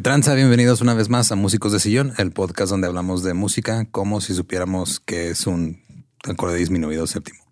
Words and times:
¿Qué 0.00 0.04
tranza? 0.04 0.32
Bienvenidos 0.32 0.80
una 0.80 0.94
vez 0.94 1.10
más 1.10 1.30
a 1.30 1.36
Músicos 1.36 1.72
de 1.72 1.78
Sillón, 1.78 2.14
el 2.16 2.30
podcast 2.32 2.70
donde 2.70 2.86
hablamos 2.86 3.22
de 3.22 3.34
música 3.34 3.84
como 3.90 4.22
si 4.22 4.32
supiéramos 4.32 4.98
que 4.98 5.28
es 5.28 5.46
un 5.46 5.82
acorde 6.26 6.56
disminuido 6.56 7.06
séptimo. 7.06 7.44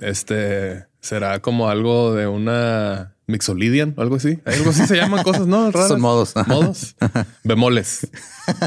Este 0.00 0.86
será 0.98 1.40
como 1.42 1.68
algo 1.68 2.12
de 2.12 2.26
una 2.26 3.14
mixolydian 3.28 3.94
o 3.96 4.02
algo 4.02 4.16
así. 4.16 4.40
Algo 4.46 4.70
así 4.70 4.84
se 4.84 4.96
llaman 4.96 5.22
cosas, 5.22 5.46
¿no? 5.46 5.70
Raras. 5.70 5.86
Son 5.90 6.00
modos. 6.00 6.34
Modos. 6.48 6.96
Bemoles. 7.44 8.08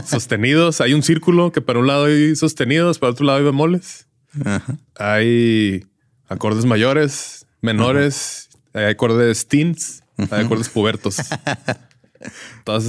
Sostenidos. 0.06 0.80
Hay 0.80 0.94
un 0.94 1.04
círculo 1.04 1.52
que 1.52 1.60
para 1.60 1.80
un 1.80 1.88
lado 1.88 2.06
hay 2.06 2.38
sostenidos, 2.38 3.00
para 3.00 3.12
otro 3.12 3.26
lado 3.26 3.40
hay 3.40 3.44
bemoles. 3.44 4.08
Ajá. 4.46 4.78
Hay 4.96 5.86
acordes 6.30 6.64
mayores, 6.64 7.48
menores, 7.60 8.48
hay 8.74 8.86
acordes 8.86 9.46
teens, 9.46 10.04
hay 10.32 10.46
acordes 10.46 10.70
pubertos. 10.70 11.18
Toda 12.64 12.80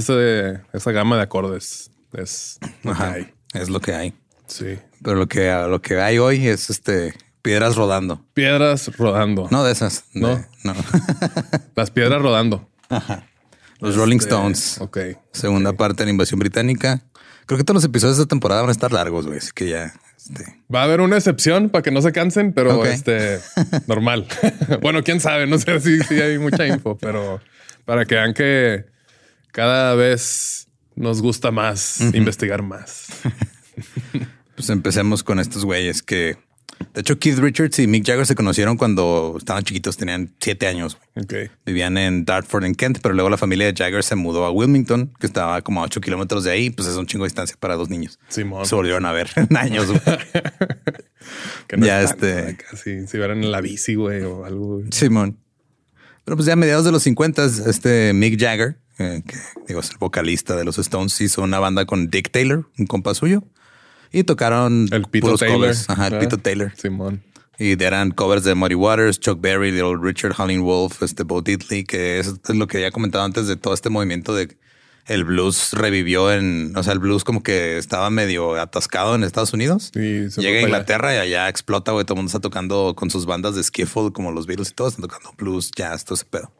esa 0.73 0.91
gama 0.91 1.15
de 1.17 1.21
acordes 1.23 1.91
es 2.13 2.59
lo 2.83 2.91
que 2.93 3.01
Ajá. 3.03 3.11
hay. 3.13 3.33
Es 3.53 3.69
lo 3.69 3.79
que 3.79 3.93
hay. 3.93 4.13
Sí. 4.47 4.77
Pero 5.03 5.15
lo 5.17 5.27
que, 5.27 5.49
lo 5.69 5.81
que 5.81 5.99
hay 5.99 6.17
hoy 6.19 6.47
es 6.47 6.69
este 6.69 7.13
piedras 7.41 7.75
rodando. 7.75 8.23
Piedras 8.33 8.95
rodando. 8.97 9.47
No 9.51 9.63
de 9.63 9.71
esas. 9.71 10.03
de- 10.13 10.21
No. 10.21 10.45
no. 10.63 10.75
Las 11.75 11.89
piedras 11.91 12.21
rodando. 12.21 12.67
Los 13.79 13.95
Rolling 13.95 14.17
Este, 14.17 14.29
Stones. 14.29 14.77
Ok. 14.79 14.97
Segunda 15.31 15.73
parte 15.73 16.01
de 16.03 16.05
la 16.05 16.11
invasión 16.11 16.39
británica. 16.39 17.01
Creo 17.45 17.57
que 17.57 17.63
todos 17.63 17.75
los 17.75 17.83
episodios 17.85 18.17
de 18.17 18.23
esta 18.23 18.29
temporada 18.29 18.61
van 18.61 18.69
a 18.69 18.73
estar 18.73 18.91
largos, 18.91 19.25
güey. 19.25 19.39
Así 19.39 19.49
que 19.55 19.69
ya. 19.69 19.93
Este, 20.17 20.45
Va 20.73 20.81
a 20.81 20.83
haber 20.83 21.01
una 21.01 21.17
excepción 21.17 21.69
para 21.69 21.81
que 21.81 21.89
no 21.91 22.01
se 22.01 22.11
cansen, 22.11 22.53
pero 22.53 22.85
este 22.85 23.39
normal. 23.87 24.27
bueno, 24.81 25.03
quién 25.03 25.19
sabe, 25.19 25.47
no 25.47 25.57
sé 25.57 25.79
si, 25.79 25.99
si 26.01 26.21
hay 26.21 26.37
mucha 26.37 26.67
info, 26.67 26.95
pero 26.97 27.41
para 27.85 28.05
que 28.05 28.15
vean 28.15 28.33
que 28.35 28.85
cada 29.51 29.95
vez 29.95 30.67
nos 30.95 31.21
gusta 31.21 31.51
más 31.51 32.01
investigar 32.13 32.61
más. 32.61 33.07
pues 34.55 34.69
empecemos 34.69 35.23
con 35.23 35.39
estos 35.39 35.65
güeyes 35.65 36.01
que. 36.03 36.37
De 36.95 37.01
hecho, 37.01 37.19
Keith 37.19 37.37
Richards 37.37 37.77
y 37.77 37.85
Mick 37.85 38.03
Jagger 38.07 38.25
se 38.25 38.33
conocieron 38.33 38.75
cuando 38.75 39.35
estaban 39.37 39.63
chiquitos, 39.63 39.97
tenían 39.97 40.33
siete 40.41 40.65
años. 40.65 40.97
güey. 41.13 41.45
Ok. 41.45 41.51
Vivían 41.63 41.95
en 41.99 42.25
Dartford, 42.25 42.65
en 42.65 42.73
Kent, 42.73 42.99
pero 43.03 43.13
luego 43.13 43.29
la 43.29 43.37
familia 43.37 43.67
de 43.71 43.73
Jagger 43.77 44.03
se 44.03 44.15
mudó 44.15 44.45
a 44.45 44.51
Wilmington, 44.51 45.13
que 45.19 45.27
estaba 45.27 45.61
como 45.61 45.81
a 45.81 45.85
8 45.85 46.01
kilómetros 46.01 46.43
de 46.43 46.49
ahí. 46.51 46.71
Pues 46.71 46.87
es 46.87 46.95
un 46.95 47.05
chingo 47.05 47.23
de 47.23 47.27
distancia 47.27 47.55
para 47.59 47.75
dos 47.75 47.89
niños. 47.89 48.17
Simón. 48.29 48.65
Se 48.65 48.73
volvieron 48.73 49.05
a 49.05 49.11
ver 49.11 49.29
en 49.35 49.55
años. 49.55 49.87
Que 51.67 51.77
no 51.77 51.85
Ya, 51.85 52.01
es 52.01 52.11
este- 52.11 52.39
acá, 52.39 52.65
si, 52.75 53.05
si 53.07 53.17
vieran 53.17 53.43
en 53.43 53.51
la 53.51 53.61
bici, 53.61 53.93
güey, 53.95 54.23
o 54.23 54.43
algo. 54.45 54.77
güey. 54.77 54.85
Simón. 54.91 55.37
Pero 56.25 56.35
pues 56.35 56.47
ya 56.47 56.53
a 56.53 56.55
mediados 56.55 56.83
de 56.85 56.91
los 56.91 57.03
50, 57.03 57.45
este 57.67 58.13
Mick 58.13 58.39
Jagger, 58.39 58.77
eh, 59.01 59.23
que 59.25 59.35
digo 59.67 59.79
es 59.79 59.89
el 59.91 59.97
vocalista 59.97 60.55
de 60.55 60.63
los 60.63 60.77
Stones, 60.77 61.19
hizo 61.21 61.41
una 61.41 61.59
banda 61.59 61.85
con 61.85 62.09
Dick 62.09 62.31
Taylor, 62.31 62.67
un 62.77 62.85
compa 62.85 63.13
suyo, 63.13 63.43
y 64.11 64.23
tocaron 64.23 64.87
El 64.91 65.03
Pito 65.05 65.27
puros 65.27 65.39
Taylor. 65.39 65.57
covers. 65.59 65.89
Ajá, 65.89 66.07
el 66.07 66.15
Ah, 66.15 66.19
Pito 66.19 66.37
Taylor. 66.37 66.73
Simón. 66.75 67.23
Y 67.57 67.81
eran 67.83 68.11
covers 68.11 68.43
de 68.43 68.55
Muddy 68.55 68.73
Waters, 68.75 69.19
Chuck 69.19 69.39
Berry, 69.39 69.71
Little 69.71 69.97
Richard, 70.01 70.33
Howlin' 70.37 70.63
Wolf, 70.63 71.03
este 71.03 71.23
Bo 71.23 71.41
Diddley, 71.41 71.83
que 71.83 72.19
es, 72.19 72.27
es 72.47 72.55
lo 72.55 72.65
que 72.67 72.81
ya 72.81 72.89
comentado 72.91 73.23
antes 73.23 73.45
de 73.47 73.55
todo 73.55 73.73
este 73.73 73.89
movimiento 73.89 74.33
de 74.33 74.57
el 75.07 75.23
blues 75.25 75.73
revivió 75.73 76.31
en, 76.31 76.73
o 76.77 76.83
sea, 76.83 76.93
el 76.93 76.99
blues 76.99 77.23
como 77.23 77.43
que 77.43 77.77
estaba 77.77 78.09
medio 78.09 78.55
atascado 78.55 79.15
en 79.15 79.23
Estados 79.23 79.51
Unidos. 79.53 79.91
Llega 79.93 80.29
a 80.37 80.39
allá. 80.39 80.61
Inglaterra 80.61 81.13
y 81.15 81.17
allá 81.17 81.49
explota, 81.49 81.91
güey. 81.91 82.05
Todo 82.05 82.15
el 82.15 82.17
mundo 82.19 82.29
está 82.29 82.39
tocando 82.39 82.93
con 82.95 83.09
sus 83.09 83.25
bandas 83.25 83.55
de 83.55 83.63
skiffle, 83.63 84.11
como 84.11 84.31
los 84.31 84.45
Beatles 84.47 84.69
y 84.69 84.73
todos 84.73 84.93
están 84.93 85.07
tocando 85.09 85.33
blues, 85.37 85.71
jazz, 85.75 86.05
todo 86.05 86.15
ese 86.15 86.25
pedo. 86.25 86.51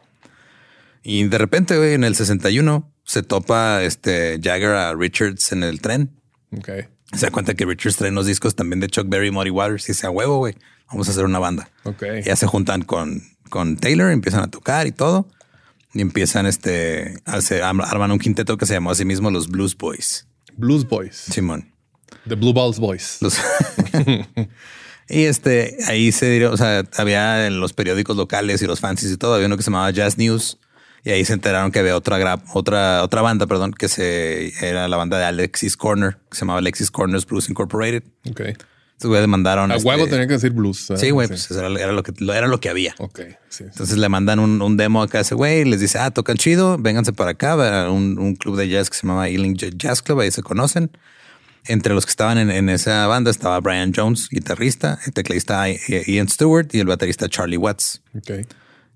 Y 1.03 1.23
de 1.25 1.37
repente, 1.37 1.77
güey, 1.77 1.93
en 1.93 2.03
el 2.03 2.15
61 2.15 2.91
se 3.03 3.23
topa 3.23 3.81
este 3.83 4.39
Jagger 4.41 4.69
a 4.71 4.93
Richards 4.95 5.51
en 5.51 5.63
el 5.63 5.81
tren. 5.81 6.11
Ok. 6.55 6.69
Se 7.13 7.25
da 7.25 7.31
cuenta 7.31 7.53
que 7.55 7.65
Richards 7.65 7.97
trae 7.97 8.11
unos 8.11 8.25
discos 8.25 8.55
también 8.55 8.79
de 8.79 8.87
Chuck 8.87 9.07
Berry 9.09 9.27
y 9.27 9.31
Muddy 9.31 9.49
Waters 9.49 9.89
y 9.89 9.91
dice 9.93 10.07
a 10.07 10.11
huevo, 10.11 10.37
güey, 10.37 10.55
vamos 10.89 11.07
a 11.07 11.11
hacer 11.11 11.25
una 11.25 11.39
banda. 11.39 11.69
Ok. 11.83 12.03
Y 12.19 12.23
ya 12.23 12.35
se 12.35 12.45
juntan 12.47 12.83
con, 12.83 13.21
con 13.49 13.77
Taylor, 13.77 14.11
empiezan 14.11 14.43
a 14.43 14.47
tocar 14.49 14.87
y 14.87 14.91
todo. 14.91 15.27
Y 15.93 15.99
empiezan 15.99 16.45
este, 16.45 17.15
a 17.25 17.33
hacer, 17.33 17.63
arman 17.63 18.11
un 18.11 18.19
quinteto 18.19 18.55
que 18.57 18.65
se 18.65 18.73
llamó 18.73 18.91
a 18.91 18.95
sí 18.95 19.03
mismo 19.03 19.29
los 19.29 19.49
Blues 19.49 19.75
Boys. 19.75 20.25
Blues 20.55 20.87
Boys. 20.87 21.15
Simón. 21.17 21.73
The 22.27 22.35
Blue 22.35 22.53
Balls 22.53 22.79
Boys. 22.79 23.17
Los- 23.21 23.37
y 25.09 25.23
este, 25.25 25.77
ahí 25.87 26.11
se 26.11 26.29
dio, 26.31 26.51
o 26.51 26.57
sea, 26.57 26.83
había 26.97 27.47
en 27.47 27.59
los 27.59 27.73
periódicos 27.73 28.15
locales 28.15 28.61
y 28.61 28.67
los 28.67 28.79
fancies 28.79 29.11
y 29.11 29.17
todo, 29.17 29.33
había 29.33 29.47
uno 29.47 29.57
que 29.57 29.63
se 29.63 29.69
llamaba 29.69 29.91
Jazz 29.91 30.17
News. 30.17 30.59
Y 31.03 31.09
ahí 31.09 31.25
se 31.25 31.33
enteraron 31.33 31.71
que 31.71 31.79
había 31.79 31.95
otra 31.95 32.39
otra, 32.53 33.03
otra 33.03 33.21
banda, 33.21 33.47
perdón, 33.47 33.73
que 33.73 33.87
se 33.87 34.53
era 34.65 34.87
la 34.87 34.97
banda 34.97 35.17
de 35.17 35.25
Alexis 35.25 35.75
Corner, 35.75 36.17
que 36.29 36.35
se 36.35 36.41
llamaba 36.41 36.59
Alexis 36.59 36.91
Corners 36.91 37.25
Blues 37.25 37.49
Incorporated. 37.49 38.03
Ok. 38.29 38.41
Estos 38.41 39.09
güeyes 39.09 39.23
demandaron. 39.23 39.71
A 39.71 39.77
este- 39.77 39.87
huevo 39.87 40.05
tenía 40.07 40.27
que 40.27 40.33
decir 40.33 40.51
blues. 40.51 40.91
Sí, 40.95 41.09
güey, 41.09 41.27
pues 41.27 41.49
era, 41.49 41.67
era 41.69 41.91
lo 41.91 42.03
que 42.03 42.13
era 42.23 42.47
lo 42.47 42.59
que 42.59 42.69
había. 42.69 42.93
Ok, 42.99 43.19
sí. 43.21 43.35
sí. 43.49 43.63
Entonces 43.63 43.97
le 43.97 44.07
mandan 44.09 44.37
un, 44.37 44.61
un 44.61 44.77
demo 44.77 45.01
acá 45.01 45.17
a 45.17 45.21
ese 45.21 45.33
güey 45.33 45.61
y 45.61 45.65
les 45.65 45.79
dice, 45.79 45.97
ah, 45.97 46.11
tocan 46.11 46.37
chido, 46.37 46.77
vénganse 46.77 47.11
para 47.11 47.31
acá, 47.31 47.89
un, 47.89 48.19
un 48.19 48.35
club 48.35 48.57
de 48.57 48.69
jazz 48.69 48.91
que 48.91 48.97
se 48.97 49.07
llama 49.07 49.27
Ealing 49.27 49.55
Jazz 49.55 50.03
Club, 50.03 50.19
ahí 50.19 50.29
se 50.29 50.43
conocen. 50.43 50.91
Entre 51.65 51.95
los 51.95 52.05
que 52.05 52.11
estaban 52.11 52.37
en, 52.37 52.51
en 52.51 52.69
esa 52.69 53.07
banda 53.07 53.31
estaba 53.31 53.59
Brian 53.59 53.91
Jones, 53.95 54.27
guitarrista, 54.29 54.99
el 55.07 55.13
tecladista 55.13 55.65
Ian 56.05 56.29
Stewart 56.29 56.67
y 56.71 56.79
el 56.79 56.85
baterista 56.85 57.27
Charlie 57.27 57.57
Watts. 57.57 58.03
Ok. 58.15 58.45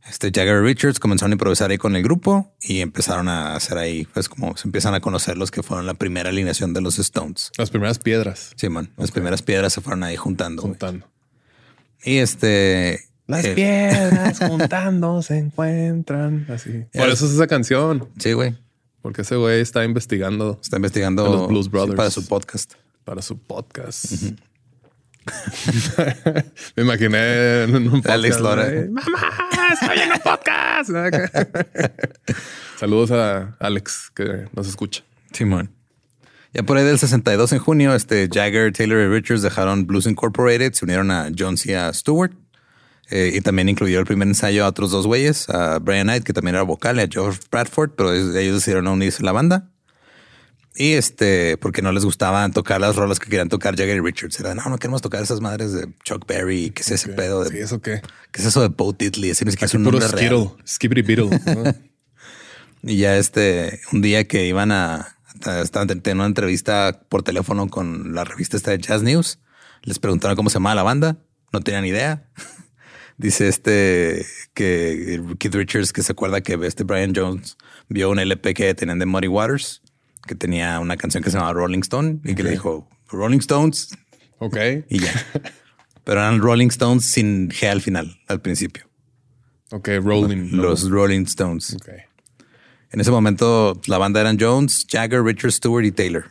Este 0.08 0.32
Jagger 0.32 0.62
Richards 0.62 1.00
comenzaron 1.00 1.32
a 1.32 1.36
improvisar 1.36 1.72
ahí 1.72 1.78
con 1.80 1.96
el 1.96 2.04
grupo 2.04 2.54
y 2.62 2.82
empezaron 2.82 3.28
a 3.28 3.56
hacer 3.56 3.78
ahí, 3.80 4.08
pues 4.14 4.30
como 4.30 4.56
se 4.56 4.68
empiezan 4.68 4.94
a 4.94 5.00
conocer 5.00 5.36
los 5.36 5.50
que 5.50 5.64
fueron 5.64 5.88
la 5.88 5.96
primera 5.96 6.30
alineación 6.30 6.74
de 6.74 6.82
los 6.82 7.00
Stones. 7.00 7.52
Las 7.58 7.72
primeras 7.72 7.98
piedras 7.98 8.52
Sí, 8.56 8.70
man, 8.70 8.92
las 8.98 9.12
primeras 9.12 9.42
piedras 9.42 9.74
se 9.74 9.82
fueron 9.82 10.04
ahí 10.04 10.16
juntando. 10.16 10.62
güey. 10.62 10.74
juntando. 10.74 11.08
Y 12.04 12.18
este... 12.18 13.02
Las 13.26 13.46
eh, 13.46 13.56
piedras 13.56 14.38
juntando 14.48 15.24
se 15.24 15.40
encuentran 15.40 16.46
así. 16.50 16.86
Por 16.94 17.10
eso 17.10 17.26
es 17.26 17.32
esa 17.32 17.48
canción. 17.48 18.08
Sí, 18.20 18.34
güey. 18.34 18.56
Porque 19.02 19.24
ese 19.24 19.36
güey 19.36 19.62
está 19.62 19.84
investigando 19.86 20.60
Está 20.62 20.76
investigando 20.76 21.28
los 21.28 21.48
Blues 21.48 21.66
sí, 21.66 21.72
Brothers. 21.72 21.96
para 21.96 22.12
su 22.12 22.28
podcast. 22.28 22.74
para 23.04 23.24
su 23.24 23.40
podcast. 23.40 24.06
Me 26.76 26.84
imaginé 26.84 27.64
en 27.64 27.76
un 27.76 28.02
podcast. 28.02 28.10
Alex 28.10 28.40
Lora. 28.40 28.68
Mamá, 28.90 29.70
estoy 29.74 30.00
en 30.00 30.12
un 30.12 30.20
podcast. 30.20 30.90
Saludos 32.80 33.12
a 33.12 33.56
Alex 33.60 34.12
que 34.14 34.48
nos 34.54 34.68
escucha. 34.68 35.04
Simón. 35.32 35.72
Ya 36.54 36.64
por 36.64 36.78
ahí 36.78 36.86
del 36.86 37.00
62 37.00 37.52
en 37.52 37.60
junio, 37.60 37.96
este 37.96 38.30
Jagger, 38.32 38.72
Taylor 38.72 39.00
y 39.00 39.08
Richards 39.08 39.42
dejaron 39.42 39.86
Blues 39.88 40.06
Incorporated, 40.06 40.74
se 40.74 40.86
unieron 40.86 41.12
a 41.12 41.30
Jones 41.38 41.66
y 41.66 41.74
a 41.74 41.92
Stewart. 41.94 42.32
eh, 43.10 43.32
y 43.36 43.42
también 43.42 43.68
incluyó 43.70 44.00
el 44.00 44.06
primer 44.06 44.28
ensayo 44.28 44.64
a 44.66 44.70
otros 44.70 44.90
dos 44.92 45.06
güeyes, 45.06 45.50
a 45.50 45.80
Brian 45.80 46.08
Knight, 46.08 46.24
que 46.24 46.34
también 46.34 46.56
era 46.56 46.64
vocal, 46.64 46.98
y 46.98 47.02
a 47.02 47.08
George 47.12 47.40
Bradford, 47.52 47.92
pero 47.98 48.14
ellos 48.14 48.36
ellos 48.36 48.56
decidieron 48.56 48.86
no 48.86 48.94
unirse 48.94 49.22
a 49.22 49.26
la 49.26 49.32
banda. 49.34 49.70
Y 50.78 50.94
este, 50.94 51.58
porque 51.58 51.82
no 51.82 51.92
les 51.92 52.04
gustaban 52.04 52.52
tocar 52.52 52.82
las 52.82 52.96
rolas 52.98 53.20
que 53.20 53.30
querían 53.30 53.48
tocar 53.48 53.78
Jagger 53.78 53.98
y 53.98 54.02
Richards. 54.02 54.40
Era, 54.40 54.54
no, 54.56 54.64
no 54.66 54.78
queremos 54.78 55.02
tocar 55.02 55.24
esas 55.24 55.40
madres 55.40 55.72
de 55.72 55.88
Chuck 56.04 56.28
Berry. 56.28 56.72
¿Qué 56.72 56.82
es 56.82 56.92
ese 56.92 57.10
pedo? 57.10 57.44
De, 57.44 57.50
Sí, 57.50 57.58
eso 57.60 57.82
qué. 57.82 58.02
¿Qué 58.32 58.42
es 58.42 58.48
eso 58.48 58.62
de 58.62 58.68
Bo 58.68 58.92
Diddley? 58.92 59.30
Ese 59.30 59.46
es 59.48 59.74
un 59.74 59.86
puro 59.86 60.00
nombre 60.00 60.20
real. 60.20 60.50
Skittle, 60.50 60.66
Skibbity 60.68 61.02
Beetle. 61.02 61.40
¿no? 61.56 61.74
Y 62.88 62.98
ya 62.98 63.18
este, 63.18 63.80
un 63.94 64.04
día 64.04 64.28
que 64.28 64.46
iban 64.46 64.72
a, 64.72 65.18
estaban 65.64 65.88
teniendo 65.88 66.22
una 66.22 66.26
entrevista 66.26 67.02
por 67.10 67.24
teléfono 67.24 67.68
con 67.68 68.14
la 68.14 68.24
revista 68.24 68.58
esta 68.58 68.72
de 68.72 68.78
Jazz 68.78 69.02
News, 69.02 69.40
les 69.82 69.98
preguntaron 69.98 70.36
cómo 70.36 70.52
se 70.52 70.56
llamaba 70.56 70.76
la 70.76 70.84
banda, 70.84 71.18
no 71.52 71.62
tenían 71.62 71.86
idea. 71.86 72.30
Dice 73.18 73.48
este 73.48 74.24
que 74.54 75.20
Keith 75.40 75.56
Richards 75.56 75.94
que 75.94 76.04
se 76.04 76.12
acuerda 76.12 76.42
que 76.42 76.60
este 76.64 76.84
Brian 76.84 77.14
Jones 77.16 77.58
vio 77.90 78.12
un 78.12 78.20
LP 78.20 78.54
que 78.54 78.76
tenían 78.76 79.00
de 79.00 79.08
Muddy 79.08 79.28
Waters, 79.28 79.82
que 80.26 80.36
tenía 80.36 80.80
una 80.80 80.98
canción 80.98 81.24
que 81.24 81.30
se 81.30 81.38
llamaba 81.38 81.54
Rolling 81.54 81.80
Stone 81.82 82.20
y 82.24 82.36
que 82.36 82.44
le 82.44 82.52
dijo 82.52 82.88
Rolling 83.12 83.40
Stones 83.40 83.90
ok. 84.40 84.58
y 84.90 85.00
ya. 85.00 85.12
Pero 86.04 86.22
eran 86.22 86.40
Rolling 86.40 86.68
Stones 86.68 87.06
sin 87.06 87.50
G 87.50 87.68
al 87.70 87.82
final, 87.82 88.20
al 88.28 88.42
principio. 88.42 88.86
Ok, 89.72 89.90
Rolling. 90.02 90.52
Los 90.52 90.90
Rolling 90.90 91.24
Stones. 91.24 91.74
Ok. 91.76 91.90
En 92.92 93.02
ese 93.02 93.12
momento 93.12 93.80
la 93.88 93.98
banda 93.98 94.22
eran 94.22 94.38
Jones, 94.40 94.86
Jagger, 94.90 95.24
Richard 95.24 95.52
Stewart 95.52 95.86
y 95.86 95.92
Taylor. 95.92 96.26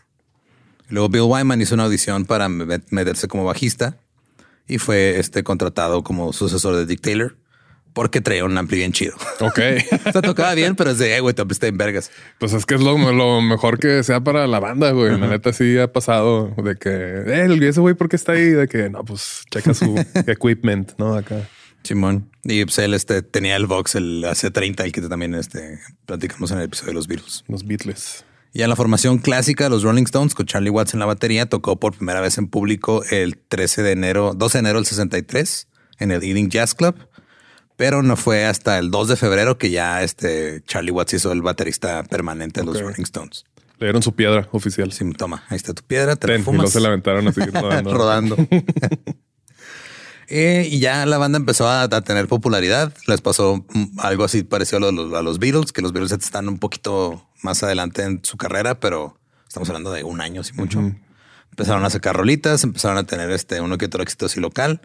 Luego 0.89 1.09
Bill 1.09 1.23
Wyman 1.23 1.61
hizo 1.61 1.75
una 1.75 1.85
audición 1.85 2.25
para 2.25 2.49
met- 2.49 2.85
meterse 2.91 3.27
como 3.29 3.45
bajista 3.45 3.97
y 4.69 4.79
fue 4.79 5.19
este 5.19 5.43
contratado 5.43 6.03
como 6.03 6.33
sucesor 6.33 6.77
de 6.77 6.87
Dick 6.87 7.01
Taylor 7.01 7.37
porque 7.95 8.21
traía 8.21 8.45
un 8.45 8.59
ampli 8.59 8.79
bien 8.79 8.93
chido. 8.93 9.15
Ok. 9.41 9.59
o 10.07 10.13
sea, 10.13 10.21
tocaba 10.21 10.55
bien, 10.55 10.77
pero 10.77 10.91
es 10.91 10.99
de, 10.99 11.17
eh, 11.17 11.21
güey, 11.21 11.35
te 11.35 11.41
apesta 11.41 11.67
en 11.67 11.79
vergas. 11.79 12.11
Pues 12.39 12.53
es 12.53 12.67
que 12.67 12.75
es 12.75 12.83
lo, 12.83 12.99
lo 13.13 13.41
mejor 13.41 13.79
que 13.79 14.03
sea 14.03 14.21
para 14.21 14.47
la 14.47 14.61
banda, 14.61 14.91
güey. 14.91 15.19
La 15.19 15.29
neta 15.29 15.53
sí 15.53 15.79
ha 15.79 15.91
pasado 15.91 16.55
de 16.63 16.77
que 16.77 16.91
eh, 16.91 17.45
el 17.45 17.63
ese 17.63 17.81
güey, 17.81 17.95
¿por 17.95 18.09
qué 18.09 18.17
está 18.17 18.33
ahí? 18.33 18.51
De 18.51 18.69
que 18.69 18.91
no, 18.91 19.05
pues 19.05 19.45
checa 19.51 19.73
su 19.73 19.95
equipment, 20.27 20.93
no 20.99 21.15
acá. 21.15 21.49
Simón. 21.85 22.31
Y 22.43 22.65
pues 22.65 22.79
él 22.79 22.95
este, 22.95 23.23
tenía 23.23 23.57
el 23.57 23.67
Vox, 23.67 23.95
el 23.95 24.25
AC30, 24.25 24.85
el 24.85 24.93
que 24.93 25.01
también 25.03 25.35
este, 25.35 25.79
platicamos 26.07 26.51
en 26.51 26.59
el 26.59 26.65
episodio 26.65 26.89
de 26.91 26.95
los 26.95 27.07
Beatles. 27.07 27.45
Los 27.49 27.65
Beatles. 27.65 28.25
Ya 28.53 28.65
en 28.65 28.71
la 28.71 28.77
formación 28.77 29.19
clásica, 29.19 29.69
los 29.69 29.83
Rolling 29.83 30.05
Stones, 30.05 30.35
con 30.35 30.47
Charlie 30.47 30.71
Watts 30.71 30.95
en 30.95 31.01
la 31.01 31.07
batería, 31.07 31.47
tocó 31.47 31.79
por 31.79 31.97
primera 31.97 32.21
vez 32.21 32.39
en 32.39 32.49
público 32.49 33.03
el 33.11 33.37
13 33.37 33.83
de 33.83 33.93
enero, 33.93 34.33
12 34.35 34.59
de 34.59 34.61
enero 34.61 34.79
del 34.79 34.87
63 34.87 35.69
en 35.99 36.11
el 36.11 36.23
Eating 36.23 36.51
Jazz 36.51 36.75
Club. 36.75 36.95
Pero 37.77 38.03
no 38.03 38.17
fue 38.17 38.45
hasta 38.47 38.79
el 38.79 38.91
2 38.91 39.09
de 39.09 39.17
febrero 39.17 39.59
que 39.59 39.71
ya 39.71 40.03
este 40.03 40.63
Charlie 40.67 40.93
Watts 40.93 41.15
hizo 41.15 41.33
el 41.33 41.43
baterista 41.43 42.05
permanente 42.05 42.61
de 42.61 42.67
los. 42.67 42.81
Rolling 42.81 43.03
Stones. 43.03 43.45
Le 43.79 43.87
dieron 43.87 44.03
su 44.03 44.15
piedra 44.15 44.49
oficial. 44.53 44.93
Sí, 44.93 45.05
toma, 45.15 45.43
ahí 45.49 45.57
está 45.57 45.75
tu 45.75 45.83
piedra, 45.83 46.15
te 46.15 46.29
la 46.29 46.35
Ten, 46.35 46.43
y 46.43 46.45
fumas. 46.45 46.57
luego 46.59 46.71
se 46.71 46.81
la 46.81 46.89
aventaron 46.89 47.27
así 47.29 47.41
rodando. 47.53 47.95
rodando. 47.95 48.37
Eh, 50.27 50.67
y 50.71 50.79
ya 50.81 51.05
la 51.05 51.19
banda 51.19 51.37
empezó 51.37 51.69
a, 51.69 51.83
a 51.83 52.01
tener 52.01 52.29
popularidad. 52.29 52.95
Les 53.07 53.21
pasó 53.21 53.65
algo 53.99 54.25
así 54.25 54.43
parecido 54.43 54.89
a 54.89 54.91
los, 54.91 55.13
a 55.13 55.23
los 55.23 55.39
Beatles, 55.39 55.71
que 55.71 55.83
los 55.83 55.93
Beatles 55.93 56.13
están 56.13 56.49
un 56.49 56.59
poquito 56.59 57.29
más 57.43 57.63
adelante 57.63 58.03
en 58.05 58.25
su 58.25 58.39
carrera, 58.39 58.81
pero 58.81 59.19
estamos 59.47 59.69
hablando 59.69 59.93
de 59.93 60.03
un 60.03 60.23
año, 60.23 60.41
y 60.43 60.53
mucho. 60.57 60.81
Empezaron 61.51 61.85
a 61.85 61.91
sacar 61.91 62.17
rolitas, 62.17 62.65
empezaron 62.65 62.97
a 62.97 63.05
tener 63.05 63.31
este 63.31 63.61
uno 63.61 63.77
que 63.77 63.85
otro 63.85 64.03
éxito 64.03 64.25
así 64.27 64.41
local. 64.41 64.81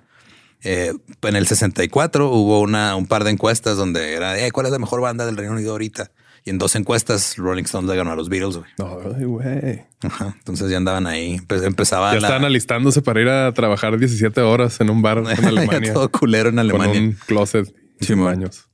Eh, 0.63 0.93
en 1.21 1.35
el 1.35 1.47
64 1.47 2.29
hubo 2.29 2.59
una, 2.59 2.95
un 2.95 3.07
par 3.07 3.23
de 3.23 3.31
encuestas 3.31 3.77
donde 3.77 4.13
era 4.13 4.37
"Eh, 4.39 4.51
cuál 4.51 4.65
es 4.65 4.71
la 4.71 4.79
mejor 4.79 4.99
banda 5.01 5.25
del 5.25 5.37
Reino 5.37 5.53
Unido 5.53 5.71
ahorita. 5.71 6.11
Y 6.45 6.49
en 6.51 6.57
dos 6.57 6.75
encuestas, 6.75 7.35
Rolling 7.37 7.63
Stones 7.63 7.89
le 7.89 7.95
ganó 7.97 8.11
a 8.11 8.15
los 8.15 8.29
Beatles. 8.29 8.57
güey. 8.57 8.69
No, 8.77 8.97
ay, 9.17 9.25
güey. 9.25 9.81
Ajá. 10.01 10.35
Entonces 10.37 10.69
ya 10.71 10.77
andaban 10.77 11.05
ahí. 11.05 11.37
Empe- 11.37 11.63
empezaba 11.65 12.13
Ya 12.13 12.19
la- 12.21 12.27
estaban 12.27 12.45
alistándose 12.45 13.01
para 13.01 13.21
ir 13.21 13.27
a 13.29 13.51
trabajar 13.53 13.97
17 13.97 14.41
horas 14.41 14.79
en 14.81 14.89
un 14.89 15.01
bar 15.01 15.17
en 15.29 15.45
Alemania. 15.45 15.93
todo 15.93 16.09
culero 16.09 16.49
en 16.49 16.55
con 16.55 16.59
Alemania. 16.59 16.99
un 17.01 17.17
closet 17.25 17.73
Simón. 17.99 18.25
baños. 18.35 18.67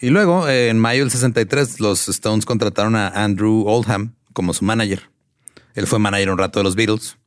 Y 0.00 0.08
luego, 0.10 0.48
eh, 0.48 0.68
en 0.68 0.78
mayo 0.80 1.02
del 1.02 1.10
63, 1.10 1.78
los 1.80 2.08
Stones 2.08 2.44
contrataron 2.44 2.96
a 2.96 3.08
Andrew 3.08 3.64
Oldham 3.68 4.14
como 4.32 4.52
su 4.54 4.64
manager. 4.64 5.10
Él 5.74 5.86
fue 5.86 5.98
manager 5.98 6.30
un 6.30 6.38
rato 6.38 6.58
de 6.60 6.64
los 6.64 6.74
Beatles. 6.74 7.18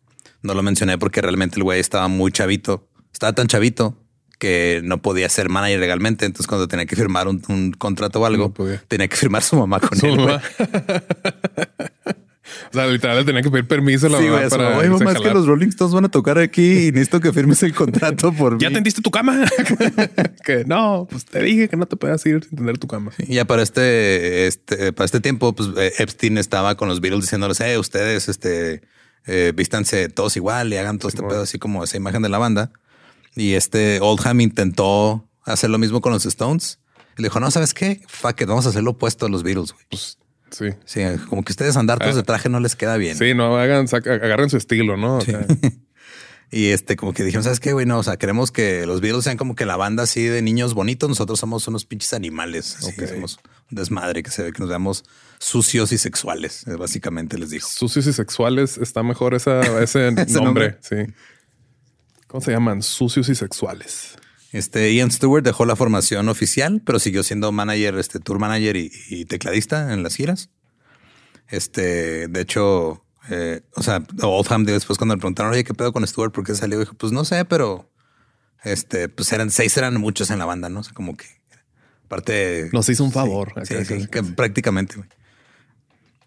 No 0.42 0.54
lo 0.56 0.62
mencioné 0.64 0.98
porque 0.98 1.22
realmente 1.22 1.56
el 1.58 1.64
güey 1.64 1.80
estaba 1.80 2.08
muy 2.08 2.32
chavito. 2.32 2.88
Estaba 3.16 3.32
tan 3.32 3.48
chavito 3.48 3.98
que 4.40 4.82
no 4.84 5.02
podía 5.02 5.30
ser 5.30 5.48
manager 5.48 5.80
legalmente. 5.80 6.26
Entonces, 6.26 6.48
cuando 6.48 6.68
tenía 6.68 6.86
que 6.86 6.98
firmar 6.98 7.30
un, 7.30 7.42
un 7.48 7.72
contrato 7.72 8.20
o 8.20 8.26
algo, 8.26 8.54
No 8.58 8.66
tenía 8.90 9.08
que 9.08 9.16
firmar 9.16 9.42
su 9.42 9.56
mamá 9.56 9.80
con 9.80 9.98
Su 9.98 10.06
él. 10.08 10.18
mamá. 10.18 10.42
o 12.72 12.74
sea, 12.74 12.88
literal 12.88 13.18
le 13.18 13.24
tenía 13.24 13.42
que 13.42 13.50
pedir 13.50 13.68
permiso 13.68 14.08
a 14.08 14.10
la 14.10 14.18
Sí, 14.20 14.26
mamá 14.26 14.50
para 14.50 14.64
mamá, 14.66 14.78
"Oye, 14.80 14.88
irse 14.88 14.96
a 14.96 15.06
mamá, 15.06 15.12
es 15.14 15.22
que 15.26 15.34
los 15.34 15.46
Rolling 15.48 15.70
Stones 15.70 15.94
van 15.94 16.04
a 16.06 16.10
tocar 16.10 16.38
aquí 16.40 16.88
y 16.88 16.92
necesito 16.92 17.22
que 17.22 17.32
firmes 17.32 17.64
el 17.64 17.74
contrato 17.74 18.34
por 18.34 18.58
¿Ya 18.60 18.68
mí". 18.70 18.76
tendiste 18.76 19.02
tu 19.02 19.12
cama? 19.12 19.46
que 20.46 20.66
no, 20.66 21.08
pues 21.10 21.24
te 21.24 21.42
dije 21.42 21.70
que 21.70 21.78
no 21.78 21.86
te 21.86 21.96
puedas 21.96 22.26
ir 22.26 22.44
sin 22.44 22.58
tener 22.58 22.78
tu 22.78 22.88
cama. 22.88 23.14
Y 23.18 23.36
ya 23.36 23.46
para 23.46 23.64
este, 23.64 24.48
este, 24.48 24.92
para 24.92 25.06
este 25.06 25.22
tiempo, 25.22 25.54
pues 25.56 25.70
eh, 25.78 25.94
Epstein 26.00 26.38
estaba 26.38 26.76
con 26.76 26.90
los 26.90 27.00
Beatles 27.00 27.22
diciéndoles, 27.22 27.62
eh, 27.62 27.78
ustedes, 27.78 28.28
este, 28.28 28.82
eh, 29.26 29.54
vístanse 29.56 30.10
todos 30.10 30.36
igual 30.36 30.74
y 30.74 30.78
hagan 30.78 31.00
todo 31.00 31.08
este 31.08 31.24
pedo 31.24 31.44
así 31.44 31.58
como 31.58 31.84
esa 31.86 31.96
imagen 31.98 32.22
de 32.22 32.28
la 32.30 32.38
banda. 32.38 32.72
Y 33.36 33.54
este 33.54 34.00
Oldham 34.02 34.42
intentó 34.42 35.28
hacer 35.44 35.70
lo 35.70 35.78
mismo 35.78 36.02
con 36.02 36.12
los 36.14 36.26
Stones. 36.26 36.80
Y 37.18 37.22
le 37.22 37.28
dijo, 37.28 37.40
no, 37.40 37.52
¿sabes 37.52 37.74
qué? 37.74 38.02
Fuck 38.08 38.42
it, 38.42 38.48
vamos 38.48 38.66
a 38.66 38.70
hacer 38.70 38.84
lo 38.84 38.92
opuesto 38.92 39.26
a 39.26 39.30
los 39.30 39.44
Beatles. 39.44 39.72
güey". 39.74 39.86
Pues 39.90 40.18
sí. 40.52 40.66
Sí, 40.86 41.02
como 41.30 41.44
que 41.44 41.52
ustedes 41.52 41.78
andar 41.78 42.00
todos 42.00 42.16
de 42.16 42.24
traje 42.24 42.50
no 42.50 42.60
les 42.60 42.76
queda 42.76 42.98
bien. 42.98 43.18
Sí, 43.18 43.34
no 43.34 43.58
hagan, 43.58 43.88
agarren 43.94 44.50
su 44.50 44.58
estilo, 44.58 44.98
¿no? 44.98 45.18
O 45.18 45.22
sea, 45.22 45.46
Y 46.52 46.68
este, 46.70 46.96
como 46.96 47.12
que 47.14 47.24
dijeron, 47.24 47.44
¿sabes 47.44 47.60
qué, 47.60 47.74
güey? 47.74 47.86
No, 47.86 47.98
o 47.98 48.04
sea, 48.04 48.18
queremos 48.18 48.52
que 48.52 48.86
los 48.86 49.02
Beatles 49.02 49.24
sean 49.24 49.36
como 49.36 49.56
que 49.56 49.66
la 49.66 49.78
banda 49.78 50.04
así 50.04 50.24
de 50.24 50.42
niños 50.42 50.74
bonitos. 50.74 51.10
Nosotros 51.10 51.40
somos 51.40 51.68
unos 51.68 51.86
pinches 51.86 52.14
animales. 52.14 52.78
Así. 52.78 53.08
Somos 53.08 53.40
un 53.72 53.76
desmadre 53.76 54.22
que 54.24 54.30
se 54.30 54.44
ve 54.44 54.54
que 54.54 54.60
nos 54.60 54.70
veamos 54.70 55.04
sucios 55.40 55.92
y 55.92 55.98
sexuales. 55.98 56.66
eh, 56.68 56.76
Básicamente 56.76 57.38
les 57.38 57.50
dijo. 57.50 57.68
sucios 57.70 58.06
y 58.08 58.14
sexuales 58.14 58.78
está 58.78 59.04
mejor 59.04 59.34
esa, 59.34 59.60
ese, 59.82 60.08
Ese 60.18 60.40
nombre. 60.40 60.78
Sí. 60.82 60.96
¿Cómo 62.36 62.44
se 62.44 62.52
llaman? 62.52 62.84
Sucios 62.84 63.30
y 63.30 63.36
sexuales. 63.36 64.18
Este 64.52 64.94
Ian 64.94 65.10
Stewart 65.10 65.42
dejó 65.42 65.64
la 65.64 65.78
formación 65.78 66.28
oficial, 66.28 66.82
pero 66.86 67.00
siguió 67.00 67.24
siendo 67.24 67.50
manager, 67.54 67.98
este 67.98 68.20
tour 68.20 68.40
manager 68.40 68.76
y, 68.76 68.92
y 69.10 69.24
tecladista 69.24 69.94
en 69.94 70.04
las 70.04 70.16
giras. 70.16 70.50
Este, 71.48 72.28
de 72.28 72.42
hecho, 72.42 73.06
Eh, 73.30 73.62
o 73.76 73.82
sea, 73.82 74.04
Oldham 74.22 74.66
después 74.66 74.98
cuando 74.98 75.16
le 75.16 75.20
preguntaron, 75.20 75.54
oye, 75.54 75.64
¿qué 75.64 75.74
pedo 75.74 75.94
con 75.94 76.06
Stuart? 76.06 76.34
¿Por 76.34 76.44
qué 76.44 76.56
salió? 76.56 76.78
Dijo, 76.78 76.94
pues 76.96 77.14
no 77.14 77.24
sé, 77.24 77.46
pero 77.46 77.90
este, 78.66 79.08
pues 79.08 79.32
eran 79.32 79.50
seis, 79.50 79.78
eran 79.78 79.96
muchos 79.96 80.30
en 80.30 80.38
la 80.38 80.44
banda, 80.46 80.68
¿no? 80.68 80.82
O 80.82 80.84
sea, 80.84 80.94
como 80.94 81.16
que 81.16 81.28
aparte 82.04 82.70
nos 82.74 82.90
hizo 82.90 83.06
un 83.06 83.14
favor. 83.14 83.54
Sí, 83.64 83.76
acá, 83.76 83.86
sí, 83.86 84.08
que 84.08 84.24
prácticamente. 84.24 84.96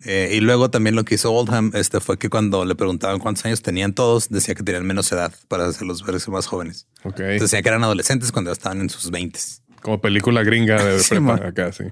Eh, 0.05 0.31
y 0.35 0.41
luego 0.41 0.71
también 0.71 0.95
lo 0.95 1.05
que 1.05 1.17
hizo 1.17 1.33
Oldham 1.33 1.73
este, 1.75 2.01
fue 2.01 2.19
que 2.19 2.29
cuando 2.29 2.65
le 2.65 2.75
preguntaban 2.77 3.19
cuántos 3.19 3.45
años 3.45 3.63
tenían 3.63 3.95
todos, 3.95 4.29
decía 4.29 4.55
que 4.55 4.63
tenían 4.63 4.87
menos 4.87 5.11
edad 5.11 5.35
para 5.49 5.67
hacerlos 5.67 6.05
verse 6.05 6.31
más 6.31 6.47
jóvenes. 6.47 6.87
Ok. 7.03 7.19
Entonces 7.21 7.51
decía 7.51 7.63
que 7.63 7.69
eran 7.69 7.83
adolescentes 7.83 8.31
cuando 8.31 8.53
estaban 8.53 8.81
en 8.81 8.91
sus 8.91 9.11
20 9.11 9.39
Como 9.83 10.01
película 10.01 10.43
gringa 10.45 10.83
de 10.83 10.99
Sí, 11.03 11.17
prepa 11.17 11.35
acá, 11.49 11.73
sí. 11.73 11.85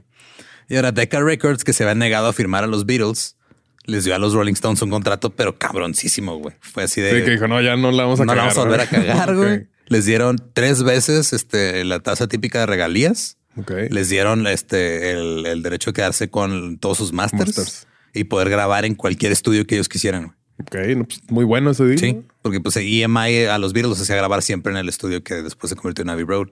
Y 0.69 0.77
ahora 0.77 0.93
Decca 0.93 1.21
Records, 1.21 1.65
que 1.65 1.73
se 1.73 1.83
había 1.85 1.95
negado 1.95 2.29
a 2.29 2.33
firmar 2.33 2.65
a 2.65 2.67
los 2.69 2.87
Beatles, 2.87 3.37
les 3.85 4.05
dio 4.05 4.15
a 4.15 4.19
los 4.19 4.35
Rolling 4.35 4.55
Stones 4.55 4.83
un 4.83 4.91
contrato, 4.91 5.31
pero 5.31 5.57
cabroncísimo, 5.59 6.39
güey. 6.39 6.55
Fue 6.61 6.85
así 6.85 7.01
de... 7.01 7.11
Sí, 7.11 7.25
que 7.25 7.31
dijo, 7.33 7.49
no, 7.49 7.61
ya 7.61 7.77
no 7.77 7.91
la 7.93 8.05
vamos 8.05 8.21
a 8.21 8.25
no 8.25 8.35
la 8.35 8.43
cagar. 8.43 8.57
vamos 8.57 8.59
a 8.59 8.69
volver 8.69 8.81
a 8.81 8.87
cagar, 8.91 9.37
güey. 9.37 9.67
Les 9.87 10.05
dieron 10.05 10.37
tres 10.53 10.83
veces 10.83 11.33
este, 11.33 11.85
la 11.85 12.01
tasa 12.01 12.27
típica 12.27 12.61
de 12.61 12.67
regalías. 12.67 13.39
Ok. 13.57 13.73
Les 13.91 14.09
dieron 14.09 14.47
este, 14.49 15.13
el, 15.13 15.47
el 15.47 15.63
derecho 15.63 15.91
de 15.91 15.95
quedarse 15.95 16.29
con 16.29 16.79
todos 16.79 16.99
sus 16.99 17.13
masters, 17.13 17.57
Masters. 17.57 17.87
Y 18.17 18.25
poder 18.25 18.51
grabar 18.51 18.85
en 18.85 18.95
cualquier 18.95 19.33
estudio 19.33 19.67
que 19.67 19.75
ellos 19.77 19.89
quisieran. 19.89 20.37
Ok, 20.59 20.75
no, 20.97 21.05
pues, 21.05 21.21
muy 21.29 21.45
bueno 21.45 21.71
ese 21.71 21.85
día. 21.87 21.99
Sí, 21.99 22.21
porque 22.43 22.61
pues 22.61 22.77
EMI 22.77 23.45
a 23.45 23.59
los 23.59 23.73
Beatles 23.73 23.91
los 23.91 24.01
hacía 24.01 24.17
grabar 24.17 24.43
siempre 24.43 24.73
en 24.73 24.79
el 24.79 24.89
estudio 24.89 25.23
que 25.23 25.35
después 25.43 25.69
se 25.71 25.77
convirtió 25.77 26.03
en 26.03 26.11
Abbey 26.11 26.25
Road. 26.25 26.49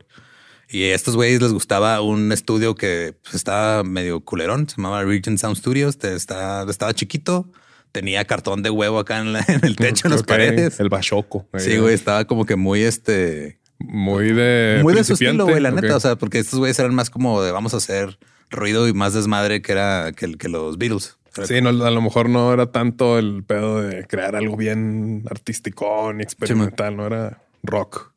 Y 0.69 0.85
a 0.85 0.95
estos 0.95 1.15
güeyes 1.17 1.41
les 1.43 1.53
gustaba 1.53 2.01
un 2.01 2.33
estudio 2.33 2.75
que 2.75 3.15
pues, 3.23 3.35
estaba 3.35 3.83
medio 3.85 4.21
culerón, 4.21 4.69
se 4.69 4.77
llamaba 4.77 5.03
Regent 5.05 5.39
Sound 5.39 5.57
Studios, 5.57 5.99
te- 5.99 6.15
estaba, 6.15 6.69
estaba 6.71 6.93
chiquito, 6.95 7.51
tenía 7.93 8.25
cartón 8.25 8.63
de 8.63 8.71
huevo 8.71 8.99
acá 8.99 9.19
en, 9.21 9.33
la- 9.35 9.45
en 9.47 9.61
el 9.65 9.77
techo, 9.77 10.09
en 10.09 10.13
las 10.13 10.23
paredes. 10.23 10.81
El 10.81 10.89
bachoco. 10.89 11.47
Sí, 11.59 11.77
güey, 11.79 11.95
estaba 11.95 12.25
como 12.27 12.45
que 12.47 12.57
muy 12.57 12.83
este, 12.83 13.59
Muy 13.79 14.33
de. 14.33 14.81
muy 14.83 14.95
de 14.95 15.05
su 15.05 15.15
estilo, 15.15 15.45
güey, 15.47 15.61
la 15.61 15.71
neta. 15.71 15.97
O 15.97 16.01
sea, 16.01 16.17
porque 16.17 16.39
estos 16.39 16.59
güeyes 16.59 16.79
eran 16.79 16.95
más 16.95 17.09
como 17.11 17.43
de 17.43 17.53
vamos 17.53 17.73
a 17.75 17.79
hacer 17.79 18.19
ruido 18.51 18.87
y 18.89 18.93
más 18.95 19.15
desmadre 19.15 19.63
que 19.63 19.73
era 19.73 20.13
que 20.13 20.49
los 20.49 20.77
Beatles. 20.79 21.17
Sí, 21.43 21.61
no, 21.61 21.71
a 21.71 21.91
lo 21.91 22.01
mejor 22.01 22.29
no 22.29 22.53
era 22.53 22.71
tanto 22.71 23.19
el 23.19 23.43
pedo 23.45 23.83
de 23.83 24.07
crear 24.07 24.37
algo 24.37 24.57
bien 24.57 25.25
artístico 25.31 26.13
ni 26.13 26.23
experimental, 26.23 26.97
no 26.97 27.07
era 27.07 27.43
rock. 27.63 28.13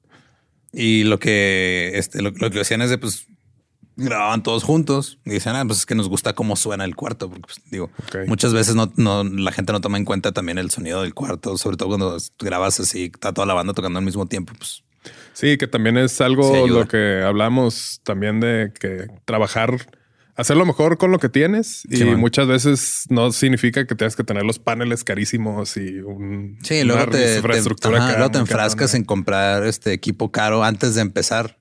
Y 0.72 1.04
lo 1.04 1.18
que, 1.20 1.92
este, 1.96 2.22
lo, 2.22 2.32
lo 2.32 2.52
que 2.52 2.60
hacían 2.60 2.82
es 2.82 2.90
de, 2.90 2.98
pues, 2.98 3.28
grababan 3.96 4.44
todos 4.44 4.64
juntos 4.64 5.18
y 5.26 5.32
decían, 5.32 5.56
ah, 5.56 5.66
pues 5.66 5.80
es 5.80 5.86
que 5.86 5.96
nos 5.96 6.08
gusta 6.08 6.34
cómo 6.34 6.56
suena 6.56 6.86
el 6.86 6.96
cuarto. 6.96 7.30
Porque, 7.30 7.48
pues, 7.48 7.62
digo, 7.72 7.90
muchas 8.28 8.54
veces 8.54 8.76
no, 8.76 8.92
no, 8.96 9.24
la 9.24 9.52
gente 9.52 9.74
no 9.74 9.82
toma 9.82 9.98
en 9.98 10.06
cuenta 10.06 10.32
también 10.32 10.60
el 10.60 10.70
sonido 10.70 11.02
del 11.02 11.14
cuarto, 11.14 11.58
sobre 11.58 11.78
todo 11.78 11.90
cuando 11.90 12.18
grabas 12.40 12.80
así, 12.80 13.12
está 13.14 13.34
toda 13.34 13.48
la 13.48 13.56
banda 13.56 13.74
tocando 13.74 13.98
al 14.00 14.06
mismo 14.06 14.28
tiempo. 14.28 14.54
Pues 14.58 14.84
Sí, 15.34 15.58
que 15.58 15.68
también 15.68 15.98
es 15.98 16.20
algo 16.22 16.52
Sí, 16.52 16.70
lo 16.70 16.88
que 16.88 17.22
hablamos 17.24 18.02
también 18.04 18.40
de 18.40 18.72
que 18.78 19.08
trabajar, 19.26 19.78
hacerlo 20.38 20.66
mejor 20.66 20.98
con 20.98 21.12
lo 21.12 21.20
que 21.20 21.30
tienes 21.30 21.84
y 21.90 22.04
man. 22.04 22.20
muchas 22.20 22.48
veces 22.48 23.06
no 23.10 23.32
significa 23.32 23.86
que 23.86 23.96
tengas 23.96 24.16
que 24.16 24.24
tener 24.24 24.44
los 24.44 24.60
paneles 24.60 25.04
carísimos 25.04 25.76
y 25.78 26.00
un, 26.00 26.58
sí, 26.62 26.84
luego 26.84 27.04
una 27.04 27.12
te, 27.12 27.18
te, 27.18 27.36
infraestructura 27.38 27.98
ajá, 27.98 28.08
acá 28.08 28.18
luego 28.18 28.32
te 28.32 28.38
enfrascas 28.40 28.94
en 28.94 29.04
comprar 29.04 29.66
este 29.66 29.94
equipo 29.94 30.32
caro 30.32 30.64
antes 30.64 30.96
de 30.96 31.02
empezar. 31.02 31.58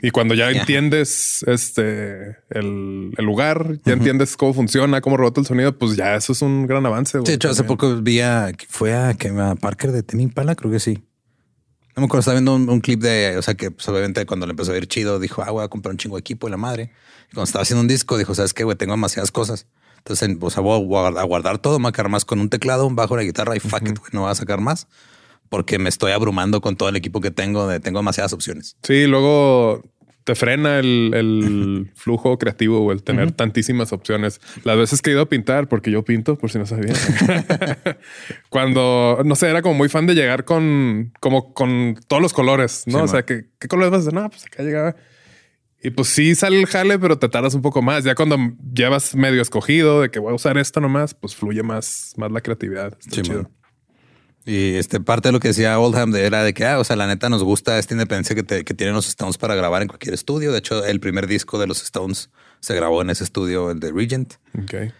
Y 0.00 0.10
cuando 0.10 0.34
ya 0.34 0.50
entiendes 0.50 1.44
este 1.46 2.36
el, 2.48 3.12
el 3.16 3.24
lugar, 3.24 3.78
ya 3.84 3.92
entiendes 3.92 4.36
cómo 4.36 4.54
funciona, 4.54 5.00
cómo 5.00 5.16
rebota 5.16 5.40
el 5.40 5.46
sonido, 5.46 5.76
pues 5.76 5.96
ya 5.96 6.14
eso 6.14 6.32
es 6.32 6.40
un 6.40 6.66
gran 6.66 6.86
avance. 6.86 7.18
güey, 7.18 7.26
Sí, 7.26 7.32
de 7.32 7.36
hecho, 7.36 7.50
hace 7.50 7.64
poco 7.64 7.96
vi 7.96 8.20
a, 8.20 8.52
fue 8.68 8.94
a, 8.94 9.14
que 9.14 9.28
a 9.28 9.54
Parker 9.56 9.92
de 9.92 10.02
Temi 10.02 10.22
Impala, 10.22 10.54
creo 10.54 10.70
que 10.70 10.80
sí. 10.80 11.02
No 12.00 12.06
me 12.06 12.06
acuerdo, 12.06 12.20
estaba 12.20 12.34
viendo 12.36 12.54
un, 12.54 12.70
un 12.70 12.80
clip 12.80 13.00
de, 13.02 13.36
o 13.36 13.42
sea, 13.42 13.54
que 13.54 13.70
pues, 13.70 13.86
obviamente 13.90 14.24
cuando 14.24 14.46
le 14.46 14.52
empezó 14.52 14.72
a 14.72 14.76
ir 14.78 14.86
chido, 14.86 15.18
dijo, 15.18 15.42
ah, 15.42 15.50
voy 15.50 15.62
a 15.62 15.68
comprar 15.68 15.92
un 15.92 15.98
chingo 15.98 16.16
de 16.16 16.20
equipo 16.20 16.48
y 16.48 16.50
la 16.50 16.56
madre. 16.56 16.92
Y 17.30 17.34
cuando 17.34 17.44
estaba 17.44 17.62
haciendo 17.62 17.82
un 17.82 17.88
disco, 17.88 18.16
dijo, 18.16 18.34
¿sabes 18.34 18.54
qué, 18.54 18.64
güey? 18.64 18.74
Tengo 18.78 18.94
demasiadas 18.94 19.30
cosas. 19.30 19.66
Entonces, 19.98 20.26
en- 20.30 20.38
o 20.40 20.48
sea, 20.48 20.62
voy 20.62 20.80
a 20.96 21.22
guardar, 21.24 21.58
todo, 21.58 21.78
me 21.78 21.82
voy 21.82 21.88
a 21.90 21.92
quedar 21.92 22.08
más 22.08 22.24
con 22.24 22.40
un 22.40 22.48
teclado, 22.48 22.86
un 22.86 22.96
bajo, 22.96 23.12
una 23.12 23.22
guitarra 23.22 23.54
y 23.54 23.60
fuck 23.60 23.82
it, 23.86 23.98
güey, 23.98 24.10
no 24.12 24.22
voy 24.22 24.30
a 24.30 24.34
sacar 24.34 24.60
más. 24.62 24.86
Porque 25.50 25.78
me 25.78 25.90
estoy 25.90 26.12
abrumando 26.12 26.62
con 26.62 26.76
todo 26.76 26.88
el 26.88 26.96
equipo 26.96 27.20
que 27.20 27.30
tengo, 27.30 27.66
de, 27.66 27.80
tengo 27.80 27.98
demasiadas 27.98 28.32
opciones. 28.32 28.76
Sí, 28.82 29.06
luego 29.06 29.82
te 30.30 30.36
frena 30.36 30.78
el, 30.78 31.10
el 31.12 31.90
flujo 31.96 32.38
creativo 32.38 32.80
o 32.84 32.92
el 32.92 33.02
tener 33.02 33.32
tantísimas 33.32 33.92
opciones. 33.92 34.40
Las 34.62 34.76
veces 34.76 35.02
que 35.02 35.10
he 35.10 35.12
ido 35.14 35.22
a 35.22 35.28
pintar, 35.28 35.68
porque 35.68 35.90
yo 35.90 36.04
pinto, 36.04 36.38
por 36.38 36.52
si 36.52 36.58
no 36.58 36.66
sabía. 36.66 36.94
Cuando, 38.48 39.22
no 39.24 39.34
sé, 39.34 39.48
era 39.48 39.60
como 39.60 39.74
muy 39.74 39.88
fan 39.88 40.06
de 40.06 40.14
llegar 40.14 40.44
con, 40.44 41.12
como 41.18 41.52
con 41.52 41.96
todos 42.06 42.22
los 42.22 42.32
colores, 42.32 42.84
¿no? 42.86 42.98
Sí, 42.98 43.04
o 43.04 43.08
sea, 43.08 43.24
que, 43.24 43.46
¿qué 43.58 43.66
colores 43.66 43.90
vas 43.90 43.98
a 43.98 44.02
hacer? 44.08 44.14
No, 44.14 44.30
pues 44.30 44.46
acá 44.46 44.62
llegaba. 44.62 44.94
Y 45.82 45.90
pues 45.90 46.08
sí 46.08 46.34
sale 46.36 46.60
el 46.60 46.66
jale, 46.66 46.98
pero 46.98 47.18
te 47.18 47.28
tardas 47.28 47.54
un 47.54 47.62
poco 47.62 47.82
más. 47.82 48.04
Ya 48.04 48.14
cuando 48.14 48.36
llevas 48.72 49.14
medio 49.16 49.42
escogido 49.42 50.02
de 50.02 50.10
que 50.10 50.20
voy 50.20 50.30
a 50.32 50.34
usar 50.36 50.58
esto 50.58 50.80
nomás, 50.80 51.14
pues 51.14 51.34
fluye 51.34 51.62
más, 51.62 52.12
más 52.18 52.30
la 52.30 52.40
creatividad. 52.40 52.96
Está 53.00 53.16
Sí, 53.16 53.22
chido. 53.22 53.42
man. 53.42 53.52
Y 54.50 54.74
este 54.74 54.98
parte 55.00 55.28
de 55.28 55.32
lo 55.32 55.38
que 55.38 55.48
decía 55.48 55.78
Oldham 55.78 56.14
era 56.16 56.42
de 56.42 56.52
que, 56.54 56.64
ah, 56.66 56.78
o 56.80 56.84
sea, 56.84 56.96
la 56.96 57.06
neta 57.06 57.28
nos 57.28 57.44
gusta 57.44 57.78
esta 57.78 57.94
independencia 57.94 58.34
que, 58.34 58.42
te- 58.42 58.64
que 58.64 58.74
tienen 58.74 58.94
los 58.96 59.06
Stones 59.06 59.38
para 59.38 59.54
grabar 59.54 59.82
en 59.82 59.88
cualquier 59.88 60.12
estudio. 60.14 60.50
De 60.50 60.58
hecho, 60.58 60.84
el 60.84 60.98
primer 60.98 61.26
disco 61.28 61.58
de 61.58 61.66
los 61.68 61.82
Stones 61.82 62.30
se 62.58 62.74
grabó 62.74 63.00
en 63.02 63.10
ese 63.10 63.22
estudio, 63.22 63.70
el 63.70 63.78
de 63.78 63.92
Regent. 63.92 64.34
Ok. 64.60 64.92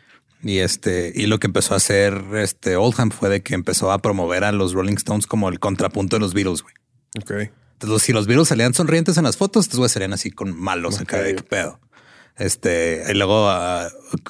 Y 0.42 0.58
este, 0.58 1.12
y 1.14 1.26
lo 1.26 1.38
que 1.38 1.48
empezó 1.48 1.74
a 1.74 1.78
hacer 1.78 2.22
este 2.34 2.76
Oldham 2.76 3.10
fue 3.10 3.28
de 3.28 3.42
que 3.42 3.54
empezó 3.54 3.90
a 3.90 3.98
promover 4.00 4.44
a 4.44 4.52
los 4.52 4.72
Rolling 4.72 4.94
Stones 4.96 5.26
como 5.26 5.48
el 5.48 5.58
contrapunto 5.58 6.16
de 6.16 6.20
los 6.20 6.32
Beatles, 6.32 6.62
güey. 6.62 6.74
Ok. 7.20 7.50
Entonces, 7.72 8.02
si 8.06 8.12
los 8.12 8.26
Beatles 8.28 8.48
salían 8.48 8.72
sonrientes 8.72 9.16
en 9.18 9.24
las 9.24 9.36
fotos, 9.36 9.64
estos 9.64 9.78
güeyes 9.78 9.92
salían 9.92 10.12
así 10.12 10.30
con 10.30 10.56
malos 10.58 11.00
acá 11.00 11.20
de 11.22 11.34
qué 11.34 11.42
pedo. 11.42 11.80
Este, 12.36 13.02
y 13.10 13.14
luego 13.14 13.48
ah, 13.50 13.88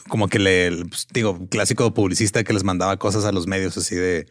como 0.09 0.29
que 0.29 0.39
le, 0.39 0.85
pues, 0.87 1.07
digo, 1.13 1.47
clásico 1.51 1.93
publicista 1.93 2.43
que 2.43 2.53
les 2.55 2.65
mandaba 2.65 2.97
cosas 2.97 3.25
a 3.27 3.33
los 3.33 3.47
medios 3.47 3.77
así 3.77 3.95
de, 3.95 4.27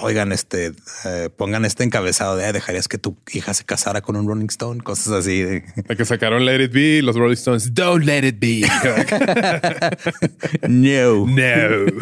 oigan, 0.00 0.32
este, 0.32 0.72
eh, 1.04 1.30
pongan 1.36 1.64
este 1.64 1.84
encabezado 1.84 2.36
de, 2.36 2.44
"Ah, 2.44 2.52
dejarías 2.52 2.86
que 2.88 2.98
tu 2.98 3.16
hija 3.32 3.54
se 3.54 3.64
casara 3.64 4.00
con 4.02 4.16
un 4.16 4.26
Rolling 4.28 4.46
Stone, 4.50 4.82
cosas 4.82 5.08
así 5.12 5.42
de, 5.42 5.64
De 5.88 5.96
que 5.96 6.04
sacaron 6.04 6.44
Let 6.44 6.62
It 6.64 6.72
Be, 6.72 7.02
los 7.02 7.16
Rolling 7.16 7.34
Stones, 7.34 7.72
Don't 7.74 8.04
Let 8.04 8.26
It 8.26 8.36
Be. 8.38 8.62
no. 10.68 11.26
no. 11.26 11.36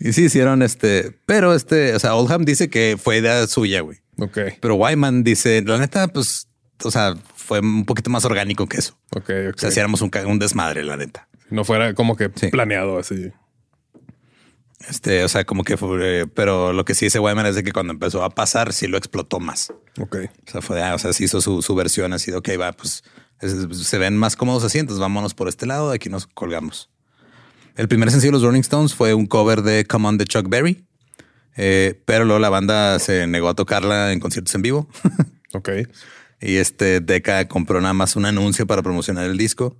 Y 0.00 0.12
sí 0.12 0.24
hicieron 0.26 0.62
este, 0.62 1.10
pero 1.26 1.54
este, 1.54 1.92
o 1.94 1.98
sea, 1.98 2.14
Oldham 2.14 2.44
dice 2.44 2.70
que 2.70 2.96
fue 3.02 3.18
idea 3.18 3.44
suya, 3.48 3.80
güey. 3.80 3.98
ok. 4.20 4.38
Pero 4.60 4.76
Wyman 4.76 5.24
dice, 5.24 5.60
la 5.66 5.76
neta, 5.78 6.06
pues, 6.06 6.46
o 6.84 6.90
sea, 6.92 7.16
fue 7.34 7.58
un 7.58 7.84
poquito 7.84 8.08
más 8.08 8.24
orgánico 8.24 8.68
que 8.68 8.76
eso. 8.76 8.96
Ok, 9.16 9.28
ok. 9.48 9.54
O 9.56 9.58
sea, 9.58 9.72
si 9.72 9.80
éramos 9.80 10.00
un, 10.00 10.12
un 10.26 10.38
desmadre, 10.38 10.84
la 10.84 10.96
neta. 10.96 11.26
No 11.50 11.64
fuera 11.64 11.94
como 11.94 12.14
que 12.16 12.30
Sí. 12.36 12.46
planeado 12.46 12.96
así. 12.96 13.32
Este, 14.86 15.24
o 15.24 15.28
sea, 15.28 15.44
como 15.44 15.64
que 15.64 15.76
fue, 15.76 16.26
pero 16.34 16.72
lo 16.72 16.84
que 16.84 16.94
sí 16.94 17.06
dice 17.06 17.18
Wyman 17.18 17.46
es 17.46 17.56
de 17.56 17.64
que 17.64 17.72
cuando 17.72 17.92
empezó 17.92 18.22
a 18.22 18.30
pasar, 18.30 18.72
sí 18.72 18.86
lo 18.86 18.96
explotó 18.96 19.40
más. 19.40 19.72
Ok. 20.00 20.16
O 20.46 20.50
sea, 20.50 20.62
fue, 20.62 20.82
ah, 20.82 20.94
o 20.94 20.98
sea, 20.98 21.12
sí 21.12 21.24
hizo 21.24 21.40
su, 21.40 21.62
su 21.62 21.74
versión 21.74 22.12
así 22.12 22.30
de, 22.30 22.36
ok, 22.36 22.48
va, 22.60 22.72
pues 22.72 23.02
es- 23.40 23.86
se 23.86 23.98
ven 23.98 24.16
más 24.16 24.36
cómodos 24.36 24.62
asientos, 24.64 24.98
vámonos 24.98 25.34
por 25.34 25.48
este 25.48 25.66
lado, 25.66 25.90
de 25.90 25.96
aquí 25.96 26.08
nos 26.08 26.26
colgamos. 26.28 26.90
El 27.74 27.88
primer 27.88 28.10
sencillo 28.10 28.30
de 28.30 28.38
los 28.38 28.42
Rolling 28.42 28.60
Stones 28.60 28.94
fue 28.94 29.14
un 29.14 29.26
cover 29.26 29.62
de 29.62 29.84
Come 29.84 30.08
On 30.08 30.18
de 30.18 30.24
Chuck 30.26 30.48
Berry, 30.48 30.84
eh, 31.56 32.00
pero 32.04 32.24
luego 32.24 32.38
la 32.38 32.48
banda 32.50 32.98
se 33.00 33.26
negó 33.26 33.48
a 33.48 33.54
tocarla 33.54 34.12
en 34.12 34.20
conciertos 34.20 34.54
en 34.54 34.62
vivo. 34.62 34.88
Ok. 35.54 35.70
Y 36.42 36.56
este 36.56 37.00
Decca 37.00 37.48
compró 37.48 37.80
nada 37.80 37.94
más 37.94 38.16
un 38.16 38.26
anuncio 38.26 38.66
para 38.66 38.82
promocionar 38.82 39.24
el 39.24 39.38
disco. 39.38 39.78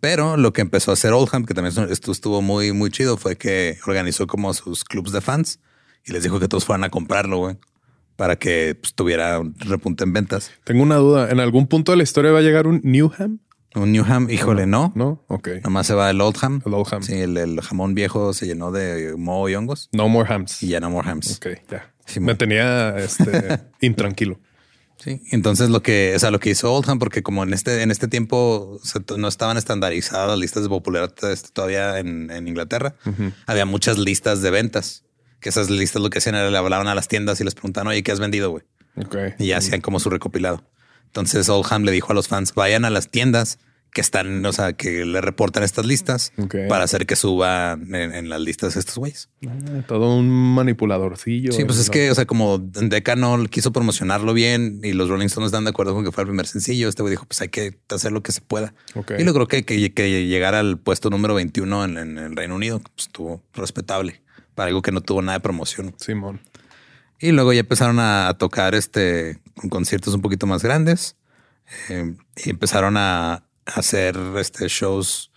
Pero 0.00 0.36
lo 0.36 0.52
que 0.52 0.60
empezó 0.60 0.90
a 0.90 0.94
hacer 0.94 1.12
Oldham, 1.12 1.44
que 1.44 1.54
también 1.54 1.74
esto 1.90 2.12
estuvo 2.12 2.42
muy, 2.42 2.72
muy 2.72 2.90
chido, 2.90 3.16
fue 3.16 3.36
que 3.36 3.78
organizó 3.86 4.26
como 4.26 4.52
sus 4.54 4.84
clubs 4.84 5.12
de 5.12 5.20
fans 5.20 5.58
y 6.04 6.12
les 6.12 6.22
dijo 6.22 6.38
que 6.38 6.48
todos 6.48 6.64
fueran 6.64 6.84
a 6.84 6.90
comprarlo, 6.90 7.38
güey, 7.38 7.56
para 8.16 8.36
que 8.36 8.76
pues, 8.80 8.94
tuviera 8.94 9.40
un 9.40 9.54
repunte 9.58 10.04
en 10.04 10.12
ventas. 10.12 10.50
Tengo 10.64 10.82
una 10.82 10.96
duda. 10.96 11.30
¿En 11.30 11.40
algún 11.40 11.66
punto 11.66 11.92
de 11.92 11.96
la 11.96 12.02
historia 12.04 12.30
va 12.30 12.38
a 12.40 12.42
llegar 12.42 12.66
un 12.66 12.80
Newham? 12.84 13.38
Un 13.74 13.92
Newham, 13.92 14.30
híjole, 14.30 14.66
no. 14.66 14.92
No. 14.94 15.22
Ok. 15.28 15.48
Nomás 15.64 15.86
se 15.86 15.94
va 15.94 16.08
el 16.08 16.20
Oldham. 16.20 16.62
El 16.64 16.72
Oldham. 16.74 17.02
Sí, 17.02 17.14
el, 17.14 17.36
el 17.36 17.60
jamón 17.60 17.94
viejo 17.94 18.32
se 18.32 18.46
llenó 18.46 18.72
de 18.72 19.14
moho 19.18 19.48
y 19.50 19.54
hongos 19.54 19.90
No 19.92 20.08
more 20.08 20.32
hams. 20.32 20.62
y 20.62 20.68
ya 20.68 20.80
no 20.80 20.88
more 20.88 21.08
hams. 21.10 21.36
Ok, 21.36 21.48
ya. 21.70 21.92
Sí, 22.06 22.20
Me 22.20 22.34
tenía 22.36 22.96
este 22.96 23.60
intranquilo. 23.80 24.38
Sí, 24.98 25.20
entonces 25.30 25.68
lo 25.68 25.82
que, 25.82 26.14
o 26.16 26.18
sea, 26.18 26.30
lo 26.30 26.40
que 26.40 26.50
hizo 26.50 26.72
Oldham, 26.72 26.98
porque 26.98 27.22
como 27.22 27.42
en 27.42 27.52
este, 27.52 27.82
en 27.82 27.90
este 27.90 28.08
tiempo 28.08 28.80
no 29.16 29.28
estaban 29.28 29.56
estandarizadas 29.56 30.28
las 30.30 30.38
listas 30.38 30.62
de 30.62 30.68
popularidad 30.70 31.12
este, 31.30 31.50
todavía 31.52 31.98
en, 31.98 32.30
en 32.30 32.48
Inglaterra, 32.48 32.94
había 33.46 33.66
muchas 33.66 33.98
listas 33.98 34.42
de 34.42 34.50
ventas. 34.50 35.04
Que 35.40 35.50
esas 35.50 35.68
listas 35.68 36.00
lo 36.00 36.08
que 36.08 36.18
hacían 36.18 36.34
era 36.34 36.50
le 36.50 36.56
hablaban 36.56 36.88
a 36.88 36.94
las 36.94 37.08
tiendas 37.08 37.40
y 37.40 37.44
les 37.44 37.54
preguntaban, 37.54 37.88
oye, 37.88 38.02
¿qué 38.02 38.10
has 38.10 38.20
vendido, 38.20 38.50
güey? 38.50 38.64
Ok. 38.96 39.16
Y 39.38 39.48
ya 39.48 39.58
hacían 39.58 39.82
como 39.82 40.00
su 40.00 40.08
recopilado. 40.08 40.64
Entonces 41.04 41.48
Oldham 41.48 41.84
le 41.84 41.92
dijo 41.92 42.12
a 42.12 42.14
los 42.14 42.28
fans, 42.28 42.54
vayan 42.54 42.84
a 42.84 42.90
las 42.90 43.10
tiendas 43.10 43.58
que 43.96 44.02
están, 44.02 44.44
o 44.44 44.52
sea, 44.52 44.74
que 44.74 45.06
le 45.06 45.22
reportan 45.22 45.62
estas 45.62 45.86
listas 45.86 46.30
para 46.68 46.84
hacer 46.84 47.06
que 47.06 47.16
suban 47.16 47.94
en, 47.94 48.14
en 48.14 48.28
las 48.28 48.42
listas 48.42 48.76
estos 48.76 48.98
güeyes. 48.98 49.30
Ah, 49.48 49.56
Todo 49.88 50.14
un 50.14 50.28
manipuladorcillo. 50.28 51.50
Sí, 51.50 51.64
pues 51.64 51.78
es 51.78 51.86
¿no? 51.86 51.92
que, 51.94 52.10
o 52.10 52.14
sea, 52.14 52.26
como 52.26 52.58
Deca 52.58 53.16
no 53.16 53.42
quiso 53.46 53.72
promocionarlo 53.72 54.34
bien 54.34 54.82
y 54.84 54.92
los 54.92 55.08
Rolling 55.08 55.28
Stones 55.28 55.46
están 55.46 55.64
de 55.64 55.70
acuerdo 55.70 55.94
con 55.94 56.04
que 56.04 56.12
fue 56.12 56.24
el 56.24 56.28
primer 56.28 56.46
sencillo, 56.46 56.90
este 56.90 57.00
güey 57.00 57.12
dijo, 57.12 57.24
pues 57.24 57.40
hay 57.40 57.48
que 57.48 57.78
hacer 57.88 58.12
lo 58.12 58.22
que 58.22 58.32
se 58.32 58.42
pueda. 58.42 58.74
Y 59.18 59.24
logró 59.24 59.48
que, 59.48 59.64
que, 59.64 59.94
que 59.94 60.26
llegara 60.26 60.60
al 60.60 60.78
puesto 60.78 61.08
número 61.08 61.34
21 61.34 61.84
en, 61.86 61.96
en 61.96 62.18
el 62.18 62.36
Reino 62.36 62.54
Unido, 62.54 62.80
pues 62.80 63.06
estuvo 63.06 63.42
respetable 63.54 64.20
para 64.54 64.68
algo 64.68 64.82
que 64.82 64.92
no 64.92 65.00
tuvo 65.00 65.22
nada 65.22 65.38
de 65.38 65.42
promoción. 65.42 65.94
Simón. 65.96 66.42
Y 67.18 67.32
luego 67.32 67.54
ya 67.54 67.60
empezaron 67.60 67.98
a, 67.98 68.36
tocar 68.38 68.74
este 68.74 69.38
con 69.54 69.70
conciertos 69.70 70.12
un 70.12 70.20
poquito 70.20 70.46
más 70.46 70.62
grandes 70.62 71.16
eh, 71.88 72.14
y 72.44 72.50
empezaron 72.50 72.98
a 72.98 73.45
hacer 73.66 74.16
este 74.38 74.68
shows. 74.68 75.30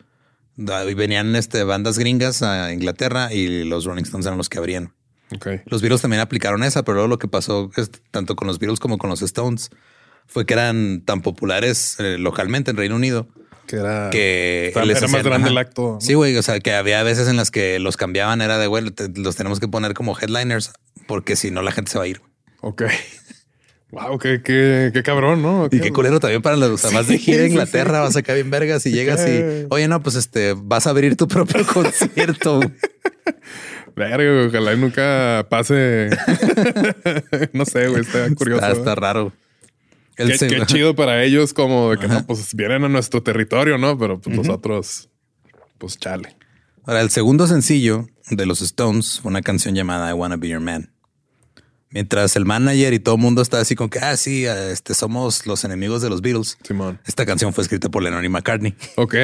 y 0.57 0.93
Venían 0.93 1.35
este, 1.35 1.63
bandas 1.63 1.97
gringas 1.97 2.41
a 2.43 2.71
Inglaterra 2.73 3.33
y 3.33 3.63
los 3.65 3.85
Rolling 3.85 4.03
Stones 4.03 4.25
eran 4.25 4.37
los 4.37 4.49
que 4.49 4.57
abrían. 4.57 4.93
Ok. 5.35 5.47
Los 5.65 5.81
Beatles 5.81 6.01
también 6.01 6.21
aplicaron 6.21 6.63
esa, 6.63 6.83
pero 6.83 6.95
luego 6.95 7.07
lo 7.07 7.19
que 7.19 7.27
pasó 7.27 7.69
es, 7.77 7.91
tanto 8.11 8.35
con 8.35 8.47
los 8.47 8.57
Beatles 8.59 8.79
como 8.79 8.97
con 8.97 9.09
los 9.09 9.21
Stones 9.21 9.69
fue 10.27 10.45
que 10.45 10.53
eran 10.53 11.01
tan 11.05 11.21
populares 11.21 11.95
eh, 11.99 12.17
localmente 12.19 12.71
en 12.71 12.77
Reino 12.77 12.95
Unido 12.95 13.27
Que 13.67 13.77
era, 13.77 14.09
que 14.11 14.71
les 14.85 14.97
era 14.97 15.07
más 15.07 15.23
grande 15.23 15.45
ajá. 15.45 15.51
el 15.51 15.57
acto. 15.57 15.93
¿no? 15.93 16.01
Sí, 16.01 16.13
güey. 16.15 16.35
O 16.37 16.41
sea, 16.43 16.59
que 16.59 16.73
había 16.73 17.01
veces 17.03 17.27
en 17.27 17.35
las 17.37 17.51
que 17.51 17.79
los 17.79 17.95
cambiaban, 17.97 18.41
era 18.41 18.57
de 18.57 18.67
güey, 18.67 18.89
te- 18.91 19.09
los 19.09 19.35
tenemos 19.35 19.59
que 19.59 19.67
poner 19.67 19.93
como 19.93 20.17
headliners 20.19 20.71
porque 21.07 21.35
si 21.35 21.51
no 21.51 21.61
la 21.61 21.71
gente 21.71 21.91
se 21.91 21.97
va 21.99 22.03
a 22.05 22.07
ir. 22.07 22.21
Ok. 22.61 22.83
Wow, 23.91 24.19
qué, 24.19 24.41
qué, 24.43 24.91
qué 24.93 25.01
cabrón, 25.01 25.41
¿no? 25.41 25.67
Y 25.71 25.79
qué 25.79 25.91
culero 25.91 26.19
también 26.19 26.43
para 26.43 26.55
los 26.55 26.81
demás 26.81 27.07
de 27.07 27.17
gira 27.17 27.39
a 27.39 27.45
sí, 27.45 27.51
Inglaterra, 27.51 28.01
vas 28.01 28.15
acá 28.15 28.35
bien 28.35 28.51
vergas 28.51 28.85
y 28.85 28.91
llegas 28.91 29.27
y 29.27 29.65
oye, 29.69 29.87
no, 29.87 30.03
pues 30.03 30.15
este 30.15 30.53
vas 30.55 30.85
a 30.85 30.91
abrir 30.91 31.15
tu 31.15 31.27
propio 31.27 31.65
concierto. 31.73 32.59
Verga, 33.95 34.47
ojalá 34.47 34.73
y 34.73 34.77
nunca 34.77 35.47
pase. 35.49 36.09
no 37.53 37.65
sé, 37.65 37.87
güey, 37.87 38.01
está 38.01 38.33
curioso. 38.35 38.61
Está, 38.61 38.69
¿eh? 38.69 38.73
está 38.73 38.95
raro. 38.95 39.33
Qué 40.15 40.65
chido 40.67 40.95
para 40.95 41.23
ellos, 41.23 41.53
como 41.53 41.91
de 41.91 41.97
que 41.97 42.07
no, 42.07 42.25
pues 42.25 42.53
vienen 42.53 42.83
a 42.83 42.89
nuestro 42.89 43.23
territorio, 43.23 43.77
¿no? 43.77 43.97
Pero 43.97 44.19
pues 44.19 44.35
nosotros, 44.35 45.09
pues 45.77 45.97
chale. 45.97 46.35
Ahora, 46.85 47.01
el 47.01 47.09
segundo 47.09 47.47
sencillo 47.47 48.07
de 48.29 48.45
los 48.45 48.61
Stones 48.61 49.19
fue 49.21 49.29
una 49.29 49.41
canción 49.41 49.75
llamada 49.75 50.09
I 50.09 50.13
Wanna 50.13 50.35
Be 50.35 50.49
Your 50.49 50.59
Man. 50.59 50.91
Mientras 51.91 52.35
el 52.35 52.45
manager 52.45 52.93
y 52.93 52.99
todo 52.99 53.15
el 53.15 53.21
mundo 53.21 53.41
está 53.41 53.59
así 53.59 53.75
con 53.75 53.89
que, 53.89 53.99
ah, 53.99 54.15
sí, 54.15 54.45
este, 54.45 54.93
somos 54.93 55.47
los 55.47 55.63
enemigos 55.63 56.01
de 56.01 56.09
los 56.09 56.21
Beatles. 56.21 56.57
Simón. 56.63 56.99
Esta 57.07 57.25
canción 57.25 57.51
fue 57.53 57.63
escrita 57.63 57.89
por 57.89 58.03
Lennon 58.03 58.23
y 58.23 58.29
McCartney. 58.29 58.75
Ok. 58.95 59.15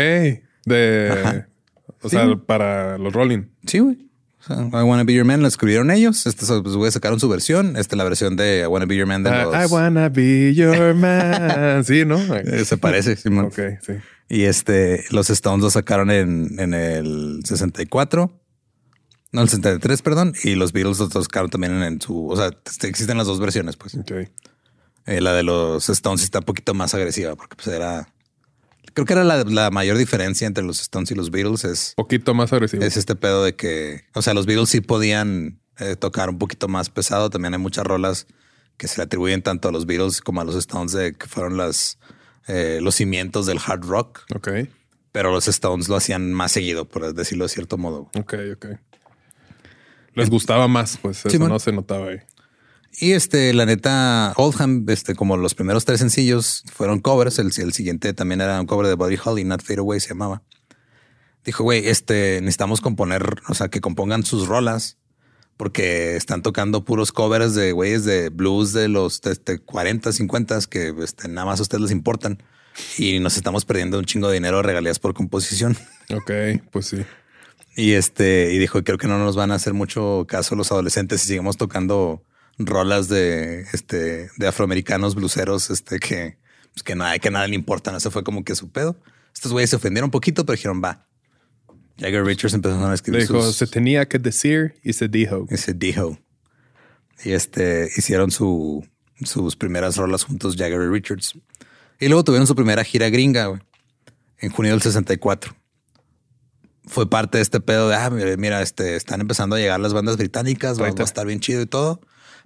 De. 0.65 1.10
Ajá. 1.12 1.48
O 2.01 2.10
Sí. 2.10 2.15
sea, 2.15 2.36
para 2.45 2.98
los 2.98 3.13
Rolling. 3.13 3.43
Sí, 3.67 3.79
güey. 3.79 3.98
O 4.39 4.43
sea, 4.48 4.57
I 4.57 4.84
Wanna 4.84 5.03
Be 5.03 5.13
Your 5.13 5.25
Man 5.25 5.41
la 5.41 5.48
escribieron 5.48 5.89
ellos. 5.91 6.25
Este, 6.27 6.45
los 6.48 6.75
güeyes 6.77 6.93
sacaron 6.93 7.19
su 7.19 7.27
versión. 7.29 7.77
Esta 7.77 7.95
es 7.95 7.98
la 7.98 8.03
versión 8.03 8.36
de 8.36 8.62
I 8.63 8.67
Wanna 8.67 8.86
Be 8.86 8.95
Your 8.95 9.07
Man 9.07 9.24
de 9.24 9.29
Ah, 9.31 9.43
los... 9.45 9.53
I 9.55 9.74
wanna 9.74 10.10
be 10.10 10.53
your 10.53 10.93
man. 10.95 11.84
sí, 11.84 12.05
¿no? 12.05 12.17
Eh, 12.36 12.63
Se 12.65 12.77
parece, 12.77 13.15
Simón. 13.15 13.45
Ok, 13.45 13.60
sí. 13.86 13.93
Y 14.29 14.43
este, 14.43 15.03
los 15.12 15.29
Stones 15.29 15.63
lo 15.63 15.69
sacaron 15.69 16.10
en, 16.12 16.60
en 16.60 16.74
el 16.74 17.41
64. 17.43 18.31
No, 19.36 19.42
el 19.42 19.50
63, 19.50 20.01
perdón. 20.01 20.34
Y 20.46 20.56
los 20.56 20.72
Beatles 20.72 20.98
lo 21.00 21.10
sacaron 21.10 21.50
también 21.50 21.84
en, 21.84 22.00
su... 22.00 22.30
O 22.30 22.38
sea, 22.38 22.51
este, 22.65 22.88
existen 22.88 23.18
las 23.18 23.27
dos 23.27 23.42
versiones, 23.42 23.75
pues. 23.75 23.96
Ok. 23.96 24.12
Eh, 25.08 25.20
la 25.20 25.34
de 25.34 25.44
los 25.44 25.89
Stones 25.89 26.24
está 26.24 26.39
un 26.39 26.46
poquito 26.46 26.74
más 26.74 26.94
agresiva 26.94 27.36
porque 27.36 27.58
pues 27.58 27.68
era... 27.68 28.08
Creo 28.94 29.06
que 29.06 29.12
era 29.12 29.25
la, 29.25 29.44
la 29.44 29.72
mayor 29.72 29.98
diferencia 29.98 30.48
entre 30.48 30.63
los 30.63 30.80
Stones 30.80 31.12
y 31.12 31.15
los 31.15 31.32
Beatles 31.32 31.65
es, 31.65 31.94
Poquito 31.98 32.34
más 32.34 32.54
agresivo. 32.54 32.82
es 32.82 32.96
este 32.96 33.15
pedo 33.15 33.44
de 33.44 33.58
que... 33.58 34.06
O 34.13 34.22
sea, 34.22 34.34
los 34.34 34.46
Beatles 34.46 34.70
sí 34.70 34.80
podían 34.80 35.60
eh, 35.80 35.98
tocar 35.98 36.30
un 36.30 36.38
poquito 36.38 36.70
más 36.70 36.89
pesado. 36.89 37.30
También 37.30 37.54
hay 37.54 37.60
muchas 37.60 37.86
rolas 37.86 38.27
que 38.77 38.88
se 38.88 38.98
le 38.98 39.04
atribuyen 39.04 39.42
tanto 39.42 39.68
a 39.68 39.74
los 39.74 39.86
Beatles 39.86 40.22
como 40.22 40.39
a 40.39 40.46
los 40.46 40.56
Stones 40.56 40.93
de 40.93 41.13
que 41.13 41.28
fueron 41.28 41.58
las, 41.58 42.00
eh, 42.48 42.80
los 42.82 42.95
cimientos 42.95 43.48
del 43.48 43.60
hard 43.65 43.84
rock. 43.84 44.21
Ok. 44.34 44.50
Pero 45.12 45.32
los 45.32 45.50
Stones 45.50 45.89
lo 45.89 45.98
hacían 45.98 46.32
más 46.32 46.54
seguido, 46.54 46.88
por 46.88 47.13
decirlo 47.13 47.43
de 47.43 47.50
cierto 47.50 47.78
modo. 47.78 48.10
Ok, 48.15 48.34
ok. 48.54 48.65
Les 50.15 50.30
gustaba 50.30 50.67
más, 50.67 50.97
pues 50.97 51.25
eso 51.25 51.47
no 51.47 51.60
se 51.60 51.71
notaba 51.71 52.08
ahí. 52.08 52.19
Y 52.97 53.12
este, 53.12 53.54
la 53.54 53.65
neta, 53.65 54.34
Oldham, 54.38 54.86
este, 54.88 55.15
como 55.15 55.36
los 55.36 55.54
primeros 55.54 55.84
tres 55.84 55.99
sencillos 55.99 56.63
fueron 56.73 57.01
covers, 57.01 57.39
el, 57.39 57.51
el 57.58 57.73
siguiente 57.73 58.13
también 58.13 58.39
era 58.39 58.60
un 58.60 58.67
cover 58.67 58.88
de 58.88 58.95
Buddy 58.95 59.17
Holly, 59.23 59.43
Not 59.43 59.62
Fade 59.62 59.80
Away 59.80 59.99
se 59.99 60.10
llamaba. 60.10 60.43
Dijo, 61.43 61.63
güey, 61.63 61.88
este, 61.88 62.39
necesitamos 62.41 62.80
componer, 62.80 63.36
o 63.49 63.54
sea, 63.54 63.67
que 63.67 63.82
compongan 63.82 64.23
sus 64.23 64.47
rolas, 64.47 64.97
porque 65.58 66.15
están 66.15 66.41
tocando 66.41 66.86
puros 66.86 67.12
covers 67.12 67.54
de 67.54 67.71
güeyes 67.71 68.06
de 68.06 68.30
blues 68.30 68.73
de 68.73 68.88
los 68.88 69.21
este, 69.25 69.60
40, 69.60 70.12
50 70.12 70.60
que 70.69 70.93
este, 71.04 71.28
nada 71.28 71.45
más 71.45 71.60
a 71.60 71.63
ustedes 71.63 71.82
les 71.82 71.91
importan. 71.91 72.41
Y 72.97 73.19
nos 73.19 73.38
estamos 73.38 73.63
perdiendo 73.63 73.99
un 73.99 74.06
chingo 74.06 74.28
de 74.28 74.34
dinero 74.34 74.58
de 74.58 74.63
regalías 74.63 74.99
por 74.99 75.13
composición. 75.13 75.78
Ok, 76.13 76.32
pues 76.71 76.88
sí. 76.88 77.06
Y 77.76 77.94
este, 77.94 78.54
y 78.54 78.58
dijo, 78.58 78.84
creo 78.84 78.98
que 78.98 79.08
no 79.08 79.20
nos 79.20 79.36
van 79.36 79.52
a 79.52 79.56
hacer 79.56 79.74
mucho 79.74 80.26
caso 80.28 80.56
los 80.56 80.72
adolescentes 80.72 81.22
si 81.22 81.28
seguimos 81.28 81.58
tocando 81.58 82.24
rolas 82.58 83.10
de 83.10 83.62
este 83.74 84.30
de 84.38 84.48
afroamericanos 84.48 85.14
bluseros, 85.14 85.70
este 85.70 86.00
que, 86.00 86.38
pues 86.74 86.84
que 86.84 86.96
nada, 86.96 87.20
que 87.20 87.30
nada 87.30 87.48
le 87.48 87.56
importan. 87.56 87.96
Eso 87.96 88.12
fue 88.12 88.24
como 88.24 88.46
que 88.46 88.56
su 88.56 88.72
pedo. 88.72 88.96
Estos 89.34 89.52
güeyes 89.52 89.70
se 89.70 89.76
ofendieron 89.76 90.08
un 90.08 90.12
poquito, 90.12 90.46
pero 90.46 90.56
dijeron, 90.56 90.82
va. 90.82 91.06
Jagger 91.98 92.26
Richards 92.26 92.54
empezaron 92.54 92.86
a 92.86 92.90
Le 92.90 92.96
escribir 92.96 93.22
dijo, 93.22 93.42
sus, 93.42 93.56
se 93.58 93.68
tenía 93.68 94.08
que 94.08 94.20
decir 94.20 94.76
y 94.84 94.94
se 94.94 95.10
dijo. 95.10 95.46
ese 95.50 95.74
dijo. 95.74 96.18
Y 97.24 97.32
este 97.32 97.90
hicieron 97.98 98.32
su, 98.32 98.86
sus 99.24 99.56
primeras 99.56 99.98
rolas 99.98 100.24
juntos, 100.24 100.56
Jagger 100.58 100.82
y 100.82 100.88
Richards. 100.88 101.38
Y 102.00 102.08
luego 102.08 102.24
tuvieron 102.24 102.48
su 102.48 102.56
primera 102.56 102.84
gira 102.84 103.10
gringa, 103.10 103.48
güey, 103.48 103.62
en 104.40 104.50
junio 104.52 104.72
del 104.72 104.82
64. 104.82 105.56
Fue 106.88 107.10
parte 107.10 107.39
de 107.39 107.41
este 107.41 107.60
pedo 107.60 107.89
de, 107.89 107.95
ah, 107.95 108.10
mira, 108.10 108.62
este, 108.62 108.95
están 108.95 109.21
empezando 109.21 109.56
a 109.56 109.60
llegar 109.60 109.80
las 109.80 109.93
bandas 109.93 110.17
británicas, 110.17 110.80
va, 110.80 110.88
a 110.88 111.04
estar 111.04 111.26
bien 111.26 111.39
chido 111.39 111.62
y 111.62 111.65
todo. 111.65 112.00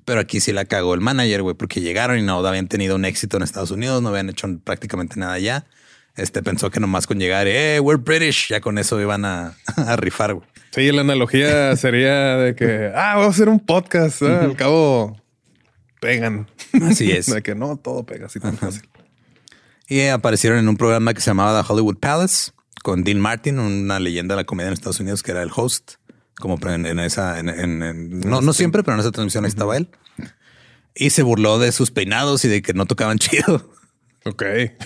Pero 0.05 0.21
aquí 0.21 0.39
sí 0.39 0.53
la 0.53 0.65
cagó 0.65 0.93
el 0.93 1.01
manager, 1.01 1.41
güey, 1.41 1.55
porque 1.55 1.81
llegaron 1.81 2.17
y 2.17 2.21
no 2.21 2.45
habían 2.45 2.67
tenido 2.67 2.95
un 2.95 3.05
éxito 3.05 3.37
en 3.37 3.43
Estados 3.43 3.71
Unidos, 3.71 4.01
no 4.01 4.09
habían 4.09 4.29
hecho 4.29 4.47
prácticamente 4.63 5.19
nada 5.19 5.33
allá. 5.33 5.65
Este 6.15 6.41
pensó 6.41 6.71
que 6.71 6.79
nomás 6.79 7.05
con 7.05 7.19
llegar, 7.19 7.47
eh, 7.47 7.79
we're 7.79 8.01
British, 8.01 8.49
ya 8.49 8.61
con 8.61 8.77
eso 8.77 8.99
iban 8.99 9.25
a, 9.25 9.55
a 9.75 9.95
rifar, 9.97 10.33
güey. 10.33 10.47
Sí, 10.71 10.91
la 10.91 11.01
analogía 11.01 11.75
sería 11.75 12.37
de 12.37 12.55
que, 12.55 12.91
ah, 12.95 13.15
voy 13.15 13.25
a 13.25 13.29
hacer 13.29 13.49
un 13.49 13.59
podcast. 13.59 14.21
Al 14.21 14.55
cabo, 14.55 15.19
pegan. 15.99 16.47
Así 16.83 17.11
es. 17.11 17.25
De 17.33 17.41
que 17.41 17.55
no, 17.55 17.77
todo 17.77 18.05
pega 18.05 18.27
así 18.27 18.39
tan 18.39 18.57
fácil. 18.57 18.87
Y 19.87 20.05
aparecieron 20.07 20.59
en 20.59 20.69
un 20.69 20.77
programa 20.77 21.13
que 21.13 21.21
se 21.21 21.31
llamaba 21.31 21.61
The 21.61 21.73
Hollywood 21.73 21.97
Palace 21.97 22.51
con 22.83 23.03
Dean 23.03 23.19
Martin, 23.19 23.59
una 23.59 23.99
leyenda 23.99 24.35
de 24.35 24.41
la 24.41 24.45
comedia 24.45 24.67
en 24.67 24.73
Estados 24.73 24.99
Unidos 24.99 25.23
que 25.23 25.31
era 25.31 25.43
el 25.43 25.51
host. 25.55 25.93
Como 26.39 26.57
en, 26.69 26.85
en 26.85 26.99
esa, 26.99 27.37
en- 27.39 27.49
en- 27.49 27.83
en- 27.83 28.19
no, 28.21 28.39
no 28.41 28.53
siempre, 28.53 28.81
pero 28.83 28.95
en 28.95 29.01
esa 29.01 29.11
transmisión 29.11 29.43
ahí 29.43 29.49
estaba 29.49 29.75
él. 29.75 29.89
Y 30.95 31.09
se 31.09 31.21
burló 31.23 31.59
de 31.59 31.71
sus 31.71 31.91
peinados 31.91 32.45
y 32.45 32.47
de 32.47 32.61
que 32.61 32.73
no 32.73 32.85
tocaban 32.85 33.19
chido. 33.19 33.69
Ok. 34.25 34.43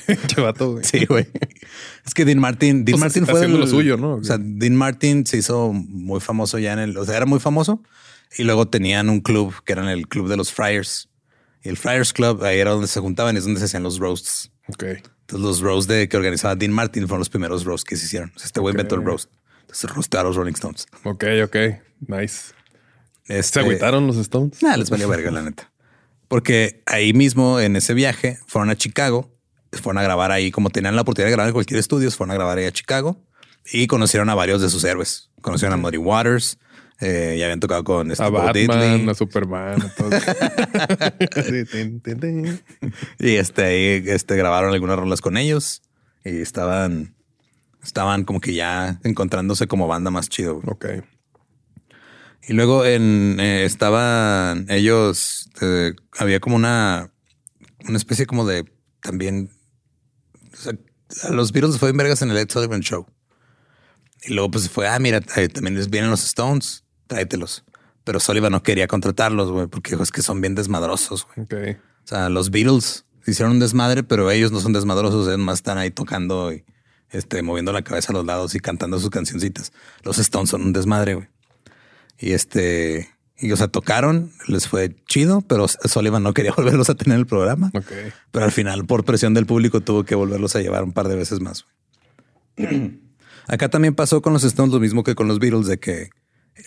Vato, 0.38 0.72
güey. 0.74 0.84
Sí, 0.84 1.06
güey. 1.06 1.28
Es 2.06 2.14
que 2.14 2.26
Dean 2.26 2.40
Martin, 2.40 2.86
Dean 2.86 2.94
Pues 2.94 3.02
Martin 3.02 3.26
fue 3.26 3.36
haciendo 3.36 3.58
el- 3.58 3.62
lo 3.64 3.68
suyo, 3.68 3.98
¿no? 3.98 4.16
O 4.16 4.24
sea, 4.24 4.38
Dean 4.40 4.76
Martin 4.76 5.26
se 5.28 5.38
hizo 5.38 5.72
muy 5.74 6.20
famoso 6.22 6.58
ya 6.60 6.74
en 6.74 6.80
el, 6.80 6.98
o 6.98 7.06
sea, 7.06 7.18
era 7.18 7.26
muy 7.26 7.40
famoso 7.40 7.82
y 8.38 8.44
luego 8.44 8.68
tenían 8.68 9.10
un 9.10 9.22
club 9.22 9.54
que 9.64 9.74
era 9.74 9.92
el 9.92 10.08
club 10.08 10.28
de 10.30 10.38
los 10.38 10.52
Friars. 10.52 11.10
Y 11.64 11.70
el 11.70 11.78
Friars 11.78 12.14
Club 12.14 12.44
ahí 12.44 12.60
era 12.60 12.72
donde 12.72 12.88
se 12.88 13.00
juntaban 13.00 13.36
y 13.36 13.38
es 13.38 13.46
donde 13.46 13.60
se 13.60 13.66
hacían 13.68 13.84
los 13.84 14.00
roasts. 14.00 14.52
Ok. 14.68 14.84
Entonces 15.24 15.46
los 15.46 15.62
roasts 15.62 15.88
de 15.88 16.08
que 16.10 16.18
organizaba 16.18 16.56
Dean 16.56 16.72
Martin 16.72 17.04
fueron 17.08 17.20
los 17.20 17.30
primeros 17.30 17.64
roasts 17.66 17.86
que 17.86 17.96
se 17.96 18.06
hicieron. 18.06 18.32
Este 18.44 18.60
güey 18.60 18.74
inventó 18.74 18.96
el 18.96 19.04
roast. 19.04 19.32
Entonces 19.62 19.90
rosteó 19.92 20.20
a 20.20 20.24
los 20.24 20.36
Rolling 20.36 20.54
Stones. 20.54 20.86
Ok, 21.04 21.24
ok. 21.46 21.56
Nice. 22.08 22.54
¿Se 23.24 23.40
Este, 23.40 23.60
agüitaron 23.62 24.06
los 24.06 24.18
Stones? 24.18 24.62
Nada, 24.62 24.78
les 24.78 24.90
valió 24.90 25.08
verga, 25.08 25.32
la 25.32 25.42
neta. 25.42 25.72
Porque 26.28 26.84
ahí 26.86 27.14
mismo, 27.14 27.60
en 27.60 27.76
ese 27.76 27.94
viaje, 27.94 28.38
fueron 28.48 28.70
a 28.70 28.76
Chicago. 28.76 29.32
Fueron 29.72 29.98
a 30.00 30.04
grabar 30.04 30.32
ahí, 30.32 30.52
como 30.52 30.70
tenían 30.70 30.96
la 30.96 31.02
oportunidad 31.02 31.28
de 31.28 31.32
grabar 31.32 31.50
en 31.50 31.54
cualquier 31.54 31.80
estudio, 31.80 32.12
fueron 32.12 32.32
a 32.32 32.36
grabar 32.36 32.58
ahí 32.60 32.66
a 32.66 32.72
Chicago 32.72 33.18
y 33.72 33.88
conocieron 33.88 34.30
a 34.30 34.36
varios 34.36 34.62
de 34.62 34.70
sus 34.70 34.84
héroes. 34.84 35.32
Conocieron 35.42 35.74
a 35.74 35.78
Muddy 35.82 35.98
Waters, 35.98 36.60
eh, 37.04 37.36
ya 37.38 37.46
habían 37.46 37.60
tocado 37.60 37.84
con 37.84 38.12
este 38.12 38.24
A 38.24 38.30
Batman, 38.30 39.10
a 39.10 39.14
Superman. 39.14 39.80
Y 43.20 43.36
este, 43.36 44.14
este, 44.14 44.36
grabaron 44.36 44.74
algunas 44.74 44.98
rolas 44.98 45.22
con 45.22 45.38
ellos 45.38 45.82
y 46.24 46.42
estaban, 46.42 47.16
estaban 47.84 48.24
como 48.24 48.40
que 48.40 48.54
ya 48.54 49.00
encontrándose 49.04 49.68
como 49.68 49.88
banda 49.88 50.12
más 50.12 50.30
chido. 50.30 50.62
güey. 50.62 50.70
Ok. 50.74 50.86
Y 52.48 52.54
luego 52.54 52.86
en, 52.86 53.40
eh, 53.40 53.64
estaban 53.64 54.66
ellos, 54.70 55.50
eh, 55.62 55.94
había 56.18 56.40
como 56.40 56.56
una, 56.56 57.12
una 57.88 57.98
especie 57.98 58.26
como 58.26 58.46
de 58.46 58.66
también, 59.02 59.50
o 60.52 60.58
sea, 60.58 60.74
a 61.24 61.30
los 61.32 61.52
Beatles 61.52 61.78
fue 61.78 61.90
en 61.90 61.98
vergas 61.98 62.22
en 62.22 62.32
el 62.32 62.38
Ed 62.38 62.50
Sullivan 62.50 62.82
Show. 62.82 63.06
Y 64.26 64.34
luego 64.34 64.52
pues 64.52 64.70
fue, 64.70 64.88
ah, 64.88 65.00
mira, 65.00 65.22
también 65.22 65.76
les 65.76 65.90
vienen 65.90 66.10
los 66.10 66.24
Stones, 66.24 66.83
tráetelos. 67.08 67.64
Pero 68.04 68.20
Sullivan 68.20 68.52
no 68.52 68.64
quería 68.64 68.88
contratarlos, 68.88 69.52
güey, 69.52 69.68
porque 69.68 69.92
dijo, 69.92 70.04
es 70.04 70.12
que 70.12 70.22
son 70.22 70.42
bien 70.42 70.56
desmadrosos, 70.56 71.26
güey. 71.36 71.46
Ok. 71.46 71.80
O 72.04 72.08
sea, 72.08 72.30
los 72.30 72.52
Beatles 72.52 73.06
hicieron 73.26 73.54
un 73.54 73.60
desmadre, 73.60 74.04
pero 74.04 74.30
ellos 74.30 74.52
no 74.52 74.60
son 74.60 74.74
desmadrosos, 74.74 75.28
ellos 75.28 75.40
más 75.40 75.60
están 75.60 75.78
ahí 75.78 75.92
tocando 75.92 76.52
y 76.52 76.66
este, 77.12 77.42
moviendo 77.42 77.72
la 77.72 77.84
cabeza 77.84 78.12
a 78.12 78.14
los 78.14 78.26
lados 78.26 78.56
y 78.56 78.60
cantando 78.60 79.00
sus 79.00 79.10
cancioncitas. 79.10 79.72
Los 80.04 80.18
Stones 80.18 80.50
son 80.50 80.64
un 80.64 80.74
desmadre, 80.74 81.16
güey. 81.16 81.28
Y 82.20 82.34
este, 82.34 83.10
y 83.38 83.52
o 83.52 83.58
sea, 83.58 83.68
tocaron, 83.68 84.32
les 84.48 84.68
fue 84.68 84.96
chido, 85.08 85.42
pero 85.42 85.68
Sullivan 85.68 86.24
no 86.24 86.34
quería 86.34 86.52
volverlos 86.58 86.90
a 86.90 86.96
tener 86.96 87.16
en 87.16 87.22
el 87.22 87.28
programa. 87.28 87.72
Ok. 87.74 87.92
Pero 88.32 88.46
al 88.46 88.52
final, 88.52 88.86
por 88.86 89.06
presión 89.06 89.34
del 89.34 89.46
público, 89.46 89.82
tuvo 89.82 90.04
que 90.04 90.16
volverlos 90.16 90.56
a 90.56 90.62
llevar 90.62 90.84
un 90.84 90.94
par 90.94 91.08
de 91.08 91.16
veces 91.16 91.40
más. 91.40 91.66
Acá 93.48 93.70
también 93.70 93.96
pasó 93.96 94.22
con 94.22 94.34
los 94.34 94.44
Stones 94.44 94.74
lo 94.74 94.80
mismo 94.80 95.04
que 95.04 95.16
con 95.16 95.28
los 95.28 95.40
Beatles, 95.40 95.68
de 95.68 95.80
que 95.80 96.10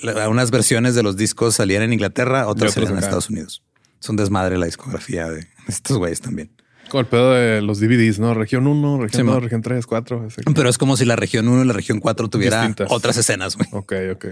la- 0.03 0.29
unas 0.29 0.51
versiones 0.51 0.95
de 0.95 1.03
los 1.03 1.17
discos 1.17 1.55
salían 1.57 1.83
en 1.83 1.93
Inglaterra, 1.93 2.47
otras 2.49 2.73
salían 2.75 2.93
en. 2.93 2.99
Estados 2.99 3.31
Unidos. 3.31 3.63
Es 4.01 4.09
un 4.09 4.17
desmadre 4.17 4.59
la 4.59 4.67
discografía 4.67 5.29
de 5.29 5.47
estos 5.69 5.97
güeyes 5.99 6.21
también. 6.21 6.51
Con 6.89 7.01
el 7.01 7.07
pedo 7.07 7.33
de 7.33 7.63
los 7.63 7.81
DVDs, 7.81 8.21
¿no? 8.21 8.33
Región 8.35 8.67
1, 8.69 8.99
región 8.99 9.23
Sí, 9.23 9.27
2, 9.27 9.35
ma. 9.35 9.41
región 9.41 9.63
3, 9.63 9.87
4. 9.87 10.25
así. 10.29 10.43
Pero 10.55 10.69
es 10.69 10.79
como 10.79 10.97
si 10.97 11.05
la 11.05 11.17
región 11.17 11.49
1 11.49 11.65
y 11.65 11.67
la 11.67 11.73
región 11.73 11.99
4 11.99 12.29
tuviera 12.29 12.59
Distintas. 12.61 12.89
otras 12.93 13.17
escenas, 13.17 13.57
güey. 13.57 13.69
Ok, 13.73 13.93
ok. 14.13 14.25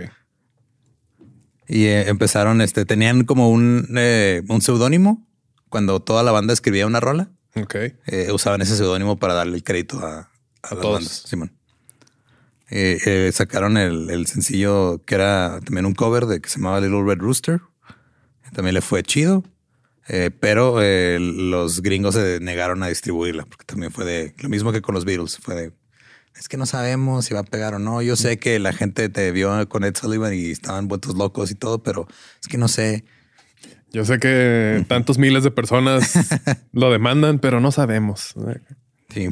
Y 1.66 1.84
eh, 1.86 2.08
empezaron, 2.08 2.60
este, 2.60 2.84
tenían 2.84 3.24
como 3.24 3.50
un, 3.50 3.88
eh, 3.96 4.42
un 4.48 4.60
seudónimo 4.60 5.26
cuando 5.68 6.00
toda 6.00 6.22
la 6.22 6.30
banda 6.30 6.52
escribía 6.52 6.86
una 6.86 7.00
rola. 7.00 7.30
Ok. 7.56 7.74
eh, 8.06 8.28
usaban 8.32 8.60
ese 8.62 8.76
seudónimo 8.76 9.16
para 9.18 9.34
darle 9.34 9.56
el 9.56 9.64
crédito 9.64 9.98
a, 10.00 10.18
a 10.62 10.74
las 10.74 10.80
todos. 10.80 10.94
bandas, 10.94 11.22
Simón. 11.26 11.52
Eh, 12.70 12.98
eh, 13.04 13.30
sacaron 13.32 13.76
el, 13.76 14.10
el 14.10 14.26
sencillo 14.26 15.02
que 15.04 15.14
era 15.14 15.60
también 15.64 15.86
un 15.86 15.94
cover 15.94 16.26
de 16.26 16.40
que 16.40 16.48
se 16.48 16.58
llamaba 16.58 16.80
Little 16.80 17.04
Red 17.04 17.18
Rooster. 17.18 17.60
También 18.52 18.74
le 18.74 18.80
fue 18.80 19.02
chido, 19.02 19.42
eh, 20.08 20.30
pero 20.38 20.80
eh, 20.80 21.18
los 21.20 21.82
gringos 21.82 22.14
se 22.14 22.38
negaron 22.40 22.82
a 22.82 22.88
distribuirla 22.88 23.44
porque 23.46 23.64
también 23.64 23.90
fue 23.90 24.04
de 24.04 24.34
lo 24.38 24.48
mismo 24.48 24.72
que 24.72 24.82
con 24.82 24.94
los 24.94 25.04
Beatles. 25.04 25.38
Fue 25.38 25.54
de 25.54 25.72
es 26.36 26.48
que 26.48 26.56
no 26.56 26.66
sabemos 26.66 27.24
si 27.24 27.34
va 27.34 27.40
a 27.40 27.44
pegar 27.44 27.74
o 27.74 27.78
no. 27.78 28.02
Yo 28.02 28.16
sé 28.16 28.38
que 28.38 28.58
la 28.58 28.72
gente 28.72 29.08
te 29.08 29.30
vio 29.30 29.68
con 29.68 29.84
Ed 29.84 29.96
Sullivan 29.96 30.34
y 30.34 30.50
estaban 30.50 30.88
vueltos 30.88 31.14
locos 31.14 31.50
y 31.50 31.54
todo, 31.54 31.82
pero 31.82 32.06
es 32.40 32.48
que 32.48 32.58
no 32.58 32.68
sé. 32.68 33.04
Yo 33.92 34.04
sé 34.04 34.18
que 34.18 34.84
tantos 34.88 35.18
miles 35.18 35.44
de 35.44 35.52
personas 35.52 36.12
lo 36.72 36.90
demandan, 36.90 37.38
pero 37.38 37.60
no 37.60 37.70
sabemos. 37.70 38.34
Sí. 39.10 39.30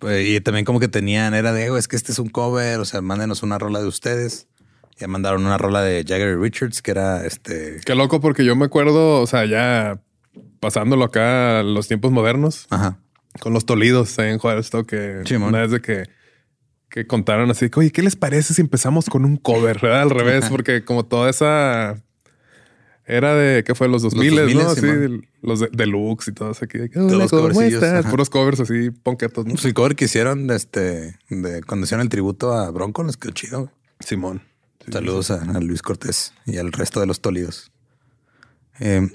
Pues, 0.00 0.26
y 0.28 0.40
también 0.40 0.64
como 0.64 0.80
que 0.80 0.88
tenían, 0.88 1.34
era 1.34 1.52
de, 1.52 1.70
"Oh, 1.70 1.76
es 1.76 1.88
que 1.88 1.96
este 1.96 2.12
es 2.12 2.18
un 2.18 2.28
cover, 2.28 2.78
o 2.80 2.84
sea, 2.84 3.00
mándenos 3.00 3.42
una 3.42 3.58
rola 3.58 3.80
de 3.80 3.86
ustedes. 3.86 4.48
Ya 4.98 5.08
mandaron 5.08 5.44
una 5.44 5.58
rola 5.58 5.82
de 5.82 6.04
Jagger 6.06 6.34
y 6.34 6.36
Richards, 6.36 6.80
que 6.82 6.92
era 6.92 7.26
este... 7.26 7.80
Qué 7.84 7.94
loco, 7.94 8.20
porque 8.20 8.44
yo 8.44 8.54
me 8.54 8.64
acuerdo, 8.66 9.20
o 9.20 9.26
sea, 9.26 9.44
ya 9.44 10.00
pasándolo 10.60 11.04
acá 11.04 11.60
a 11.60 11.62
los 11.62 11.88
tiempos 11.88 12.12
modernos, 12.12 12.66
Ajá. 12.70 12.98
con 13.40 13.52
los 13.52 13.66
Tolidos 13.66 14.16
en 14.18 14.38
Juárez, 14.38 14.66
esto 14.66 14.84
que 14.84 15.22
Simón. 15.26 15.48
una 15.48 15.62
vez 15.62 15.70
de 15.72 15.80
que, 15.80 16.04
que 16.90 17.06
contaron 17.08 17.50
así, 17.50 17.68
oye, 17.74 17.90
¿qué 17.90 18.02
les 18.02 18.14
parece 18.14 18.54
si 18.54 18.60
empezamos 18.60 19.06
con 19.06 19.24
un 19.24 19.36
cover? 19.36 19.78
¿verdad? 19.82 20.02
Al 20.02 20.10
revés, 20.10 20.46
porque 20.48 20.84
como 20.84 21.04
toda 21.04 21.28
esa 21.30 22.00
era 23.06 23.34
de 23.34 23.64
que 23.64 23.74
fue 23.74 23.88
los 23.88 24.02
2000, 24.02 24.34
2000, 24.36 24.56
¿no? 24.56 24.74
Simón. 24.74 25.26
los 25.42 25.60
de 25.60 25.68
deluxe 25.72 26.28
y 26.28 26.32
todo 26.32 26.50
eso 26.52 26.64
aquí. 26.64 26.78
Todos 26.88 27.12
"Hola, 27.12 27.22
los 27.24 27.30
¿cómo 27.30 27.42
covercillos, 27.42 27.82
estás?". 27.82 28.00
ajá. 28.00 28.10
Puros 28.10 28.30
covers 28.30 28.60
así, 28.60 28.90
ponquetos. 28.90 29.44
¿no? 29.46 29.52
Pues 29.52 29.64
el 29.64 29.74
cover 29.74 29.94
que 29.96 30.06
hicieron 30.06 30.46
de 30.46 30.56
este, 30.56 31.18
de 31.28 31.62
cuando 31.66 31.84
hicieron 31.84 32.02
el 32.02 32.08
tributo 32.08 32.52
a 32.52 32.70
Bronco, 32.70 33.04
les 33.04 33.16
quedó 33.16 33.32
chido. 33.32 33.58
güey. 33.60 33.70
Simón. 34.00 34.42
Sí, 34.84 34.92
Saludos 34.92 35.30
a, 35.30 35.40
a 35.42 35.60
Luis 35.60 35.80
Cortés 35.82 36.34
y 36.46 36.58
al 36.58 36.72
resto 36.72 37.00
de 37.00 37.06
los 37.06 37.20
Tolidos. 37.20 37.70
Eh, 38.80 39.08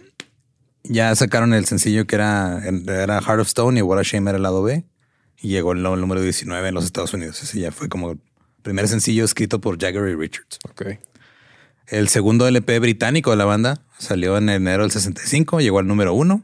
ya 0.84 1.14
sacaron 1.16 1.54
el 1.54 1.66
sencillo 1.66 2.08
que 2.08 2.16
era, 2.16 2.62
era 2.66 3.22
Heart 3.22 3.42
of 3.42 3.48
Stone 3.48 3.78
y 3.80 3.82
What 3.84 4.00
a 4.00 4.04
Shame 4.04 4.30
era 4.32 4.38
el 4.38 4.44
lado 4.44 4.64
B. 4.64 4.86
Y 5.42 5.50
llegó 5.50 5.72
el 5.74 5.82
número 5.84 6.22
19 6.22 6.68
en 6.68 6.74
los 6.74 6.86
Estados 6.86 7.14
Unidos. 7.14 7.42
Ese 7.44 7.60
ya 7.60 7.72
fue 7.72 7.88
como 7.88 8.12
el 8.12 8.20
primer 8.62 8.88
sencillo 8.88 9.24
escrito 9.24 9.62
por 9.62 9.78
Jagger 9.80 10.10
y 10.10 10.16
Richards. 10.16 10.60
Ok. 10.70 10.86
El 11.90 12.08
segundo 12.10 12.48
LP 12.48 12.80
británico 12.80 13.32
de 13.32 13.38
la 13.38 13.46
banda 13.46 13.82
salió 13.98 14.38
en 14.38 14.50
enero 14.50 14.84
del 14.84 14.92
65, 14.92 15.60
llegó 15.60 15.80
al 15.80 15.88
número 15.88 16.14
uno. 16.14 16.44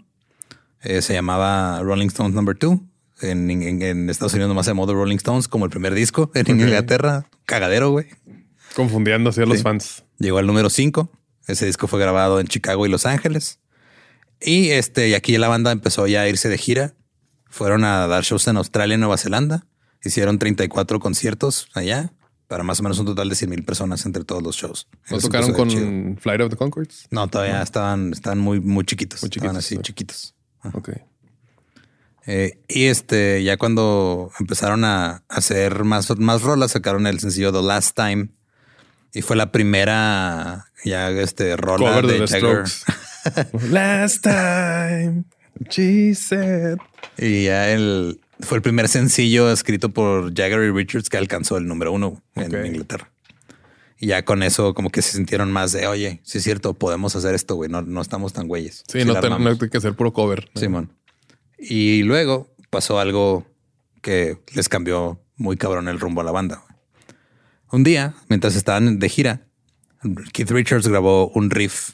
Eh, 0.82 1.02
se 1.02 1.14
llamaba 1.14 1.82
Rolling 1.82 2.08
Stones 2.08 2.34
Number 2.34 2.58
Two. 2.58 2.82
En, 3.22 3.50
en- 3.50 3.82
en 3.82 4.10
Estados 4.10 4.34
Unidos 4.34 4.50
nomás 4.50 4.66
se 4.66 4.72
llamó 4.72 4.86
The 4.88 4.94
Rolling 4.94 5.18
Stones 5.18 5.48
como 5.48 5.66
el 5.66 5.72
primer 5.72 5.94
disco. 5.94 6.32
En 6.34 6.50
Inglaterra, 6.60 7.26
cagadero, 7.46 7.92
güey. 7.92 8.08
Confundiendo 8.76 9.30
así 9.30 9.42
a 9.42 9.46
los 9.46 9.58
Sí. 9.58 9.64
fans. 9.64 10.04
Llegó 10.20 10.38
al 10.40 10.48
número 10.48 10.70
5. 10.70 11.10
Ese 11.48 11.66
disco 11.66 11.88
fue 11.88 12.00
grabado 12.00 12.40
en 12.40 12.48
Chicago 12.48 12.86
y 12.86 12.90
Los 12.90 13.06
Ángeles. 13.06 13.60
Y 14.42 14.70
este, 14.72 15.08
y 15.10 15.14
aquí 15.14 15.38
la 15.38 15.48
banda 15.48 15.72
empezó 15.72 16.08
ya 16.08 16.22
a 16.22 16.28
irse 16.30 16.50
de 16.50 16.58
gira. 16.58 16.94
Fueron 17.50 17.84
a 17.86 18.06
dar 18.08 18.24
shows 18.24 18.48
en 18.48 18.58
Australia 18.58 18.96
y 18.96 18.98
Nueva 18.98 19.18
Zelanda. 19.18 19.66
Hicieron 20.04 20.38
34 20.40 21.00
conciertos 21.00 21.70
allá 21.74 22.12
para 22.48 22.64
más 22.64 22.80
o 22.80 22.84
menos 22.84 23.00
un 23.00 23.06
total 23.08 23.30
de 23.30 23.36
100 23.36 23.50
mil 23.50 23.64
personas 23.64 24.06
entre 24.06 24.24
todos 24.24 24.44
los 24.44 24.56
shows. 24.56 24.88
¿No 25.10 25.20
tocaron 25.20 25.54
con 25.54 25.70
chido. 25.70 26.16
Flight 26.20 26.42
of 26.42 26.50
the 26.50 26.56
Concords? 26.56 27.08
No, 27.12 27.28
todavía 27.28 27.62
estaban, 27.62 28.14
estaban 28.14 28.40
muy, 28.40 28.60
muy 28.60 28.86
chiquitos. 28.86 29.22
Muy 29.22 29.30
Estaban 29.30 29.56
chiquitos, 29.56 29.66
así, 29.66 29.76
sí. 29.76 29.82
chiquitos. 29.82 30.36
Ok. 30.74 30.90
Eh, 32.28 32.60
y 32.68 32.86
este, 32.86 33.44
ya 33.44 33.58
cuando 33.58 34.32
empezaron 34.40 34.84
a 34.84 35.24
hacer 35.30 35.84
más, 35.84 36.18
más 36.18 36.42
rolas, 36.42 36.72
sacaron 36.72 37.08
el 37.08 37.20
sencillo 37.20 37.52
The 37.52 37.62
Last 37.62 37.96
Time. 37.96 38.30
Y 39.14 39.22
fue 39.22 39.36
la 39.36 39.52
primera 39.52 40.66
ya 40.84 41.10
este 41.10 41.56
rola 41.56 41.90
Cover 41.90 42.08
de 42.08 42.20
de, 42.20 42.26
The 42.26 42.28
Jagger. 42.28 42.64
Last 43.72 44.24
time 44.24 45.24
she 45.70 46.14
said. 46.14 46.78
Y 47.18 47.46
ya 47.46 47.72
el 47.72 48.20
fue 48.40 48.58
el 48.58 48.62
primer 48.62 48.88
sencillo 48.88 49.52
escrito 49.52 49.90
por 49.90 50.34
Jagger 50.34 50.64
y 50.64 50.72
Richards 50.72 51.10
que 51.10 51.18
alcanzó 51.18 51.58
el 51.58 51.68
número 51.68 51.92
uno 51.92 52.24
en. 52.36 52.66
Inglaterra. 52.66 53.12
Y 53.98 54.08
ya 54.08 54.26
con 54.26 54.44
eso 54.44 54.74
como 54.74 54.90
que 54.90 55.02
se 55.02 55.14
sintieron 55.14 55.52
más 55.52 55.72
de, 55.72 55.88
oye, 55.88 56.20
sí 56.24 56.40
es 56.40 56.44
cierto, 56.44 56.74
podemos 56.74 57.16
hacer 57.16 57.34
esto, 57.34 57.56
güey, 57.56 57.70
no, 57.70 57.82
no 57.82 58.02
estamos 58.02 58.34
tan 58.34 58.48
güeyes. 58.48 58.84
Sí, 58.88 59.06
no, 59.06 59.14
la 59.14 59.22
te- 59.22 59.30
no 59.30 59.36
armamos". 59.36 59.62
hay 59.62 59.70
que 59.70 59.78
hacer 59.78 59.96
puro 59.96 60.12
cover. 60.12 60.50
Simón. 60.56 60.92
Y 61.58 62.04
luego 62.04 62.54
pasó 62.70 63.00
algo 63.00 63.46
que 64.02 64.38
les 64.54 64.68
cambió 64.68 65.22
muy 65.38 65.56
cabrón 65.56 65.88
el 65.88 66.00
rumbo 66.00 66.20
a 66.22 66.24
la 66.26 66.32
banda. 66.32 66.62
Un 67.72 67.84
día, 67.84 68.16
mientras 68.28 68.56
estaban 68.56 69.00
de 69.00 69.10
gira, 69.10 69.48
Keith 70.34 70.52
Richards 70.52 70.88
grabó 70.88 71.30
un 71.30 71.50
riff. 71.50 71.92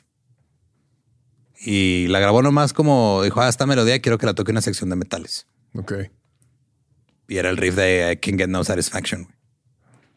Y 1.64 2.08
la 2.08 2.20
grabó 2.20 2.42
nomás 2.42 2.74
como 2.74 3.22
dijo, 3.24 3.42
ah, 3.42 3.48
esta 3.50 3.68
melodía 3.68 4.02
quiero 4.02 4.18
que 4.18 4.26
la 4.26 4.34
toque 4.34 4.52
una 4.52 4.62
sección 4.62 4.90
de 4.90 4.96
metales. 4.96 5.46
Ok. 5.76 5.94
Y 7.32 7.38
era 7.38 7.50
el 7.50 7.56
riff 7.56 7.76
de 7.76 8.12
I 8.12 8.18
Can 8.18 8.38
Get 8.38 8.50
No 8.50 8.62
Satisfaction. 8.66 9.26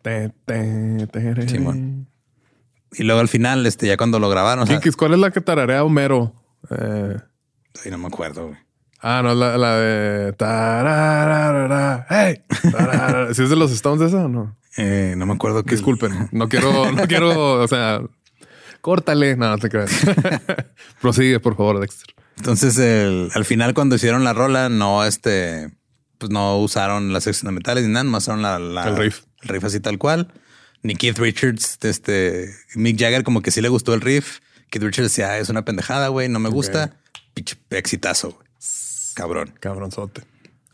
Te, 0.03 0.31
te, 0.47 1.07
te, 1.07 1.49
Simón. 1.49 2.09
Y 2.93 3.05
luego 3.05 3.21
al 3.21 3.29
final, 3.29 3.65
este, 3.67 3.87
ya 3.87 3.97
cuando 3.97 4.19
lo 4.19 4.29
grabaron, 4.29 4.65
o 4.65 4.67
sea, 4.67 4.75
Kinkis, 4.81 4.97
¿cuál 4.97 5.13
es 5.15 5.21
la 5.21 5.31
que 5.31 5.41
tararea 5.41 5.85
Homero? 5.85 6.35
Eh, 6.71 7.17
ay, 7.85 7.91
no 7.93 7.99
me 7.99 8.09
acuerdo. 8.09 8.49
güey. 8.49 8.59
ah, 9.01 9.21
no, 9.23 9.33
la, 9.33 9.57
la 9.57 9.77
de. 9.77 10.33
tarararara, 10.33 12.05
¡Hey! 12.11 12.43
tararara. 12.73 13.33
¿Sí 13.33 13.45
es 13.45 13.51
de 13.51 13.55
los 13.57 13.71
Stones 13.71 14.03
esa 14.09 14.25
o 14.25 14.29
no? 14.29 14.57
Eh, 14.77 15.15
no 15.17 15.25
me 15.25 15.35
acuerdo 15.35 15.63
que 15.63 15.77
Disculpen. 15.77 16.29
No 16.33 16.49
quiero, 16.49 16.91
no 16.91 17.07
quiero, 17.07 17.61
o 17.63 17.69
sea, 17.69 18.01
córtale. 18.81 19.37
No, 19.37 19.49
no 19.51 19.59
te 19.59 19.69
creas. 19.69 19.93
Prosigue, 21.01 21.39
por 21.39 21.57
favor, 21.57 21.79
Dexter. 21.79 22.13
Entonces, 22.39 22.77
el- 22.79 23.31
al 23.35 23.45
final, 23.45 23.73
cuando 23.73 23.95
hicieron 23.95 24.25
la 24.25 24.33
rola, 24.33 24.69
no, 24.69 25.05
este, 25.05 25.71
pues 26.25 26.33
no 26.33 26.59
usaron 26.59 27.13
la 27.13 27.21
sección 27.21 27.51
de 27.51 27.55
metales 27.55 27.85
ni 27.85 27.93
nada, 27.93 28.05
más 28.05 28.25
usaron 28.25 28.41
la, 28.43 28.59
la- 28.59 28.89
El 28.89 28.97
riff. 28.97 29.21
el 29.43 29.49
riff 29.51 29.65
así 29.65 29.81
tal 29.81 29.99
cual. 29.99 30.33
Ni 30.83 30.95
Keith 30.97 31.19
Richards, 31.19 31.79
este, 31.83 32.55
Mick 32.75 32.99
Jagger, 32.99 33.25
como 33.25 33.43
que 33.43 33.51
sí 33.51 33.61
le 33.61 33.69
gustó 33.69 33.95
el 33.95 34.01
riff. 34.01 34.41
Keith 34.71 34.83
Richards 34.83 35.11
decía, 35.11 35.31
"Ah, 35.31 35.39
es 35.39 35.49
una 35.51 35.65
pendejada, 35.65 36.09
güey, 36.09 36.29
no 36.29 36.39
me 36.39 36.49
gusta. 36.49 36.97
Pinche 37.35 37.57
exitazo, 37.71 38.31
güey. 38.33 38.47
Cabrón. 39.15 39.55
Cabronzote. 39.61 40.23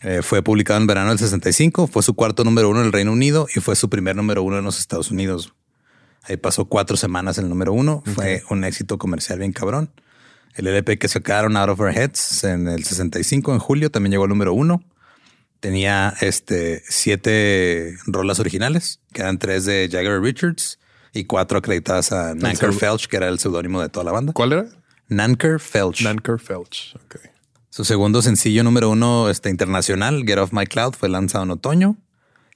Eh, 0.03 0.21
fue 0.23 0.43
publicado 0.43 0.81
en 0.81 0.87
verano 0.87 1.11
del 1.11 1.19
65, 1.19 1.87
fue 1.87 2.03
su 2.03 2.15
cuarto 2.15 2.43
número 2.45 2.69
uno 2.71 2.81
en 2.81 2.87
el 2.87 2.93
Reino 2.93 3.13
Unido 3.13 3.47
y 3.55 3.61
fue 3.61 3.77
su 3.77 3.91
primer 3.91 4.17
número 4.17 4.43
uno 4.43 4.59
en 4.59 4.65
los 4.65 4.79
Estados 4.79 5.11
Unidos. 5.11 5.53
Ahí 6.23 6.37
pasó 6.37 6.65
cuatro 6.67 6.97
semanas 6.97 7.39
en 7.39 7.45
el 7.45 7.51
número 7.51 7.73
uno, 7.73 8.03
fue 8.15 8.43
un 8.51 8.65
éxito 8.65 8.99
comercial 8.99 9.39
bien 9.39 9.53
cabrón. 9.53 9.91
El 10.55 10.67
LP 10.67 10.99
que 10.99 11.07
sacaron 11.09 11.57
Out 11.57 11.71
of 11.71 11.81
Our 11.81 11.93
Heads 11.97 12.45
en 12.45 12.67
el 12.69 12.83
65, 12.85 13.53
en 13.53 13.59
julio, 13.59 13.91
también 13.91 14.11
llegó 14.13 14.25
al 14.25 14.31
número 14.31 14.53
uno. 14.55 14.83
Tenía 15.61 16.14
este 16.20 16.83
siete 16.88 17.94
rolas 18.07 18.40
originales, 18.40 19.01
que 19.12 19.20
eran 19.23 19.38
tres 19.38 19.64
de 19.66 19.88
Jagger 19.90 20.20
Richards 20.20 20.79
y 21.12 21.25
cuatro 21.25 21.59
acreditadas 21.59 22.12
a 22.12 22.35
Nanker 22.35 22.70
pseudo- 22.73 22.79
Felch, 22.79 23.07
que 23.09 23.16
era 23.16 23.29
el 23.29 23.38
seudónimo 23.38 23.81
de 23.83 23.88
toda 23.90 24.05
la 24.05 24.12
banda. 24.12 24.33
¿Cuál 24.33 24.53
era? 24.53 24.64
Nanker 25.09 25.61
Felch. 25.61 26.03
Nanker 26.03 26.38
Felch. 26.38 26.94
Ok. 26.96 27.16
Su 27.68 27.85
segundo 27.85 28.23
sencillo 28.23 28.64
número 28.64 28.90
uno 28.90 29.29
este, 29.29 29.51
internacional, 29.51 30.25
Get 30.27 30.38
Off 30.38 30.53
My 30.53 30.66
Cloud, 30.66 30.94
fue 30.94 31.09
lanzado 31.09 31.44
en 31.44 31.51
otoño 31.51 31.96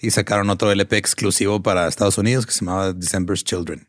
y 0.00 0.10
sacaron 0.10 0.50
otro 0.50 0.72
LP 0.72 0.96
exclusivo 0.96 1.62
para 1.62 1.86
Estados 1.88 2.18
Unidos 2.18 2.46
que 2.46 2.52
se 2.52 2.64
llamaba 2.64 2.92
December's 2.92 3.44
Children. 3.44 3.86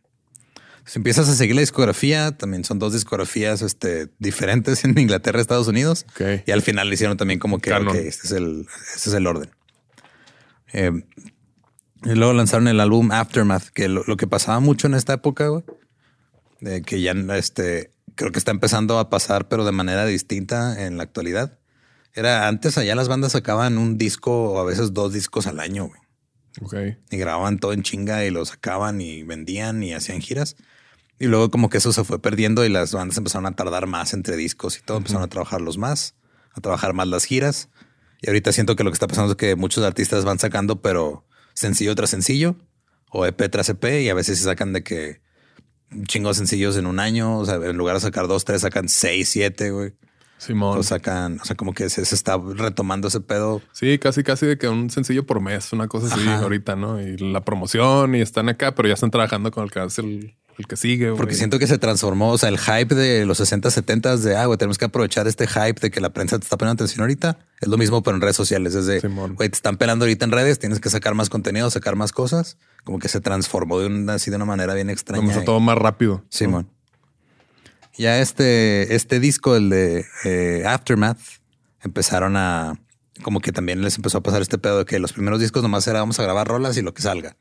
Si 0.85 0.99
empiezas 0.99 1.27
a 1.29 1.35
seguir 1.35 1.55
la 1.55 1.61
discografía, 1.61 2.37
también 2.37 2.63
son 2.63 2.77
dos 2.77 2.93
discografías 2.93 3.61
este, 3.61 4.09
diferentes 4.19 4.83
en 4.85 4.97
Inglaterra 4.97 5.39
y 5.39 5.41
Estados 5.41 5.67
Unidos. 5.67 6.05
Y 6.45 6.51
al 6.51 6.61
final 6.61 6.89
le 6.89 6.95
hicieron 6.95 7.17
también 7.17 7.39
como 7.39 7.59
que 7.59 7.71
Canon. 7.71 7.89
ok, 7.89 7.95
este, 7.95 8.27
es 8.27 8.31
el, 8.31 8.67
este 8.95 9.09
es 9.09 9.15
el 9.15 9.27
orden. 9.27 9.49
Eh, 10.73 10.91
y 12.03 12.13
luego 12.13 12.33
lanzaron 12.33 12.67
el 12.67 12.79
álbum 12.79 13.11
Aftermath, 13.11 13.69
que 13.69 13.87
lo, 13.87 14.03
lo 14.05 14.17
que 14.17 14.27
pasaba 14.27 14.59
mucho 14.59 14.87
en 14.87 14.93
esta 14.93 15.13
época, 15.13 15.47
güey, 15.47 15.63
que 16.83 17.01
ya 17.01 17.13
este, 17.35 17.91
creo 18.15 18.31
que 18.31 18.39
está 18.39 18.51
empezando 18.51 18.99
a 18.99 19.09
pasar, 19.09 19.47
pero 19.47 19.65
de 19.65 19.71
manera 19.71 20.05
distinta 20.05 20.85
en 20.85 20.97
la 20.97 21.03
actualidad. 21.03 21.57
Era 22.13 22.47
antes 22.47 22.77
allá 22.77 22.95
las 22.95 23.07
bandas 23.07 23.33
sacaban 23.33 23.77
un 23.77 23.97
disco 23.97 24.53
o 24.53 24.59
a 24.59 24.63
veces 24.63 24.93
dos 24.93 25.13
discos 25.13 25.47
al 25.47 25.59
año, 25.59 25.87
güey. 25.87 25.99
Ok. 26.61 26.97
Y 27.11 27.17
grababan 27.17 27.59
todo 27.59 27.73
en 27.73 27.83
chinga 27.83 28.23
y 28.23 28.29
lo 28.29 28.45
sacaban 28.45 29.01
y 29.01 29.23
vendían 29.23 29.83
y 29.83 29.93
hacían 29.93 30.21
giras. 30.21 30.55
Y 31.19 31.27
luego 31.27 31.49
como 31.49 31.69
que 31.69 31.77
eso 31.77 31.93
se 31.93 32.03
fue 32.03 32.21
perdiendo 32.21 32.65
y 32.65 32.69
las 32.69 32.91
bandas 32.93 33.17
empezaron 33.17 33.45
a 33.45 33.55
tardar 33.55 33.87
más 33.87 34.13
entre 34.13 34.35
discos 34.35 34.77
y 34.77 34.81
todo. 34.81 34.97
Empezaron 34.97 35.23
a 35.23 35.27
trabajarlos 35.27 35.77
más, 35.77 36.15
a 36.53 36.61
trabajar 36.61 36.93
más 36.93 37.07
las 37.07 37.25
giras. 37.25 37.69
Y 38.21 38.27
ahorita 38.27 38.51
siento 38.51 38.75
que 38.75 38.83
lo 38.83 38.91
que 38.91 38.95
está 38.95 39.07
pasando 39.07 39.31
es 39.31 39.37
que 39.37 39.55
muchos 39.55 39.83
artistas 39.83 40.25
van 40.25 40.39
sacando, 40.39 40.81
pero 40.81 41.25
sencillo 41.53 41.95
tras 41.95 42.09
sencillo 42.09 42.57
o 43.09 43.25
EP 43.25 43.49
tras 43.49 43.69
EP 43.69 44.01
y 44.01 44.09
a 44.09 44.13
veces 44.13 44.39
se 44.39 44.43
sacan 44.43 44.73
de 44.73 44.83
que 44.83 45.21
un 45.91 46.05
chingo 46.05 46.29
de 46.29 46.35
sencillos 46.35 46.75
en 46.77 46.85
un 46.85 46.99
año. 46.99 47.37
O 47.37 47.45
sea, 47.45 47.55
en 47.55 47.77
lugar 47.77 47.95
de 47.95 48.01
sacar 48.01 48.27
dos, 48.27 48.43
tres, 48.43 48.61
sacan 48.61 48.89
seis, 48.89 49.29
siete, 49.29 49.71
güey. 49.71 49.93
Simón. 50.37 50.77
O 50.77 50.83
sacan, 50.83 51.39
o 51.41 51.45
sea, 51.45 51.55
como 51.55 51.73
que 51.73 51.89
se, 51.89 52.03
se 52.03 52.13
está 52.13 52.37
retomando 52.37 53.07
ese 53.07 53.21
pedo. 53.21 53.61
Sí, 53.71 53.97
casi, 53.99 54.21
casi 54.23 54.45
de 54.45 54.57
que 54.57 54.67
un 54.67 54.89
sencillo 54.89 55.25
por 55.25 55.39
mes, 55.39 55.71
una 55.71 55.87
cosa 55.87 56.13
así 56.13 56.27
Ajá. 56.27 56.39
ahorita, 56.39 56.75
¿no? 56.75 57.01
Y 57.01 57.17
la 57.17 57.41
promoción 57.41 58.15
y 58.15 58.21
están 58.21 58.49
acá, 58.49 58.75
pero 58.75 58.89
ya 58.89 58.95
están 58.95 59.11
trabajando 59.11 59.51
con 59.51 59.63
el 59.63 59.71
que 59.71 59.81
es 59.83 59.97
el, 59.97 60.35
el 60.57 60.67
que 60.67 60.77
sigue. 60.77 61.07
güey. 61.09 61.17
Porque 61.17 61.35
siento 61.35 61.59
que 61.59 61.67
se 61.67 61.77
transformó, 61.77 62.31
o 62.31 62.37
sea, 62.37 62.49
el 62.49 62.57
hype 62.57 62.95
de 62.95 63.25
los 63.25 63.37
60, 63.39 63.69
70 63.71 64.17
de, 64.17 64.37
ah, 64.37 64.45
güey, 64.45 64.57
tenemos 64.57 64.77
que 64.77 64.85
aprovechar 64.85 65.27
este 65.27 65.47
hype 65.47 65.79
de 65.81 65.91
que 65.91 65.99
la 66.01 66.09
prensa 66.11 66.37
te 66.39 66.43
está 66.43 66.57
poniendo 66.57 66.81
atención 66.83 67.01
ahorita. 67.01 67.37
Es 67.61 67.67
lo 67.67 67.77
mismo, 67.77 68.01
pero 68.03 68.15
en 68.15 68.21
redes 68.21 68.35
sociales. 68.35 68.73
Es 68.75 68.85
de, 68.85 69.01
Simón. 69.01 69.35
güey, 69.35 69.49
te 69.49 69.55
están 69.55 69.77
pelando 69.77 70.05
ahorita 70.05 70.25
en 70.25 70.31
redes, 70.31 70.57
tienes 70.59 70.79
que 70.79 70.89
sacar 70.89 71.13
más 71.13 71.29
contenido, 71.29 71.69
sacar 71.69 71.95
más 71.95 72.11
cosas. 72.11 72.57
Como 72.83 72.99
que 72.99 73.07
se 73.09 73.19
transformó 73.21 73.79
de 73.79 73.87
una, 73.87 74.13
así 74.15 74.29
de 74.31 74.37
una 74.37 74.45
manera 74.45 74.73
bien 74.73 74.89
extraña. 74.89 75.21
Comenzó 75.21 75.41
Y- 75.41 75.45
todo 75.45 75.59
más 75.59 75.77
rápido. 75.77 76.23
Simón. 76.29 76.69
Ya 77.97 78.19
este, 78.19 78.93
este 78.95 79.19
disco, 79.19 79.55
el 79.55 79.69
de 79.69 80.05
eh, 80.25 80.63
Aftermath, 80.67 81.17
empezaron 81.81 82.35
a, 82.35 82.79
como 83.23 83.39
que 83.39 83.51
también 83.51 83.81
les 83.81 83.95
empezó 83.95 84.17
a 84.17 84.23
pasar 84.23 84.41
este 84.41 84.57
pedo 84.57 84.79
de 84.79 84.85
que 84.85 84.99
los 84.99 85.13
primeros 85.13 85.39
discos 85.39 85.63
nomás 85.63 85.87
era 85.87 85.99
vamos 85.99 86.19
a 86.19 86.23
grabar 86.23 86.47
rolas 86.47 86.77
y 86.77 86.81
lo 86.81 86.93
que 86.93 87.01
salga. 87.01 87.37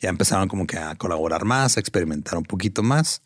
Ya 0.00 0.08
empezaron 0.10 0.48
como 0.48 0.66
que 0.66 0.78
a 0.78 0.94
colaborar 0.96 1.44
más, 1.44 1.76
a 1.76 1.80
experimentar 1.80 2.36
un 2.38 2.44
poquito 2.44 2.82
más. 2.82 3.22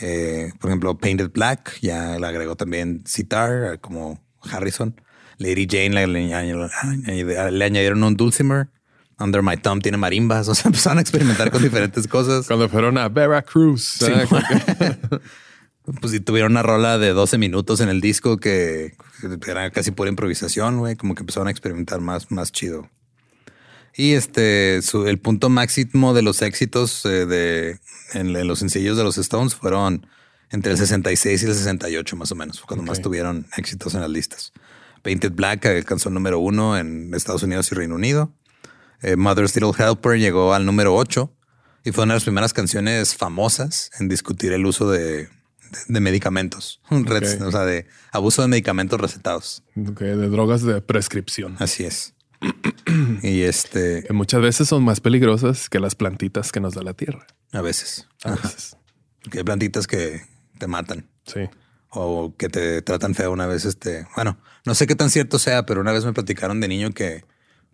Eh, 0.00 0.52
por 0.60 0.70
ejemplo, 0.70 0.96
Painted 0.98 1.30
Black 1.32 1.78
ya 1.80 2.18
le 2.18 2.26
agregó 2.26 2.56
también 2.56 3.02
Sitar, 3.06 3.80
como 3.80 4.20
Harrison. 4.42 5.00
Lady 5.38 5.66
Jane 5.68 5.90
le, 5.90 6.06
le 6.06 6.20
añadieron- 6.32 6.70
añadi- 6.82 7.50
le 7.50 7.64
añadieron 7.64 8.02
un 8.04 8.16
dulcimer. 8.16 8.68
Under 9.18 9.42
My 9.42 9.56
Thumb 9.56 9.80
tiene 9.82 9.96
marimbas. 9.98 10.48
O 10.48 10.54
sea, 10.54 10.68
empezaron 10.68 10.98
a 10.98 11.00
experimentar 11.00 11.50
con 11.50 11.62
diferentes 11.62 12.06
cosas. 12.08 12.46
Cuando 12.46 12.68
fueron 12.68 12.98
a 12.98 13.08
Veracruz. 13.08 13.98
Sí. 14.00 14.06
Pues 16.00 16.12
si 16.12 16.20
tuvieron 16.20 16.52
una 16.52 16.62
rola 16.62 16.98
de 16.98 17.10
12 17.10 17.36
minutos 17.36 17.80
en 17.80 17.88
el 17.90 18.00
disco 18.00 18.38
que 18.38 18.94
era 19.46 19.70
casi 19.70 19.90
pura 19.90 20.08
improvisación, 20.08 20.78
güey, 20.78 20.96
como 20.96 21.14
que 21.14 21.22
empezaron 21.22 21.48
a 21.48 21.50
experimentar 21.50 22.00
más, 22.00 22.30
más 22.30 22.52
chido. 22.52 22.88
Y 23.94 24.12
este, 24.14 24.80
su- 24.82 25.06
el 25.06 25.18
punto 25.18 25.50
máximo 25.50 26.14
de 26.14 26.22
los 26.22 26.40
éxitos 26.42 27.04
eh, 27.04 27.26
de 27.26 27.78
en, 28.14 28.34
en 28.34 28.46
los 28.48 28.58
sencillos 28.60 28.96
de 28.96 29.04
los 29.04 29.18
Stones 29.18 29.54
fueron 29.54 30.06
entre 30.50 30.72
el 30.72 30.78
66 30.78 31.42
y 31.42 31.46
el 31.46 31.54
68 31.54 32.16
más 32.16 32.32
o 32.32 32.34
menos, 32.34 32.60
cuando 32.62 32.84
más 32.84 33.00
tuvieron 33.02 33.46
éxitos 33.56 33.94
en 33.94 34.00
las 34.00 34.10
listas. 34.10 34.52
Painted 35.02 35.32
Black 35.32 35.66
alcanzó 35.66 36.08
el 36.08 36.14
número 36.14 36.38
uno 36.38 36.78
en 36.78 37.12
Estados 37.14 37.42
Unidos 37.42 37.70
y 37.70 37.74
Reino 37.74 37.94
Unido. 37.96 38.32
Eh, 39.02 39.16
Mother's 39.16 39.54
Little 39.54 39.72
Helper 39.76 40.18
llegó 40.18 40.54
al 40.54 40.64
número 40.64 40.94
8 40.96 41.30
y 41.84 41.92
fue 41.92 42.04
una 42.04 42.14
de 42.14 42.16
las 42.16 42.24
primeras 42.24 42.52
canciones 42.54 43.14
famosas 43.14 43.90
en 44.00 44.08
discutir 44.08 44.52
el 44.54 44.64
uso 44.64 44.90
de, 44.90 45.28
de- 45.88 46.00
medicamentos, 46.00 46.80
o 46.90 47.50
sea, 47.50 47.64
de 47.64 47.86
abuso 48.12 48.42
de 48.42 48.48
medicamentos 48.48 49.00
recetados. 49.00 49.62
De 49.74 50.14
drogas 50.28 50.62
de 50.62 50.80
prescripción. 50.80 51.56
Así 51.58 51.84
es. 51.84 52.14
y 53.22 53.42
este, 53.42 54.04
Que 54.06 54.12
muchas 54.12 54.40
veces 54.42 54.68
son 54.68 54.84
más 54.84 55.00
peligrosas 55.00 55.68
que 55.68 55.80
las 55.80 55.94
plantitas 55.94 56.52
que 56.52 56.60
nos 56.60 56.74
da 56.74 56.82
la 56.82 56.94
tierra. 56.94 57.26
a 57.52 57.60
veces, 57.62 58.06
A 58.24 58.32
veces. 58.32 58.76
hay 59.32 59.42
plantitas 59.44 59.86
que 59.86 60.22
te 60.58 60.66
matan 60.66 61.08
Sí. 61.26 61.40
o 61.90 62.34
que 62.36 62.48
te 62.48 62.82
tratan 62.82 63.14
feo 63.14 63.32
una 63.32 63.46
vez. 63.46 63.64
Este, 63.64 64.06
bueno, 64.14 64.38
no 64.66 64.74
sé 64.74 64.86
qué 64.86 64.94
tan 64.94 65.10
cierto 65.10 65.38
sea, 65.38 65.64
pero 65.64 65.80
una 65.80 65.92
vez 65.92 66.04
me 66.04 66.12
platicaron 66.12 66.60
de 66.60 66.68
niño 66.68 66.90
que 66.92 67.24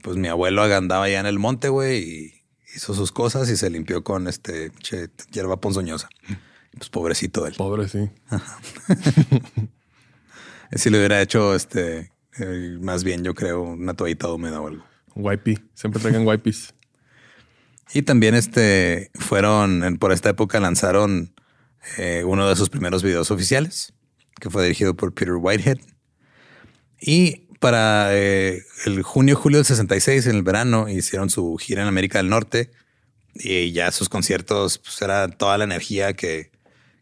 pues 0.03 0.17
mi 0.17 0.29
abuelo 0.29 0.63
andaba 0.63 1.05
allá 1.05 1.21
en 1.21 1.27
el 1.27 1.39
monte, 1.39 1.69
güey, 1.69 1.99
y 2.03 2.35
hizo 2.75 2.95
sus 2.95 3.11
cosas 3.13 3.51
y 3.51 3.57
se 3.57 3.69
limpió 3.71 4.05
con 4.05 4.29
este 4.29 4.71
che, 4.79 5.09
hierba 5.33 5.61
ponzoñosa. 5.61 6.09
Pues 6.77 6.89
pobrecito 6.89 7.47
él. 7.47 7.55
Pobre, 7.57 7.89
sí. 7.89 8.09
Si 10.75 10.91
le 10.91 10.99
hubiera 10.99 11.21
hecho 11.21 11.55
este, 11.55 12.13
eh, 12.39 12.79
más 12.81 13.05
bien, 13.05 13.25
yo 13.25 13.35
creo, 13.35 13.63
una 13.63 13.95
toallita 13.95 14.29
húmeda 14.33 14.61
o 14.61 14.69
algo. 14.69 14.85
Wipey. 15.17 15.59
Siempre 15.75 16.01
traigan 16.01 16.27
wipes. 16.27 16.75
Y 17.93 18.03
también 18.03 18.37
este 18.37 19.11
fueron 19.15 19.83
en- 19.83 19.99
por 19.99 20.13
esta 20.13 20.29
época 20.29 20.61
lanzaron 20.61 21.35
eh, 21.99 22.23
uno 22.25 22.49
de 22.49 22.55
sus 22.55 22.71
primeros 22.71 23.03
videos 23.03 23.33
oficiales, 23.33 23.93
que 24.41 24.49
fue 24.49 24.63
dirigido 24.63 24.95
por 24.95 25.13
Peter 25.13 25.35
Whitehead. 25.35 25.79
Y 27.01 27.49
para 27.59 28.11
eh, 28.17 28.63
el 28.87 29.03
junio, 29.03 29.35
julio 29.35 29.59
del 29.59 29.65
66, 29.67 30.29
en 30.29 30.37
el 30.37 30.43
verano, 30.45 30.89
hicieron 30.89 31.31
su 31.31 31.57
gira 31.57 31.83
en 31.83 31.89
América 31.89 32.19
del 32.19 32.29
Norte 32.29 32.71
y 33.35 33.73
ya 33.73 33.91
sus 33.91 34.09
conciertos, 34.09 34.79
pues 34.79 35.03
era 35.03 35.27
toda 35.27 35.59
la 35.59 35.65
energía 35.65 36.13
que, 36.13 36.53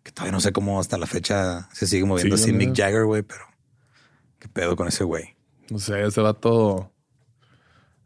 que 0.09 0.13
todavía 0.13 0.33
no 0.33 0.41
sé 0.41 0.53
cómo 0.53 0.81
hasta 0.81 0.97
la 0.97 1.07
fecha 1.07 1.69
se 1.75 1.87
sigue 1.87 2.05
moviendo 2.07 2.37
Sí, 2.39 2.45
así 2.45 2.53
¿verdad? 2.53 2.67
Mick 2.67 2.77
Jagger, 2.77 3.05
güey, 3.05 3.23
pero 3.23 3.45
qué 4.39 4.49
pedo 4.49 4.75
con 4.75 4.89
ese 4.89 5.05
güey. 5.05 5.37
No 5.69 5.79
sé, 5.79 6.03
ese 6.07 6.21
vato. 6.23 6.91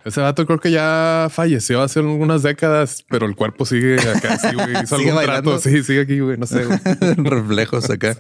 Ese 0.04 0.20
vato 0.20 0.44
creo 0.46 0.58
que 0.58 0.72
ya 0.72 1.28
falleció 1.30 1.80
hace 1.80 2.00
algunas 2.00 2.42
décadas, 2.42 3.04
pero 3.08 3.24
el 3.26 3.36
cuerpo 3.36 3.64
sigue 3.64 4.00
acá. 4.00 4.36
Sí, 4.36 4.48
güey. 4.52 4.72
Hizo 4.82 4.96
¿Sigue 4.96 5.10
algún 5.10 5.14
bailando? 5.14 5.50
trato. 5.52 5.68
Sí, 5.70 5.82
sigue 5.84 6.00
aquí, 6.00 6.18
güey. 6.18 6.36
No 6.38 6.46
sé. 6.46 6.64
güey. 6.64 6.78
reflejos 7.18 7.88
acá. 7.88 8.16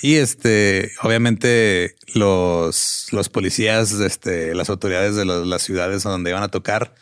Y 0.00 0.14
este, 0.14 0.92
obviamente, 1.02 1.94
los, 2.14 3.08
los 3.12 3.28
policías, 3.28 3.92
este, 3.92 4.54
las 4.54 4.70
autoridades 4.70 5.14
de 5.14 5.26
los- 5.26 5.46
las 5.46 5.60
ciudades 5.60 6.04
donde 6.04 6.30
iban 6.30 6.42
a 6.42 6.48
tocar, 6.48 6.94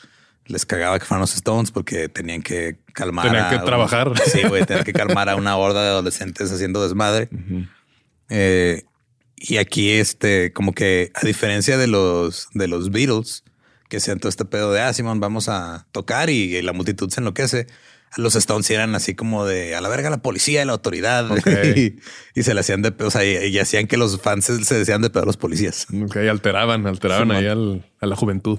les 0.49 0.65
cagaba 0.67 0.99
que 0.99 1.05
fueran 1.05 1.21
los 1.23 1.35
Stones 1.35 1.71
porque 1.71 2.09
tenían 2.09 2.43
que 2.43 2.77
calmar. 2.93 3.27
Tenían 3.27 3.47
a 3.47 3.51
que 3.51 3.57
un- 3.57 3.65
trabajar. 3.65 4.13
Sí, 4.27 4.43
güey, 4.49 4.65
tenían 4.65 4.85
que 4.85 4.93
calmar 4.93 5.29
a 5.29 5.37
una 5.37 5.57
horda 5.57 5.83
de 5.83 5.89
adolescentes 5.89 6.51
haciendo 6.53 6.83
desmadre. 6.83 7.29
Eh, 8.29 8.83
y 9.37 9.59
aquí, 9.59 9.91
este, 9.93 10.53
como 10.53 10.73
que 10.73 11.11
a 11.15 11.27
diferencia 11.27 11.77
de 11.77 11.87
los, 11.87 12.49
de 12.55 12.69
los 12.69 12.91
Beatles, 12.91 13.45
que 13.89 14.01
sean 14.01 14.19
todo 14.19 14.29
este 14.29 14.45
pedo 14.45 14.73
de, 14.73 14.81
ah, 14.81 14.93
Simón, 14.93 15.21
vamos 15.21 15.49
a 15.49 15.87
tocar 15.93 16.31
y, 16.31 16.61
la 16.63 16.73
multitud 16.73 17.11
se 17.11 17.21
enloquece. 17.21 17.67
Los 18.17 18.35
Stones 18.35 18.71
eran 18.71 18.95
así 18.95 19.15
como 19.15 19.45
de 19.45 19.75
a 19.77 19.81
la 19.81 19.89
verga 19.91 20.09
la 20.09 20.23
policía 20.23 20.63
y 20.63 20.65
la 20.65 20.73
autoridad 20.73 21.29
y, 21.77 21.97
y 22.35 22.43
se 22.43 22.55
le 22.55 22.61
hacían 22.61 22.81
de 22.81 22.93
pedo, 22.93 23.09
o 23.09 23.11
sea, 23.11 23.25
y, 23.25 23.49
y 23.49 23.59
hacían 23.59 23.87
que 23.89 23.97
los 23.99 24.21
fans 24.23 24.47
se, 24.47 24.65
se 24.65 24.79
decían 24.79 25.03
de 25.03 25.11
pedo 25.11 25.25
a 25.25 25.27
los 25.27 25.37
policías. 25.37 25.87
Ok, 26.05 26.17
alteraban, 26.17 26.87
alteraban 26.87 27.31
ahí 27.33 27.47
al- 27.47 27.85
a 28.01 28.07
la 28.07 28.17
juventud. 28.17 28.59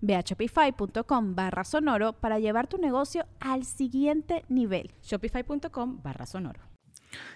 Ve 0.00 0.16
a 0.16 0.20
shopify.com 0.20 1.34
barra 1.34 1.64
sonoro 1.64 2.12
para 2.14 2.38
llevar 2.38 2.66
tu 2.66 2.78
negocio 2.78 3.26
al 3.40 3.64
siguiente 3.64 4.44
nivel. 4.48 4.90
Shopify.com 5.02 6.02
barra 6.02 6.26
sonoro. 6.26 6.60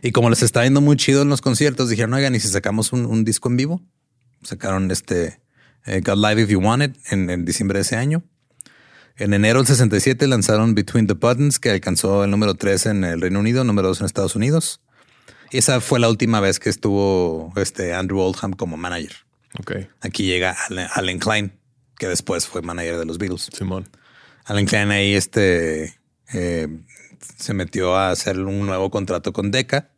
Y 0.02 0.12
como 0.12 0.30
les 0.30 0.42
está 0.42 0.64
yendo 0.64 0.80
muy 0.80 0.96
chido 0.96 1.22
en 1.22 1.28
los 1.28 1.40
conciertos, 1.40 1.88
dijeron, 1.88 2.14
oigan, 2.14 2.34
¿y 2.34 2.40
si 2.40 2.48
sacamos 2.48 2.92
un, 2.92 3.24
disco 3.24 3.48
en 3.48 3.56
vivo? 3.56 3.82
Sacaron 4.42 4.90
este 4.90 5.40
eh, 5.84 6.00
God 6.04 6.16
Live 6.16 6.42
If 6.42 6.48
You 6.48 6.60
Want 6.60 6.82
It 6.82 6.96
en, 7.10 7.30
en, 7.30 7.44
diciembre 7.44 7.78
de 7.78 7.82
ese 7.82 7.96
año. 7.96 8.22
En 9.16 9.32
enero 9.32 9.60
del 9.60 9.66
67 9.66 10.26
lanzaron 10.26 10.74
Between 10.74 11.06
the 11.06 11.14
Buttons, 11.14 11.58
que 11.58 11.70
alcanzó 11.70 12.24
el 12.24 12.30
número 12.30 12.54
3 12.54 12.86
en 12.86 13.04
el 13.04 13.20
Reino 13.20 13.40
Unido, 13.40 13.64
número 13.64 13.88
2 13.88 14.00
en 14.00 14.06
Estados 14.06 14.36
Unidos. 14.36 14.80
Y 15.50 15.58
esa 15.58 15.80
fue 15.80 16.00
la 16.00 16.08
última 16.08 16.40
vez 16.40 16.58
que 16.58 16.68
estuvo 16.68 17.52
este 17.56 17.94
Andrew 17.94 18.20
Oldham 18.20 18.52
como 18.52 18.76
manager. 18.76 19.12
Okay. 19.60 19.88
Aquí 20.00 20.24
llega 20.24 20.54
Allen 20.94 21.18
Klein 21.18 21.52
que 21.98 22.08
después 22.08 22.46
fue 22.46 22.62
manager 22.62 22.98
de 22.98 23.04
los 23.04 23.18
Beatles. 23.18 23.48
Simón. 23.52 23.88
Alan 24.44 24.66
Klein 24.66 24.90
ahí 24.90 25.14
este, 25.14 25.94
eh, 26.32 26.68
se 27.38 27.54
metió 27.54 27.96
a 27.96 28.10
hacer 28.10 28.38
un 28.40 28.66
nuevo 28.66 28.90
contrato 28.90 29.32
con 29.32 29.50
Decca 29.50 29.90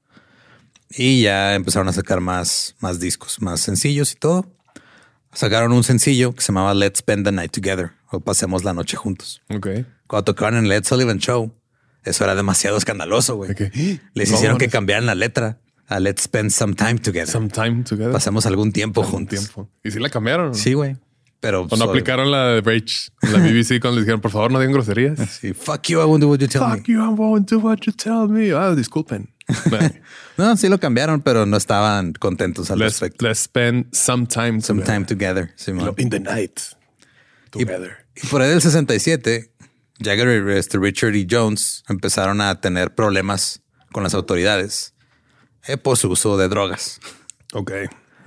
y 0.91 1.23
ya 1.23 1.55
empezaron 1.55 1.89
a 1.89 1.93
sacar 1.93 2.21
más, 2.21 2.75
más 2.81 2.99
discos, 2.99 3.41
más 3.43 3.61
sencillos 3.61 4.13
y 4.13 4.17
todo. 4.17 4.47
Sacaron 5.33 5.73
un 5.73 5.85
sencillo 5.85 6.35
que 6.35 6.41
se 6.41 6.49
llamaba 6.49 6.73
Let's 6.75 7.01
Spend 7.01 7.27
the 7.27 7.33
Night 7.33 7.53
Together 7.53 7.93
o 8.11 8.21
Pasemos 8.21 8.65
la 8.65 8.73
Noche 8.73 8.97
Juntos. 8.97 9.43
Ok. 9.51 9.69
Cuando 10.07 10.25
tocaron 10.25 10.59
en 10.59 10.69
Let's 10.69 10.89
Sullivan 10.89 11.19
Show, 11.19 11.55
eso 12.05 12.25
era 12.25 12.35
demasiado 12.35 12.79
escandaloso, 12.79 13.37
güey. 13.37 13.55
Les 14.15 14.33
hicieron 14.33 14.57
que 14.57 14.69
cambiaran 14.69 15.05
la 15.05 15.15
letra 15.15 15.61
a 15.87 16.01
Let's 16.01 16.23
Spend 16.23 16.51
Some 16.51 16.75
Time 16.75 16.99
Together. 16.99 17.29
Some 17.29 17.49
Time 17.49 17.83
Together. 17.83 18.13
Pasemos 18.13 18.47
algún 18.47 18.73
tiempo 18.73 19.03
juntos. 19.03 19.39
Tiempo. 19.41 19.71
¿Y 19.85 19.91
si 19.91 19.99
la 19.99 20.09
cambiaron? 20.09 20.55
Sí, 20.55 20.73
güey. 20.73 20.97
Pero 21.41 21.69
cuando 21.69 21.89
aplicaron 21.89 22.31
la 22.33 22.49
de 22.49 22.61
Rage, 22.61 23.11
la 23.23 23.39
BBC, 23.39 23.81
cuando 23.81 23.97
les 23.97 24.07
dijeron, 24.07 24.21
por 24.21 24.33
favor, 24.33 24.51
no 24.51 24.59
digan 24.59 24.73
groserías. 24.73 25.19
Sí, 25.41 25.55
fuck 25.55 25.83
you, 25.85 26.01
I 26.01 26.05
won't 26.05 26.23
do 26.23 26.29
what 26.29 26.39
you 26.39 26.49
tell 26.49 26.63
me. 26.63 26.77
Fuck 26.77 26.87
you, 26.89 27.01
I 27.01 27.09
won't 27.09 27.49
do 27.49 27.59
what 27.59 27.79
you 27.87 27.93
tell 27.93 28.29
me. 28.29 28.53
Ah, 28.53 28.75
disculpen. 28.75 29.33
no, 30.37 30.57
sí 30.57 30.69
lo 30.69 30.79
cambiaron, 30.79 31.23
pero 31.23 31.47
no 31.47 31.57
estaban 31.57 32.13
contentos 32.13 32.71
al 32.71 32.81
respecto. 32.81 33.25
Let's 33.25 33.41
spend 33.41 33.95
some 33.95 34.27
time 34.27 34.61
some 34.61 34.83
time 34.83 35.07
together. 35.07 35.55
In 35.97 36.11
the 36.11 36.21
night. 36.21 36.61
Together. 37.51 38.07
Y, 38.17 38.27
por 38.27 38.43
ahí 38.43 38.51
del 38.51 38.61
67, 38.61 39.53
Jagger, 40.01 40.49
este, 40.51 40.79
Richard 40.79 41.15
y 41.15 41.27
Jones 41.31 41.85
empezaron 41.89 42.41
a 42.41 42.61
tener 42.61 42.95
problemas 42.95 43.63
con 43.93 44.03
las 44.03 44.15
autoridades 44.15 44.93
eh, 45.67 45.77
por 45.77 45.97
su 45.97 46.11
uso 46.11 46.37
de 46.37 46.49
drogas. 46.49 47.01
Ok. 47.55 47.73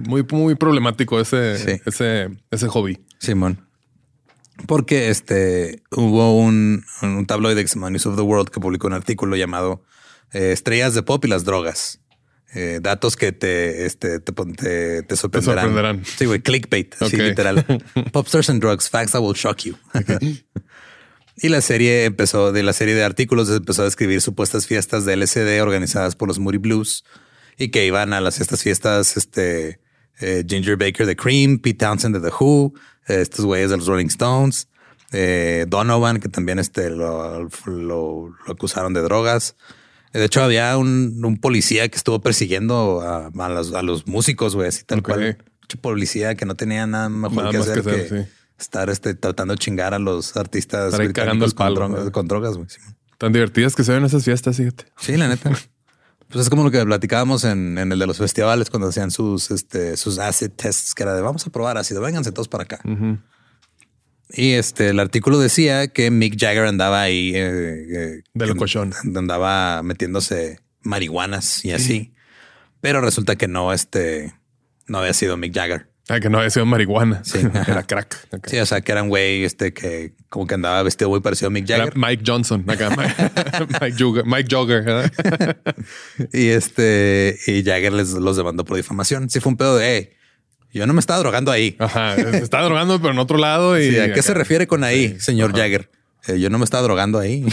Muy, 0.07 0.25
muy 0.31 0.55
problemático 0.55 1.19
ese, 1.19 1.81
ese, 1.85 2.29
ese 2.49 2.67
hobby. 2.67 2.99
Simón. 3.19 3.67
Porque 4.67 5.09
este 5.09 5.81
hubo 5.91 6.37
un, 6.37 6.83
un 7.01 7.25
tabloide 7.25 7.65
que 7.65 7.79
News 7.79 8.05
of 8.05 8.15
the 8.15 8.21
World 8.21 8.49
que 8.49 8.59
publicó 8.59 8.87
un 8.87 8.93
artículo 8.93 9.35
llamado 9.35 9.83
eh, 10.33 10.51
Estrellas 10.51 10.93
de 10.93 11.03
Pop 11.03 11.23
y 11.25 11.27
las 11.27 11.43
drogas. 11.43 11.99
Eh, 12.53 12.79
datos 12.81 13.15
que 13.15 13.31
te, 13.31 13.85
este, 13.85 14.19
te, 14.19 15.03
te, 15.03 15.15
sorprenderán. 15.15 16.03
Sí, 16.03 16.25
güey, 16.25 16.41
clickbait, 16.41 16.93
sí, 17.09 17.15
literal. 17.15 17.65
Popstars 18.11 18.49
and 18.49 18.61
drugs, 18.61 18.89
facts 18.89 19.13
that 19.13 19.21
will 19.21 19.35
shock 19.35 19.59
you. 19.59 19.77
y 21.37 21.47
la 21.47 21.61
serie 21.61 22.03
empezó, 22.03 22.51
de 22.51 22.61
la 22.63 22.73
serie 22.73 22.93
de 22.93 23.05
artículos, 23.05 23.49
empezó 23.49 23.83
a 23.83 23.85
describir 23.85 24.19
supuestas 24.19 24.67
fiestas 24.67 25.05
de 25.05 25.15
LSD 25.15 25.61
organizadas 25.61 26.17
por 26.17 26.27
los 26.27 26.39
Moody 26.39 26.57
Blues 26.57 27.05
y 27.57 27.69
que 27.69 27.85
iban 27.85 28.11
a 28.11 28.19
las 28.19 28.41
estas 28.41 28.63
fiestas, 28.63 29.15
este, 29.15 29.79
eh, 30.21 30.43
Ginger 30.47 30.77
Baker 30.77 31.05
de 31.05 31.15
Cream, 31.15 31.59
Pete 31.59 31.79
Townsend 31.79 32.15
de 32.15 32.21
The 32.21 32.33
Who, 32.39 32.73
eh, 33.07 33.21
estos 33.21 33.45
güeyes 33.45 33.69
de 33.69 33.77
los 33.77 33.87
Rolling 33.87 34.07
Stones, 34.07 34.67
eh, 35.11 35.65
Donovan, 35.67 36.19
que 36.19 36.29
también 36.29 36.59
este, 36.59 36.89
lo, 36.89 37.49
acusaron 38.47 38.93
de 38.93 39.01
drogas. 39.01 39.55
De 40.13 40.25
hecho, 40.25 40.43
había 40.43 40.77
un, 40.77 41.39
policía 41.41 41.87
que 41.89 41.97
estuvo 41.97 42.21
persiguiendo 42.21 43.01
a, 43.01 43.81
los, 43.81 44.07
músicos, 44.07 44.55
güey, 44.55 44.67
así 44.67 44.83
tal 44.83 45.01
cual. 45.03 45.37
policía 45.81 46.35
que 46.35 46.45
no 46.45 46.55
tenía 46.55 46.85
nada 46.85 47.09
mejor 47.09 47.49
que 47.49 47.57
hacer 47.57 47.81
que, 47.81 48.27
estar 48.59 48.89
este, 48.89 49.15
tratando 49.15 49.53
de 49.55 49.57
chingar 49.57 49.93
a 49.93 49.99
los 49.99 50.37
artistas 50.37 50.95
cagando 51.13 51.45
el 51.45 51.53
con, 51.55 52.11
con, 52.11 52.27
drogas, 52.27 52.57
güey. 52.57 52.67
Tan 53.17 53.31
divertidas 53.31 53.75
que 53.75 53.83
se 53.83 53.93
ven 53.93 54.03
esas 54.03 54.23
fiestas, 54.23 54.57
fíjate. 54.57 54.85
Sí, 54.97 55.15
la 55.15 55.27
neta. 55.27 55.51
Pues 56.31 56.45
es 56.45 56.49
como 56.49 56.63
lo 56.63 56.71
que 56.71 56.83
platicábamos 56.85 57.43
en, 57.43 57.77
el 57.77 57.99
de 57.99 58.07
los 58.07 58.17
festivales 58.17 58.69
cuando 58.69 58.87
hacían 58.87 59.11
sus, 59.11 59.51
este, 59.51 59.97
sus 59.97 60.17
acid 60.17 60.51
tests, 60.51 60.95
que 60.95 61.03
era 61.03 61.13
de 61.13 61.21
vamos 61.21 61.45
a 61.45 61.49
probar 61.49 61.77
ácido, 61.77 62.01
vénganse 62.01 62.31
todos 62.31 62.47
para 62.47 62.63
acá. 62.63 62.79
Y 64.29 64.53
este, 64.53 64.89
el 64.89 64.99
artículo 64.99 65.39
decía 65.39 65.89
que 65.89 66.09
Mick 66.09 66.39
Jagger 66.39 66.65
andaba 66.65 67.01
ahí 67.01 67.33
eh, 67.35 68.15
eh 68.15 68.23
de 68.33 68.47
locochón, 68.47 68.93
andaba 69.15 69.83
metiéndose 69.83 70.59
marihuanas 70.83 71.65
y 71.65 71.71
así, 71.71 72.13
pero 72.79 73.01
resulta 73.01 73.35
que 73.35 73.49
no, 73.49 73.73
este, 73.73 74.33
no 74.87 74.99
había 74.99 75.13
sido 75.13 75.35
Mick 75.35 75.53
Jagger. 75.53 75.90
Ah, 76.11 76.19
que 76.19 76.29
no 76.29 76.39
había 76.39 76.49
sido 76.49 76.65
marihuana. 76.65 77.21
Sí, 77.23 77.39
era 77.67 77.83
crack. 77.83 78.27
Sí, 78.45 78.57
o 78.57 78.65
sea, 78.65 78.81
que 78.81 78.91
era 78.91 79.01
un 79.01 79.09
güey 79.09 79.45
este 79.45 79.73
que 79.73 80.13
como 80.29 80.45
que 80.45 80.55
andaba 80.55 80.83
vestido 80.83 81.09
muy 81.09 81.21
parecido 81.21 81.47
a 81.47 81.51
Mick 81.51 81.65
Jagger. 81.65 81.95
Mike 81.95 82.23
Johnson, 82.25 82.65
acá. 82.67 82.89
Mike, 83.81 83.95
Jogger. 83.97 84.25
Mike 84.25 84.47
Jogger. 84.53 85.11
y 86.33 86.47
este, 86.49 87.39
y 87.47 87.63
Jagger 87.63 87.93
les 87.93 88.11
los 88.11 88.35
demandó 88.35 88.65
por 88.65 88.75
difamación. 88.75 89.29
Sí, 89.29 89.39
fue 89.39 89.51
un 89.51 89.57
pedo 89.57 89.77
de, 89.77 89.87
hey, 89.95 90.09
yo 90.73 90.85
no 90.85 90.93
me 90.93 90.99
estaba 90.99 91.19
drogando 91.19 91.49
ahí. 91.49 91.77
Ajá, 91.79 92.15
se 92.15 92.37
estaba 92.37 92.65
drogando, 92.65 92.99
pero 92.99 93.13
en 93.13 93.19
otro 93.19 93.37
lado. 93.37 93.79
Y 93.79 93.97
¿A 93.97 94.11
qué 94.11 94.21
se 94.21 94.33
refiere 94.33 94.67
con 94.67 94.83
ahí, 94.83 95.17
señor 95.19 95.55
Jagger? 95.55 95.89
Eh, 96.27 96.39
yo 96.39 96.49
no 96.49 96.57
me 96.57 96.65
estaba 96.65 96.83
drogando 96.83 97.19
ahí. 97.19 97.45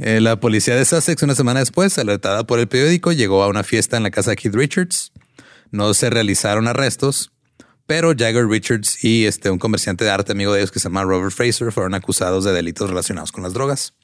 Eh, 0.00 0.20
la 0.20 0.38
policía 0.38 0.76
de 0.76 0.84
Sussex, 0.84 1.20
una 1.24 1.34
semana 1.34 1.58
después, 1.58 1.98
alertada 1.98 2.46
por 2.46 2.60
el 2.60 2.68
periódico, 2.68 3.10
llegó 3.10 3.42
a 3.42 3.48
una 3.48 3.64
fiesta 3.64 3.96
en 3.96 4.04
la 4.04 4.12
casa 4.12 4.30
de 4.30 4.36
Keith 4.36 4.54
Richards. 4.54 5.10
No 5.70 5.92
se 5.94 6.10
realizaron 6.10 6.68
arrestos, 6.68 7.32
pero 7.86 8.12
Jagger 8.16 8.46
Richards 8.46 9.02
y 9.02 9.26
este, 9.26 9.50
un 9.50 9.58
comerciante 9.58 10.04
de 10.04 10.10
arte 10.10 10.32
amigo 10.32 10.52
de 10.52 10.60
ellos 10.60 10.70
que 10.70 10.78
se 10.78 10.84
llama 10.84 11.04
Robert 11.04 11.32
Fraser 11.32 11.72
fueron 11.72 11.94
acusados 11.94 12.44
de 12.44 12.52
delitos 12.52 12.90
relacionados 12.90 13.32
con 13.32 13.42
las 13.42 13.54
drogas. 13.54 13.94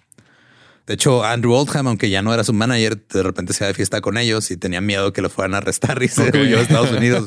De 0.87 0.95
hecho, 0.95 1.25
Andrew 1.25 1.53
Oldham, 1.53 1.89
aunque 1.89 2.11
ya 2.11 2.21
no 2.21 2.35
era 2.35 2.45
su 2.45 2.53
manager, 2.53 3.07
de 3.07 3.23
repente 3.23 3.55
se 3.55 3.65
iba 3.65 3.69
de 3.69 3.75
fiesta 3.75 4.01
con 4.01 4.19
ellos 4.19 4.51
y 4.51 4.57
tenía 4.57 4.81
miedo 4.81 5.13
que 5.13 5.23
lo 5.23 5.31
fueran 5.31 5.55
a 5.55 5.59
arrestar 5.59 6.03
y 6.03 6.09
se 6.09 6.31
huyó 6.39 6.59
a 6.59 6.63
Estados 6.63 6.93
Unidos. 6.93 7.27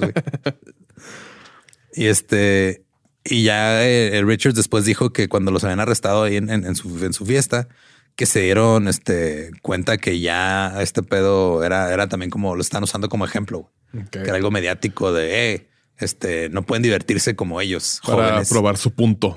y 1.93 2.05
este, 2.05 2.85
y 3.23 3.43
ya 3.43 3.83
eh, 3.83 4.21
Richards 4.23 4.55
después 4.55 4.85
dijo 4.85 5.11
que 5.11 5.27
cuando 5.27 5.51
los 5.51 5.63
habían 5.63 5.79
arrestado 5.79 6.23
ahí 6.23 6.37
en, 6.37 6.75
su, 6.75 7.03
en 7.03 7.13
su 7.13 7.25
fiesta, 7.25 7.67
que 8.15 8.25
se 8.25 8.41
dieron 8.41 8.87
este, 8.87 9.51
cuenta 9.61 9.97
que 9.97 10.19
ya 10.19 10.81
este 10.81 11.03
pedo 11.03 11.63
era, 11.63 11.93
era 11.93 12.07
también 12.07 12.29
como 12.29 12.55
lo 12.55 12.61
están 12.61 12.83
usando 12.83 13.09
como 13.09 13.25
ejemplo. 13.25 13.71
Que 14.11 14.19
era 14.19 14.35
algo 14.35 14.51
mediático 14.51 15.13
de 15.13 15.53
eh, 15.53 15.69
este 15.97 16.49
no 16.49 16.63
pueden 16.63 16.83
divertirse 16.83 17.35
como 17.35 17.61
ellos. 17.61 18.01
Para 18.05 18.43
probar 18.43 18.77
su 18.77 18.91
punto. 18.91 19.35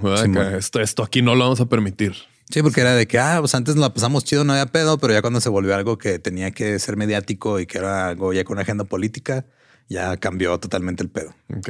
esto, 0.56 0.80
esto 0.80 1.02
aquí 1.02 1.22
no 1.22 1.34
lo 1.34 1.44
vamos 1.44 1.60
a 1.60 1.66
permitir. 1.66 2.14
Sí, 2.50 2.62
porque 2.62 2.80
era 2.80 2.94
de 2.94 3.06
que, 3.06 3.18
ah, 3.20 3.36
pues 3.38 3.54
antes 3.54 3.76
nos 3.76 3.82
la 3.82 3.94
pasamos 3.94 4.24
chido, 4.24 4.42
no 4.42 4.52
había 4.52 4.66
pedo, 4.66 4.98
pero 4.98 5.12
ya 5.12 5.20
cuando 5.20 5.40
se 5.40 5.48
volvió 5.48 5.74
algo 5.74 5.98
que 5.98 6.18
tenía 6.18 6.50
que 6.50 6.78
ser 6.80 6.96
mediático 6.96 7.60
y 7.60 7.66
que 7.66 7.78
era 7.78 8.08
algo 8.08 8.32
ya 8.32 8.42
con 8.42 8.54
una 8.54 8.62
agenda 8.62 8.82
política, 8.82 9.46
ya 9.88 10.16
cambió 10.16 10.58
totalmente 10.58 11.04
el 11.04 11.10
pedo. 11.10 11.32
Ok. 11.56 11.68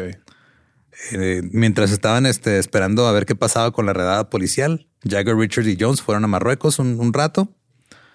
Eh, 1.12 1.42
mientras 1.52 1.90
estaban 1.90 2.24
este, 2.24 2.58
esperando 2.58 3.06
a 3.06 3.12
ver 3.12 3.26
qué 3.26 3.34
pasaba 3.34 3.72
con 3.72 3.84
la 3.84 3.92
redada 3.92 4.30
policial, 4.30 4.88
Jagger, 5.04 5.36
Richard 5.36 5.68
y 5.68 5.76
Jones 5.78 6.00
fueron 6.00 6.24
a 6.24 6.28
Marruecos 6.28 6.78
un, 6.78 6.98
un 6.98 7.12
rato. 7.12 7.54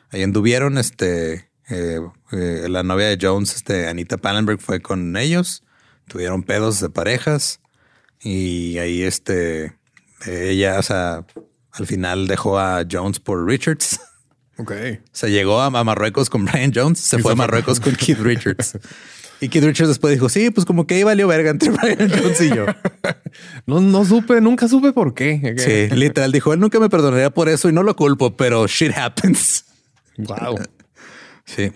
Ahí 0.09 0.23
anduvieron, 0.23 0.79
este, 0.79 1.49
eh, 1.69 1.99
eh, 2.31 2.67
la 2.69 2.83
novia 2.83 3.07
de 3.07 3.17
Jones, 3.19 3.55
este, 3.55 3.87
Anita 3.87 4.17
Pallenberg, 4.17 4.59
fue 4.59 4.81
con 4.81 5.17
ellos. 5.17 5.63
Tuvieron 6.07 6.43
pedos 6.43 6.79
de 6.79 6.89
parejas. 6.89 7.59
Y 8.21 8.77
ahí, 8.77 9.03
este, 9.03 9.75
ella, 10.25 10.79
o 10.79 10.83
sea, 10.83 11.25
al 11.71 11.87
final 11.87 12.27
dejó 12.27 12.59
a 12.59 12.85
Jones 12.89 13.19
por 13.19 13.45
Richards. 13.45 13.99
Ok. 14.57 14.71
Se 15.11 15.29
llegó 15.31 15.59
a, 15.59 15.69
Marruecos 15.69 16.29
con 16.29 16.45
Brian 16.45 16.71
Jones, 16.73 16.99
se 17.01 17.19
fue 17.19 17.33
a 17.33 17.35
Marruecos 17.35 17.81
con 17.81 17.93
Keith 17.93 18.19
Richards. 18.21 18.77
Y 19.41 19.49
Keith 19.49 19.65
Richards 19.65 19.89
después 19.89 20.13
dijo, 20.13 20.29
sí, 20.29 20.49
pues 20.49 20.65
como 20.65 20.87
que 20.87 20.95
ahí 20.95 21.03
valió 21.03 21.27
verga 21.27 21.49
entre 21.49 21.71
Brian 21.71 22.09
Jones 22.09 22.39
y 22.39 22.55
yo. 22.55 22.65
no, 23.65 23.81
no 23.81 24.05
supe, 24.05 24.39
nunca 24.39 24.69
supe 24.69 24.93
por 24.93 25.13
qué. 25.13 25.55
Sí, 25.57 25.93
literal 25.93 26.31
dijo, 26.31 26.53
él 26.53 26.61
nunca 26.61 26.79
me 26.79 26.89
perdonaría 26.89 27.31
por 27.31 27.49
eso 27.49 27.67
y 27.67 27.73
no 27.73 27.83
lo 27.83 27.97
culpo, 27.97 28.37
pero 28.37 28.65
shit 28.65 28.93
happens. 28.95 29.65
Wow. 30.17 30.59
Sí. 31.45 31.71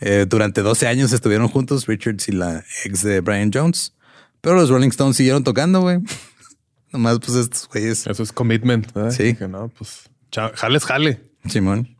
Eh, 0.00 0.26
durante 0.28 0.62
12 0.62 0.86
años 0.86 1.12
estuvieron 1.12 1.48
juntos 1.48 1.86
Richards 1.86 2.28
y 2.28 2.32
la 2.32 2.64
ex 2.84 3.02
de 3.02 3.20
Brian 3.20 3.50
Jones, 3.52 3.94
pero 4.40 4.56
los 4.56 4.68
Rolling 4.68 4.90
Stones 4.90 5.16
siguieron 5.16 5.44
tocando, 5.44 5.80
güey. 5.80 5.98
Nomás, 6.92 7.18
pues 7.18 7.36
estos 7.36 7.68
güeyes. 7.68 8.06
Eso 8.06 8.22
es 8.22 8.32
commitment. 8.32 8.88
Sí. 9.10 9.34
Que 9.34 9.48
no, 9.48 9.68
pues 9.68 10.08
jales, 10.54 10.84
jale. 10.84 11.20
Simón. 11.48 11.96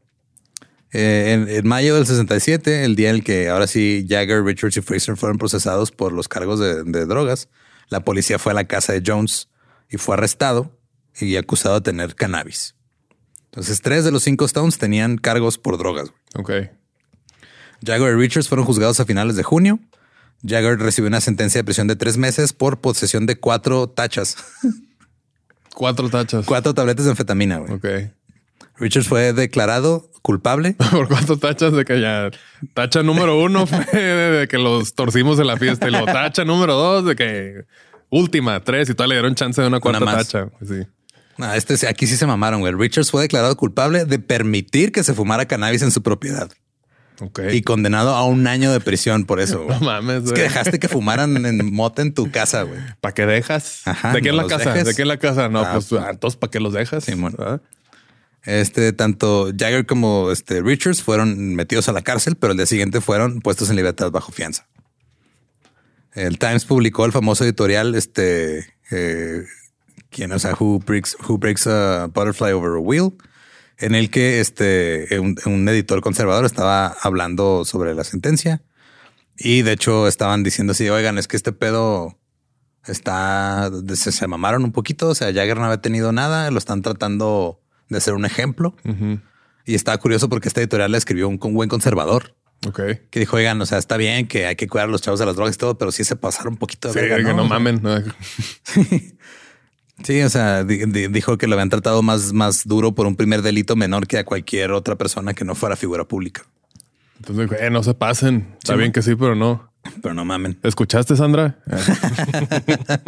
Eh, 0.92 1.58
en, 1.58 1.68
mayo 1.68 1.96
del 1.96 2.06
67, 2.06 2.84
el 2.84 2.96
día 2.96 3.10
en 3.10 3.16
el 3.16 3.24
que 3.24 3.48
ahora 3.48 3.66
sí 3.66 4.06
Jagger, 4.08 4.44
Richards 4.44 4.76
y 4.76 4.80
Fraser 4.80 5.16
fueron 5.16 5.36
procesados 5.36 5.90
por 5.90 6.12
los 6.12 6.28
cargos 6.28 6.60
de, 6.60 7.06
drogas, 7.06 7.48
la 7.88 8.00
policía 8.00 8.38
fue 8.38 8.52
a 8.52 8.54
la 8.54 8.64
casa 8.64 8.92
de 8.92 9.02
Jones 9.04 9.48
y 9.90 9.98
fue 9.98 10.14
arrestado 10.14 10.78
y 11.20 11.36
acusado 11.36 11.76
de 11.76 11.80
tener 11.82 12.14
cannabis. 12.14 12.76
Entonces, 13.46 13.80
tres 13.80 14.04
de 14.04 14.12
los 14.12 14.22
cinco 14.22 14.44
Stones 14.44 14.78
tenían 14.78 15.16
cargos 15.16 15.58
por 15.58 15.78
drogas. 15.78 16.12
Ok. 16.34 16.50
Jagger 17.84 18.16
y 18.16 18.20
Richards 18.20 18.48
fueron 18.48 18.64
juzgados 18.64 19.00
a 19.00 19.04
finales 19.04 19.36
de 19.36 19.42
junio. 19.42 19.78
Jagger 20.42 20.78
recibió 20.78 21.08
una 21.08 21.20
sentencia 21.20 21.60
de 21.60 21.64
prisión 21.64 21.88
de 21.88 21.96
tres 21.96 22.16
meses 22.16 22.52
por 22.52 22.80
posesión 22.80 23.26
de 23.26 23.38
cuatro 23.38 23.88
tachas. 23.88 24.36
Cuatro 25.74 26.08
tachas. 26.08 26.46
Cuatro 26.46 26.72
tabletas 26.72 27.04
de 27.04 27.10
anfetamina. 27.10 27.58
Güey. 27.58 27.74
Ok. 27.74 27.86
Richards 28.78 29.08
fue 29.08 29.34
declarado 29.34 30.10
culpable. 30.22 30.74
¿Por 30.90 31.06
cuánto 31.06 31.38
tachas 31.38 31.74
de 31.74 31.84
que 31.84 32.00
ya 32.00 32.30
tacha 32.72 33.02
número 33.02 33.38
uno 33.38 33.66
fue 33.66 33.84
de 33.94 34.48
que 34.48 34.56
los 34.56 34.94
torcimos 34.94 35.38
en 35.38 35.46
la 35.46 35.58
fiesta 35.58 35.86
y 35.88 35.90
lo 35.90 36.06
tacha 36.06 36.46
número 36.46 36.74
dos 36.74 37.04
de 37.04 37.14
que 37.14 37.64
última 38.08 38.58
tres 38.64 38.88
y 38.88 38.94
todavía 38.94 39.16
le 39.16 39.20
dieron 39.20 39.34
chance 39.34 39.60
de 39.60 39.68
una 39.68 39.78
cuarta 39.78 40.04
tacha. 40.04 40.48
Sí. 40.66 40.86
No, 41.36 41.52
este 41.52 41.86
aquí 41.86 42.06
sí 42.06 42.16
se 42.16 42.26
mamaron, 42.26 42.60
güey. 42.60 42.72
Richards 42.72 43.10
fue 43.10 43.22
declarado 43.22 43.54
culpable 43.56 44.06
de 44.06 44.18
permitir 44.18 44.92
que 44.92 45.04
se 45.04 45.12
fumara 45.12 45.44
cannabis 45.44 45.82
en 45.82 45.90
su 45.90 46.02
propiedad. 46.02 46.50
Okay. 47.18 47.56
Y 47.56 47.62
condenado 47.62 48.14
a 48.14 48.24
un 48.24 48.46
año 48.46 48.72
de 48.72 48.80
prisión 48.80 49.24
por 49.24 49.40
eso. 49.40 49.66
No 49.68 49.80
mames. 49.80 50.24
Es 50.24 50.32
que 50.32 50.42
dejaste 50.42 50.78
que 50.78 50.88
fumaran 50.88 51.44
en 51.44 51.72
mota 51.74 52.02
en 52.02 52.12
tu 52.12 52.30
casa, 52.30 52.62
güey. 52.62 52.80
¿Para 53.00 53.14
qué 53.14 53.26
dejas? 53.26 53.82
¿De 54.12 54.22
qué 54.22 54.30
es 54.30 54.34
la 54.34 54.46
casa? 54.46 54.72
¿De 54.72 54.94
qué 54.94 55.02
es 55.02 55.08
la 55.08 55.18
casa? 55.18 55.48
No, 55.48 55.60
ah, 55.60 55.72
pues 55.72 55.92
ah, 55.92 56.08
entonces, 56.10 56.38
¿para 56.38 56.50
qué 56.50 56.60
los 56.60 56.72
dejas? 56.72 57.04
Sí, 57.04 57.14
bueno. 57.14 57.60
Este, 58.44 58.92
tanto 58.92 59.50
Jagger 59.56 59.86
como 59.86 60.30
este, 60.30 60.62
Richards 60.62 61.02
fueron 61.02 61.56
metidos 61.56 61.88
a 61.88 61.92
la 61.92 62.02
cárcel, 62.02 62.36
pero 62.36 62.52
el 62.52 62.56
día 62.56 62.66
siguiente 62.66 63.00
fueron 63.00 63.40
puestos 63.40 63.70
en 63.70 63.76
libertad 63.76 64.10
bajo 64.12 64.30
fianza. 64.30 64.66
El 66.14 66.38
Times 66.38 66.64
publicó 66.64 67.04
el 67.04 67.12
famoso 67.12 67.44
editorial, 67.44 67.94
este, 67.94 68.72
eh, 68.90 69.44
quien, 70.10 70.32
o 70.32 70.38
sea, 70.38 70.54
Who 70.58 70.78
Breaks, 70.78 71.16
Who 71.28 71.38
Breaks 71.38 71.66
a 71.66 72.06
Butterfly 72.06 72.52
Over 72.52 72.76
a 72.76 72.78
Wheel, 72.78 73.12
en 73.78 73.94
el 73.94 74.10
que 74.10 74.40
este, 74.40 75.18
un, 75.18 75.68
editor 75.68 76.00
conservador 76.00 76.44
estaba 76.44 76.88
hablando 77.02 77.64
sobre 77.64 77.94
la 77.94 78.04
sentencia 78.04 78.62
y 79.36 79.62
de 79.62 79.72
hecho 79.72 80.08
estaban 80.08 80.42
diciendo 80.42 80.72
así, 80.72 80.88
oigan, 80.88 81.18
es 81.18 81.28
que 81.28 81.36
este 81.36 81.52
pedo 81.52 82.18
está, 82.86 83.70
se, 83.94 84.12
se 84.12 84.26
mamaron 84.26 84.64
un 84.64 84.72
poquito, 84.72 85.08
o 85.08 85.14
sea, 85.14 85.32
Jagger 85.32 85.58
no 85.58 85.64
había 85.64 85.82
tenido 85.82 86.12
nada, 86.12 86.50
lo 86.50 86.58
están 86.58 86.82
tratando 86.82 87.60
de 87.88 88.00
ser 88.00 88.14
un 88.14 88.24
ejemplo. 88.24 88.76
Y 89.64 89.74
estaba 89.74 89.98
curioso 89.98 90.28
porque 90.28 90.48
este 90.48 90.60
editorial 90.60 90.92
le 90.92 90.98
escribió 90.98 91.28
un, 91.28 91.38
buen 91.38 91.68
conservador. 91.68 92.36
Ok. 92.66 92.80
Que 93.10 93.20
dijo, 93.20 93.36
oigan, 93.36 93.60
o 93.60 93.66
sea, 93.66 93.78
está 93.78 93.96
bien 93.96 94.28
que 94.28 94.46
hay 94.46 94.56
que 94.56 94.68
cuidar 94.68 94.88
a 94.88 94.90
los 94.90 95.02
chavos 95.02 95.20
de 95.20 95.26
las 95.26 95.36
drogas 95.36 95.56
y 95.56 95.58
todo, 95.58 95.76
pero 95.76 95.92
sí 95.92 96.04
se 96.04 96.16
pasaron 96.16 96.54
un 96.54 96.58
poquito 96.58 96.92
de 96.92 97.00
sí, 97.00 97.24
que 97.24 97.34
no, 97.34 97.44
mamen. 97.44 97.82
sí, 98.62 99.18
o 99.98 100.28
sea, 100.28 100.64
dijo 100.64 101.38
que 101.38 101.46
lo 101.46 101.54
habían 101.54 101.70
tratado 101.70 102.02
más, 102.02 102.32
más 102.32 102.66
duro 102.66 102.94
por 102.94 103.06
un 103.06 103.16
primer 103.16 103.42
delito 103.42 103.76
menor 103.76 104.06
que 104.06 104.18
a 104.18 104.24
cualquier 104.24 104.72
otra 104.72 104.96
persona 104.96 105.34
que 105.34 105.44
no 105.44 105.54
fuera 105.54 105.76
figura 105.76 106.04
pública. 106.04 106.44
Entonces, 107.18 107.60
eh, 107.60 107.70
no 107.70 107.82
se 107.82 107.94
pasen. 107.94 108.54
Está 108.58 108.76
bien 108.76 108.92
que 108.92 109.02
sí, 109.02 109.14
pero 109.14 109.34
no. 109.34 109.70
Pero 110.02 110.14
no 110.14 110.24
mamen. 110.24 110.58
¿Escuchaste, 110.62 111.16
Sandra? 111.16 111.58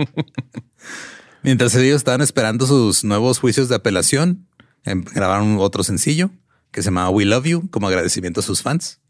Mientras 1.43 1.74
ellos 1.74 1.97
estaban 1.97 2.20
esperando 2.20 2.66
sus 2.66 3.05
nuevos 3.05 3.39
juicios 3.39 3.68
de 3.68 3.76
apelación, 3.76 4.49
Em, 4.84 5.05
grabaron 5.05 5.59
otro 5.59 5.84
sencillo 5.84 6.30
que 6.70 6.82
se 6.82 6.86
llamaba 6.86 7.11
We 7.11 7.24
Love 7.24 7.47
You 7.47 7.70
como 7.70 7.89
agradecimiento 7.89 8.41
a 8.41 8.43
sus 8.43 8.62
fans. 8.62 9.01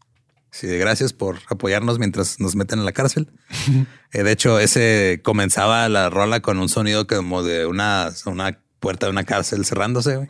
Sí, 0.51 0.67
gracias 0.77 1.13
por 1.13 1.37
apoyarnos 1.47 1.99
mientras 1.99 2.39
nos 2.39 2.55
meten 2.55 2.79
en 2.79 2.85
la 2.85 2.91
cárcel. 2.91 3.29
Eh, 4.11 4.23
de 4.23 4.31
hecho, 4.31 4.59
ese 4.59 5.21
comenzaba 5.23 5.87
la 5.89 6.09
rola 6.09 6.39
con 6.39 6.57
un 6.59 6.69
sonido 6.69 7.05
como 7.05 7.43
de 7.43 7.67
una, 7.67 8.09
una 8.25 8.59
puerta 8.79 9.05
de 9.05 9.11
una 9.11 9.23
cárcel 9.23 9.65
cerrándose. 9.65 10.27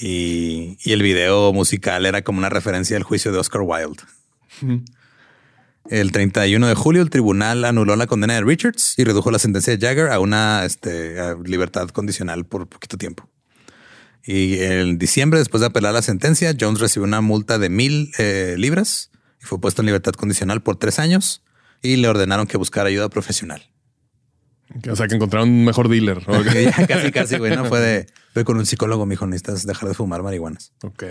Y, 0.00 0.78
y, 0.82 0.92
el 0.92 1.02
video 1.02 1.52
musical 1.52 2.06
era 2.06 2.22
como 2.22 2.38
una 2.38 2.48
referencia 2.48 2.96
al 2.96 3.02
juicio 3.02 3.30
de 3.30 3.38
Oscar 3.38 3.62
Wilde. 3.62 4.02
El 5.90 6.12
31 6.12 6.66
de 6.66 6.74
julio, 6.74 7.02
el 7.02 7.10
tribunal 7.10 7.64
anuló 7.64 7.94
la 7.94 8.06
condena 8.06 8.34
de 8.34 8.42
Richards 8.42 8.94
y 8.96 9.04
redujo 9.04 9.30
la 9.30 9.38
sentencia 9.38 9.76
de 9.76 9.86
Jagger 9.86 10.10
a 10.10 10.18
una 10.18 10.64
este, 10.64 11.16
libertad 11.44 11.88
condicional 11.90 12.46
por 12.46 12.66
poquito 12.66 12.96
tiempo. 12.96 13.28
Y 14.26 14.58
en 14.60 14.98
diciembre, 14.98 15.38
después 15.38 15.60
de 15.60 15.66
apelar 15.66 15.92
la 15.92 16.02
sentencia, 16.02 16.54
Jones 16.58 16.80
recibió 16.80 17.04
una 17.04 17.20
multa 17.20 17.58
de 17.58 17.68
mil 17.68 18.10
eh, 18.18 18.54
libras 18.58 19.10
y 19.40 19.44
fue 19.44 19.60
puesto 19.60 19.82
en 19.82 19.86
libertad 19.86 20.12
condicional 20.12 20.62
por 20.62 20.76
tres 20.76 20.98
años 20.98 21.42
y 21.82 21.96
le 21.96 22.08
ordenaron 22.08 22.46
que 22.46 22.56
buscara 22.56 22.88
ayuda 22.88 23.10
profesional. 23.10 23.70
O 24.90 24.96
sea, 24.96 25.06
que 25.06 25.14
encontraron 25.14 25.50
un 25.50 25.64
mejor 25.64 25.88
dealer. 25.88 26.24
casi, 26.88 27.12
casi, 27.12 27.36
güey. 27.36 27.54
No 27.54 27.66
fue 27.66 27.80
de, 27.80 28.06
fue 28.32 28.44
con 28.44 28.56
un 28.56 28.66
psicólogo, 28.66 29.04
mijo, 29.04 29.26
necesitas 29.26 29.66
dejar 29.66 29.90
de 29.90 29.94
fumar 29.94 30.22
marihuanas. 30.22 30.72
Ok. 30.82 31.04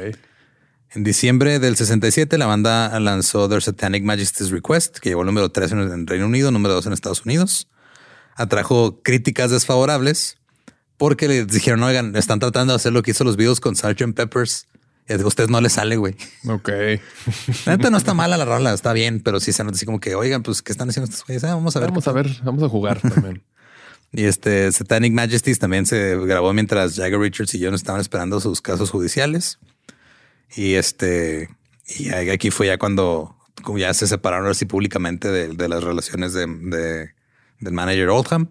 En 0.91 1.03
diciembre 1.03 1.59
del 1.59 1.76
67, 1.76 2.38
la 2.38 2.45
banda 2.45 2.99
lanzó 2.99 3.47
Their 3.47 3.61
Satanic 3.61 4.03
Majesty's 4.03 4.51
Request, 4.51 4.99
que 4.99 5.09
llevó 5.09 5.22
el 5.22 5.28
número 5.28 5.49
3 5.49 5.72
en 5.72 6.07
Reino 6.07 6.26
Unido, 6.26 6.51
número 6.51 6.74
2 6.76 6.88
en 6.88 6.93
Estados 6.93 7.26
Unidos. 7.26 7.68
Atrajo 8.36 9.01
críticas 9.01 9.51
desfavorables, 9.51 10.38
porque 11.04 11.28
le 11.28 11.43
dijeron, 11.43 11.84
oigan, 11.84 12.16
están 12.16 12.39
tratando 12.39 12.72
de 12.72 12.78
hacer 12.78 12.93
lo 12.93 13.04
que 13.04 13.12
hizo 13.12 13.26
los 13.26 13.36
videos 13.36 13.60
con 13.60 13.76
Sgt. 13.76 14.14
Peppers. 14.16 14.68
Y 15.10 15.12
a 15.12 15.18
ustedes 15.28 15.49
no 15.49 15.60
les 15.60 15.74
sale, 15.74 15.97
güey. 15.97 16.16
Ok. 16.47 16.70
La 17.66 17.76
no 17.76 17.97
está 17.97 18.14
mala 18.14 18.38
la 18.38 18.45
rola, 18.45 18.74
está 18.74 18.93
bien, 18.93 19.20
pero 19.20 19.41
sí 19.41 19.51
se 19.51 19.66
nota 19.66 19.76
así 19.76 19.86
como 19.86 19.99
que, 19.99 20.16
oigan, 20.16 20.43
pues, 20.43 20.62
¿qué 20.62 20.72
están 20.72 20.88
haciendo 20.88 21.12
estos 21.12 21.28
güeyes? 21.28 21.43
Ah, 21.43 21.56
vamos 21.56 21.76
a 21.76 21.82
ver. 21.82 21.89
Vamos 21.89 22.08
a 22.08 22.14
ver, 22.14 22.28
vamos 22.45 22.64
a 22.64 22.70
jugar 22.70 23.01
también. 23.01 23.43
y 24.14 24.24
este 24.24 24.72
Satanic 24.72 25.12
Majesties 25.12 25.60
también 25.60 25.86
se 25.86 26.16
grabó 26.26 26.54
mientras 26.54 26.95
Jagger 26.95 27.20
Richards 27.20 27.54
y 27.54 27.60
yo 27.60 27.70
no 27.70 27.76
estaban 27.76 27.99
esperando 27.99 28.39
sus 28.39 28.62
casos 28.62 28.89
judiciales. 28.89 29.60
Y 30.56 30.76
este, 30.76 31.49
y 31.86 32.14
aquí 32.14 32.49
fue 32.49 32.68
ya 32.68 32.78
cuando 32.78 33.36
ya 33.76 33.93
se 33.93 34.08
separaron 34.08 34.49
así 34.49 34.64
públicamente 34.64 35.28
de, 35.28 35.68
las 35.68 35.84
relaciones 35.84 36.32
de, 36.32 36.47
del 37.60 37.74
manager 37.74 38.08
Oldham, 38.08 38.47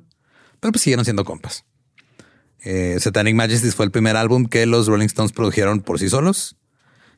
pero 0.61 0.71
pues 0.71 0.83
siguieron 0.83 1.07
siendo 1.07 1.25
compas. 1.25 1.65
Eh, 2.65 2.97
Satanic 3.01 3.35
Majesties 3.35 3.75
fue 3.75 3.85
el 3.85 3.91
primer 3.91 4.17
álbum 4.17 4.47
que 4.47 4.67
los 4.67 4.87
Rolling 4.87 5.07
Stones 5.07 5.33
produjeron 5.33 5.81
por 5.81 5.99
sí 5.99 6.09
solos. 6.09 6.57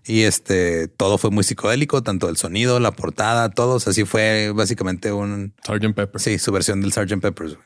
Y 0.07 0.23
este 0.23 0.89
todo 0.89 1.17
fue 1.17 1.31
muy 1.31 1.45
psicodélico, 1.45 2.03
tanto 2.03 2.29
el 2.29 2.37
sonido, 2.37 2.79
la 2.79 2.93
portada, 2.93 3.51
todo. 3.51 3.77
Así 3.77 4.05
fue 4.05 4.53
básicamente 4.55 5.13
un 5.13 5.55
Sgt. 5.67 5.95
Pepper. 5.95 6.21
Sí, 6.21 6.39
su 6.39 6.53
versión 6.53 6.81
del 6.83 6.93
Sgt. 6.93 7.21
Peppers. 7.21 7.57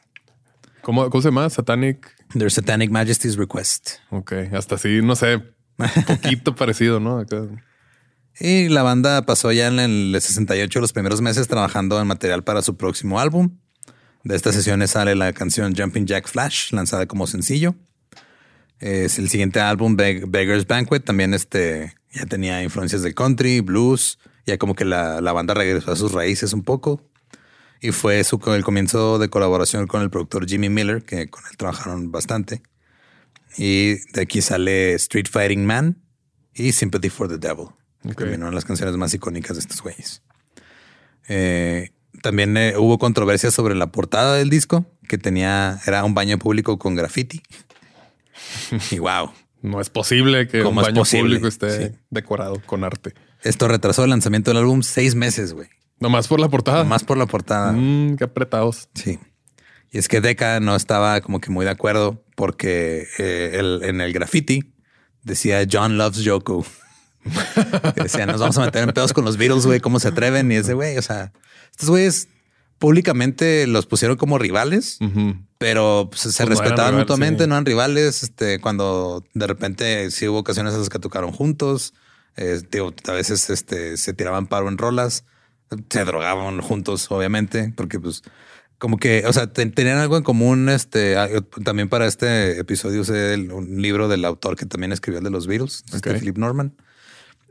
¿Cómo, 0.83 1.11
¿Cómo, 1.11 1.21
se 1.21 1.29
llama? 1.29 1.51
Satanic. 1.51 2.15
Their 2.33 2.51
Satanic 2.51 2.91
Majesty's 2.91 3.37
Request. 3.37 3.91
Ok, 4.11 4.33
hasta 4.53 4.77
así, 4.77 5.01
no 5.03 5.17
sé, 5.17 5.43
poquito 6.07 6.55
parecido, 6.57 7.01
¿no? 7.01 7.25
Y 8.39 8.69
la 8.69 8.83
banda 8.83 9.23
pasó 9.23 9.51
ya 9.51 9.69
en 9.69 9.81
el 9.81 10.17
68 10.19 10.81
los 10.81 10.93
primeros 10.93 11.21
meses 11.21 11.49
trabajando 11.49 12.01
en 12.01 12.07
material 12.07 12.45
para 12.45 12.63
su 12.63 12.77
próximo 12.77 13.19
álbum. 13.19 13.59
De 14.29 14.37
estas 14.37 14.55
sesiones 14.55 14.91
sale 14.91 15.15
la 15.15 15.33
canción 15.33 15.75
Jumping 15.75 16.05
Jack 16.05 16.29
Flash, 16.29 16.73
lanzada 16.73 17.07
como 17.07 17.27
sencillo. 17.27 17.75
Es 18.79 19.19
el 19.19 19.31
siguiente 19.31 19.59
álbum, 19.59 19.97
Beggar's 19.97 20.67
Banquet, 20.67 21.03
también 21.03 21.33
este, 21.33 21.95
ya 22.13 22.27
tenía 22.27 22.63
influencias 22.63 23.01
del 23.01 23.15
country, 23.15 23.61
blues, 23.61 24.19
ya 24.45 24.59
como 24.59 24.75
que 24.75 24.85
la, 24.85 25.19
banda 25.33 25.55
regresó 25.55 25.93
a 25.93 25.97
sus 25.97 26.13
raíces 26.13 26.53
un 26.53 26.63
poco. 26.63 27.03
Y 27.81 27.91
fue 27.93 28.23
su, 28.23 28.39
el 28.55 28.65
comienzo 28.65 29.19
de 29.19 29.31
colaboración 29.31 29.87
con 29.87 30.03
el 30.03 30.11
productor 30.11 30.47
Jimmy 30.47 30.69
Miller, 30.69 31.03
que 31.05 31.31
con 31.31 31.43
él 31.51 31.57
trabajaron 31.57 32.13
bastante. 32.13 32.61
Y 33.57 33.95
de 34.13 34.21
aquí 34.21 34.43
sale 34.43 34.93
Street 34.93 35.29
Fighting 35.31 35.65
Man 35.65 36.03
y 36.53 36.73
Sympathy 36.73 37.09
for 37.09 37.29
the 37.29 37.39
Devil, 37.39 37.69
que 38.15 38.37
son 38.37 38.55
las 38.55 38.67
canciones 38.67 38.95
más 38.99 39.15
icónicas 39.15 39.57
de 39.57 39.61
estos 39.61 39.81
güeyes. 39.81 40.23
Eh, 41.29 41.93
también 42.23 42.57
eh, 42.57 42.75
hubo 42.77 42.99
controversia 42.99 43.51
sobre 43.51 43.75
la 43.75 43.89
portada 43.93 44.35
del 44.37 44.51
disco, 44.51 44.87
que 45.09 45.19
tenía, 45.19 45.81
era 45.87 46.05
un 46.05 46.15
baño 46.15 46.39
público 46.39 46.79
con 46.79 46.95
graffiti. 46.95 47.43
y 48.91 48.99
wow. 48.99 49.33
No 49.61 49.81
es 49.81 49.91
posible 49.91 50.47
que 50.47 50.63
un 50.63 50.77
baño 50.77 51.03
público 51.03 51.49
esté 51.49 51.99
decorado 52.11 52.63
con 52.65 52.85
arte. 52.85 53.15
Esto 53.43 53.67
retrasó 53.67 54.05
el 54.05 54.11
lanzamiento 54.11 54.51
del 54.51 54.59
álbum 54.59 54.83
seis 54.83 55.15
meses, 55.17 55.53
güey. 55.53 55.69
Nomás 55.99 56.29
por 56.29 56.39
la 56.39 56.49
portada. 56.49 56.85
Más 56.85 57.03
por 57.03 57.17
la 57.19 57.27
portada. 57.27 57.73
Mm, 57.73 58.17
qué 58.17 58.25
apretados. 58.25 58.89
Sí. 58.95 59.19
Y 59.91 59.99
es 59.99 60.07
que 60.07 60.21
Deca 60.21 60.61
no 60.61 60.77
estaba 60.77 61.21
como 61.23 61.41
que 61.41 61.51
muy 61.51 61.65
de 61.65 61.73
acuerdo 61.73 62.23
porque 62.37 63.09
eh, 63.19 63.53
el- 63.55 63.81
en 63.83 64.01
el 64.01 64.13
graffiti 64.13 64.75
decía 65.25 65.67
John 65.71 65.99
loves 65.99 66.19
Yoko. 66.19 66.65
Que 67.95 68.03
decía, 68.05 68.27
nos 68.27 68.41
vamos 68.41 68.57
a 68.59 68.65
meter 68.65 68.85
en 68.85 68.93
pedos 68.93 69.13
con 69.13 69.25
los 69.25 69.37
Beatles, 69.37 69.67
güey, 69.67 69.81
cómo 69.81 69.99
se 69.99 70.09
atreven. 70.09 70.51
Y 70.53 70.55
ese 70.57 70.75
güey, 70.75 70.97
o 70.99 71.03
sea, 71.03 71.33
estos 71.71 71.91
güeyes 71.91 72.29
públicamente 72.79 73.67
los 73.67 73.87
pusieron 73.87 74.17
como 74.17 74.39
rivales, 74.39 74.99
pero 75.59 76.09
pues, 76.11 76.21
se 76.23 76.29
Pues 76.29 76.39
no 76.41 76.47
respetaban 76.63 76.95
mutuamente, 76.97 77.45
sí. 77.45 77.49
no 77.49 77.55
eran 77.57 77.67
rivales. 77.67 78.23
Este, 78.23 78.61
cuando 78.61 79.25
de 79.35 79.47
repente 79.47 80.11
sí 80.13 80.29
hubo 80.29 80.39
ocasiones 80.39 80.75
en 80.75 80.81
las 80.81 80.89
que 80.89 80.99
tocaron 81.01 81.33
juntos, 81.33 81.95
eh, 82.37 82.61
digo, 82.71 82.95
a 83.09 83.13
veces 83.13 83.51
este, 83.51 83.97
se 83.97 84.13
tiraban 84.15 84.47
paro 84.47 84.69
en 84.69 84.79
rolas, 84.79 85.25
se 85.91 86.05
drogaban 86.05 86.61
juntos, 86.61 87.11
obviamente, 87.11 87.73
porque 87.77 87.99
pues 87.99 88.23
como 88.79 88.97
que, 88.97 89.25
o 89.27 89.33
sea, 89.33 89.53
te- 89.53 89.67
tenían 89.67 89.99
algo 89.99 90.17
en 90.17 90.23
común. 90.23 90.69
Este 90.69 91.17
ah, 91.17 91.29
también 91.65 91.89
para 91.89 92.07
este 92.07 92.61
episodio 92.61 93.01
usé 93.01 93.35
el- 93.35 93.51
un 93.51 93.83
libro 93.83 94.07
del 94.07 94.25
autor 94.25 94.55
que 94.55 94.67
también 94.67 94.93
escribió 94.93 95.19
el 95.19 95.25
de 95.25 95.31
los 95.31 95.49
Beatles, 95.49 95.83
este 95.93 96.11
Ok. 96.13 96.19
Philip 96.21 96.39
Norman, 96.39 96.77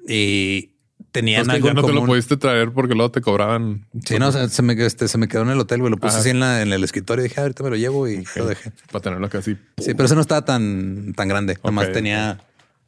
y 0.08 0.72
tenían 1.12 1.42
Pues 1.46 1.48
que 1.50 1.56
algo 1.56 1.66
ya 1.68 1.72
en 1.72 1.76
no 1.78 1.84
te 1.86 1.94
lo 1.94 2.06
pudiste 2.06 2.38
traer 2.38 2.72
porque 2.72 2.94
luego 2.94 3.12
te 3.12 3.22
cobraban. 3.22 3.86
Sí, 4.06 4.20
no, 4.20 4.28
o 4.28 4.32
sea, 4.32 4.50
se 4.50 4.62
me, 4.62 4.74
este, 4.86 5.08
se 5.08 5.18
me 5.18 5.28
quedó 5.28 5.42
en 5.44 5.50
el 5.50 5.60
hotel, 5.60 5.80
güey. 5.80 5.92
Lo 5.92 5.98
puse 5.98 6.12
Ajá. 6.14 6.20
así 6.20 6.30
en, 6.30 6.40
la, 6.40 6.62
en 6.62 6.72
el 6.74 6.84
escritorio 6.84 7.24
y 7.26 7.28
dije, 7.30 7.40
"Ah, 7.40 7.44
ahorita 7.44 7.64
me 7.64 7.70
lo 7.70 7.76
llevo 7.76 8.08
y 8.08 8.24
lo 8.36 8.46
dejé. 8.48 8.72
Para 8.92 9.02
tenerlo 9.02 9.30
casi. 9.30 9.56
Sí, 9.78 9.94
pero 9.94 10.06
eso 10.06 10.16
no 10.16 10.22
estaba 10.22 10.44
tan, 10.46 11.14
tan 11.14 11.28
grande. 11.28 11.58
Nomás 11.64 11.88
Ok. 11.88 11.94
tenía 11.94 12.40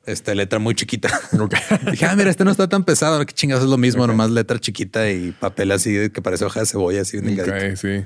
este, 0.06 0.36
letra 0.36 0.60
muy 0.60 0.76
chiquita. 0.76 1.10
Ok. 1.40 1.54
Dije, 1.92 2.06
ah, 2.06 2.16
mira, 2.16 2.30
este 2.30 2.44
no 2.46 2.52
está 2.52 2.68
tan 2.68 2.84
pesado. 2.84 3.24
Qué 3.26 3.34
chingados 3.34 3.64
es 3.64 3.70
lo 3.70 3.78
mismo, 3.78 4.06
nomás 4.08 4.30
letra 4.32 4.60
chiquita 4.60 5.10
y 5.12 5.32
papel 5.32 5.72
así 5.72 6.10
que 6.10 6.22
parece 6.22 6.46
hoja 6.46 6.62
de 6.62 6.66
cebolla, 6.66 7.02
así 7.02 7.20
bien 7.20 7.78
sí. 7.78 8.06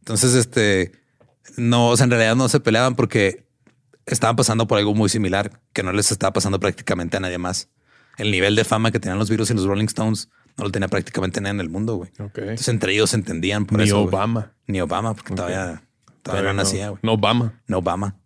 Entonces, 0.00 0.34
este, 0.34 0.92
no, 1.56 1.88
o 1.88 1.96
sea, 1.96 2.04
en 2.04 2.10
realidad 2.10 2.36
no 2.36 2.48
se 2.48 2.58
peleaban 2.60 2.96
porque 2.96 3.44
estaban 4.06 4.34
pasando 4.36 4.66
por 4.66 4.78
algo 4.78 4.94
muy 4.94 5.08
similar 5.08 5.60
que 5.72 5.82
no 5.82 5.92
les 5.92 6.10
estaba 6.10 6.32
pasando 6.32 6.58
prácticamente 6.58 7.16
a 7.16 7.20
nadie 7.20 7.38
más. 7.38 7.68
El 8.18 8.30
nivel 8.30 8.54
de 8.56 8.64
fama 8.64 8.90
que 8.90 9.00
tenían 9.00 9.18
los 9.18 9.30
virus 9.30 9.50
y 9.50 9.54
los 9.54 9.64
Rolling 9.64 9.86
Stones 9.86 10.28
no 10.58 10.64
lo 10.64 10.70
tenía 10.70 10.88
prácticamente 10.88 11.40
nadie 11.40 11.54
en 11.54 11.60
el 11.60 11.70
mundo, 11.70 11.96
güey. 11.96 12.10
Ok. 12.18 12.38
Entonces, 12.38 12.68
entre 12.68 12.92
ellos 12.92 13.10
se 13.10 13.16
entendían 13.16 13.64
por 13.66 13.78
Ni 13.78 13.84
eso. 13.84 13.96
güey. 14.02 14.08
Obama. 14.08 14.52
Ni 14.66 14.80
Obama, 14.80 15.14
porque 15.14 15.34
todavía, 15.34 15.82
todavía 16.22 16.52
no 16.52 16.56
nacía, 16.58 16.90
güey. 16.90 17.00
No 17.02 17.12
Obama. 17.14 17.62
No 17.66 17.78
Obama. 17.78 18.16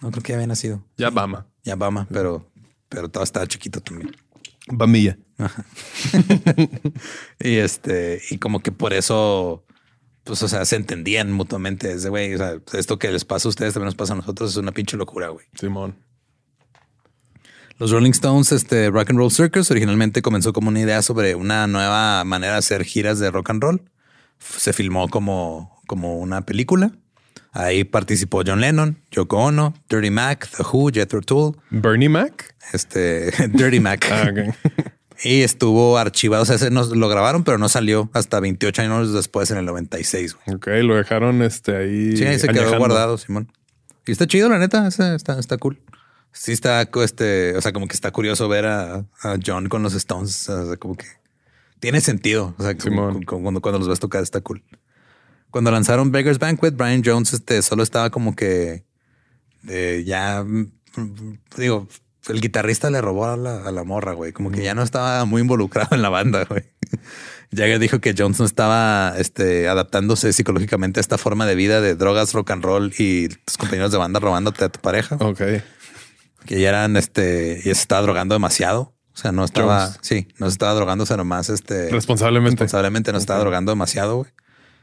No 0.00 0.10
creo 0.10 0.22
que 0.22 0.32
ya 0.32 0.36
había 0.36 0.46
nacido. 0.46 0.82
Ya 0.96 1.08
Obama. 1.08 1.46
Ya 1.62 1.74
Obama, 1.74 2.06
pero, 2.10 2.50
pero 2.88 3.08
todavía 3.10 3.24
estaba 3.24 3.46
chiquito 3.46 3.80
también. 3.80 4.16
Bamilla. 4.68 5.18
Y 7.40 7.56
este, 7.56 8.20
y 8.30 8.38
como 8.38 8.60
que 8.60 8.72
por 8.72 8.92
eso, 8.92 9.64
pues, 10.24 10.42
o 10.42 10.48
sea, 10.48 10.64
se 10.64 10.76
entendían 10.76 11.32
mutuamente. 11.32 11.92
Ese 11.92 12.08
güey, 12.08 12.34
o 12.34 12.38
sea, 12.38 12.56
esto 12.74 12.98
que 12.98 13.10
les 13.10 13.24
pasa 13.24 13.48
a 13.48 13.50
ustedes 13.50 13.74
también 13.74 13.86
nos 13.86 13.94
pasa 13.94 14.12
a 14.12 14.16
nosotros, 14.16 14.50
es 14.50 14.56
una 14.56 14.72
pinche 14.72 14.96
locura, 14.96 15.28
güey. 15.28 15.46
Simón. 15.54 15.96
Los 17.80 17.92
Rolling 17.92 18.10
Stones, 18.10 18.52
este 18.52 18.90
Rock 18.90 19.08
and 19.08 19.18
Roll 19.18 19.30
Circus, 19.30 19.70
originalmente 19.70 20.20
comenzó 20.20 20.52
como 20.52 20.68
una 20.68 20.80
idea 20.80 21.00
sobre 21.00 21.34
una 21.34 21.66
nueva 21.66 22.22
manera 22.24 22.52
de 22.52 22.58
hacer 22.58 22.84
giras 22.84 23.18
de 23.18 23.30
rock 23.30 23.48
and 23.48 23.62
roll. 23.62 23.82
Se 24.38 24.74
filmó 24.74 25.08
como, 25.08 25.80
como 25.86 26.18
una 26.18 26.42
película. 26.42 26.92
Ahí 27.52 27.84
participó 27.84 28.42
John 28.46 28.60
Lennon, 28.60 28.98
Yoko 29.10 29.38
Ono, 29.38 29.72
Dirty 29.88 30.10
Mac, 30.10 30.46
The 30.58 30.62
Who, 30.62 30.90
Jethro 30.92 31.22
Tull, 31.22 31.56
Bernie 31.70 32.10
Mac. 32.10 32.54
este 32.74 33.32
Dirty 33.48 33.80
Mac. 33.80 34.06
Ah. 34.12 34.30
Y 35.22 35.42
estuvo 35.42 35.98
archivado. 35.98 36.42
O 36.44 36.46
sea, 36.46 36.56
ese 36.56 36.70
nos 36.70 36.96
lo 36.96 37.08
grabaron, 37.08 37.44
pero 37.44 37.58
no 37.58 37.68
salió 37.68 38.08
hasta 38.14 38.40
28 38.40 38.80
años 38.82 39.12
después, 39.12 39.50
en 39.50 39.58
el 39.58 39.66
96. 39.66 40.34
güey. 40.34 40.56
ok, 40.56 40.66
lo 40.82 40.96
dejaron 40.96 41.42
este 41.42 41.76
ahí. 41.76 42.16
Sí, 42.16 42.24
ahí 42.24 42.38
se 42.38 42.48
quedó 42.48 42.78
guardado, 42.78 43.18
Simón. 43.18 43.52
Y 44.06 44.12
está 44.12 44.26
chido, 44.26 44.48
la 44.48 44.58
neta. 44.58 44.86
ese 44.86 45.14
Está, 45.14 45.38
está 45.38 45.58
cool. 45.58 45.78
Sí, 46.32 46.52
está 46.52 46.88
este, 47.02 47.56
o 47.56 47.60
sea, 47.60 47.72
como 47.72 47.88
que 47.88 47.94
está 47.94 48.10
curioso 48.12 48.48
ver 48.48 48.66
a, 48.66 49.04
a 49.22 49.36
John 49.44 49.68
con 49.68 49.82
los 49.82 49.94
Stones. 49.94 50.48
O 50.48 50.66
sea, 50.68 50.76
como 50.76 50.96
que 50.96 51.06
tiene 51.80 52.00
sentido. 52.00 52.54
O 52.58 52.62
sea, 52.62 52.76
como- 52.76 52.82
Simón. 53.10 53.22
como 53.24 53.42
cuando, 53.42 53.60
cuando 53.60 53.78
los 53.78 53.88
ves 53.88 54.00
tocar, 54.00 54.22
está 54.22 54.40
cool. 54.40 54.62
Cuando 55.50 55.70
lanzaron 55.70 56.12
Beggar's 56.12 56.38
Banquet, 56.38 56.76
Brian 56.76 57.02
Jones 57.04 57.32
este, 57.32 57.60
solo 57.62 57.82
estaba 57.82 58.10
como 58.10 58.36
que 58.36 58.84
eh, 59.68 60.04
ya, 60.06 60.44
mm, 60.44 60.70
digo, 61.56 61.88
el 62.28 62.40
guitarrista 62.40 62.90
le 62.90 63.00
robó 63.00 63.26
a 63.26 63.36
la, 63.36 63.64
a 63.66 63.72
la 63.72 63.82
morra, 63.84 64.12
güey. 64.12 64.32
Como 64.32 64.50
que 64.52 64.62
ya 64.62 64.74
no 64.74 64.82
estaba 64.82 65.24
muy 65.24 65.42
involucrado 65.42 65.94
en 65.96 66.02
la 66.02 66.08
banda, 66.08 66.44
güey. 66.44 66.62
Jagger 67.52 67.80
dijo 67.80 67.98
que 68.00 68.14
Jones 68.16 68.38
no 68.38 68.44
estaba 68.46 69.14
este, 69.18 69.68
adaptándose 69.68 70.32
psicológicamente 70.32 71.00
a 71.00 71.02
esta 71.02 71.18
forma 71.18 71.46
de 71.46 71.56
vida 71.56 71.80
de 71.80 71.96
drogas, 71.96 72.32
rock 72.32 72.52
and 72.52 72.62
roll 72.64 72.92
y 72.96 73.26
tus 73.28 73.56
compañeros 73.56 73.90
de 73.90 73.98
banda 73.98 74.20
robándote 74.20 74.64
a 74.64 74.68
tu 74.68 74.78
pareja. 74.80 75.16
Ok. 75.16 75.40
Que 76.46 76.60
ya 76.60 76.70
eran, 76.70 76.96
este, 76.96 77.58
y 77.58 77.62
se 77.62 77.70
estaba 77.70 78.02
drogando 78.02 78.34
demasiado. 78.34 78.94
O 79.12 79.16
sea, 79.16 79.32
no 79.32 79.44
estaba, 79.44 79.86
Jones. 79.86 79.98
sí, 80.02 80.28
no 80.38 80.46
se 80.46 80.52
estaba 80.52 80.72
drogando, 80.74 81.04
o 81.04 81.06
sea, 81.06 81.16
nomás 81.16 81.50
este 81.50 81.90
Responsablemente. 81.90 82.62
responsablemente 82.62 83.12
no 83.12 83.18
estaba 83.18 83.40
drogando 83.40 83.72
demasiado, 83.72 84.16
güey. 84.16 84.30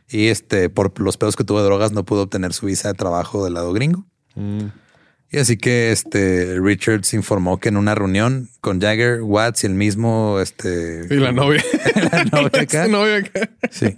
Y 0.10 0.28
este, 0.28 0.70
por 0.70 1.00
los 1.00 1.18
pedos 1.18 1.36
que 1.36 1.44
tuvo 1.44 1.60
de 1.60 1.66
drogas, 1.66 1.92
no 1.92 2.06
pudo 2.06 2.24
obtener 2.24 2.54
su 2.54 2.68
visa 2.68 2.90
de 2.90 2.94
trabajo 2.94 3.44
del 3.44 3.56
lado 3.56 3.74
gringo. 3.74 4.06
Mm. 4.36 4.68
Y 5.30 5.40
así 5.40 5.58
que 5.58 5.92
este 5.92 6.58
Richards 6.62 7.14
informó 7.14 7.60
que 7.60 7.68
en 7.70 7.76
una 7.76 7.96
reunión 7.96 8.50
con 8.62 8.80
Jagger, 8.80 9.22
Watts 9.24 9.64
y 9.64 9.68
el 9.68 9.74
mismo, 9.74 10.40
este, 10.40 11.06
Y 11.10 11.16
la 11.16 11.34
novia. 11.34 11.64
la 12.12 12.24
novia 12.26 12.62
acá. 12.62 12.86
Su 12.86 12.92
novia 12.92 13.18
acá. 13.18 13.50
Sí. 13.72 13.98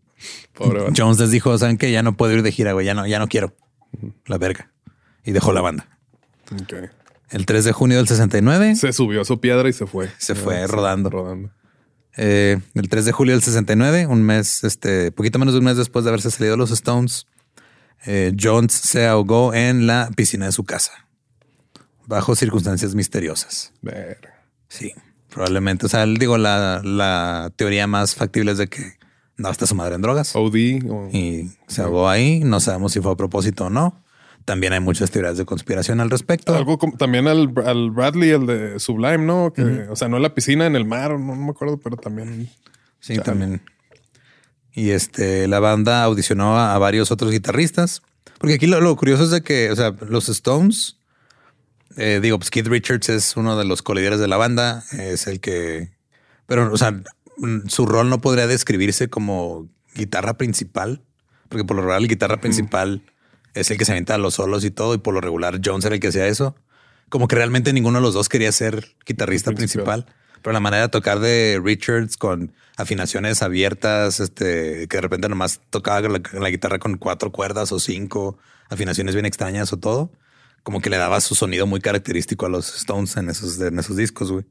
Pobre. 0.52 0.86
Jones 0.96 1.18
les 1.18 1.30
dijo, 1.30 1.56
saben 1.58 1.78
que 1.78 1.90
ya 1.90 2.02
no 2.02 2.16
puedo 2.16 2.32
ir 2.32 2.42
de 2.42 2.50
gira, 2.50 2.72
güey, 2.72 2.84
ya 2.86 2.94
no, 2.94 3.06
ya 3.06 3.18
no 3.18 3.28
quiero. 3.28 3.54
La 4.26 4.38
verga. 4.38 4.70
Y 5.24 5.32
dejó 5.32 5.52
la 5.52 5.60
banda. 5.60 5.98
Ok. 6.52 6.74
El 7.30 7.44
3 7.46 7.64
de 7.64 7.72
junio 7.72 7.96
del 7.98 8.06
69, 8.08 8.76
Se 8.76 8.92
subió 8.92 9.20
a 9.22 9.24
su 9.24 9.40
piedra 9.40 9.68
y 9.68 9.72
se 9.72 9.86
fue. 9.86 10.08
Se 10.18 10.34
fue 10.34 10.66
rodando. 10.66 11.10
Rodando. 11.10 11.50
eh, 12.16 12.58
el 12.74 12.88
3 12.88 13.04
de 13.04 13.12
julio 13.12 13.34
del 13.34 13.42
69, 13.42 14.06
un 14.06 14.22
mes, 14.22 14.62
este, 14.64 15.10
poquito 15.12 15.38
menos 15.38 15.54
de 15.54 15.58
un 15.58 15.64
mes 15.66 15.76
después 15.76 16.04
de 16.04 16.10
haberse 16.10 16.30
salido 16.30 16.56
los 16.56 16.70
Stones, 16.70 17.26
eh, 18.06 18.32
Jones 18.40 18.72
se 18.72 19.06
ahogó 19.06 19.54
en 19.54 19.86
la 19.86 20.08
piscina 20.14 20.46
de 20.46 20.52
su 20.52 20.64
casa, 20.64 20.92
bajo 22.06 22.36
circunstancias 22.36 22.94
misteriosas. 22.94 23.72
Verga. 23.82 24.44
Sí, 24.68 24.92
probablemente. 25.30 25.86
O 25.86 25.88
sea, 25.88 26.06
digo, 26.06 26.38
la, 26.38 26.80
la 26.84 27.50
teoría 27.56 27.86
más 27.86 28.14
factible 28.14 28.52
es 28.52 28.58
de 28.58 28.68
que 28.68 28.94
no 29.36 29.50
está 29.50 29.66
su 29.66 29.74
madre 29.74 29.96
en 29.96 30.02
drogas 30.02 30.34
OD. 30.36 30.80
o- 30.88 31.08
y 31.12 31.50
se 31.66 31.82
ahogó 31.82 32.08
ahí. 32.08 32.40
No 32.44 32.60
sabemos 32.60 32.92
si 32.92 33.00
fue 33.00 33.12
a 33.12 33.16
propósito 33.16 33.66
o 33.66 33.70
no. 33.70 34.02
También 34.46 34.72
hay 34.72 34.80
muchas 34.80 35.10
teorías 35.10 35.36
de 35.36 35.44
conspiración 35.44 36.00
al 36.00 36.08
respecto. 36.08 36.54
Algo 36.54 36.78
como 36.78 36.96
también 36.96 37.26
al, 37.26 37.52
al 37.66 37.90
Bradley, 37.90 38.30
el 38.30 38.46
de 38.46 38.80
Sublime, 38.80 39.18
¿no? 39.18 39.52
Que, 39.52 39.88
O 39.90 39.96
sea, 39.96 40.08
no 40.08 40.16
en 40.16 40.22
la 40.22 40.34
piscina, 40.34 40.66
en 40.66 40.76
el 40.76 40.86
mar, 40.86 41.10
no, 41.10 41.18
no 41.18 41.44
me 41.44 41.50
acuerdo, 41.50 41.78
pero 41.78 41.96
también. 41.96 42.48
Sí, 43.00 43.18
también. 43.18 43.60
Y 44.72 44.90
este, 44.90 45.48
la 45.48 45.58
banda 45.58 46.04
audicionó 46.04 46.56
a, 46.56 46.74
a 46.74 46.78
varios 46.78 47.10
otros 47.10 47.32
guitarristas. 47.32 48.02
Porque 48.38 48.54
aquí 48.54 48.66
lo, 48.66 48.80
lo 48.80 48.94
curioso 48.96 49.24
es 49.24 49.30
de 49.30 49.42
que, 49.42 49.70
o 49.70 49.76
sea, 49.76 49.94
los 50.08 50.28
Stones, 50.28 50.96
eh, 51.96 52.20
digo, 52.22 52.38
pues 52.38 52.50
Keith 52.50 52.66
Richards 52.66 53.08
es 53.08 53.36
uno 53.36 53.58
de 53.58 53.64
los 53.64 53.82
colíderes 53.82 54.20
de 54.20 54.28
la 54.28 54.36
banda, 54.36 54.84
es 54.92 55.26
el 55.26 55.40
que, 55.40 55.90
pero, 56.46 56.72
o 56.72 56.76
sea, 56.76 57.02
su 57.66 57.86
rol 57.86 58.08
no 58.10 58.20
podría 58.20 58.46
describirse 58.46 59.08
como 59.08 59.68
guitarra 59.94 60.36
principal, 60.36 61.02
porque 61.48 61.64
por 61.64 61.76
lo 61.76 61.86
la 61.86 61.98
guitarra 61.98 62.40
principal 62.40 63.02
es 63.56 63.70
el 63.70 63.78
que 63.78 63.84
se 63.84 63.92
avienta 63.92 64.16
los 64.18 64.34
solos 64.34 64.64
y 64.64 64.70
todo, 64.70 64.94
y 64.94 64.98
por 64.98 65.14
lo 65.14 65.20
regular 65.20 65.60
Jones 65.64 65.84
era 65.84 65.94
el 65.94 66.00
que 66.00 66.08
hacía 66.08 66.26
eso. 66.26 66.54
Como 67.08 67.28
que 67.28 67.36
realmente 67.36 67.72
ninguno 67.72 67.98
de 67.98 68.02
los 68.02 68.14
dos 68.14 68.28
quería 68.28 68.52
ser 68.52 68.94
guitarrista 69.06 69.52
Principal. 69.52 70.02
principal. 70.04 70.16
Pero 70.42 70.52
la 70.52 70.60
manera 70.60 70.82
de 70.84 70.88
tocar 70.90 71.18
de 71.18 71.60
Richards 71.62 72.16
con 72.16 72.52
afinaciones 72.76 73.42
abiertas, 73.42 74.20
este, 74.20 74.86
que 74.88 74.96
de 74.96 75.00
repente 75.00 75.28
nomás 75.28 75.60
tocaba 75.70 76.00
la, 76.08 76.20
la 76.32 76.50
guitarra 76.50 76.78
con 76.78 76.98
cuatro 76.98 77.32
cuerdas 77.32 77.72
o 77.72 77.80
cinco, 77.80 78.38
afinaciones 78.68 79.14
bien 79.14 79.26
extrañas 79.26 79.72
o 79.72 79.78
todo, 79.78 80.12
como 80.62 80.80
que 80.80 80.90
le 80.90 80.98
daba 80.98 81.20
su 81.20 81.34
sonido 81.34 81.66
muy 81.66 81.80
característico 81.80 82.46
a 82.46 82.48
los 82.48 82.76
Stones 82.76 83.16
en 83.16 83.30
esos, 83.30 83.60
en 83.60 83.78
esos 83.78 83.96
discos, 83.96 84.30
güey. 84.30 84.44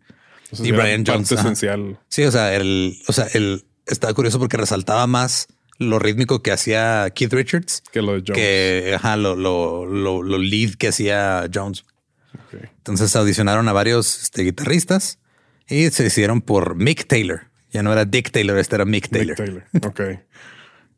o 0.51 0.55
sea, 0.55 0.65
Y 0.65 0.71
Brian 0.71 1.05
Jones, 1.05 1.31
esencial. 1.31 1.99
Sí, 2.09 2.23
o 2.23 2.31
sea, 2.31 2.53
el, 2.55 2.97
o 3.07 3.13
sea, 3.13 3.27
el 3.33 3.65
estaba 3.85 4.13
curioso 4.13 4.39
porque 4.39 4.57
resaltaba 4.57 5.05
más 5.07 5.47
lo 5.77 5.99
rítmico 5.99 6.41
que 6.41 6.51
hacía 6.51 7.09
Keith 7.13 7.33
Richards 7.33 7.83
Que 7.91 8.01
lo 8.01 8.13
de 8.13 8.19
Jones. 8.25 8.33
que 8.35 8.93
ajá, 8.95 9.17
lo, 9.17 9.35
lo, 9.35 9.85
lo, 9.85 10.23
lo 10.23 10.37
lead 10.37 10.75
que 10.75 10.87
hacía 10.89 11.47
Jones. 11.53 11.85
Entonces 12.77 13.15
audicionaron 13.15 13.67
a 13.67 13.73
varios 13.73 14.21
este, 14.23 14.43
guitarristas 14.43 15.19
y 15.67 15.89
se 15.89 16.03
decidieron 16.03 16.41
por 16.41 16.75
Mick 16.75 17.07
Taylor. 17.07 17.49
Ya 17.71 17.83
no 17.83 17.91
era 17.91 18.05
Dick 18.05 18.31
Taylor, 18.31 18.57
este 18.57 18.75
era 18.75 18.85
Mick 18.85 19.09
Taylor. 19.09 19.35
Mick 19.39 19.69
Taylor. 19.71 19.85
Ok. 19.85 20.01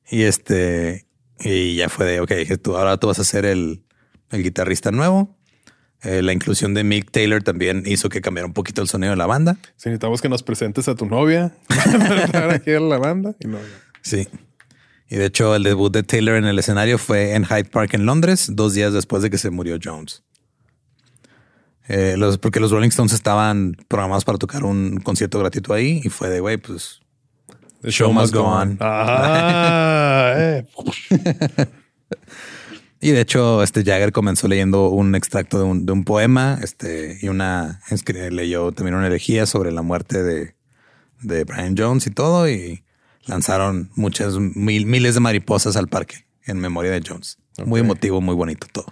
Y 0.09 0.21
este, 0.23 1.05
y 1.39 1.75
ya 1.75 1.89
fue 1.89 2.05
de, 2.05 2.21
ok, 2.21 2.32
tú 2.61 2.78
ahora 2.78 2.95
tú 2.95 3.07
vas 3.07 3.19
a 3.19 3.25
ser 3.25 3.43
el, 3.43 3.84
el 4.32 4.41
guitarrista 4.41 4.89
nuevo. 4.91 5.38
Eh, 6.01 6.21
la 6.21 6.32
inclusión 6.32 6.73
de 6.73 6.86
Mick 6.86 7.11
Taylor 7.11 7.43
también 7.43 7.84
hizo 7.86 8.07
que 8.07 8.21
cambiara 8.21 8.45
un 8.47 8.53
poquito 8.53 8.82
el 8.82 8.88
sonido 8.88 9.09
de 9.11 9.17
la 9.17 9.25
banda. 9.25 9.57
Si 9.75 9.89
necesitamos 9.89 10.21
que 10.21 10.30
nos 10.30 10.43
presentes 10.43 10.88
a 10.88 10.95
tu 10.95 11.05
novia 11.07 11.51
para 12.32 12.53
aquí 12.55 12.71
en 12.71 12.88
la 12.88 12.99
banda. 12.99 13.36
Y 13.41 13.47
no, 13.47 13.57
Sí. 14.01 14.30
Y 15.10 15.16
de 15.16 15.26
hecho, 15.26 15.55
el 15.55 15.64
debut 15.64 15.91
de 15.91 16.03
Taylor 16.03 16.36
en 16.36 16.45
el 16.45 16.60
escenario 16.60 16.97
fue 16.97 17.34
en 17.34 17.45
Hyde 17.45 17.66
Park 17.66 17.93
en 17.93 18.05
Londres, 18.05 18.49
dos 18.53 18.74
días 18.74 18.93
después 18.93 19.24
de 19.24 19.30
que 19.30 19.38
se 19.38 19.49
murió 19.49 19.78
Jones. 19.82 20.24
Eh, 21.88 22.16
los, 22.18 22.38
porque 22.38 22.60
los 22.60 22.72
Rolling 22.72 22.89
Stones 22.89 23.14
estaban 23.14 23.78
programados 23.88 24.26
para 24.26 24.38
tocar 24.38 24.66
un 24.66 24.99
concierto 24.99 25.39
gratuito 25.39 25.74
ahí 25.74 26.01
y 26.03 26.10
fue 26.10 26.30
de, 26.30 26.41
güey, 26.41 26.58
pues 26.58 26.99
The 27.82 27.91
show 27.91 28.12
must 28.12 28.34
go 28.34 28.43
on. 28.43 28.78
Ah, 28.82 30.34
eh. 30.38 30.66
Y 32.99 33.12
de 33.12 33.22
hecho, 33.22 33.62
este 33.62 33.84
Jagger 33.84 34.12
comenzó 34.12 34.47
leyendo 34.47 34.89
un 34.89 35.14
extracto 35.14 35.60
de 35.60 35.66
un, 35.66 35.86
de 35.86 35.91
un 35.91 36.03
poema, 36.03 36.58
este, 36.64 37.20
y 37.22 37.28
una 37.28 37.80
leyó 38.32 38.72
también 38.72 38.95
una 38.95 39.05
elegía 39.05 39.45
sobre 39.45 39.72
la 39.72 39.84
muerte 39.84 40.24
de, 40.24 40.55
de 41.22 41.43
Brian 41.43 41.76
Jones 41.78 42.08
y 42.08 42.10
todo, 42.10 42.49
y 42.49 42.84
lanzaron 43.28 43.89
muchas 43.95 44.36
mil, 44.39 44.86
miles 44.86 45.13
de 45.13 45.19
mariposas 45.19 45.75
al 45.78 45.88
parque 45.88 46.25
en 46.45 46.59
memoria 46.59 46.91
de 46.91 47.01
Jones. 47.05 47.38
Muy 47.65 47.82
emotivo, 47.82 48.21
muy 48.21 48.36
bonito 48.36 48.67
todo. 48.71 48.86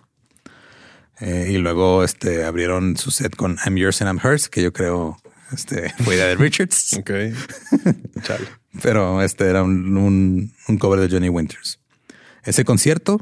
Eh, 1.21 1.49
y 1.51 1.57
luego 1.57 2.03
este, 2.03 2.43
abrieron 2.43 2.97
su 2.97 3.11
set 3.11 3.35
con 3.35 3.57
I'm 3.65 3.75
Yours 3.77 4.01
and 4.01 4.09
I'm 4.09 4.19
Hers, 4.25 4.49
que 4.49 4.61
yo 4.61 4.73
creo 4.73 5.17
este, 5.53 5.93
fue 6.03 6.15
idea 6.15 6.25
de 6.27 6.35
Richards. 6.35 6.93
Ok. 6.93 7.11
Chale. 8.23 8.45
Pero 8.81 9.21
este 9.21 9.45
era 9.49 9.63
un, 9.63 9.95
un- 9.97 10.53
un 10.67 10.77
cover 10.77 10.99
de 10.99 11.07
Johnny 11.09 11.29
Winters. 11.29 11.79
Ese 12.43 12.65
concierto, 12.65 13.15
o 13.15 13.21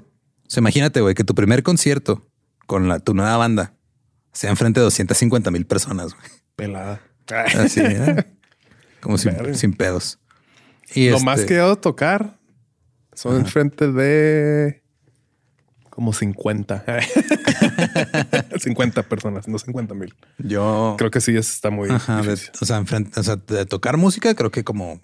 sea, 0.50 0.62
imagínate, 0.62 1.02
güey, 1.02 1.14
que 1.14 1.24
tu 1.24 1.36
primer 1.36 1.62
concierto 1.64 2.28
con 2.66 2.88
la, 2.88 3.00
tu 3.00 3.14
nueva 3.14 3.38
banda 3.38 3.74
sea 4.32 4.50
enfrente 4.50 4.80
de 4.80 4.86
250 4.86 5.52
mil 5.52 5.66
personas, 5.68 6.14
güey. 6.16 6.26
Pelada. 6.56 7.02
Así, 7.56 7.82
¿eh? 7.82 8.26
como 9.02 9.18
sin 9.18 9.74
pedos. 9.74 10.20
Y 10.96 11.10
Lo 11.10 11.16
este- 11.18 11.26
más 11.26 11.42
que 11.46 11.54
he 11.56 11.58
dado 11.58 11.76
tocar 11.78 12.40
son 13.14 13.38
enfrente 13.38 13.92
de 13.92 14.82
como 15.90 16.12
50. 16.14 16.84
50 18.60 19.04
personas, 19.10 19.48
no 19.48 19.60
50 19.60 19.94
mil. 19.94 20.16
yo, 20.40 20.96
Creo 20.98 21.12
que 21.12 21.22
sí 21.22 21.36
está 21.36 21.70
muy 21.70 21.90
ajá, 21.90 22.22
de- 22.22 22.34
o 22.34 22.66
sea, 22.66 22.78
enfrente, 22.78 23.20
o 23.20 23.24
sea, 23.24 23.36
de 23.36 23.66
tocar 23.66 23.98
música, 23.98 24.34
creo 24.36 24.52
que 24.52 24.64
como 24.64 25.00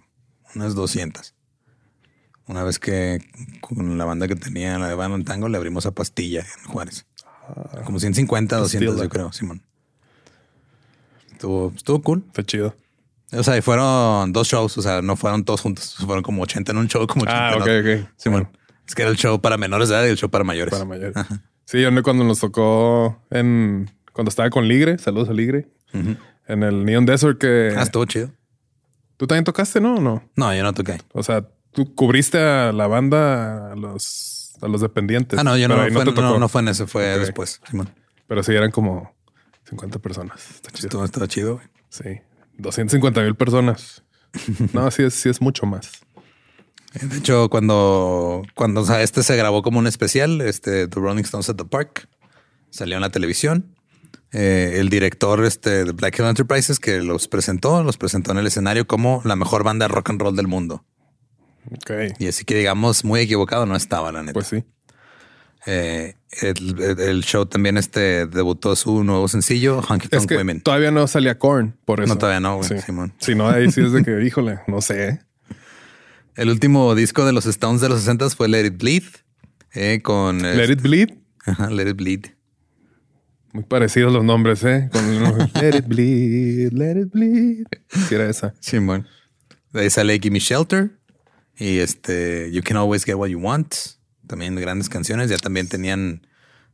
unas 0.56 0.74
200. 0.76 1.36
Una 2.48 2.64
vez 2.64 2.80
que 2.80 3.20
con 3.62 4.00
la 4.00 4.06
banda 4.06 4.28
que 4.28 4.36
tenía, 4.36 4.80
la 4.80 4.88
de 4.88 4.96
Van 4.96 5.24
Tango, 5.24 5.48
le 5.50 5.58
abrimos 5.58 5.86
a 5.86 5.92
Pastilla 5.92 6.40
en 6.66 6.72
Juárez. 6.72 7.06
Como 7.86 8.00
150, 8.00 8.58
200, 8.58 8.88
Pastilla. 8.88 9.04
yo 9.06 9.10
creo, 9.10 9.32
Simón. 9.32 9.62
Estuvo, 11.32 11.72
estuvo 11.76 12.02
cool. 12.02 12.24
Está 12.28 12.44
chido. 12.44 12.76
O 13.32 13.44
sea, 13.44 13.58
y 13.58 13.62
fueron 13.62 14.32
dos 14.34 14.48
shows, 14.48 14.78
o 14.78 14.82
sea, 14.82 15.02
no 15.02 15.16
fueron 15.16 15.44
todos 15.46 15.62
juntos. 15.62 15.96
Fueron 16.04 16.24
como 16.24 16.42
80 16.44 16.72
en 16.72 16.78
un 16.80 16.88
show, 16.88 17.06
como 17.08 17.24
80 17.24 17.38
Ah, 17.48 17.50
en 17.54 17.62
ok, 17.62 17.68
otro. 17.68 18.04
ok. 18.04 18.10
Simón. 18.18 18.50
Es 18.88 18.96
que 18.96 19.04
era 19.04 19.12
el 19.12 19.18
show 19.18 19.40
para 19.40 19.58
menores 19.58 19.90
de 19.90 19.96
edad 19.96 20.06
y 20.06 20.10
el 20.10 20.18
show 20.18 20.30
para 20.30 20.44
mayores. 20.44 20.72
Para 20.74 20.86
mayores. 20.86 21.14
Sí, 21.66 21.80
yo 21.82 21.90
cuando 22.04 22.24
nos 22.24 22.40
tocó 22.40 23.22
en 23.30 23.92
cuando 24.14 24.30
estaba 24.30 24.50
con 24.50 24.68
Ligre, 24.68 24.98
saludos 24.98 25.30
a 25.30 25.34
Ligre, 25.34 25.68
Ujú. 25.94 26.16
en 26.48 26.64
el 26.64 26.84
Neon 26.86 27.06
Desert 27.06 27.38
que 27.38 27.72
Ah, 27.78 27.84
estuvo 27.84 28.06
chido. 28.06 28.32
tú 29.18 29.28
también 29.28 29.44
tocaste, 29.44 29.80
¿no? 29.80 29.96
¿O 29.98 30.02
no? 30.02 30.24
No, 30.36 30.54
yo 30.56 30.64
no 30.64 30.74
toqué. 30.74 30.98
O 31.14 31.22
sea, 31.22 31.48
tú 31.72 31.94
cubriste 31.94 32.40
a 32.40 32.72
la 32.72 32.88
banda 32.88 33.74
a 33.74 33.76
los 33.76 34.56
a 34.62 34.68
los 34.68 34.82
dependientes. 34.82 35.38
Ah, 35.40 35.44
no, 35.44 35.56
yo 35.56 35.68
no, 35.68 35.80
ahí 35.80 35.92
fue, 35.92 36.04
no, 36.04 36.40
no 36.40 36.50
fue 36.50 36.62
en 36.62 36.70
ese, 36.70 36.88
fue 36.88 37.14
Ok. 37.14 37.20
después. 37.22 37.62
Simón. 37.70 37.90
Pero 38.28 38.42
sí 38.44 38.54
eran 38.54 38.72
como 38.72 39.16
50 39.70 40.00
personas. 40.00 40.50
Está 40.56 40.72
chido. 40.72 40.88
Estuvo, 40.88 41.06
estuvo 41.06 41.26
chido. 41.28 41.54
güey. 41.58 41.68
Sí. 41.90 42.20
250 42.60 43.22
mil 43.22 43.36
personas. 43.36 44.04
No, 44.74 44.92
sí 44.92 45.04
es, 45.04 45.16
sí 45.16 45.30
es 45.30 45.42
mucho 45.42 45.66
más. 45.66 45.92
Eh, 46.94 47.06
De 47.06 47.18
hecho, 47.18 47.50
cuando, 47.50 48.44
cuando 48.56 48.82
o 48.82 48.86
sea, 48.86 49.02
este 49.02 49.24
se 49.24 49.36
grabó 49.36 49.64
como 49.64 49.80
un 49.80 49.88
especial, 49.88 50.42
este 50.42 50.88
The 50.88 51.00
Rolling 51.00 51.24
Stones 51.24 51.50
at 51.50 51.56
the 51.56 51.66
Park, 51.66 52.08
salió 52.70 52.96
en 52.96 53.02
la 53.02 53.10
televisión. 53.10 53.76
Eh, 54.32 54.74
el 54.76 54.90
director 54.90 55.44
este, 55.44 55.86
de 55.86 55.92
Black 55.92 56.20
Hill 56.20 56.26
Enterprises 56.26 56.80
que 56.80 57.02
los 57.02 57.28
presentó, 57.28 57.84
los 57.84 57.98
presentó 57.98 58.32
en 58.32 58.38
el 58.38 58.46
escenario 58.46 58.86
como 58.86 59.22
la 59.26 59.36
mejor 59.36 59.64
banda 59.64 59.88
de 59.88 59.94
rock 59.94 60.12
and 60.12 60.22
roll 60.22 60.36
del 60.36 60.48
mundo. 60.48 60.86
Ok. 61.72 61.92
Y 62.20 62.28
así 62.28 62.46
que 62.46 62.56
digamos, 62.56 63.04
muy 63.04 63.22
equivocado 63.22 63.66
no 63.66 63.76
estaba, 63.76 64.12
la 64.12 64.22
neta. 64.22 64.34
Pues 64.34 64.48
sí. 64.48 64.64
Eh, 65.66 66.16
el, 66.42 66.80
el- 67.00 67.24
show 67.24 67.46
también 67.46 67.78
este 67.78 68.26
debutó 68.28 68.76
su 68.76 69.04
nuevo 69.04 69.28
sencillo, 69.28 69.82
Honky 69.82 70.06
Es 70.06 70.10
Tonk 70.12 70.30
que 70.30 70.38
Women. 70.38 70.62
todavía 70.62 70.90
no 70.92 71.06
salía 71.08 71.38
Korn, 71.38 71.76
por 71.86 72.00
eso. 72.02 72.14
No, 72.14 72.18
todavía 72.18 72.40
no, 72.40 72.58
güey, 72.58 72.70
Sí. 72.70 72.76
Simón. 72.86 73.14
Si 73.20 73.36
no, 73.36 73.50
ahí 73.50 73.70
sí 73.72 73.82
es 73.82 73.92
de 73.92 74.04
que, 74.04 74.24
híjole, 74.26 74.60
no 74.68 74.82
sé. 74.82 75.20
El 76.36 76.50
último 76.50 76.96
disco 76.96 77.26
de 77.26 77.34
los 77.34 77.46
Stones 77.46 77.82
de 77.82 77.90
los 77.90 78.00
60 78.00 78.30
fue 78.32 78.48
Let 78.48 78.66
It 78.68 78.78
Bleed. 78.78 79.04
eh, 79.74 80.00
con 80.02 80.42
Let 80.42 80.72
It 80.72 80.82
Bleed. 80.82 81.10
Ajá, 81.46 81.70
Let 81.70 81.90
It 81.90 81.98
Bleed. 81.98 82.26
Muy 83.52 83.64
parecidos 83.64 84.14
los 84.14 84.24
nombres, 84.24 84.64
¿eh? 84.64 84.90
Con 84.94 85.02
Let 85.62 85.78
It 85.78 85.88
Bleed, 85.88 86.72
Let 86.72 87.02
It 87.02 87.12
Bleed. 87.12 87.66
Sí, 88.08 88.16
era 88.16 88.30
esa. 88.30 88.54
Simón. 88.62 89.08
De 89.74 89.82
ahí 89.82 89.90
sale 89.90 90.18
Gimme 90.20 90.40
Shelter. 90.40 90.92
Y 91.58 91.80
este, 91.80 92.50
You 92.54 92.62
Can 92.64 92.78
Always 92.78 93.04
Get 93.04 93.16
What 93.16 93.28
You 93.28 93.40
Want. 93.40 93.74
También 94.30 94.56
grandes 94.56 94.88
canciones. 94.90 95.30
Ya 95.30 95.38
también 95.38 95.68
tenían. 95.68 96.26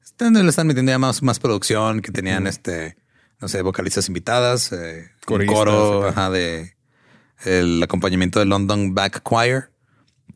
están- 0.03 0.33
Le 0.33 0.47
están 0.49 0.67
metiendo 0.67 0.91
ya 0.91 0.99
más, 0.99 1.23
más 1.23 1.39
producción, 1.39 2.01
que 2.01 2.11
tenían 2.11 2.45
este, 2.47 2.97
no 3.39 3.47
sé, 3.47 3.61
vocalistas 3.61 4.09
invitadas, 4.09 4.71
eh, 4.73 5.09
un 5.27 5.37
coro 5.55 6.01
ajá, 6.09 6.29
de 6.29 6.75
el 7.45 7.81
acompañamiento 7.81 8.39
de 8.39 8.45
London 8.45 8.93
Back 8.93 9.23
Choir, 9.27 9.69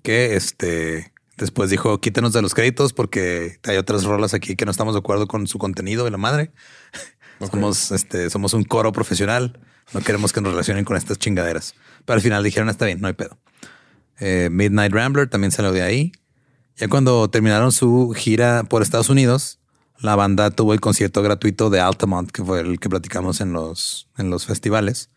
que 0.02 0.36
este 0.38 1.12
después 1.38 1.70
dijo 1.70 2.00
quítenos 2.02 2.32
de 2.34 2.42
los 2.42 2.54
créditos 2.54 2.94
porque 2.94 3.60
hay 3.64 3.78
otras 3.78 4.04
rolas 4.06 4.34
aquí 4.34 4.56
que 4.56 4.66
no 4.66 4.72
estamos 4.72 4.94
de 4.94 5.00
acuerdo 5.00 5.28
con 5.28 5.46
su 5.48 5.58
contenido 5.60 6.06
de 6.06 6.12
la 6.12 6.18
madre. 6.18 6.52
Somos, 7.52 7.92
este, 7.92 8.30
somos 8.30 8.54
un 8.54 8.64
coro 8.64 8.92
profesional. 8.92 9.60
No 9.94 10.02
queremos 10.02 10.32
que 10.34 10.42
nos 10.42 10.52
relacionen 10.52 10.84
con 10.86 10.96
estas 10.98 11.18
chingaderas. 11.18 11.74
Pero 12.06 12.16
al 12.16 12.22
final 12.22 12.44
dijeron, 12.44 12.70
está 12.70 12.86
bien, 12.86 13.00
no 13.02 13.08
hay 13.08 13.14
pedo. 13.14 13.38
Eh, 14.20 14.50
Midnight 14.52 14.92
Rambler 14.94 15.30
también 15.30 15.52
salió 15.52 15.72
de 15.72 15.82
ahí. 15.82 16.12
Ya 16.80 16.88
cuando 16.88 17.30
terminaron 17.30 17.72
su 17.72 18.14
gira 18.16 18.64
por 18.64 18.82
Estados 18.82 19.10
Unidos, 19.10 19.60
la 20.00 20.16
banda 20.16 20.50
tuvo 20.50 20.74
el 20.74 20.80
concierto 20.80 21.22
gratuito 21.22 21.70
de 21.70 21.82
Altamont, 21.82 22.32
que 22.32 22.44
fue 22.44 22.62
el 22.62 22.80
que 22.80 22.90
platicamos 22.90 23.42
en 23.42 23.52
los, 23.52 24.08
en 24.18 24.30
los 24.30 24.46
festivales, 24.46 25.10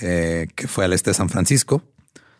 eh, 0.00 0.48
que 0.54 0.66
fue 0.66 0.86
al 0.86 0.94
este 0.94 1.10
de 1.10 1.14
San 1.14 1.28
Francisco, 1.28 1.82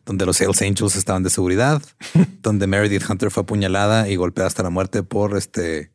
donde 0.06 0.24
los 0.24 0.40
Hells 0.40 0.62
Angels 0.62 0.96
estaban 0.96 1.22
de 1.22 1.28
seguridad, 1.28 1.82
donde 2.42 2.66
Meredith 2.66 3.04
Hunter 3.08 3.30
fue 3.30 3.42
apuñalada 3.42 4.08
y 4.08 4.16
golpeada 4.16 4.48
hasta 4.48 4.62
la 4.62 4.70
muerte 4.70 5.02
por 5.02 5.36
este 5.36 5.92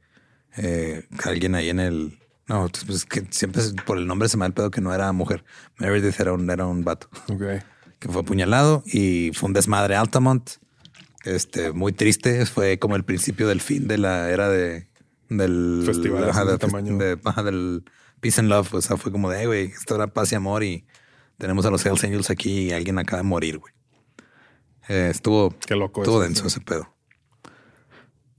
eh, 0.56 1.08
alguien 1.24 1.56
ahí 1.56 1.70
en 1.70 1.80
el. 1.80 2.20
No, 2.47 2.70
pues 2.86 2.97
es 2.97 3.06
que 3.06 3.26
siempre 3.32 3.64
por 3.86 3.97
el 3.97 4.06
nombre 4.06 4.30
se 4.30 4.38
me 4.38 4.41
da 4.41 4.47
el 4.47 4.54
pedo 4.54 4.70
que 4.70 4.82
no 4.82 4.93
era 4.93 5.12
mujer. 5.12 5.43
Meredith 5.80 6.20
era 6.20 6.34
un, 6.34 6.47
era 6.51 6.68
un 6.68 6.84
vato 6.84 7.10
Ok. 7.30 7.64
que 7.97 8.10
fue 8.10 8.22
apuñalado 8.22 8.84
y 8.86 9.32
fue 9.34 9.47
un 9.47 9.54
desmadre 9.54 9.95
Altamont. 9.95 10.47
Este, 11.24 11.71
muy 11.71 11.93
triste. 11.93 12.45
Fue 12.45 12.80
como 12.80 12.95
el 12.95 13.03
principio 13.03 13.47
del 13.47 13.61
fin 13.61 13.88
de 13.88 13.97
la 13.97 14.30
era 14.30 14.49
de 14.49 14.88
del 15.30 15.84
Festivales 15.86 16.30
ajá, 16.30 16.45
de 16.45 16.57
tamaño. 16.57 16.97
de- 16.97 17.17
ajá, 17.24 17.43
del 17.43 17.84
Peace 18.19 18.39
and 18.41 18.49
Love. 18.49 18.74
O 18.74 18.82
sea, 18.82 18.97
fue 18.97 19.11
como 19.11 19.30
de, 19.30 19.39
"Hey, 19.39 19.45
güey, 19.47 19.65
esto 19.67 19.95
era 19.95 20.07
paz 20.07 20.32
y 20.32 20.36
amor 20.36 20.63
y 20.63 20.86
tenemos 21.38 21.65
a 21.65 21.71
los 21.71 21.86
Hells 21.86 22.03
Angels 22.03 22.30
aquí 22.30 22.67
y 22.67 22.71
alguien 22.71 22.99
acaba 22.99 23.17
de 23.24 23.28
morir, 23.28 23.57
güey. 23.57 23.74
Eh, 24.89 25.07
estuvo, 25.11 25.55
Qué 25.65 25.76
loco 25.76 26.01
estuvo 26.01 26.17
eso, 26.21 26.24
denso 26.28 26.41
sí. 26.43 26.47
ese 26.47 26.61
pedo. 26.61 26.93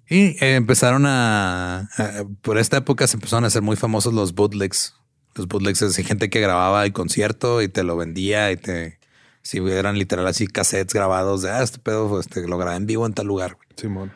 Y 0.09 0.37
eh, 0.45 0.57
empezaron 0.57 1.07
a, 1.07 1.81
a- 1.97 2.25
Por 2.43 2.59
esta 2.59 2.77
época 2.77 3.07
se 3.07 3.17
empezaron 3.17 3.45
a 3.45 3.47
hacer 3.47 3.63
muy 3.63 3.77
famosos 3.77 4.13
los 4.13 4.35
bootlegs. 4.35 4.95
Los 5.35 5.49
bootlegs 5.49 5.83
es 5.83 5.97
gente 5.97 6.29
que 6.31 6.41
grababa 6.41 6.85
el 6.85 6.93
concierto 6.93 7.63
y 7.63 7.69
te 7.69 7.83
lo 7.83 7.97
vendía 7.97 8.53
y 8.53 8.57
te. 8.57 8.99
Si 9.45 9.59
eran 9.59 9.99
literal 9.99 10.27
así 10.27 10.49
cassettes 10.49 10.93
grabados 10.93 11.43
de 11.43 11.51
ah, 11.51 11.63
este 11.63 11.79
pedo 11.79 12.19
este, 12.19 12.49
lo 12.49 12.59
grabé 12.59 12.77
en 12.77 12.87
vivo 12.87 13.07
en 13.07 13.13
tal 13.15 13.27
lugar. 13.27 13.55
güey". 13.55 13.69
Simón. 13.77 14.13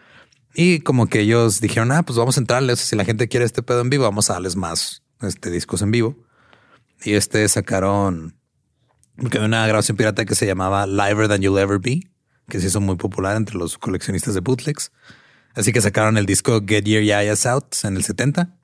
Y 0.55 0.81
como 0.81 1.07
que 1.07 1.21
ellos 1.21 1.61
dijeron, 1.61 1.93
ah, 1.93 2.03
pues 2.03 2.19
vamos 2.19 2.37
a 2.37 2.41
entrarle. 2.41 2.73
O 2.73 2.77
sea, 2.77 2.87
si 2.87 2.97
la 2.97 3.05
gente 3.05 3.29
quiere 3.29 3.47
este 3.47 3.63
pedo 3.63 3.83
en 3.83 3.91
vivo, 3.91 4.03
vamos 4.05 4.31
a 4.31 4.33
darles 4.33 4.57
más 4.57 5.03
este, 5.23 5.51
discos 5.51 5.83
en 5.83 5.93
vivo. 5.93 6.17
Y 7.05 7.13
este 7.13 7.47
sacaron 7.49 8.35
porque 9.21 9.39
había 9.39 9.49
una 9.49 9.67
grabación 9.67 9.97
pirata 9.97 10.25
que 10.25 10.35
se 10.35 10.47
llamaba 10.47 10.87
Liver 10.87 11.29
Than 11.29 11.43
You'll 11.43 11.59
Ever 11.59 11.79
Be, 11.79 12.09
que 12.49 12.61
se 12.61 12.69
hizo 12.69 12.81
muy 12.81 12.97
popular 12.97 13.37
entre 13.37 13.57
los 13.57 13.77
coleccionistas 13.77 14.35
de 14.35 14.41
bootlegs. 14.41 14.93
Así 15.55 15.73
que 15.73 15.81
sacaron 15.81 16.17
el 16.19 16.27
disco 16.27 16.61
Get 16.65 16.85
Your 16.85 17.03
Yayas 17.03 17.45
Out 17.47 17.75
en 17.83 17.97
el 17.97 18.05
70. 18.05 18.55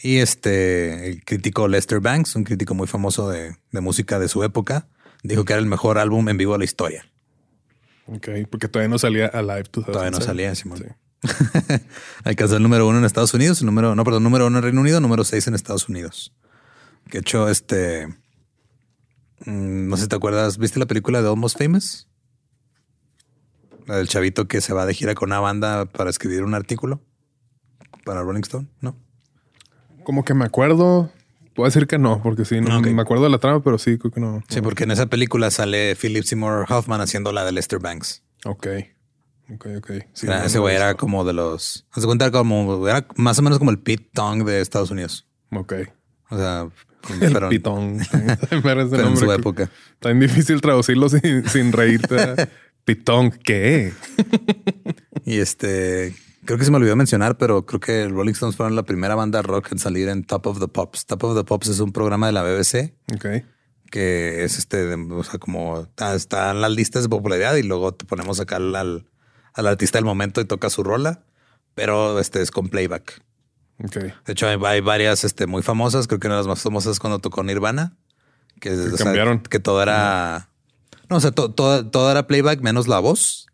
Y 0.00 0.18
este, 0.18 1.10
el 1.10 1.24
crítico 1.24 1.68
Lester 1.68 2.00
Banks, 2.00 2.34
un 2.36 2.44
crítico 2.44 2.74
muy 2.74 2.86
famoso 2.86 3.28
de, 3.28 3.56
de 3.70 3.80
música 3.80 4.18
de 4.18 4.28
su 4.28 4.42
época, 4.42 4.88
dijo 5.22 5.44
que 5.44 5.52
era 5.52 5.60
el 5.60 5.66
mejor 5.66 5.98
álbum 5.98 6.28
en 6.28 6.36
vivo 6.36 6.52
de 6.52 6.58
la 6.58 6.64
historia. 6.64 7.06
Ok, 8.06 8.28
porque 8.50 8.68
todavía 8.68 8.88
no 8.88 8.98
salía 8.98 9.26
Alive 9.26 9.64
2007. 9.72 9.92
Todavía 9.92 10.10
no 10.10 10.20
salía, 10.20 10.54
Simón. 10.54 10.78
Sí. 10.78 10.84
Alcanzó 12.24 12.56
el 12.56 12.62
número 12.62 12.86
uno 12.86 12.98
en 12.98 13.04
Estados 13.04 13.34
Unidos, 13.34 13.60
el 13.60 13.66
número, 13.66 13.94
no, 13.94 14.04
perdón, 14.04 14.22
número 14.22 14.46
uno 14.46 14.58
en 14.58 14.64
Reino 14.64 14.80
Unido, 14.80 15.00
número 15.00 15.24
seis 15.24 15.46
en 15.46 15.54
Estados 15.54 15.88
Unidos. 15.88 16.32
Que 17.10 17.18
hecho, 17.18 17.48
este. 17.48 18.06
mm, 19.44 19.88
No 19.88 19.96
sé 19.96 20.04
si 20.04 20.08
te 20.08 20.16
acuerdas, 20.16 20.58
¿viste 20.58 20.78
la 20.78 20.86
película 20.86 21.20
de 21.22 21.28
Almost 21.28 21.58
Famous? 21.58 22.08
La 23.86 23.96
del 23.96 24.08
chavito 24.08 24.46
que 24.48 24.60
se 24.60 24.72
va 24.74 24.86
de 24.86 24.94
gira 24.94 25.14
con 25.14 25.30
una 25.30 25.40
banda 25.40 25.86
para 25.86 26.10
escribir 26.10 26.44
un 26.44 26.54
artículo 26.54 27.00
para 28.04 28.22
Rolling 28.22 28.42
Stone, 28.42 28.68
¿no? 28.80 28.96
Como 30.04 30.24
que 30.24 30.34
me 30.34 30.44
acuerdo. 30.44 31.10
Puedo 31.58 31.66
decir 31.70 31.88
que 31.88 31.98
no, 31.98 32.22
porque 32.22 32.44
sí, 32.44 32.60
no 32.60 32.80
me 32.80 33.02
acuerdo 33.02 33.24
de 33.24 33.30
la 33.30 33.38
trama, 33.38 33.60
pero 33.64 33.78
sí, 33.78 33.98
creo 33.98 34.12
que 34.12 34.20
no. 34.20 34.44
Sí, 34.48 34.60
porque 34.60 34.84
en 34.84 34.92
esa 34.92 35.06
película 35.06 35.50
sale 35.50 35.96
Philip 35.96 36.22
Seymour 36.22 36.66
Hoffman 36.68 37.00
haciendo 37.00 37.32
la 37.32 37.44
de 37.44 37.50
Lester 37.50 37.80
Banks. 37.80 38.22
Ok. 38.44 38.68
Ok, 39.52 39.66
ok. 39.78 39.90
Sí, 40.12 40.26
Era- 40.28 40.38
no, 40.38 40.44
ese 40.44 40.60
güey 40.60 40.76
era 40.76 40.94
como 40.94 41.24
de 41.24 41.32
los. 41.32 41.84
Haz 41.90 42.02
de 42.04 42.06
cuenta 42.06 42.30
como. 42.30 42.86
Era 42.86 43.08
más 43.16 43.40
o 43.40 43.42
menos 43.42 43.58
como 43.58 43.72
el 43.72 43.80
Pete 43.80 44.08
Tong 44.14 44.44
de 44.44 44.60
Estados 44.60 44.92
Unidos. 44.92 45.26
Ok. 45.50 45.72
O 46.30 46.36
sea, 46.36 46.68
El 47.10 47.18
pero, 47.32 47.48
pitón. 47.48 47.98
Pero 48.62 48.82
en 49.08 49.16
su 49.16 49.32
época. 49.32 49.68
Tan 49.98 50.20
difícil 50.20 50.60
traducirlo 50.60 51.08
sin, 51.08 51.44
sin 51.48 51.72
reírte. 51.72 52.50
pitón, 52.84 53.32
¿qué? 53.32 53.92
Y 55.24 55.40
este. 55.40 56.14
Creo 56.48 56.58
que 56.58 56.64
se 56.64 56.70
me 56.70 56.78
olvidó 56.78 56.96
mencionar, 56.96 57.36
pero 57.36 57.66
creo 57.66 57.78
que 57.78 58.08
Rolling 58.08 58.32
Stones 58.32 58.56
fueron 58.56 58.74
la 58.74 58.82
primera 58.82 59.14
banda 59.14 59.42
rock 59.42 59.70
en 59.72 59.78
salir 59.78 60.08
en 60.08 60.24
Top 60.24 60.46
of 60.46 60.58
the 60.60 60.66
Pops. 60.68 61.04
Top 61.04 61.22
of 61.24 61.36
the 61.36 61.44
Pops 61.44 61.68
es 61.68 61.78
un 61.80 61.92
programa 61.92 62.26
de 62.26 62.32
la 62.32 62.42
BBC 62.42 62.94
Ok. 63.14 63.44
que 63.90 64.44
es 64.44 64.56
este, 64.56 64.94
o 64.94 65.24
sea, 65.24 65.38
como 65.38 65.80
está, 65.80 66.14
está 66.14 66.50
en 66.52 66.62
las 66.62 66.70
listas 66.70 67.02
de 67.02 67.10
popularidad 67.10 67.54
y 67.56 67.64
luego 67.64 67.92
te 67.92 68.06
ponemos 68.06 68.40
acá 68.40 68.56
al, 68.56 68.74
al, 68.76 69.04
al 69.52 69.66
artista 69.66 69.98
del 69.98 70.06
momento 70.06 70.40
y 70.40 70.46
toca 70.46 70.70
su 70.70 70.82
rola, 70.82 71.22
pero 71.74 72.18
este 72.18 72.40
es 72.40 72.50
con 72.50 72.70
playback. 72.70 73.20
Ok. 73.84 73.96
De 73.96 74.32
hecho, 74.32 74.48
hay, 74.48 74.58
hay 74.64 74.80
varias 74.80 75.24
este, 75.24 75.46
muy 75.46 75.60
famosas. 75.62 76.06
Creo 76.06 76.18
que 76.18 76.28
una 76.28 76.36
de 76.36 76.40
las 76.40 76.48
más 76.48 76.62
famosas 76.62 76.92
es 76.92 76.98
cuando 76.98 77.18
tocó 77.18 77.42
Nirvana, 77.44 77.94
que, 78.58 78.74
sea, 78.74 79.04
cambiaron. 79.04 79.40
que 79.40 79.60
todo 79.60 79.82
era. 79.82 80.48
No, 81.10 81.16
o 81.16 81.20
sea, 81.20 81.30
to- 81.30 81.50
todo, 81.52 81.86
todo 81.90 82.10
era 82.10 82.26
playback 82.26 82.60
menos 82.62 82.88
la 82.88 83.00
voz. 83.00 83.47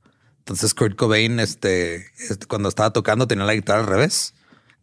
Entonces, 0.44 0.74
Kurt 0.74 0.94
Cobain, 0.96 1.40
este, 1.40 2.06
este, 2.18 2.46
cuando 2.46 2.68
estaba 2.68 2.92
tocando, 2.92 3.26
tenía 3.26 3.44
la 3.44 3.54
guitarra 3.54 3.80
al 3.80 3.86
revés. 3.86 4.34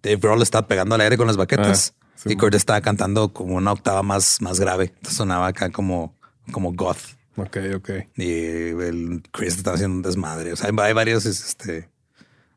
Dave 0.01 0.16
Grohl 0.18 0.41
estaba 0.41 0.68
pegando 0.68 0.95
al 0.95 1.01
aire 1.01 1.18
con 1.18 1.28
las 1.28 1.38
baquetas 1.38 1.93
Ah, 2.01 2.07
sí. 2.16 2.30
y 2.34 2.36
Kurt 2.36 2.55
estaba 2.55 2.82
cantando 2.82 3.32
como 3.32 3.55
una 3.55 3.72
octava 3.72 4.01
más, 4.01 4.41
más 4.41 4.59
grave. 4.59 4.86
Entonces 4.86 5.18
sonaba 5.18 5.47
acá 5.47 5.70
como, 5.70 6.16
como 6.51 6.74
goth. 6.74 6.97
Ok, 7.38 7.57
ok. 7.76 7.89
Y 8.16 8.32
el 8.32 9.22
Chris 9.32 9.55
estaba 9.57 9.76
haciendo 9.76 9.97
un 9.97 10.01
desmadre. 10.01 10.51
O 10.51 10.55
sea, 10.55 10.72
hay, 10.82 10.93
varios 10.93 11.26
este, 11.28 11.89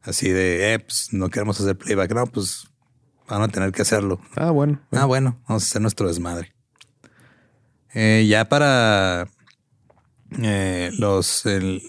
así 0.02 0.30
de, 0.30 0.72
eh, 0.72 0.78
pues 0.78 1.08
no 1.12 1.28
queremos 1.28 1.60
hacer 1.60 1.76
playback. 1.76 2.12
No, 2.14 2.26
pues 2.26 2.66
van 3.28 3.42
a 3.42 3.48
tener 3.48 3.70
que 3.72 3.82
hacerlo. 3.82 4.18
Ah, 4.34 4.50
bueno. 4.50 4.80
Ah, 4.92 5.04
bueno, 5.04 5.38
vamos 5.46 5.62
a 5.64 5.66
hacer 5.66 5.82
nuestro 5.82 6.08
desmadre. 6.08 6.54
Eh, 7.92 8.26
ya 8.28 8.48
para 8.48 9.28
eh, 10.42 10.90
los 10.98 11.46
el- 11.46 11.82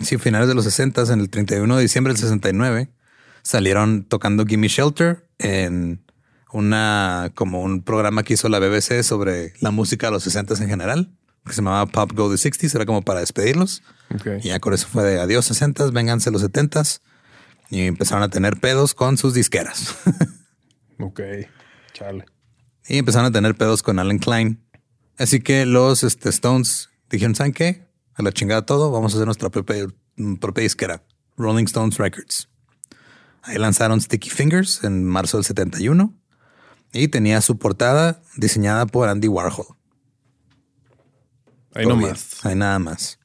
sí, 0.00 0.18
finales 0.18 0.48
de 0.48 0.54
los 0.54 0.64
60, 0.64 1.12
en 1.12 1.20
el 1.20 1.30
31 1.30 1.76
de 1.76 1.82
diciembre 1.82 2.12
del 2.12 2.20
69, 2.20 2.90
salieron 3.42 4.04
tocando 4.04 4.46
Gimme 4.46 4.68
Shelter 4.68 5.26
en 5.38 6.04
una 6.52 7.32
como 7.34 7.62
un 7.62 7.82
programa 7.82 8.22
que 8.22 8.34
hizo 8.34 8.48
la 8.48 8.58
BBC 8.58 9.02
sobre 9.02 9.54
la 9.60 9.70
música 9.70 10.08
de 10.08 10.12
los 10.12 10.22
60 10.24 10.54
en 10.54 10.68
general, 10.68 11.12
que 11.44 11.52
se 11.52 11.56
llamaba 11.56 11.86
Pop 11.86 12.12
Go 12.14 12.30
the 12.30 12.36
60s, 12.36 12.74
era 12.74 12.86
como 12.86 13.02
para 13.02 13.20
despedirlos. 13.20 13.82
Y 14.42 14.48
ya 14.48 14.60
con 14.60 14.74
eso 14.74 14.86
fue 14.86 15.02
de 15.04 15.20
adiós 15.20 15.46
60, 15.46 15.90
vénganse 15.90 16.30
los 16.30 16.42
70s. 16.44 17.00
Y 17.70 17.86
empezaron 17.86 18.22
a 18.22 18.28
tener 18.28 18.60
pedos 18.60 18.94
con 18.94 19.16
sus 19.16 19.34
disqueras. 19.34 19.96
Ok. 20.98 21.20
Chale. 21.94 22.24
Y 22.86 22.98
empezaron 22.98 23.26
a 23.26 23.32
tener 23.32 23.56
pedos 23.56 23.82
con 23.82 23.98
Alan 23.98 24.18
Klein. 24.18 24.62
Así 25.18 25.40
que 25.40 25.66
los 25.66 26.04
este, 26.04 26.28
Stones 26.28 26.90
dijeron, 27.10 27.34
¿saben 27.34 27.52
qué? 27.52 27.81
A 28.14 28.22
la 28.22 28.32
chingada 28.32 28.66
todo, 28.66 28.90
vamos 28.90 29.12
a 29.12 29.16
hacer 29.16 29.26
nuestra 29.26 29.50
propia, 29.50 29.86
propia 30.40 30.62
disquera, 30.62 31.02
Rolling 31.36 31.64
Stones 31.64 31.98
Records. 31.98 32.48
Ahí 33.42 33.58
lanzaron 33.58 34.00
Sticky 34.00 34.30
Fingers 34.30 34.84
en 34.84 35.04
marzo 35.04 35.38
del 35.38 35.44
71 35.44 36.14
y 36.92 37.08
tenía 37.08 37.40
su 37.40 37.58
portada 37.58 38.22
diseñada 38.36 38.86
por 38.86 39.08
Andy 39.08 39.28
Warhol. 39.28 39.66
Ahí 41.74 41.86
nomás. 41.86 42.02
bien, 42.42 42.52
Ahí 42.52 42.54
nada 42.54 42.78
más. 42.78 43.18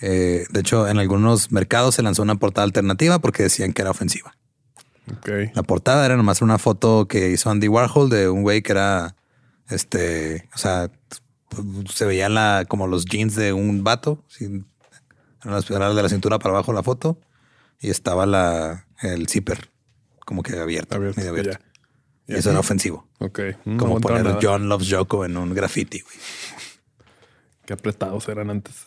Eh, 0.00 0.46
de 0.50 0.60
hecho, 0.60 0.88
en 0.88 0.98
algunos 0.98 1.52
mercados 1.52 1.94
se 1.94 2.02
lanzó 2.02 2.22
una 2.22 2.36
portada 2.36 2.64
alternativa 2.64 3.18
porque 3.18 3.42
decían 3.42 3.72
que 3.72 3.82
era 3.82 3.90
ofensiva. 3.90 4.34
Ok. 5.12 5.28
La 5.54 5.62
portada 5.62 6.06
era 6.06 6.16
nomás 6.16 6.40
una 6.40 6.58
foto 6.58 7.06
que 7.06 7.30
hizo 7.30 7.50
Andy 7.50 7.68
Warhol 7.68 8.08
de 8.08 8.28
un 8.28 8.42
güey 8.42 8.62
que 8.62 8.72
era 8.72 9.16
este, 9.68 10.48
o 10.54 10.58
sea, 10.58 10.90
se 11.92 12.04
veían 12.06 12.34
la, 12.34 12.64
como 12.68 12.86
los 12.86 13.04
jeans 13.04 13.34
de 13.34 13.52
un 13.52 13.82
vato, 13.84 14.24
sin, 14.28 14.66
era 15.44 15.58
la- 15.60 15.76
era 15.76 15.94
de 15.94 16.02
la 16.02 16.08
cintura 16.08 16.38
para 16.38 16.54
abajo 16.54 16.72
la 16.72 16.82
foto 16.82 17.18
y 17.80 17.90
estaba 17.90 18.26
la, 18.26 18.86
el 19.02 19.28
zipper 19.28 19.70
como 20.26 20.42
que 20.42 20.58
abierto, 20.58 20.94
Abierto, 20.96 21.18
medio 21.20 21.30
abierto. 21.32 21.58
Y 22.28 22.34
eso 22.34 22.50
era 22.50 22.60
ofensivo. 22.60 23.08
Ok. 23.18 23.40
No 23.64 23.76
Como 23.78 24.00
poner 24.00 24.22
nada. 24.22 24.38
John 24.40 24.68
Loves 24.68 24.86
Yoko 24.86 25.24
en 25.24 25.36
un 25.36 25.52
graffiti. 25.52 26.00
güey. 26.00 26.16
Qué 27.66 27.72
apretados 27.72 28.28
eran 28.28 28.50
antes. 28.50 28.86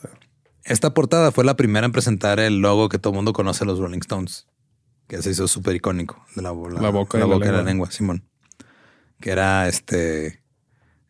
Esta 0.64 0.94
portada 0.94 1.32
fue 1.34 1.44
la 1.44 1.58
primera 1.58 1.86
en 1.86 1.92
presentar 1.92 2.40
el 2.40 2.60
logo 2.62 2.88
que 2.88 3.00
todo 3.00 3.12
el 3.12 3.16
mundo 3.16 3.34
conoce 3.34 3.66
de 3.66 3.72
los 3.72 3.80
Rolling 3.80 4.00
Stones, 4.00 4.48
que 5.08 5.22
se 5.22 5.32
hizo 5.32 5.50
súper 5.50 5.76
icónico. 5.76 6.24
De 6.38 6.42
la, 6.42 6.50
La 6.52 6.90
boca 6.90 7.18
y 7.18 7.22
la 7.22 7.28
la 7.28 7.34
boca 7.34 7.48
y 7.50 7.52
la 7.52 7.64
lengua, 7.64 7.92
Simón. 7.92 8.24
Que 9.20 9.32
era 9.32 9.68
este. 9.68 10.42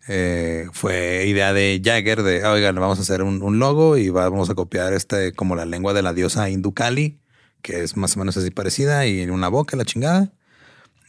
Eh, 0.07 0.67
fue 0.73 1.25
idea 1.27 1.53
de 1.53 1.81
Jagger 1.83 2.23
de, 2.23 2.43
"Ah, 2.43 2.51
oigan, 2.51 2.75
vamos 2.75 2.99
a 2.99 3.01
hacer 3.03 3.23
un, 3.23 3.41
un 3.41 3.59
logo 3.59 3.97
y 3.97 4.09
vamos 4.09 4.49
a 4.49 4.55
copiar 4.55 4.93
este 4.93 5.31
como 5.33 5.55
la 5.55 5.65
lengua 5.65 5.93
de 5.93 6.01
la 6.01 6.13
diosa 6.13 6.49
Hindu 6.49 6.73
Kali, 6.73 7.19
que 7.61 7.83
es 7.83 7.95
más 7.95 8.15
o 8.15 8.19
menos 8.19 8.35
así 8.37 8.51
parecida, 8.51 9.05
y 9.07 9.23
una 9.29 9.47
boca, 9.47 9.77
la 9.77 9.85
chingada. 9.85 10.31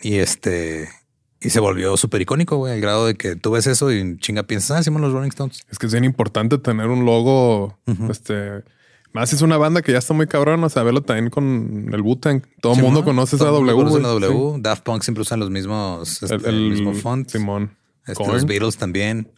Y 0.00 0.16
este. 0.16 0.88
Y 1.40 1.50
se 1.50 1.60
volvió 1.60 1.96
súper 1.98 2.22
icónico, 2.22 2.56
güey, 2.56 2.72
al 2.72 2.80
grado 2.80 3.06
de 3.06 3.16
que 3.16 3.36
tú 3.36 3.50
ves 3.50 3.66
eso 3.66 3.92
y 3.92 4.16
chinga 4.18 4.44
piensas, 4.44 4.78
ah, 4.78 4.80
hicimos 4.80 5.02
los 5.02 5.12
Rolling 5.12 5.28
Stones. 5.28 5.60
Es 5.70 5.78
que 5.78 5.86
es 5.86 5.92
bien 5.92 6.04
importante 6.04 6.56
tener 6.56 6.86
un 6.86 7.04
logo, 7.04 7.78
este, 8.08 8.62
más 9.12 9.30
es 9.34 9.42
una 9.42 9.58
banda 9.58 9.82
que 9.82 9.92
ya 9.92 9.98
está 9.98 10.14
muy 10.14 10.26
cabrón, 10.26 10.64
o 10.64 10.68
sea, 10.70 10.82
verlo 10.84 11.02
también 11.02 11.28
con 11.28 11.90
el 11.92 12.00
Wu-Tang. 12.00 12.42
Todo 12.62 12.74
el 12.74 12.80
mundo 12.82 13.04
conoce 13.04 13.36
esa 13.36 13.44
todo 13.44 13.56
W. 13.60 13.74
mundo 13.74 13.90
conoce 13.90 14.02
la 14.02 14.28
güey. 14.28 14.40
W. 14.52 14.62
Daft 14.62 14.84
Punk 14.84 15.02
siempre 15.02 15.20
usan 15.20 15.38
los 15.40 15.50
mismos, 15.50 16.22
este, 16.22 16.34
El, 16.34 16.44
el, 16.46 16.54
el- 16.54 16.70
mismo 16.70 16.94
font. 16.94 17.28
Simón. 17.28 17.70
Este, 18.06 18.26
los 18.26 18.44
Beatles 18.44 18.76
también. 18.76 19.28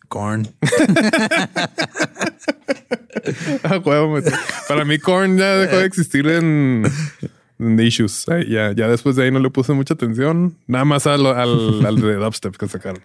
Ah, 3.62 3.80
me- 4.08 4.22
Para 4.68 4.84
mí, 4.84 4.98
Korn 4.98 5.36
ya 5.38 5.56
dejó 5.56 5.76
de 5.78 5.84
existir 5.86 6.26
en, 6.28 6.84
en 7.58 7.80
Issues. 7.80 8.24
Ay, 8.28 8.48
ya, 8.50 8.72
ya 8.72 8.88
después 8.88 9.16
de 9.16 9.24
ahí 9.24 9.30
no 9.30 9.38
le 9.40 9.50
puse 9.50 9.72
mucha 9.72 9.94
atención. 9.94 10.56
Nada 10.66 10.84
más 10.84 11.06
al, 11.06 11.26
al, 11.26 11.84
al 11.86 12.00
de 12.00 12.14
Dubstep 12.16 12.56
que 12.56 12.68
sacaron. 12.68 13.02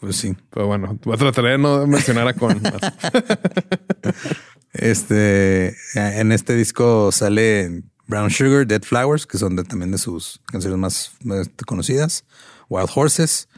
Pues 0.00 0.16
sí. 0.16 0.34
Pero 0.50 0.66
bueno, 0.66 0.98
voy 1.04 1.14
a 1.14 1.18
tratar 1.18 1.44
de 1.44 1.58
no 1.58 1.86
mencionar 1.86 2.26
a 2.28 2.34
Korn. 2.34 2.60
más. 2.62 2.74
Este, 4.74 5.76
en 5.94 6.32
este 6.32 6.54
disco 6.56 7.12
sale 7.12 7.82
Brown 8.06 8.30
Sugar, 8.30 8.66
Dead 8.66 8.80
Flowers, 8.82 9.26
que 9.26 9.36
son 9.36 9.54
de- 9.54 9.64
también 9.64 9.90
de 9.92 9.98
sus 9.98 10.40
canciones 10.46 10.78
más, 10.78 11.10
más 11.22 11.50
conocidas. 11.66 12.24
Wild 12.70 12.88
Horses. 12.94 13.48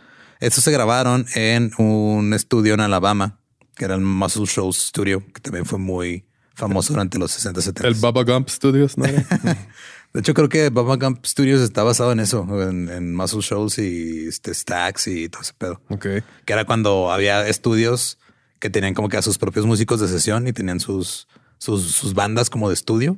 Estos 0.44 0.62
se 0.64 0.70
grabaron 0.70 1.24
en 1.34 1.72
un 1.78 2.34
estudio 2.34 2.74
en 2.74 2.80
Alabama, 2.80 3.40
que 3.76 3.86
era 3.86 3.94
el 3.94 4.02
Muscle 4.02 4.44
Shoals 4.44 4.76
Studio, 4.76 5.24
que 5.32 5.40
también 5.40 5.64
fue 5.64 5.78
muy 5.78 6.26
famoso 6.54 6.92
durante 6.92 7.18
los 7.18 7.30
60, 7.32 7.62
70. 7.62 7.88
El 7.88 7.94
Baba 7.94 8.24
Gump 8.24 8.50
Studios, 8.50 8.98
¿no? 8.98 9.04
De 10.12 10.20
hecho, 10.20 10.34
creo 10.34 10.50
que 10.50 10.68
Baba 10.68 10.96
Gump 10.96 11.24
Studios 11.24 11.62
está 11.62 11.82
basado 11.82 12.12
en 12.12 12.20
eso, 12.20 12.46
en, 12.60 12.90
en 12.90 13.14
Muscle 13.14 13.40
Shoals 13.40 13.78
y 13.78 14.26
este, 14.28 14.52
Stacks 14.52 15.06
y 15.06 15.30
todo 15.30 15.40
ese 15.40 15.54
pedo. 15.54 15.80
ok. 15.88 16.06
Que 16.44 16.52
era 16.52 16.66
cuando 16.66 17.10
había 17.10 17.48
estudios 17.48 18.18
que 18.60 18.68
tenían 18.68 18.92
como 18.92 19.08
que 19.08 19.16
a 19.16 19.22
sus 19.22 19.38
propios 19.38 19.64
músicos 19.64 19.98
de 19.98 20.08
sesión 20.08 20.46
y 20.46 20.52
tenían 20.52 20.78
sus, 20.78 21.26
sus, 21.56 21.90
sus 21.90 22.12
bandas 22.12 22.50
como 22.50 22.68
de 22.68 22.74
estudio 22.74 23.16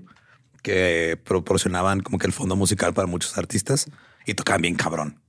que 0.62 1.20
proporcionaban 1.24 2.02
como 2.02 2.18
que 2.18 2.28
el 2.28 2.32
fondo 2.32 2.54
musical 2.54 2.94
para 2.94 3.08
muchos 3.08 3.36
artistas 3.36 3.90
y 4.26 4.34
tocaban 4.34 4.62
bien 4.62 4.76
cabrón. 4.76 5.25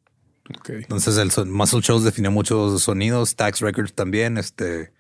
Entonces 0.69 1.17
el 1.17 1.31
son- 1.31 1.51
Muscle 1.51 1.81
Shoals 1.81 2.03
definió 2.03 2.31
muchos 2.31 2.81
sonidos, 2.83 3.29
Stax 3.29 3.59
Records 3.61 3.93
también, 3.93 4.37
este 4.37 4.91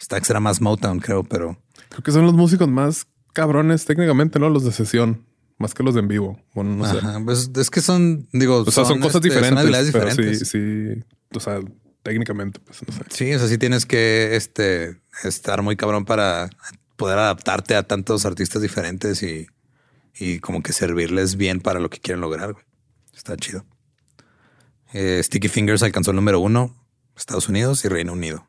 Stax 0.00 0.30
era 0.30 0.40
más 0.40 0.60
Motown 0.60 0.98
creo, 1.00 1.22
pero 1.24 1.58
Creo 1.88 2.02
que 2.02 2.12
son 2.12 2.24
los 2.24 2.34
músicos 2.34 2.68
más 2.68 3.06
cabrones 3.32 3.84
técnicamente, 3.84 4.38
¿no? 4.38 4.48
Los 4.48 4.64
de 4.64 4.72
sesión, 4.72 5.26
más 5.58 5.74
que 5.74 5.82
los 5.82 5.94
de 5.94 6.00
en 6.00 6.08
vivo. 6.08 6.40
Bueno, 6.54 6.74
no 6.76 6.90
sé. 6.90 6.98
ajá, 6.98 7.20
pues, 7.24 7.50
es 7.54 7.70
que 7.70 7.80
son, 7.80 8.28
digo, 8.32 8.58
O 8.60 8.70
sea, 8.70 8.84
son, 8.84 8.98
cosas 9.00 9.16
este, 9.16 9.28
diferentes. 9.28 9.58
habilidades 9.58 9.90
pero 9.92 10.04
diferentes. 10.06 10.48
sí, 10.48 10.94
sí. 10.94 11.04
O 11.34 11.40
sea, 11.40 11.60
técnicamente, 12.02 12.60
pues 12.60 12.80
no 12.86 12.94
sé. 12.94 13.02
Sí, 13.10 13.34
o 13.34 13.38
sea, 13.38 13.48
sí 13.48 13.58
tienes 13.58 13.86
que 13.86 14.36
este, 14.36 15.00
estar 15.24 15.62
muy 15.62 15.76
cabrón 15.76 16.04
para 16.04 16.50
poder 16.96 17.18
adaptarte 17.18 17.74
a 17.74 17.82
tantos 17.82 18.24
artistas 18.26 18.62
diferentes 18.62 19.22
y, 19.22 19.46
y 20.18 20.38
como 20.40 20.62
que 20.62 20.72
servirles 20.72 21.36
bien 21.36 21.60
para 21.60 21.78
lo 21.80 21.90
que 21.90 22.00
quieren 22.00 22.20
lograr. 22.20 22.54
Está 23.14 23.36
chido. 23.36 23.64
Eh, 24.92 25.20
Sticky 25.22 25.48
Fingers 25.48 25.82
alcanzó 25.82 26.10
el 26.10 26.16
número 26.16 26.40
uno, 26.40 26.74
Estados 27.16 27.48
Unidos 27.48 27.84
y 27.84 27.88
Reino 27.88 28.12
Unido. 28.12 28.46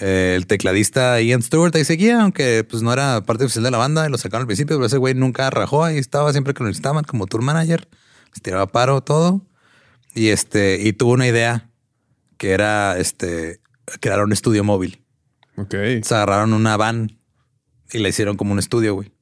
Eh, 0.00 0.34
el 0.36 0.46
tecladista 0.46 1.20
Ian 1.20 1.42
Stewart 1.42 1.74
ahí 1.74 1.84
seguía, 1.84 2.20
aunque 2.22 2.64
pues 2.68 2.82
no 2.82 2.92
era 2.92 3.22
parte 3.22 3.44
oficial 3.44 3.64
de 3.64 3.70
la 3.70 3.78
banda, 3.78 4.06
y 4.06 4.10
lo 4.10 4.18
sacaron 4.18 4.42
al 4.42 4.46
principio, 4.46 4.76
pero 4.76 4.86
ese 4.86 4.98
güey 4.98 5.14
nunca 5.14 5.48
rajó, 5.50 5.84
ahí 5.84 5.96
estaba 5.96 6.32
siempre 6.32 6.52
que 6.52 6.62
lo 6.62 6.68
necesitaban 6.68 7.04
como 7.04 7.26
tour 7.26 7.42
manager, 7.42 7.88
se 8.32 8.40
tiraba 8.40 8.66
paro 8.66 9.00
todo. 9.02 9.46
Y 10.14 10.28
este, 10.28 10.80
y 10.82 10.92
tuvo 10.94 11.12
una 11.12 11.26
idea 11.26 11.70
que 12.38 12.52
era 12.52 12.98
este 12.98 13.60
crear 14.00 14.22
un 14.22 14.32
estudio 14.32 14.64
móvil. 14.64 15.02
Ok. 15.56 15.74
Se 16.02 16.14
agarraron 16.14 16.52
una 16.52 16.76
van 16.76 17.18
y 17.92 17.98
la 17.98 18.08
hicieron 18.08 18.36
como 18.36 18.52
un 18.52 18.58
estudio, 18.58 18.94
güey. 18.94 19.12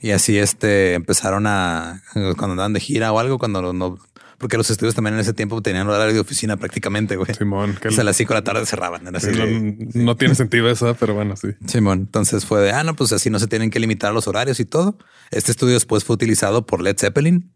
Y 0.00 0.10
así 0.10 0.36
este 0.36 0.94
empezaron 0.94 1.46
a 1.46 2.02
cuando 2.12 2.52
andaban 2.52 2.72
de 2.72 2.80
gira 2.80 3.12
o 3.12 3.20
algo, 3.20 3.38
cuando 3.38 3.72
no, 3.72 3.98
porque 4.42 4.58
los 4.58 4.68
estudios 4.68 4.94
también 4.94 5.14
en 5.14 5.20
ese 5.20 5.32
tiempo 5.32 5.62
tenían 5.62 5.88
horario 5.88 6.12
de 6.12 6.20
oficina 6.20 6.58
prácticamente, 6.58 7.16
güey. 7.16 7.32
Simón, 7.34 7.78
que 7.80 7.88
O 7.88 7.90
sea, 7.90 8.02
a 8.02 8.04
las 8.04 8.16
5 8.18 8.34
de 8.34 8.40
la 8.40 8.44
tarde 8.44 8.66
cerraban. 8.66 9.06
Era 9.06 9.16
así 9.16 9.28
no, 9.30 9.46
de- 9.46 9.88
no 9.94 10.16
tiene 10.16 10.34
sentido 10.34 10.68
eso, 10.68 10.94
pero 11.00 11.14
bueno, 11.14 11.34
sí. 11.36 11.48
Simón. 11.66 12.00
Entonces 12.00 12.44
fue 12.44 12.60
de, 12.60 12.72
ah, 12.72 12.84
no, 12.84 12.94
pues 12.94 13.12
así 13.12 13.30
no 13.30 13.38
se 13.38 13.46
tienen 13.46 13.70
que 13.70 13.80
limitar 13.80 14.12
los 14.12 14.28
horarios 14.28 14.60
y 14.60 14.66
todo. 14.66 14.98
Este 15.30 15.50
estudio 15.50 15.72
después 15.72 16.04
fue 16.04 16.12
utilizado 16.14 16.66
por 16.66 16.82
Led 16.82 16.96
Zeppelin, 16.98 17.50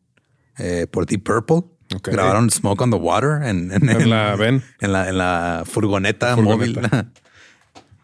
eh, 0.56 0.86
por 0.90 1.04
Deep 1.04 1.22
Purple. 1.24 1.64
Grabaron 2.02 2.50
Smoke 2.50 2.80
on 2.82 2.90
the 2.90 2.96
Water 2.96 3.42
en, 3.42 3.70
en- 3.72 3.88
En 3.90 4.08
la 4.10 4.34
ven. 4.36 4.62
en 4.80 4.92
la, 4.92 5.08
en 5.08 5.18
la 5.18 5.64
furgoneta, 5.66 6.34
Furgoneta. 6.36 6.80
móvil. 6.80 7.06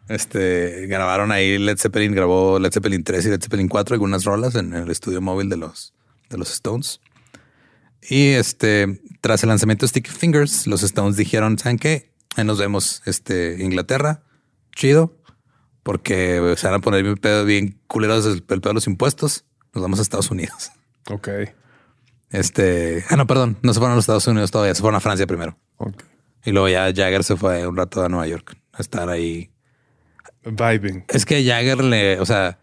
Este 0.09 0.87
grabaron 0.89 1.31
ahí 1.33 1.59
Led 1.59 1.79
Zeppelin, 1.79 2.13
grabó 2.15 2.59
Led 2.59 2.73
Zeppelin 2.73 3.05
3 3.05 3.25
y 3.25 3.29
Led 3.31 3.41
Zeppelin 3.41 3.69
4, 3.69 3.95
algunas 3.95 4.25
rolas 4.25 4.55
en 4.57 4.75
el 4.75 4.91
estudio 4.91 5.21
móvil 5.21 5.49
de 5.49 5.57
los, 5.57 5.95
de 6.29 6.39
los 6.39 6.53
Stones. 6.53 7.01
Y 8.03 8.31
este, 8.31 9.01
tras 9.21 9.43
el 9.43 9.49
lanzamiento 9.49 9.85
de 9.85 9.89
Sticky 9.89 10.11
Fingers, 10.11 10.67
los 10.67 10.83
Stones 10.83 11.17
dijeron: 11.17 11.59
¿Saben 11.59 11.79
qué? 11.79 12.13
Ahí 12.37 12.45
nos 12.45 12.59
vemos, 12.59 13.03
este, 13.07 13.63
Inglaterra, 13.63 14.23
chido, 14.75 15.17
porque 15.83 16.55
se 16.57 16.67
van 16.67 16.77
a 16.77 16.81
poner 16.81 17.03
bien, 17.03 17.17
pedo, 17.17 17.45
bien 17.45 17.79
culeros 17.87 18.27
el, 18.27 18.43
pedo 18.43 18.71
de 18.71 18.75
los 18.75 18.87
impuestos. 18.87 19.45
Nos 19.75 19.83
vamos 19.83 19.99
a 19.99 20.03
Estados 20.03 20.31
Unidos. 20.31 20.71
Ok. 21.11 21.29
Este, 22.31 23.05
ah, 23.11 23.17
no, 23.17 23.27
perdón, 23.27 23.59
no 23.63 23.75
se 23.75 23.79
fueron 23.79 23.93
a 23.93 23.97
los 23.97 24.05
Estados 24.05 24.27
Unidos 24.27 24.51
todavía, 24.51 24.75
se 24.75 24.81
fueron 24.81 24.97
a 24.97 25.01
Francia 25.01 25.27
primero. 25.27 25.59
ok. 25.77 26.03
Y 26.45 26.51
luego 26.51 26.69
ya 26.69 26.87
Jagger 26.87 27.23
se 27.23 27.37
fue 27.37 27.67
un 27.67 27.77
rato 27.77 28.05
a 28.05 28.09
Nueva 28.09 28.27
York 28.27 28.57
a 28.73 28.83
estar 28.83 29.09
ahí. 29.09 29.51
Vibing. 30.45 31.05
Es 31.09 31.25
que 31.25 31.45
Jagger 31.45 31.85
le, 31.85 32.19
o 32.19 32.27
sea, 32.27 32.59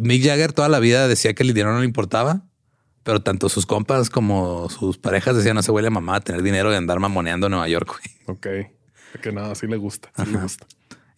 Mick 0.00 0.24
Jagger 0.24 0.52
toda 0.52 0.68
la 0.68 0.78
vida 0.78 1.08
decía 1.08 1.34
que 1.34 1.42
el 1.42 1.48
dinero 1.48 1.72
no 1.72 1.80
le 1.80 1.86
importaba, 1.86 2.46
pero 3.02 3.22
tanto 3.22 3.48
sus 3.48 3.66
compas 3.66 4.10
como 4.10 4.68
sus 4.68 4.98
parejas 4.98 5.36
decían 5.36 5.54
no 5.54 5.62
se 5.62 5.70
huele 5.70 5.88
a 5.88 5.90
mamá 5.90 6.16
a 6.16 6.20
tener 6.20 6.42
dinero 6.42 6.72
y 6.72 6.76
andar 6.76 7.00
mamoneando 7.00 7.46
en 7.46 7.52
Nueva 7.52 7.68
York. 7.68 7.88
güey". 7.88 8.36
Ok. 8.36 8.46
Que 9.22 9.32
nada, 9.32 9.54
sí 9.54 9.66
le 9.66 9.76
gusta. 9.76 10.10
Sí 10.16 10.30
le 10.30 10.38
gusta. 10.38 10.66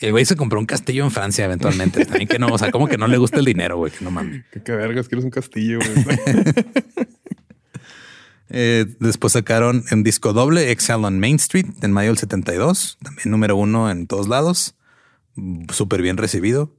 Y 0.00 0.06
el 0.06 0.12
güey 0.12 0.24
se 0.24 0.34
compró 0.34 0.58
un 0.58 0.66
castillo 0.66 1.04
en 1.04 1.10
Francia 1.10 1.44
eventualmente. 1.44 2.04
También 2.04 2.26
que 2.26 2.38
no, 2.38 2.48
o 2.48 2.58
sea, 2.58 2.72
como 2.72 2.88
que 2.88 2.98
no 2.98 3.06
le 3.06 3.18
gusta 3.18 3.38
el 3.38 3.44
dinero, 3.44 3.76
güey, 3.76 3.92
que 3.92 4.04
no 4.04 4.10
mames. 4.10 4.44
¿Qué, 4.52 4.62
qué 4.62 4.72
vergas? 4.72 5.08
¿Quieres 5.08 5.24
un 5.24 5.30
castillo? 5.30 5.78
güey? 6.04 6.18
Eh, 8.54 8.84
después 9.00 9.32
sacaron 9.32 9.82
en 9.90 10.02
disco 10.02 10.34
doble 10.34 10.70
Exile 10.72 11.06
on 11.06 11.18
Main 11.18 11.36
Street 11.36 11.64
en 11.80 11.90
mayo 11.90 12.10
del 12.10 12.18
72, 12.18 12.98
también 13.02 13.30
número 13.30 13.56
uno 13.56 13.90
en 13.90 14.06
todos 14.06 14.28
lados, 14.28 14.74
súper 15.72 16.02
bien 16.02 16.18
recibido. 16.18 16.70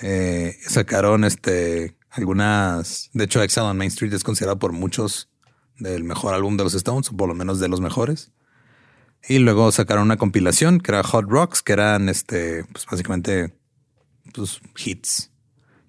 Eh, 0.00 0.56
sacaron 0.60 1.24
este 1.24 1.96
algunas, 2.16 3.10
de 3.12 3.24
hecho 3.24 3.42
Exile 3.42 3.66
on 3.66 3.76
Main 3.76 3.88
Street 3.88 4.12
es 4.12 4.24
considerado 4.24 4.58
por 4.58 4.72
muchos 4.72 5.28
del 5.78 6.04
mejor 6.04 6.34
álbum 6.34 6.56
de 6.56 6.64
los 6.64 6.74
Stones, 6.74 7.10
o 7.10 7.16
por 7.16 7.28
lo 7.28 7.34
menos 7.34 7.60
de 7.60 7.68
los 7.68 7.80
mejores. 7.80 8.32
Y 9.28 9.38
luego 9.38 9.70
sacaron 9.72 10.04
una 10.04 10.16
compilación 10.16 10.80
que 10.80 10.92
era 10.92 11.02
Hot 11.02 11.26
Rocks, 11.28 11.62
que 11.62 11.72
eran 11.72 12.08
este, 12.08 12.64
pues 12.72 12.86
básicamente 12.86 13.58
pues, 14.32 14.60
hits 14.76 15.30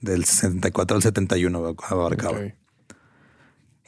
del 0.02 0.26
64 0.26 0.98
al 0.98 1.04
71 1.04 1.76
abarcaba. 1.90 2.38
Ok. 2.38 2.54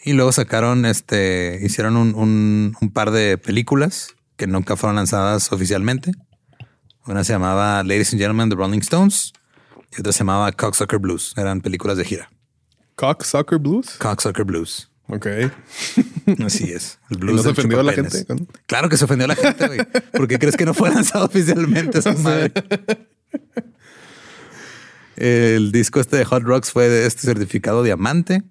Y 0.05 0.13
luego 0.13 0.31
sacaron, 0.31 0.85
este, 0.85 1.59
hicieron 1.61 1.97
un, 1.97 2.15
un- 2.15 2.75
un 2.79 2.91
par 2.91 3.11
de 3.11 3.37
películas 3.37 4.15
que 4.37 4.47
nunca 4.47 4.75
fueron 4.77 4.95
lanzadas 4.95 5.51
oficialmente. 5.51 6.11
Una 7.05 7.23
se 7.23 7.33
llamaba 7.33 7.83
Ladies 7.83 8.13
and 8.13 8.21
Gentlemen, 8.21 8.49
The 8.49 8.55
Rolling 8.55 8.79
Stones. 8.79 9.33
Y 9.91 9.99
otra 10.01 10.11
se 10.11 10.19
llamaba 10.19 10.51
Cocksucker 10.51 10.99
Blues. 10.99 11.33
Eran 11.37 11.61
películas 11.61 11.97
de 11.97 12.05
gira. 12.05 12.29
Cock 12.95 13.23
Soccer 13.23 13.57
Blues. 13.57 13.95
Cocksucker 13.97 14.43
Blues. 14.43 14.89
Ok. 15.07 15.25
Así 16.45 16.71
es. 16.71 16.99
El 17.09 17.17
¿Y 17.17 17.19
blues 17.21 17.35
no 17.37 17.43
se 17.43 17.49
ofendió 17.49 17.79
a 17.79 17.83
la 17.83 17.93
gente? 17.93 18.25
Claro 18.67 18.89
que 18.89 18.97
se 18.97 19.05
ofendió 19.05 19.25
a 19.25 19.29
la 19.29 19.35
gente, 19.35 19.67
güey. 19.67 19.79
¿Por 20.11 20.27
qué 20.27 20.37
crees 20.37 20.55
que 20.55 20.65
no 20.65 20.73
fue 20.73 20.89
lanzado 20.89 21.25
oficialmente 21.27 21.99
esa 21.99 22.13
madre? 22.17 22.51
El 25.15 25.71
disco 25.71 25.99
este 25.99 26.17
de 26.17 26.25
Hot 26.25 26.43
Rocks 26.43 26.71
fue 26.71 26.87
de 26.87 27.07
este 27.07 27.23
certificado 27.23 27.83
diamante. 27.83 28.43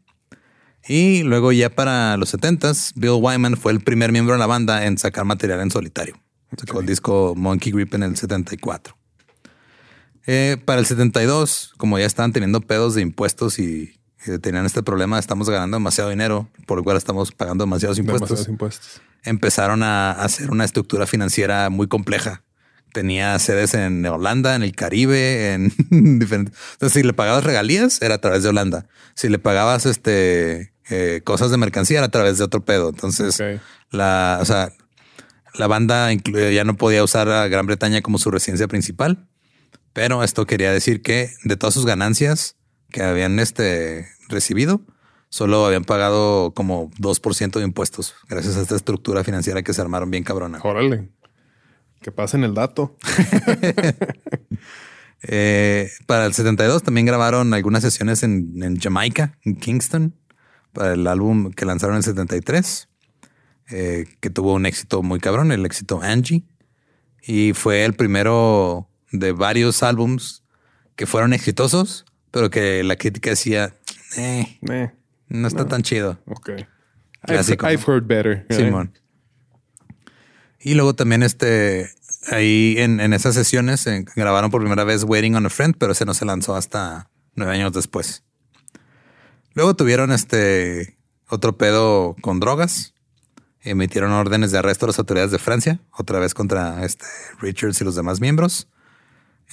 Y 0.89 1.23
luego 1.23 1.53
ya 1.53 1.71
para 1.71 2.17
los 2.17 2.35
70s, 2.35 2.93
Bill 2.97 3.21
Wyman 3.21 3.57
fue 3.57 3.73
el 3.73 3.81
primer 3.81 4.11
miembro 4.11 4.35
de 4.35 4.39
la 4.39 4.47
banda 4.47 4.87
en 4.87 4.99
sacar 4.99 5.25
material 5.25 5.61
en 5.61 5.71
solitario. 5.71 6.19
Sacó 6.57 6.81
el 6.81 6.87
disco 6.87 7.35
Monkey 7.37 7.73
Grip 7.73 7.95
en 7.95 8.03
el 8.03 8.17
74. 8.17 8.98
Eh, 10.27 10.57
para 10.65 10.81
el 10.81 10.87
72, 10.87 11.75
como 11.77 11.99
ya 11.99 12.07
estaban 12.07 12.33
teniendo 12.33 12.61
pedos 12.61 12.95
de 12.95 13.03
impuestos 13.03 13.59
y, 13.59 13.95
tenían 14.43 14.67
este 14.67 14.83
problema, 14.83 15.19
estamos 15.19 15.49
ganando 15.49 15.77
demasiado 15.77 16.11
dinero, 16.11 16.51
por 16.67 16.77
lo 16.77 16.85
cual 16.85 16.99
estamos 16.99 17.33
pagando 17.33 17.65
demasiados 17.65 17.99
impuestos 17.99 18.29
Demasiados 18.29 18.49
impuestos. 18.49 19.01
empezaron 19.23 19.83
a 19.83 20.11
hacer 20.11 20.51
una 20.51 20.65
estructura 20.65 21.07
financiera 21.07 21.71
muy 21.71 21.87
compleja. 21.87 22.43
Tenía 22.93 23.39
sedes 23.39 23.73
en 23.75 24.05
Holanda, 24.05 24.55
en 24.55 24.63
el 24.63 24.75
Caribe, 24.75 25.55
en 25.55 25.73
diferentes. 26.19 26.55
Entonces, 26.73 27.01
si 27.01 27.07
le 27.07 27.13
pagabas 27.15 27.45
regalías, 27.45 28.03
era 28.03 28.17
a 28.17 28.21
través 28.21 28.43
de 28.43 28.51
Holanda. 28.51 28.87
Si 29.15 29.29
le 29.29 29.39
pagabas 29.39 29.87
este 29.87 30.73
eh, 30.91 31.21
cosas 31.25 31.51
de 31.51 31.57
mercancía, 31.59 31.99
era 31.99 32.07
a 32.07 32.11
través 32.11 32.39
de 32.39 32.45
otro 32.45 32.65
pedo. 32.65 32.89
Entonces, 32.89 33.43
la, 33.91 34.39
o 34.41 34.45
sea, 34.45 34.73
la 35.55 35.67
banda 35.67 36.13
ya 36.13 36.65
no 36.65 36.77
podía 36.77 37.05
usar 37.05 37.29
a 37.29 37.47
Gran 37.49 37.67
Bretaña 37.67 38.01
como 38.01 38.19
su 38.19 38.31
residencia 38.31 38.69
principal. 38.69 39.27
Pero 39.93 40.23
esto 40.23 40.47
quería 40.47 40.73
decir 40.73 41.03
que 41.03 41.31
de 41.45 41.57
todas 41.57 41.75
sus 41.75 41.87
ganancias 41.87 42.57
que 42.91 43.03
habían 43.03 43.39
este, 43.39 44.09
recibido, 44.29 44.81
solo 45.29 45.67
habían 45.67 45.85
pagado 45.85 46.53
como 46.55 46.91
2% 46.93 47.59
de 47.59 47.65
impuestos 47.65 48.15
gracias 48.29 48.57
a 48.57 48.63
esta 48.63 48.77
estructura 48.77 49.25
financiera 49.25 49.63
que 49.63 49.73
se 49.73 49.81
armaron 49.81 50.11
bien 50.11 50.25
cabrona. 50.25 50.61
Órale. 50.63 51.11
Que 52.01 52.13
pasen 52.13 52.45
el 52.45 52.55
dato. 52.55 52.97
Eh, 55.23 55.91
para 56.07 56.27
el 56.27 56.33
72 56.33 56.85
también 56.85 57.05
grabaron 57.05 57.53
algunas 57.53 57.83
sesiones 57.83 58.23
en, 58.23 58.63
en 58.63 58.79
Jamaica, 58.79 59.37
en 59.45 59.57
Kingston, 59.57 60.15
para 60.73 60.93
el 60.93 61.07
álbum 61.09 61.51
que 61.51 61.65
lanzaron 61.65 61.97
en 61.97 61.99
el 61.99 62.05
73, 62.05 62.89
eh, 63.71 64.07
que 64.21 64.31
tuvo 64.31 64.55
un 64.55 64.67
éxito 64.67 65.03
muy 65.03 65.19
cabrón, 65.21 65.53
el 65.53 65.67
éxito 65.67 66.01
Angie. 66.03 66.45
Y 67.21 67.53
fue 67.53 67.85
el 67.85 67.95
primero 67.95 68.88
de 69.13 69.33
varios 69.33 69.83
álbums 69.83 70.43
que 70.97 71.07
fueron 71.07 71.33
exitosos, 71.33 72.05
pero 72.31 72.51
que 72.51 72.83
la 72.85 72.97
crítica 72.97 73.31
decía, 73.31 73.75
eh, 74.17 74.59
Eh, 74.71 74.91
no 75.29 75.49
está 75.49 75.67
tan 75.67 75.83
chido. 75.83 76.19
ok. 76.27 76.51
I've, 76.51 76.67
Clásico. 77.23 77.69
I've 77.71 77.83
heard 77.87 78.07
better. 78.07 78.47
eh. 78.49 78.55
Simón. 78.55 78.93
Y 80.61 80.75
luego 80.75 80.95
también 80.95 81.23
este 81.23 81.91
ahí 82.31 82.75
en, 82.79 83.01
en 83.01 83.13
esas 83.13 83.35
sesiones 83.35 83.87
eh, 83.87 84.05
grabaron 84.17 84.51
por 84.51 84.61
primera 84.61 84.85
vez 84.85 85.05
Waiting 85.05 85.35
on 85.37 85.47
a 85.47 85.51
Friend, 85.51 85.75
pero 85.79 85.93
ese 85.93 86.05
no 86.05 86.15
se 86.15 86.25
lanzó 86.25 86.55
hasta 86.57 87.11
nueve 87.35 87.53
años 87.55 87.73
después. 87.73 88.23
Luego 89.55 89.75
tuvieron 89.75 90.13
este 90.13 90.97
otro 91.29 91.57
pedo 91.57 92.17
con 92.21 92.41
drogas. 92.41 92.95
Emitieron 93.61 94.13
órdenes 94.13 94.53
de 94.53 94.59
arresto 94.59 94.87
a 94.87 94.89
las 94.89 94.99
autoridades 94.99 95.31
de 95.33 95.39
Francia, 95.39 95.81
otra 95.93 96.19
vez 96.21 96.33
contra 96.35 96.85
este 96.85 97.05
Richards 97.41 97.81
y 97.81 97.85
los 97.85 97.97
demás 97.97 98.21
miembros. 98.21 98.69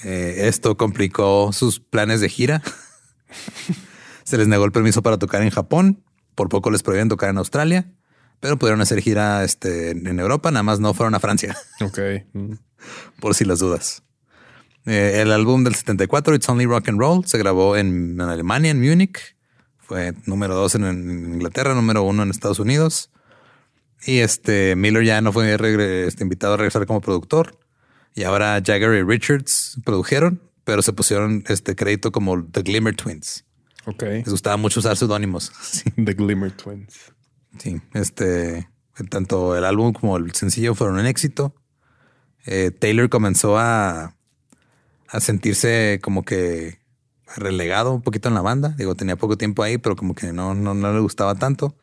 Eh, 0.04 0.46
esto 0.48 0.76
complicó 0.76 1.52
sus 1.52 1.80
planes 1.80 2.20
de 2.20 2.28
gira. 2.28 2.62
Se 4.24 4.36
les 4.36 4.48
negó 4.48 4.64
el 4.64 4.72
permiso 4.72 5.02
para 5.02 5.18
tocar 5.18 5.42
en 5.42 5.50
Japón. 5.50 6.04
Por 6.34 6.48
poco 6.48 6.70
les 6.70 6.82
prohibieron 6.82 7.08
tocar 7.08 7.30
en 7.30 7.38
Australia, 7.38 7.92
pero 8.40 8.58
pudieron 8.58 8.80
hacer 8.82 9.00
gira 9.00 9.42
este, 9.42 9.90
en 9.90 10.20
Europa, 10.20 10.50
nada 10.50 10.62
más 10.62 10.80
no 10.80 10.92
fueron 10.92 11.14
a 11.14 11.20
Francia, 11.20 11.56
Ok. 11.80 11.98
Mm. 12.34 12.52
por 13.20 13.34
si 13.34 13.46
las 13.46 13.58
dudas. 13.58 14.02
Eh, 14.84 15.20
el 15.22 15.32
álbum 15.32 15.64
del 15.64 15.74
74, 15.74 16.34
It's 16.34 16.48
Only 16.48 16.66
Rock 16.66 16.90
and 16.90 17.00
Roll, 17.00 17.24
se 17.26 17.38
grabó 17.38 17.76
en, 17.76 18.12
en 18.12 18.20
Alemania, 18.20 18.70
en 18.70 18.80
Múnich. 18.80 19.36
Fue 19.78 20.12
número 20.26 20.54
dos 20.54 20.74
en, 20.74 20.84
en 20.84 21.34
Inglaterra, 21.34 21.74
número 21.74 22.02
uno 22.02 22.22
en 22.22 22.30
Estados 22.30 22.58
Unidos. 22.58 23.10
Y 24.04 24.18
este 24.18 24.76
Miller 24.76 25.04
ya 25.04 25.20
no 25.20 25.32
fue 25.32 25.52
este, 26.06 26.22
invitado 26.22 26.54
a 26.54 26.56
regresar 26.58 26.86
como 26.86 27.00
productor. 27.00 27.58
Y 28.16 28.24
ahora 28.24 28.62
Jagger 28.64 28.94
y 28.94 29.02
Richards 29.02 29.78
produjeron, 29.84 30.40
pero 30.64 30.80
se 30.80 30.94
pusieron 30.94 31.44
este 31.48 31.76
crédito 31.76 32.10
como 32.10 32.42
The 32.44 32.62
Glimmer 32.62 32.96
Twins. 32.96 33.44
Ok. 33.84 34.02
Les 34.02 34.30
gustaba 34.30 34.56
mucho 34.56 34.80
usar 34.80 34.96
seudónimos. 34.96 35.52
The 36.02 36.14
Glimmer 36.14 36.50
Twins. 36.50 37.12
Sí, 37.58 37.80
este, 37.92 38.68
tanto 39.10 39.54
el 39.54 39.66
álbum 39.66 39.92
como 39.92 40.16
el 40.16 40.32
sencillo 40.32 40.74
fueron 40.74 40.98
un 40.98 41.04
éxito. 41.04 41.54
Eh, 42.46 42.70
Taylor 42.70 43.10
comenzó 43.10 43.58
a, 43.58 44.16
a 45.08 45.20
sentirse 45.20 46.00
como 46.02 46.24
que 46.24 46.80
relegado 47.36 47.92
un 47.92 48.00
poquito 48.00 48.28
en 48.28 48.34
la 48.34 48.40
banda. 48.40 48.70
Digo, 48.78 48.94
tenía 48.94 49.16
poco 49.16 49.36
tiempo 49.36 49.62
ahí, 49.62 49.76
pero 49.76 49.94
como 49.94 50.14
que 50.14 50.32
no, 50.32 50.54
no, 50.54 50.72
no 50.72 50.92
le 50.94 51.00
gustaba 51.00 51.34
tanto. 51.34 51.76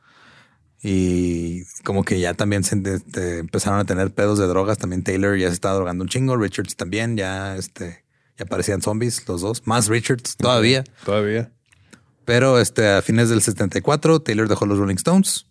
Y 0.86 1.64
como 1.86 2.04
que 2.04 2.20
ya 2.20 2.34
también 2.34 2.66
se, 2.66 2.82
este, 2.84 3.40
empezaron 3.40 3.80
a 3.80 3.86
tener 3.86 4.14
pedos 4.14 4.38
de 4.38 4.48
drogas. 4.48 4.78
También 4.78 5.02
Taylor 5.02 5.38
ya 5.38 5.48
se 5.48 5.54
estaba 5.54 5.76
drogando 5.76 6.04
un 6.04 6.10
chingo. 6.10 6.36
Richards 6.36 6.76
también 6.76 7.16
ya, 7.16 7.56
este, 7.56 8.04
ya 8.38 8.46
parecían 8.46 8.82
zombies 8.82 9.26
los 9.28 9.42
dos. 9.42 9.66
Más 9.66 9.88
Richards 9.88 10.36
todavía. 10.36 10.84
Todavía. 11.06 11.52
Pero 12.26 12.60
este, 12.60 12.90
a 12.90 13.02
fines 13.02 13.30
del 13.30 13.42
74, 13.42 14.22
Taylor 14.22 14.50
dejó 14.50 14.66
los 14.66 14.78
Rolling 14.78 14.96
Stones 14.96 15.46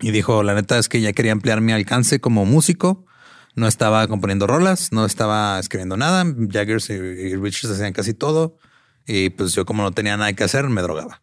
y 0.00 0.10
dijo, 0.10 0.42
la 0.42 0.54
neta 0.54 0.76
es 0.76 0.88
que 0.88 1.00
ya 1.00 1.12
quería 1.12 1.30
ampliar 1.30 1.60
mi 1.60 1.72
alcance 1.72 2.20
como 2.20 2.44
músico. 2.44 3.06
No 3.54 3.68
estaba 3.68 4.08
componiendo 4.08 4.48
rolas, 4.48 4.90
no 4.90 5.04
estaba 5.04 5.60
escribiendo 5.60 5.96
nada. 5.96 6.24
Jaggers 6.50 6.90
y 6.90 7.36
Richards 7.36 7.74
hacían 7.74 7.92
casi 7.92 8.12
todo. 8.12 8.58
Y 9.06 9.30
pues 9.30 9.52
yo 9.54 9.64
como 9.66 9.84
no 9.84 9.92
tenía 9.92 10.16
nada 10.16 10.32
que 10.32 10.42
hacer, 10.42 10.68
me 10.68 10.82
drogaba. 10.82 11.20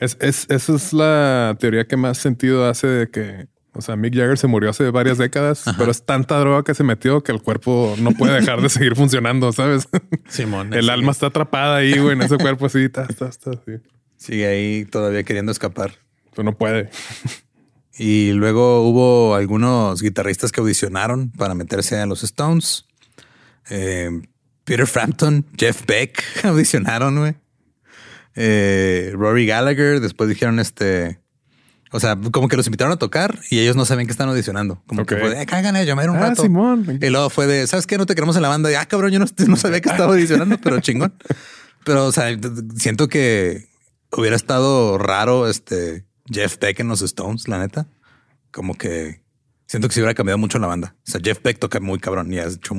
Es, 0.00 0.16
es, 0.20 0.46
esa 0.48 0.74
es 0.74 0.92
la 0.92 1.56
teoría 1.58 1.86
que 1.86 1.96
más 1.96 2.18
sentido 2.18 2.68
hace 2.68 2.86
de 2.86 3.10
que, 3.10 3.48
o 3.72 3.82
sea, 3.82 3.96
Mick 3.96 4.14
Jagger 4.14 4.38
se 4.38 4.46
murió 4.46 4.70
hace 4.70 4.90
varias 4.90 5.18
décadas, 5.18 5.64
pero 5.76 5.90
es 5.90 6.04
tanta 6.04 6.38
droga 6.38 6.62
que 6.62 6.74
se 6.74 6.84
metió 6.84 7.22
que 7.22 7.32
el 7.32 7.42
cuerpo 7.42 7.94
no 7.98 8.12
puede 8.12 8.40
dejar 8.40 8.60
de 8.60 8.68
seguir 8.68 8.94
funcionando, 8.94 9.52
¿sabes? 9.52 9.88
Simón. 10.28 10.72
el 10.72 10.88
alma 10.90 11.12
está 11.12 11.26
atrapada 11.26 11.76
ahí, 11.76 11.98
güey, 11.98 12.12
en 12.12 12.22
ese 12.22 12.38
cuerpo 12.38 12.66
así, 12.66 12.84
está, 12.84 13.06
está, 13.08 13.28
está, 13.28 13.52
sí. 13.52 13.72
Sigue 14.16 14.46
ahí 14.46 14.84
todavía 14.84 15.22
queriendo 15.22 15.52
escapar. 15.52 15.92
Pero 16.30 16.44
no 16.44 16.56
puede. 16.56 16.90
Y 17.98 18.32
luego 18.32 18.88
hubo 18.88 19.34
algunos 19.34 20.00
guitarristas 20.02 20.52
que 20.52 20.60
audicionaron 20.60 21.30
para 21.32 21.54
meterse 21.54 21.98
a 21.98 22.06
los 22.06 22.22
Stones. 22.22 22.86
Eh, 23.70 24.22
Peter 24.64 24.86
Frampton, 24.86 25.44
Jeff 25.56 25.84
Beck 25.84 26.22
audicionaron, 26.44 27.18
güey. 27.18 27.34
Eh, 28.40 29.10
Rory 29.14 29.46
Gallagher, 29.46 30.00
después 30.00 30.28
dijeron 30.28 30.60
este. 30.60 31.20
O 31.90 31.98
sea, 32.00 32.16
como 32.32 32.48
que 32.48 32.56
los 32.56 32.66
invitaron 32.66 32.92
a 32.92 32.96
tocar 32.98 33.40
y 33.50 33.58
ellos 33.60 33.74
no 33.74 33.84
sabían 33.84 34.06
que 34.06 34.12
están 34.12 34.28
audicionando. 34.28 34.82
Como 34.86 35.06
que 35.06 35.16
fue 35.16 35.30
de, 35.30 35.42
"Eh, 35.42 35.46
a 35.50 35.84
llamar 35.84 36.10
un 36.10 36.16
Ah, 36.16 36.28
rato. 36.28 36.42
Simón. 36.42 36.98
Y 37.00 37.08
luego 37.08 37.30
fue 37.30 37.46
de, 37.46 37.66
¿sabes 37.66 37.86
qué? 37.86 37.96
No 37.98 38.04
te 38.06 38.14
queremos 38.14 38.36
en 38.36 38.42
la 38.42 38.48
banda. 38.48 38.70
Y, 38.70 38.74
ah, 38.74 38.86
cabrón, 38.86 39.10
yo 39.10 39.18
no, 39.18 39.24
no 39.48 39.56
sabía 39.56 39.80
que 39.80 39.88
estaba 39.88 40.12
audicionando, 40.12 40.58
pero 40.60 40.80
chingón. 40.80 41.14
Pero, 41.84 42.06
o 42.06 42.12
sea, 42.12 42.26
siento 42.76 43.08
que 43.08 43.66
hubiera 44.16 44.36
estado 44.36 44.98
raro 44.98 45.48
este 45.48 46.04
Jeff 46.30 46.58
Beck 46.60 46.78
en 46.80 46.88
los 46.88 47.00
Stones, 47.02 47.48
la 47.48 47.58
neta. 47.58 47.88
Como 48.52 48.74
que 48.74 49.22
siento 49.66 49.88
que 49.88 49.94
se 49.94 50.00
hubiera 50.00 50.14
cambiado 50.14 50.36
mucho 50.38 50.58
la 50.58 50.66
banda. 50.66 50.94
O 51.08 51.10
sea, 51.10 51.20
Jeff 51.24 51.40
Beck 51.42 51.58
toca 51.58 51.80
muy 51.80 51.98
cabrón 51.98 52.30
y 52.32 52.38
ha 52.38 52.44
hecho, 52.46 52.74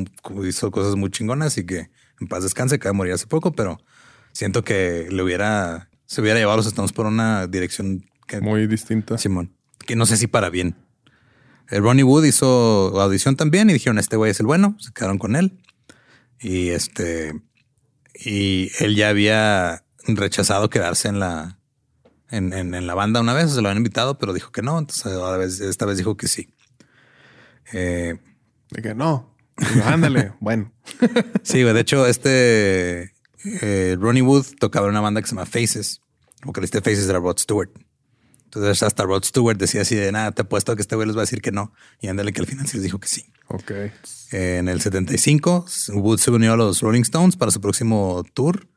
hizo 0.47 0.69
cosas 0.71 0.95
muy 0.95 1.09
chingonas 1.09 1.57
y 1.57 1.65
que 1.65 1.89
en 2.21 2.27
paz 2.27 2.43
descanse, 2.43 2.75
acaba 2.75 2.91
de 2.93 2.97
morir 2.97 3.13
hace 3.13 3.25
poco, 3.25 3.53
pero 3.53 3.79
siento 4.31 4.63
que 4.63 5.07
le 5.11 5.23
hubiera, 5.23 5.89
se 6.05 6.21
hubiera 6.21 6.39
llevado 6.39 6.57
los 6.57 6.67
Stones 6.67 6.91
por 6.93 7.05
una 7.05 7.47
dirección 7.47 8.05
que 8.27 8.41
Muy 8.41 8.67
distinta. 8.67 9.17
Simón, 9.17 9.53
que 9.85 9.95
no 9.95 10.05
sé 10.05 10.17
si 10.17 10.27
para 10.27 10.49
bien. 10.49 10.75
El 11.69 11.83
Ronnie 11.83 12.03
Wood 12.03 12.23
hizo 12.25 12.99
audición 12.99 13.35
también 13.35 13.69
y 13.69 13.73
dijeron, 13.73 13.99
este 13.99 14.15
güey 14.17 14.31
es 14.31 14.39
el 14.39 14.45
bueno, 14.47 14.75
se 14.79 14.91
quedaron 14.91 15.17
con 15.19 15.35
él. 15.35 15.59
Y 16.39 16.69
este, 16.69 17.33
y 18.15 18.71
él 18.79 18.95
ya 18.95 19.09
había 19.09 19.83
rechazado 20.07 20.69
quedarse 20.69 21.09
en 21.09 21.19
la, 21.19 21.59
en, 22.31 22.53
en- 22.53 22.73
en 22.73 22.87
la 22.87 22.95
banda 22.95 23.19
una 23.21 23.33
vez, 23.33 23.51
se 23.51 23.61
lo 23.61 23.67
habían 23.67 23.77
invitado, 23.77 24.17
pero 24.17 24.33
dijo 24.33 24.51
que 24.51 24.61
no, 24.61 24.79
entonces 24.79 25.11
vez- 25.37 25.59
esta 25.61 25.85
vez 25.85 25.97
dijo 25.97 26.17
que 26.17 26.27
sí. 26.27 26.53
Eh, 27.73 28.17
De 28.71 28.81
que 28.81 28.95
no. 28.95 29.35
Ándale. 29.85 30.33
bueno. 30.39 30.71
sí, 31.43 31.61
güey, 31.63 31.73
de 31.73 31.81
hecho, 31.81 32.07
este 32.07 33.13
eh, 33.43 33.97
Ronnie 33.99 34.21
Wood 34.21 34.45
tocaba 34.59 34.87
en 34.87 34.91
una 34.91 35.01
banda 35.01 35.21
que 35.21 35.27
se 35.27 35.35
llama 35.35 35.45
Faces. 35.45 36.01
Vocalista 36.43 36.79
de 36.79 36.89
Faces 36.89 37.09
era 37.09 37.19
Rod 37.19 37.37
Stewart. 37.37 37.69
Entonces 38.45 38.81
hasta 38.81 39.03
Rod 39.03 39.23
Stewart 39.23 39.57
decía 39.57 39.81
así 39.81 39.95
de 39.95 40.11
nada, 40.11 40.31
te 40.31 40.41
apuesto 40.41 40.75
que 40.75 40.81
este 40.81 40.95
güey 40.95 41.07
les 41.07 41.15
va 41.15 41.21
a 41.21 41.23
decir 41.23 41.41
que 41.41 41.51
no. 41.51 41.71
Y 42.01 42.07
ándale 42.07 42.33
que 42.33 42.41
al 42.41 42.47
final 42.47 42.67
sí 42.67 42.77
les 42.77 42.83
dijo 42.83 42.99
que 42.99 43.07
sí. 43.07 43.25
Ok. 43.47 43.71
En 44.31 44.67
el 44.67 44.81
75, 44.81 45.65
Wood 45.93 46.17
se 46.17 46.31
unió 46.31 46.53
a 46.53 46.57
los 46.57 46.81
Rolling 46.81 47.01
Stones 47.01 47.35
para 47.35 47.51
su 47.51 47.61
próximo 47.61 48.23
tour. 48.33 48.67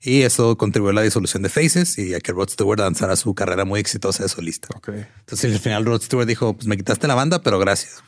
Y 0.00 0.22
eso 0.22 0.56
contribuyó 0.56 0.90
a 0.90 0.94
la 0.94 1.02
disolución 1.02 1.42
de 1.42 1.48
Faces 1.48 1.98
y 1.98 2.14
a 2.14 2.20
que 2.20 2.32
Rod 2.32 2.48
Stewart 2.48 2.80
avanzara 2.80 3.16
su 3.16 3.34
carrera 3.34 3.64
muy 3.64 3.80
exitosa 3.80 4.22
de 4.22 4.28
solista. 4.28 4.68
Ok. 4.76 4.90
Entonces 5.20 5.52
al 5.52 5.60
final 5.60 5.84
Rod 5.84 6.02
Stewart 6.02 6.26
dijo, 6.26 6.54
pues 6.54 6.66
me 6.66 6.76
quitaste 6.76 7.06
la 7.08 7.14
banda, 7.14 7.42
pero 7.42 7.58
gracias. 7.58 8.02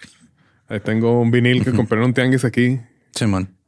Ahí 0.68 0.80
tengo 0.80 1.20
un 1.20 1.30
vinil 1.30 1.64
que 1.64 1.72
compré 1.72 1.98
en 1.98 2.04
un 2.04 2.14
tianguis 2.14 2.44
aquí 2.44 2.80
Simón. 3.12 3.59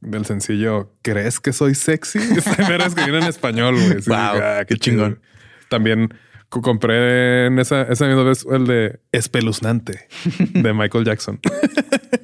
Del 0.00 0.24
sencillo 0.26 0.92
¿Crees 1.02 1.40
que 1.40 1.52
soy 1.52 1.74
sexy? 1.74 2.18
Esta 2.18 2.54
primera 2.54 2.84
vez 2.84 2.94
que 2.94 3.02
viene 3.02 3.18
en 3.18 3.24
español, 3.24 3.74
güey. 3.74 4.02
Sí, 4.02 4.10
Wow, 4.10 4.18
ah, 4.18 4.64
qué 4.66 4.76
chingón. 4.76 5.20
También 5.68 6.14
co- 6.48 6.62
compré 6.62 7.46
en 7.46 7.58
esa, 7.58 7.82
esa 7.82 8.06
misma 8.06 8.22
vez 8.24 8.46
el 8.50 8.66
de 8.66 9.00
Espeluznante 9.12 10.08
de 10.38 10.72
Michael 10.72 11.04
Jackson. 11.04 11.40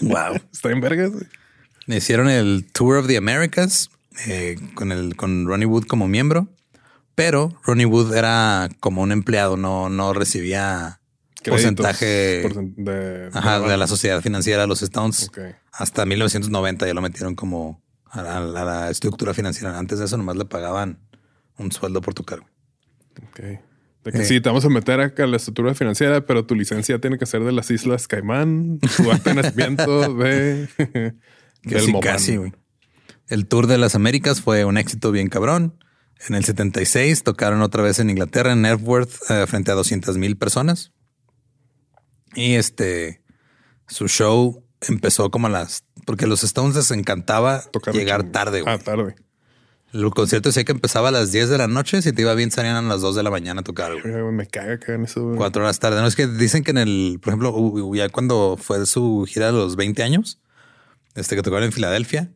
Wow. 0.00 0.34
Está 0.52 0.70
en 0.70 0.80
vergas. 0.80 1.12
güey. 1.12 1.24
Hicieron 1.86 2.28
el 2.28 2.66
Tour 2.72 2.96
of 2.96 3.06
the 3.06 3.16
Americas 3.16 3.90
eh, 4.26 4.56
con, 4.74 4.92
el, 4.92 5.16
con 5.16 5.46
Ronnie 5.46 5.66
Wood 5.66 5.84
como 5.86 6.08
miembro, 6.08 6.48
pero 7.14 7.58
Ronnie 7.64 7.86
Wood 7.86 8.14
era 8.14 8.68
como 8.80 9.02
un 9.02 9.12
empleado, 9.12 9.56
no, 9.56 9.88
no 9.88 10.12
recibía 10.12 11.00
porcentaje 11.50 12.06
de, 12.76 13.30
ajá, 13.32 13.60
de 13.60 13.76
la 13.76 13.86
sociedad 13.86 14.20
financiera 14.20 14.62
de 14.62 14.68
los 14.68 14.82
Stones. 14.82 15.30
Hasta 15.72 16.06
1990 16.06 16.86
ya 16.86 16.94
lo 16.94 17.02
metieron 17.02 17.34
como 17.34 17.82
a 18.10 18.22
la, 18.22 18.36
a 18.38 18.64
la 18.64 18.90
estructura 18.90 19.34
financiera. 19.34 19.78
Antes 19.78 19.98
de 19.98 20.04
eso 20.04 20.16
nomás 20.16 20.36
le 20.36 20.44
pagaban 20.44 20.98
un 21.58 21.72
sueldo 21.72 22.00
por. 22.00 22.14
Ok. 22.18 23.40
De 24.04 24.12
que 24.12 24.18
Eh. 24.18 24.24
sí, 24.24 24.40
te 24.40 24.48
vamos 24.50 24.64
a 24.64 24.68
meter 24.68 25.00
acá 25.00 25.24
a 25.24 25.26
la 25.26 25.36
estructura 25.36 25.74
financiera, 25.74 26.26
pero 26.26 26.44
tu 26.44 26.54
licencia 26.54 26.98
tiene 27.00 27.18
que 27.18 27.26
ser 27.26 27.42
de 27.42 27.52
las 27.52 27.70
Islas 27.70 28.06
Caimán, 28.06 28.78
tu 28.96 29.10
acta 29.10 29.30
de 29.32 29.42
nacimiento 29.42 30.14
de... 30.14 30.68
Del 31.62 31.80
sí, 31.80 31.94
casi, 32.02 32.36
güey. 32.36 32.52
El 33.26 33.46
Tour 33.46 33.66
de 33.66 33.78
las 33.78 33.94
Américas 33.94 34.42
fue 34.42 34.66
un 34.66 34.76
éxito 34.76 35.10
bien 35.10 35.28
cabrón. 35.28 35.78
En 36.28 36.34
el 36.34 36.44
76 36.44 37.22
tocaron 37.22 37.62
otra 37.62 37.82
vez 37.82 37.98
en 37.98 38.10
Inglaterra, 38.10 38.52
en 38.52 38.60
Nerfworth, 38.62 39.10
eh, 39.30 39.46
frente 39.46 39.70
a 39.70 39.74
200 39.74 40.18
mil 40.18 40.36
personas. 40.36 40.92
Y 42.34 42.54
este, 42.54 43.22
su 43.88 44.08
show 44.08 44.64
empezó 44.80 45.30
como 45.30 45.46
a 45.46 45.50
las... 45.50 45.84
Porque 46.06 46.26
a 46.26 46.28
los 46.28 46.44
Stones 46.44 46.76
les 46.76 46.90
encantaba 46.90 47.62
Tocar 47.62 47.94
llegar 47.94 48.24
tarde, 48.24 48.60
güey. 48.60 48.74
Ah, 48.74 48.78
tarde. 48.78 49.16
El 49.94 50.10
concierto 50.10 50.48
decía 50.48 50.64
que 50.64 50.72
empezaba 50.72 51.08
a 51.08 51.12
las 51.12 51.30
10 51.30 51.50
de 51.50 51.58
la 51.58 51.68
noche. 51.68 52.02
Si 52.02 52.12
te 52.12 52.22
iba 52.22 52.34
bien, 52.34 52.50
salían 52.50 52.74
a 52.74 52.82
las 52.82 53.00
2 53.00 53.14
de 53.14 53.22
la 53.22 53.30
mañana 53.30 53.60
a 53.60 53.64
tocar, 53.64 53.92
güey. 53.92 54.32
Me 54.32 54.46
caga 54.48 54.78
que 54.78 54.90
hagan 54.90 55.04
eso. 55.04 55.22
güey. 55.22 55.36
Cuatro 55.36 55.62
horas 55.62 55.78
tarde. 55.78 56.00
No 56.00 56.06
es 56.08 56.16
que 56.16 56.26
dicen 56.26 56.64
que 56.64 56.72
en 56.72 56.78
el, 56.78 57.20
por 57.22 57.30
ejemplo, 57.30 57.94
ya 57.94 58.08
cuando 58.08 58.56
fue 58.60 58.84
su 58.86 59.24
gira 59.28 59.46
de 59.46 59.52
los 59.52 59.76
20 59.76 60.02
años, 60.02 60.40
este 61.14 61.36
que 61.36 61.42
tocaron 61.42 61.64
en 61.64 61.72
Filadelfia, 61.72 62.32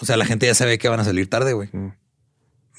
o 0.00 0.04
sea, 0.04 0.16
la 0.16 0.26
gente 0.26 0.46
ya 0.46 0.54
sabía 0.54 0.76
que 0.76 0.88
van 0.88 0.98
a 0.98 1.04
salir 1.04 1.30
tarde, 1.30 1.52
güey. 1.52 1.68
Mm. 1.72 1.92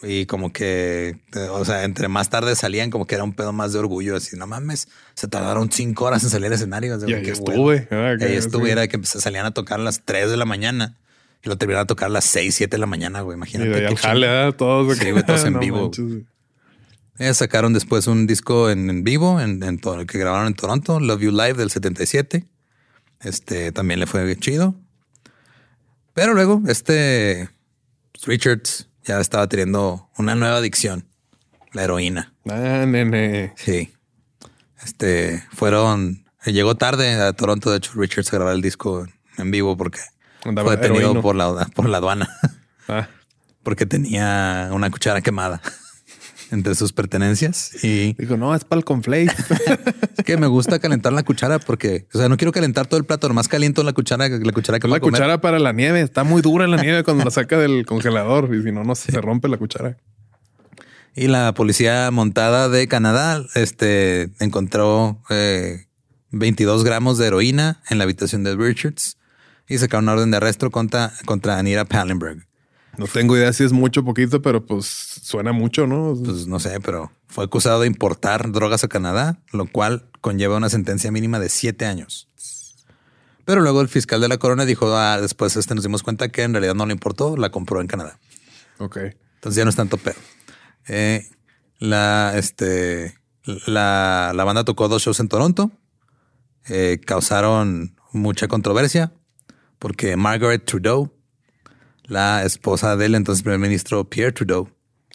Y 0.05 0.25
como 0.25 0.51
que, 0.51 1.15
eh, 1.33 1.47
o 1.49 1.63
sea, 1.63 1.83
entre 1.85 2.07
más 2.09 2.29
tarde 2.29 2.55
salían, 2.55 2.89
como 2.89 3.07
que 3.07 3.15
era 3.15 3.23
un 3.23 3.33
pedo 3.33 3.53
más 3.53 3.71
de 3.73 3.79
orgullo. 3.79 4.15
Así, 4.17 4.35
no 4.35 4.45
mames, 4.47 4.87
se 5.13 5.27
tardaron 5.27 5.71
cinco 5.71 6.05
horas 6.05 6.23
en 6.23 6.29
salir 6.29 6.47
al 6.47 6.53
escenario. 6.53 6.97
Y 7.07 7.13
ahí 7.13 7.29
estuve. 7.29 7.87
Ah, 7.89 8.15
Y 8.19 8.23
ahí 8.23 8.35
estuve, 8.35 8.71
era 8.71 8.87
que 8.87 8.97
pues, 8.97 9.09
salían 9.09 9.45
a 9.45 9.51
tocar 9.53 9.79
a 9.79 9.83
las 9.83 10.03
3 10.03 10.29
de 10.29 10.35
la 10.37 10.45
mañana 10.45 10.97
y 11.43 11.47
lo 11.49 11.57
terminaron 11.57 11.83
a 11.85 11.87
tocar 11.87 12.07
a 12.07 12.09
las 12.09 12.25
6, 12.25 12.53
7 12.53 12.75
de 12.75 12.79
la 12.79 12.85
mañana, 12.85 13.21
güey. 13.21 13.35
Y 13.35 13.37
Imagínate. 13.37 13.69
de 13.69 13.79
qué 13.79 13.85
al 13.87 13.95
jale, 13.97 14.53
todos. 14.53 14.97
Sí, 14.97 15.11
güey, 15.11 15.23
todos 15.25 15.43
en 15.45 15.53
No 15.53 15.59
vivo. 15.59 15.81
manches. 15.83 16.23
Ellos 17.19 17.37
sacaron 17.37 17.73
después 17.73 18.07
un 18.07 18.25
disco 18.27 18.69
en, 18.71 18.89
en 18.89 19.03
vivo 19.03 19.39
en, 19.39 19.61
en 19.63 19.79
to- 19.79 20.05
que 20.07 20.17
grabaron 20.17 20.47
en 20.47 20.53
Toronto, 20.55 20.99
Love 20.99 21.21
You 21.21 21.31
Live 21.31 21.53
del 21.53 21.69
77. 21.69 22.45
Este 23.21 23.71
también 23.71 23.99
le 23.99 24.07
fue 24.07 24.35
chido. 24.37 24.75
Pero 26.13 26.33
luego, 26.33 26.61
este 26.67 27.49
Richards 28.25 28.89
ya 29.03 29.19
estaba 29.19 29.47
teniendo 29.47 30.09
una 30.17 30.35
nueva 30.35 30.57
adicción, 30.57 31.05
la 31.71 31.83
heroína. 31.83 32.33
Ah, 32.49 32.85
nene. 32.87 33.53
Sí. 33.57 33.93
Este 34.83 35.43
fueron, 35.53 36.25
llegó 36.45 36.75
tarde 36.75 37.13
a 37.13 37.33
Toronto, 37.33 37.71
de 37.71 37.77
hecho, 37.77 37.91
Richards 37.95 38.31
a 38.33 38.37
grabar 38.37 38.53
el 38.55 38.61
disco 38.61 39.05
en 39.37 39.51
vivo 39.51 39.77
porque 39.77 39.99
Andaba 40.43 40.67
fue 40.67 40.75
detenido 40.77 41.01
heroíno. 41.01 41.21
por 41.21 41.35
la, 41.35 41.65
por 41.73 41.87
la 41.89 41.97
aduana 41.97 42.29
Ah, 42.87 43.07
porque 43.63 43.85
tenía 43.85 44.69
una 44.71 44.89
cuchara 44.91 45.21
quemada 45.21 45.61
entre 46.53 46.75
sus 46.75 46.93
pertenencias 46.93 47.83
y 47.83 48.13
dijo, 48.13 48.37
no, 48.37 48.53
es 48.53 48.63
para 48.63 48.77
el 48.79 48.85
conflate. 48.85 49.33
Es 50.17 50.23
que 50.23 50.37
me 50.37 50.47
gusta 50.47 50.77
calentar 50.77 51.11
la 51.11 51.23
cuchara 51.23 51.57
porque, 51.57 52.05
o 52.13 52.17
sea, 52.17 52.29
no 52.29 52.37
quiero 52.37 52.51
calentar 52.51 52.85
todo 52.85 52.99
el 52.99 53.05
plato, 53.05 53.27
nomás 53.27 53.47
caliento 53.47 53.83
la 53.83 53.93
cuchara, 53.93 54.29
la 54.29 54.51
cuchara 54.51 54.79
que 54.79 54.87
Es 54.87 54.89
voy 54.89 54.91
la 54.91 54.97
a 54.97 54.99
comer. 54.99 55.13
cuchara 55.13 55.41
para 55.41 55.59
la 55.59 55.73
nieve. 55.73 56.01
Está 56.01 56.23
muy 56.23 56.41
dura 56.41 56.67
la 56.67 56.77
nieve 56.77 57.03
cuando 57.03 57.25
la 57.25 57.31
saca 57.31 57.57
del 57.57 57.85
congelador. 57.85 58.53
Y 58.53 58.61
si 58.61 58.71
no, 58.71 58.83
no 58.83 58.93
se 58.93 59.19
rompe 59.19 59.47
la 59.47 59.57
cuchara. 59.57 59.97
Y 61.15 61.27
la 61.27 61.53
policía 61.53 62.09
montada 62.11 62.69
de 62.69 62.87
Canadá 62.87 63.43
este, 63.55 64.29
encontró 64.39 65.19
22 66.31 66.81
eh, 66.81 66.85
gramos 66.85 67.17
de 67.17 67.27
heroína 67.27 67.81
en 67.89 67.97
la 67.97 68.03
habitación 68.03 68.43
de 68.43 68.55
Richards 68.55 69.17
y 69.67 69.77
sacaron 69.79 70.05
una 70.05 70.13
orden 70.13 70.31
de 70.31 70.37
arresto 70.37 70.69
contra, 70.71 71.13
contra 71.25 71.57
Anita 71.57 71.85
Pallenberg. 71.85 72.45
No 72.97 73.07
tengo 73.07 73.35
idea 73.35 73.51
si 73.53 73.63
es 73.63 73.71
mucho 73.71 74.01
o 74.01 74.05
poquito, 74.05 74.41
pero 74.41 74.65
pues 74.65 74.85
suena 74.85 75.51
mucho, 75.51 75.87
¿no? 75.87 76.15
Pues 76.23 76.47
no 76.47 76.59
sé, 76.59 76.79
pero 76.79 77.11
fue 77.27 77.45
acusado 77.45 77.81
de 77.81 77.87
importar 77.87 78.51
drogas 78.51 78.83
a 78.83 78.87
Canadá, 78.87 79.39
lo 79.51 79.65
cual 79.65 80.09
conlleva 80.21 80.57
una 80.57 80.69
sentencia 80.69 81.11
mínima 81.11 81.39
de 81.39 81.49
siete 81.49 81.85
años. 81.85 82.29
Pero 83.45 83.61
luego 83.61 83.81
el 83.81 83.89
fiscal 83.89 84.21
de 84.21 84.27
la 84.27 84.37
corona 84.37 84.65
dijo, 84.65 84.95
ah, 84.95 85.19
después 85.19 85.55
este 85.57 85.75
nos 85.75 85.83
dimos 85.83 86.03
cuenta 86.03 86.29
que 86.29 86.43
en 86.43 86.53
realidad 86.53 86.75
no 86.75 86.85
le 86.85 86.93
importó, 86.93 87.35
la 87.35 87.49
compró 87.49 87.81
en 87.81 87.87
Canadá. 87.87 88.19
Ok. 88.77 88.97
Entonces 88.97 89.57
ya 89.57 89.63
no 89.65 89.69
es 89.69 89.75
tanto 89.75 89.97
pedo. 89.97 90.15
Eh, 90.87 91.27
la, 91.79 92.33
este, 92.37 93.17
la, 93.65 94.31
la, 94.33 94.43
banda 94.43 94.63
tocó 94.63 94.87
dos 94.87 95.01
shows 95.01 95.19
en 95.19 95.27
Toronto. 95.27 95.71
Eh, 96.69 97.01
causaron 97.05 97.95
mucha 98.13 98.47
controversia 98.47 99.11
porque 99.79 100.15
Margaret 100.15 100.63
Trudeau, 100.63 101.11
la 102.13 102.45
esposa 102.45 102.95
del 102.95 103.15
entonces 103.15 103.43
primer 103.43 103.59
ministro 103.59 104.09
Pierre 104.09 104.31
Trudeau, 104.31 104.69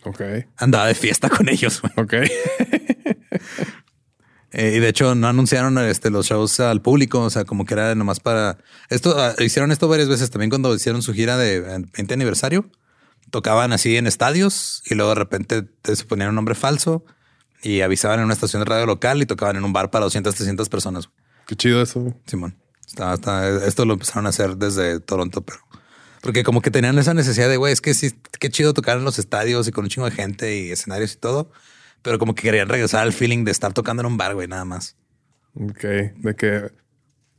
okay. 0.05 0.45
andaba 0.57 0.87
de 0.87 0.95
fiesta 0.95 1.31
con 1.31 1.49
ellos. 1.49 1.81
Ok. 1.97 2.15
Eh, 4.51 4.77
y 4.77 4.79
de 4.81 4.89
hecho 4.89 5.15
no 5.15 5.29
anunciaron 5.29 5.77
este, 5.77 6.09
los 6.09 6.27
shows 6.27 6.59
al 6.61 6.81
público, 6.81 7.21
o 7.21 7.29
sea, 7.29 7.45
como 7.45 7.67
que 7.67 7.75
era 7.75 7.95
nomás 7.95 8.19
para... 8.19 8.57
Esto 8.89 9.15
ah, 9.19 9.35
hicieron 9.41 9.73
esto 9.73 9.89
varias 9.89 10.09
veces 10.09 10.31
también 10.31 10.49
cuando 10.49 10.75
hicieron 10.75 11.03
su 11.03 11.13
gira 11.13 11.37
de 11.37 11.61
20 11.61 12.15
aniversario. 12.15 12.71
Tocaban 13.31 13.75
así 13.75 13.99
en 13.99 14.07
estadios 14.07 14.83
y 14.87 14.95
luego 14.95 15.11
de 15.11 15.17
repente 15.17 15.69
se 15.83 16.05
ponían 16.07 16.31
un 16.31 16.35
nombre 16.35 16.55
falso 16.55 17.05
y 17.63 17.83
avisaban 17.83 18.21
en 18.21 18.25
una 18.25 18.35
estación 18.35 18.65
de 18.65 18.71
radio 18.71 18.87
local 18.87 19.21
y 19.21 19.27
tocaban 19.27 19.57
en 19.57 19.65
un 19.65 19.75
bar 19.75 19.91
para 19.91 20.05
200, 20.05 20.35
300 20.35 20.69
personas. 20.71 21.11
Qué 21.47 21.55
chido 21.55 21.83
eso. 21.83 22.15
Simón. 22.27 22.57
esto 23.67 23.85
lo 23.85 23.93
empezaron 23.93 24.25
a 24.25 24.31
hacer 24.31 24.57
desde 24.57 24.99
Toronto, 25.01 25.43
pero 25.43 25.59
porque 26.23 26.43
como 26.43 26.61
que 26.63 26.71
tenían 26.71 26.99
esa 26.99 27.15
necesidad 27.15 27.49
de 27.49 27.57
güey, 27.57 27.73
es 27.73 27.81
que 27.81 27.95
sí, 27.95 28.13
qué 28.39 28.51
chido 28.51 28.75
tocar 28.75 28.99
en 28.99 29.05
los 29.05 29.19
estadios 29.19 29.69
y 29.69 29.73
con 29.73 29.85
un 29.85 29.91
chingo 29.91 30.09
de 30.09 30.17
gente 30.17 30.59
y 30.59 30.71
escenarios 30.71 31.15
y 31.15 31.17
todo 31.17 31.51
pero 32.03 32.19
como 32.19 32.35
que 32.35 32.43
querían 32.43 32.69
regresar 32.69 33.03
al 33.03 33.13
feeling 33.13 33.45
de 33.45 33.51
estar 33.51 33.73
tocando 33.73 34.03
en 34.03 34.07
un 34.07 34.17
bar, 34.17 34.35
güey, 34.35 34.49
nada 34.49 34.65
más. 34.65 34.97
Ok, 35.55 35.83
de 35.83 36.35
que 36.37 36.71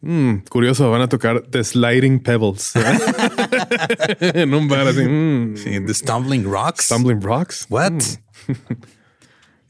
mm, 0.01 0.39
curioso, 0.49 0.89
van 0.89 1.01
a 1.01 1.09
tocar 1.09 1.41
The 1.41 1.63
Sliding 1.63 2.19
Pebbles 2.19 2.73
en 4.19 4.53
un 4.53 4.67
bar 4.67 4.87
así. 4.87 5.01
Mm. 5.01 5.57
Sí, 5.57 5.79
The 5.85 5.93
Stumbling 5.93 6.43
Rocks. 6.43 6.85
Stumbling 6.85 7.21
Rocks. 7.21 7.65
What? 7.69 7.93
Mm. 7.93 8.53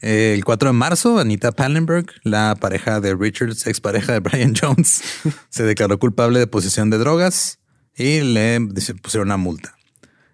el 0.00 0.44
4 0.44 0.68
de 0.70 0.72
marzo, 0.72 1.18
Anita 1.18 1.52
Pallenberg, 1.52 2.06
la 2.24 2.56
pareja 2.58 3.00
de 3.00 3.14
Richards, 3.14 3.66
expareja 3.66 4.12
de 4.12 4.20
Brian 4.20 4.54
Jones, 4.60 5.02
se 5.50 5.62
declaró 5.62 5.98
culpable 5.98 6.40
de 6.40 6.46
posesión 6.46 6.90
de 6.90 6.98
drogas 6.98 7.59
y 8.00 8.22
le 8.22 8.58
pusieron 9.02 9.28
una 9.28 9.36
multa. 9.36 9.76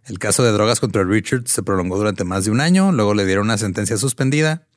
El 0.05 0.21
caso 0.21 0.45
de 0.45 0.53
drogas 0.53 0.79
contra 0.79 1.03
Richard 1.03 1.49
se 1.49 1.65
prolongó 1.65 1.99
durante 1.99 2.23
más 2.23 2.45
de 2.45 2.53
un 2.53 2.61
año, 2.61 2.93
luego 2.93 3.13
le 3.13 3.27
dieron 3.27 3.47
una 3.47 3.59
sentencia 3.59 3.97
suspendida 3.97 4.69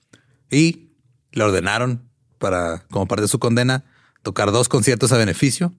y 0.50 0.90
le 1.32 1.44
ordenaron 1.44 2.10
para, 2.40 2.86
como 2.90 3.08
parte 3.08 3.22
de 3.22 3.28
su 3.28 3.38
condena, 3.38 3.86
tocar 4.24 4.52
dos 4.52 4.70
conciertos 4.70 5.12
a 5.12 5.18
beneficio 5.18 5.72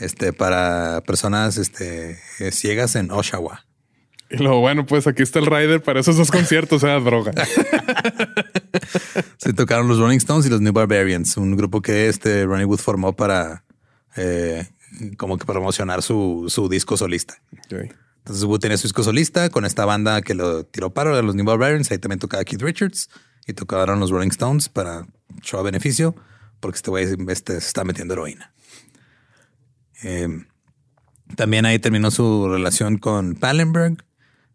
este, 0.00 0.34
para 0.34 1.02
personas 1.06 1.56
este, 1.56 2.18
eh, 2.40 2.52
ciegas 2.52 2.94
en 2.94 3.10
Oshawa. 3.10 3.64
Y 4.28 4.36
luego, 4.36 4.60
bueno, 4.60 4.84
pues 4.84 5.06
aquí 5.06 5.22
está 5.22 5.38
el 5.38 5.46
rider 5.46 5.82
para 5.82 6.00
esos 6.00 6.18
dos 6.18 6.30
conciertos, 6.30 6.82
era 6.82 7.00
droga. 7.00 7.32
se 9.38 9.54
tocaron 9.54 9.88
los 9.88 9.98
Rolling 9.98 10.18
Stones 10.18 10.44
y 10.44 10.50
los 10.50 10.60
New 10.60 10.74
Barbarians, 10.74 11.38
un 11.38 11.56
grupo 11.56 11.80
que 11.80 12.08
este 12.08 12.44
Ronnie 12.44 12.66
Wood 12.66 12.80
formó 12.80 13.16
para 13.16 13.64
eh, 14.16 14.68
como 15.16 15.38
que 15.38 15.46
promocionar 15.46 16.02
su, 16.02 16.46
su 16.48 16.68
disco 16.68 16.96
solista. 16.96 17.40
Entonces 18.18 18.44
Wood 18.44 18.60
tenía 18.60 18.76
su 18.76 18.86
disco 18.86 19.02
solista 19.02 19.50
con 19.50 19.64
esta 19.64 19.84
banda 19.84 20.22
que 20.22 20.34
lo 20.34 20.64
tiró 20.64 20.90
para 20.90 21.20
los 21.22 21.34
New 21.34 21.44
Barbarians. 21.44 21.90
Ahí 21.90 21.98
también 21.98 22.18
tocaba 22.18 22.44
Keith 22.44 22.62
Richards 22.62 23.08
y 23.46 23.54
tocaron 23.54 23.98
los 23.98 24.10
Rolling 24.10 24.28
Stones 24.28 24.68
para 24.68 25.06
show 25.42 25.60
a 25.60 25.62
beneficio 25.62 26.14
porque 26.60 26.76
este 26.76 26.90
güey 26.90 27.08
este, 27.28 27.60
se 27.60 27.66
está 27.66 27.82
metiendo 27.84 28.14
heroína. 28.14 28.52
Em, 30.02 30.46
también 31.36 31.66
ahí 31.66 31.78
terminó 31.78 32.10
su 32.10 32.48
relación 32.48 32.98
con 32.98 33.34
Pallenberg. 33.34 34.04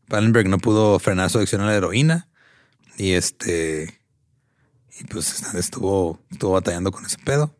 Pallenberg 0.08 0.48
no 0.48 0.58
pudo 0.58 1.00
frenar 1.00 1.30
su 1.30 1.38
adicción 1.38 1.62
a 1.62 1.66
la 1.66 1.76
heroína 1.76 2.30
y 2.98 3.12
este 3.12 4.00
y 5.00 5.04
pues 5.04 5.54
estuvo, 5.54 6.20
estuvo 6.32 6.54
batallando 6.54 6.92
con 6.92 7.06
ese 7.06 7.18
pedo. 7.18 7.57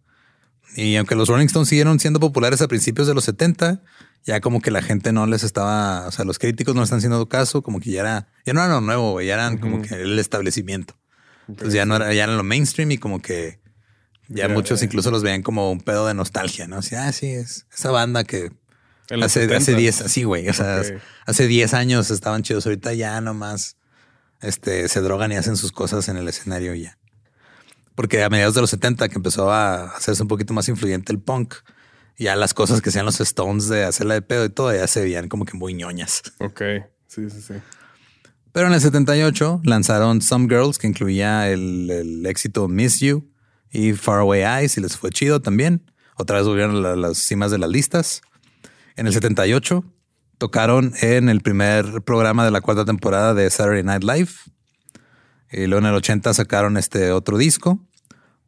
Y 0.78 0.96
aunque 0.96 1.16
los 1.16 1.28
Rolling 1.28 1.48
Stones 1.48 1.70
siguieron 1.70 2.00
siendo 2.00 2.20
populares 2.20 2.62
a 2.62 2.68
principios 2.68 3.08
de 3.08 3.16
los 3.16 3.24
70, 3.24 3.82
ya 4.24 4.42
como 4.42 4.62
que 4.62 4.70
la 4.70 4.84
gente 4.84 5.12
no 5.12 5.26
les 5.26 5.44
estaba, 5.44 6.06
o 6.06 6.12
sea, 6.12 6.24
los 6.24 6.38
críticos 6.38 6.76
no 6.76 6.84
están 6.84 7.00
haciendo 7.00 7.28
caso, 7.28 7.64
como 7.64 7.80
que 7.80 7.90
ya 7.90 8.02
era, 8.02 8.28
ya 8.46 8.54
no 8.54 8.64
era 8.64 8.76
lo 8.76 8.82
nuevo, 8.82 9.20
ya 9.22 9.34
eran 9.34 9.58
como 9.58 9.82
que 9.82 9.96
el 9.96 10.20
establecimiento. 10.20 10.96
Entonces 11.48 11.74
ya 11.74 11.86
no 11.88 11.96
era, 11.96 12.14
ya 12.14 12.26
era 12.26 12.36
lo 12.36 12.44
mainstream 12.44 12.92
y 12.92 13.00
como 13.00 13.24
que 13.24 13.60
ya 14.28 14.50
muchos 14.50 14.84
incluso 14.84 15.10
los 15.10 15.24
veían 15.24 15.42
como 15.42 15.72
un 15.72 15.82
pedo 15.82 16.06
de 16.06 16.14
nostalgia, 16.14 16.68
¿no? 16.68 16.78
Así, 16.78 16.94
ah, 16.94 17.12
sí, 17.12 17.28
es 17.28 17.66
esa 17.74 17.90
banda 17.90 18.24
que 18.24 18.52
hace, 19.24 19.56
hace 19.56 19.74
10, 19.74 20.02
así, 20.02 20.26
güey. 20.26 20.48
O 20.48 20.54
sea, 20.54 20.84
hace 21.26 21.48
10 21.48 21.74
años 21.74 22.12
estaban 22.12 22.44
chidos. 22.44 22.68
Ahorita 22.68 22.94
ya 22.94 23.20
nomás 23.22 23.78
este, 24.42 24.88
se 24.90 25.02
drogan 25.02 25.32
y 25.32 25.38
hacen 25.38 25.58
sus 25.58 25.72
cosas 25.72 26.08
en 26.08 26.18
el 26.18 26.28
escenario 26.28 26.76
ya. 26.76 27.00
Porque 27.98 28.22
a 28.24 28.30
mediados 28.30 28.54
de 28.54 28.62
los 28.62 28.70
70 28.70 29.10
que 29.10 29.16
empezó 29.16 29.52
a 29.52 29.86
hacerse 29.96 30.22
un 30.22 30.28
poquito 30.28 30.54
más 30.54 30.70
influyente 30.70 31.12
el 31.12 31.20
punk, 31.20 31.56
ya 32.16 32.36
las 32.36 32.54
cosas 32.54 32.80
que 32.80 32.90
hacían 32.90 33.06
los 33.06 33.20
Stones 33.20 33.70
de 33.70 33.86
hacerla 33.86 34.14
de 34.14 34.22
pedo 34.22 34.46
y 34.46 34.50
todo 34.50 34.72
ya 34.72 34.86
se 34.86 35.02
veían 35.02 35.28
como 35.30 35.46
que 35.46 35.58
muy 35.58 35.74
ñoñas. 35.74 36.22
Ok, 36.38 36.62
sí, 37.08 37.28
sí, 37.28 37.42
sí. 37.42 37.54
Pero 38.52 38.68
en 38.68 38.74
el 38.74 38.82
78 38.82 39.62
lanzaron 39.64 40.22
Some 40.22 40.48
Girls, 40.48 40.78
que 40.78 40.86
incluía 40.86 41.50
el, 41.50 42.24
éxito 42.28 42.68
Miss 42.68 43.00
You 43.00 43.28
y 43.72 43.94
Far 43.94 44.20
Away 44.20 44.44
Eyes, 44.44 44.78
y 44.78 44.82
les 44.82 44.96
fue 44.96 45.10
chido 45.10 45.42
también. 45.42 45.92
Otra 46.18 46.38
vez 46.38 46.46
volvieron 46.46 46.86
a 46.86 46.96
las 46.96 47.18
cimas 47.18 47.50
de 47.50 47.58
las 47.58 47.72
listas. 47.72 48.22
En 48.96 49.08
el 49.08 49.14
78 49.14 49.84
tocaron 50.38 50.94
en 51.02 51.30
el 51.30 51.42
primer 51.42 52.04
programa 52.04 52.46
de 52.46 52.52
la 52.52 52.62
cuarta 52.62 52.86
temporada 52.86 53.34
de 53.34 53.50
Saturday 53.50 53.82
Night 53.82 54.04
Live. 54.04 54.30
Y 55.52 55.66
luego 55.66 55.80
en 55.80 55.90
el 55.92 55.96
80 55.96 56.32
sacaron 56.36 56.78
este 56.78 57.12
otro 57.12 57.40
disco, 57.40 57.87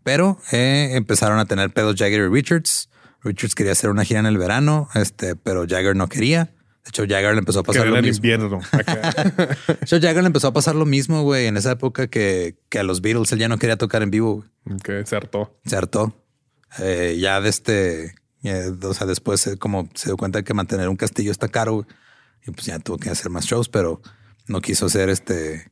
pero 0.09 0.39
eh, 0.51 0.93
empezaron 0.93 1.37
a 1.37 1.45
tener 1.45 1.69
pedos 1.69 1.95
Jagger 1.95 2.21
y 2.21 2.27
Richards 2.29 2.89
Richards 3.21 3.53
quería 3.53 3.73
hacer 3.73 3.91
una 3.91 4.03
gira 4.03 4.19
en 4.19 4.25
el 4.25 4.39
verano, 4.39 4.89
este, 4.95 5.35
pero 5.35 5.67
Jagger 5.69 5.95
no 5.95 6.09
quería. 6.09 6.45
De 6.45 6.89
hecho, 6.89 7.03
Jagger 7.07 7.33
le 7.33 7.39
empezó 7.39 7.59
a 7.59 7.63
pasar 7.63 7.85
lo 7.85 8.01
mismo. 8.01 8.15
invierno. 8.15 8.59
de 9.67 9.77
hecho, 9.83 10.01
Jagger 10.01 10.23
le 10.23 10.27
empezó 10.27 10.47
a 10.47 10.53
pasar 10.53 10.73
lo 10.73 10.87
mismo, 10.87 11.21
güey, 11.21 11.45
en 11.45 11.57
esa 11.57 11.73
época 11.73 12.07
que, 12.07 12.57
que, 12.69 12.79
a 12.79 12.83
los 12.83 13.01
Beatles 13.01 13.31
él 13.33 13.37
ya 13.37 13.49
no 13.49 13.59
quería 13.59 13.77
tocar 13.77 14.01
en 14.01 14.09
vivo. 14.09 14.45
Que 14.83 15.05
se 15.05 15.15
hartó. 15.15 15.59
Se 15.63 15.75
hartó. 15.75 16.15
Eh, 16.79 17.17
ya 17.19 17.39
de 17.39 17.49
este, 17.49 18.15
eh, 18.41 18.71
o 18.81 18.93
sea, 18.95 19.05
después 19.05 19.45
eh, 19.45 19.57
como 19.59 19.89
se 19.93 20.09
dio 20.09 20.17
cuenta 20.17 20.41
que 20.41 20.55
mantener 20.55 20.89
un 20.89 20.95
castillo 20.95 21.31
está 21.31 21.49
caro 21.49 21.85
y 22.47 22.49
pues 22.49 22.65
ya 22.65 22.79
tuvo 22.79 22.97
que 22.97 23.11
hacer 23.11 23.29
más 23.29 23.45
shows, 23.45 23.69
pero 23.69 24.01
no 24.47 24.59
quiso 24.59 24.87
hacer 24.87 25.09
este. 25.09 25.68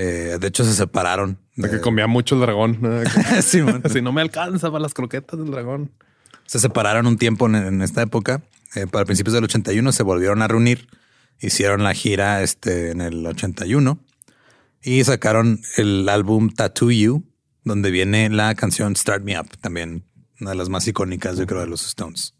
De 0.00 0.46
hecho, 0.46 0.64
se 0.64 0.74
separaron. 0.74 1.38
De 1.56 1.70
que 1.70 1.80
comía 1.80 2.06
mucho 2.06 2.34
el 2.34 2.40
dragón. 2.40 2.78
sí, 3.42 3.60
si 3.92 4.02
no 4.02 4.12
me 4.12 4.22
alcanza 4.22 4.70
para 4.70 4.82
las 4.82 4.94
croquetas 4.94 5.38
del 5.38 5.50
dragón 5.50 5.90
se 6.52 6.58
separaron 6.58 7.06
un 7.06 7.16
tiempo 7.16 7.46
en, 7.46 7.80
esta 7.80 8.02
época. 8.02 8.42
Eh, 8.74 8.86
para 8.86 9.06
principios 9.06 9.32
del 9.32 9.44
81 9.44 9.90
se 9.92 10.02
volvieron 10.02 10.42
a 10.42 10.48
reunir, 10.48 10.86
hicieron 11.40 11.82
la 11.82 11.94
gira 11.94 12.42
este, 12.42 12.90
en 12.90 13.00
el 13.00 13.24
81 13.24 13.98
y 14.82 15.02
sacaron 15.04 15.60
el 15.78 16.06
álbum 16.10 16.50
Tattoo 16.50 16.90
You, 16.90 17.24
donde 17.64 17.90
viene 17.90 18.28
la 18.28 18.54
canción 18.54 18.96
Start 18.96 19.24
Me 19.24 19.40
Up, 19.40 19.56
también 19.62 20.04
una 20.40 20.50
de 20.50 20.56
las 20.56 20.68
más 20.68 20.86
icónicas, 20.88 21.38
yo 21.38 21.46
creo, 21.46 21.60
de 21.60 21.68
los 21.68 21.86
Stones. 21.86 22.34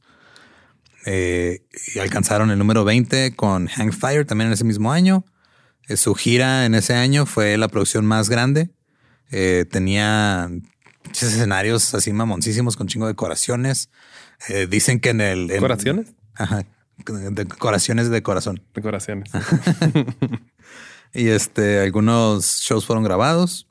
Eh, 1.07 1.65
y 1.95 1.99
alcanzaron 1.99 2.51
el 2.51 2.59
número 2.59 2.85
20 2.85 3.35
con 3.35 3.67
Hang 3.67 3.93
Fire 3.93 4.27
también 4.27 4.49
en 4.49 4.53
ese 4.53 4.65
mismo 4.65 4.93
año. 4.93 5.25
Eh, 5.89 5.97
su 5.97 6.15
gira 6.15 6.67
en 6.67 6.75
ese 6.75 6.95
año 6.95 7.27
fue 7.27 7.57
la 7.57 7.69
producción 7.69 8.07
más 8.07 8.29
grande. 8.29 8.71
tenía 9.31 10.51
escenarios 11.11 11.95
así 11.95 12.13
mamoncísimos 12.13 12.77
con 12.77 12.87
chingo 12.87 13.07
de 13.07 13.13
decoraciones. 13.13 13.91
Eh, 14.49 14.67
dicen 14.69 15.01
que 15.01 15.11
en 15.11 15.21
el. 15.21 15.49
¿Decoraciones? 15.49 16.15
Ajá. 16.35 16.65
Decoraciones 16.97 18.11
de 18.11 18.23
corazón. 18.23 18.63
Decoraciones. 18.75 19.31
y 21.15 21.29
este, 21.29 21.81
algunos 21.81 22.61
shows 22.61 22.87
fueron 22.87 23.05
grabados. 23.05 23.69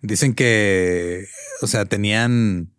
Dicen 0.00 0.34
que, 0.34 1.26
o 1.60 1.66
sea, 1.66 1.84
tenían 1.86 2.70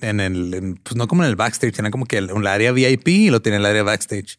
en 0.00 0.20
el, 0.20 0.78
pues 0.82 0.96
no 0.96 1.08
como 1.08 1.22
en 1.22 1.28
el 1.28 1.36
backstage, 1.36 1.74
tenía 1.74 1.90
como 1.90 2.06
que 2.06 2.18
el, 2.18 2.46
área 2.46 2.72
VIP 2.72 3.08
y 3.08 3.30
lo 3.30 3.42
tenía 3.42 3.58
el 3.58 3.66
área 3.66 3.82
backstage. 3.82 4.38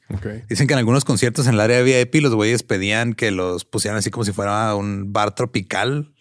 Dicen 0.49 0.67
que 0.67 0.73
en 0.73 0.79
algunos 0.79 1.05
conciertos 1.05 1.47
en 1.47 1.53
el 1.53 1.59
área 1.59 1.81
VIP 1.81 2.15
los 2.15 2.33
güeyes 2.33 2.63
pedían 2.63 3.13
que 3.13 3.31
los 3.31 3.65
pusieran 3.65 3.97
así 3.97 4.11
como 4.11 4.25
si 4.25 4.31
fuera 4.31 4.75
un 4.75 5.13
bar 5.13 5.35
tropical. 5.35 6.11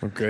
Ok. 0.00 0.20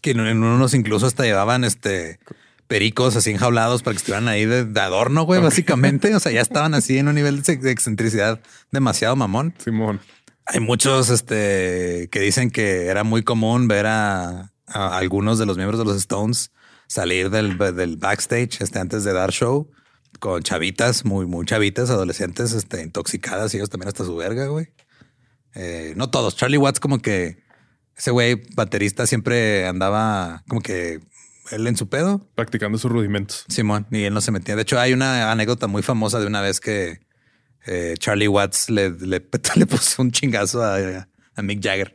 Que 0.00 0.10
en, 0.10 0.20
unos 0.20 0.74
incluso 0.74 1.06
hasta 1.06 1.24
llevaban 1.24 1.64
este 1.64 2.18
pericos 2.66 3.16
así 3.16 3.30
enjaulados 3.30 3.82
para 3.82 3.92
que 3.92 3.98
estuvieran 3.98 4.28
ahí 4.28 4.46
de, 4.46 4.80
adorno, 4.80 5.24
güey, 5.24 5.42
básicamente. 5.42 6.14
O 6.14 6.20
sea, 6.20 6.32
ya 6.32 6.40
estaban 6.42 6.74
así 6.74 6.98
en 6.98 7.08
un 7.08 7.14
nivel 7.14 7.42
de, 7.42 7.70
excentricidad 7.70 8.40
demasiado 8.70 9.14
mamón. 9.14 9.54
Simón. 9.58 10.00
Hay 10.46 10.60
muchos 10.60 11.10
este, 11.10 12.08
que 12.10 12.20
dicen 12.20 12.50
que 12.50 12.86
era 12.86 13.04
muy 13.04 13.22
común 13.22 13.68
ver 13.68 13.86
a, 13.86 14.52
a 14.66 14.96
algunos 14.96 15.38
de 15.38 15.46
los 15.46 15.56
miembros 15.56 15.78
de 15.78 15.84
los 15.84 15.96
Stones 15.96 16.50
salir 16.86 17.30
del, 17.30 17.56
del 17.58 17.96
backstage 17.96 18.60
este, 18.60 18.78
antes 18.78 19.04
de 19.04 19.12
dar 19.12 19.32
show 19.32 19.70
con 20.20 20.42
chavitas, 20.42 21.04
muy, 21.04 21.26
muy 21.26 21.46
chavitas, 21.46 21.90
adolescentes, 21.90 22.52
este, 22.52 22.82
intoxicadas 22.82 23.54
y 23.54 23.56
ellos 23.56 23.70
también 23.70 23.88
hasta 23.88 24.04
su 24.04 24.14
verga, 24.14 24.46
güey. 24.46 24.68
Eh, 25.54 25.94
no 25.96 26.10
todos. 26.10 26.36
Charlie 26.36 26.58
Watts 26.58 26.80
como 26.80 27.00
que 27.00 27.42
ese 27.96 28.10
güey 28.10 28.42
baterista 28.54 29.06
siempre 29.06 29.66
andaba 29.66 30.44
como 30.48 30.60
que 30.60 31.00
él 31.50 31.66
en 31.66 31.76
su 31.76 31.88
pedo. 31.88 32.26
Practicando 32.34 32.78
sus 32.78 32.90
rudimentos. 32.90 33.44
Simón, 33.48 33.86
y 33.90 34.04
él 34.04 34.14
no 34.14 34.20
se 34.20 34.30
metía. 34.30 34.56
De 34.56 34.62
hecho, 34.62 34.78
hay 34.78 34.92
una 34.92 35.30
anécdota 35.32 35.66
muy 35.66 35.82
famosa 35.82 36.20
de 36.20 36.26
una 36.26 36.40
vez 36.40 36.60
que 36.60 37.00
eh, 37.66 37.94
Charlie 37.98 38.28
Watts 38.28 38.70
le, 38.70 38.90
le, 38.90 39.20
puso 39.68 40.02
un 40.02 40.12
chingazo 40.12 40.62
a, 40.62 40.76
a 41.34 41.42
Mick 41.42 41.62
Jagger 41.62 41.94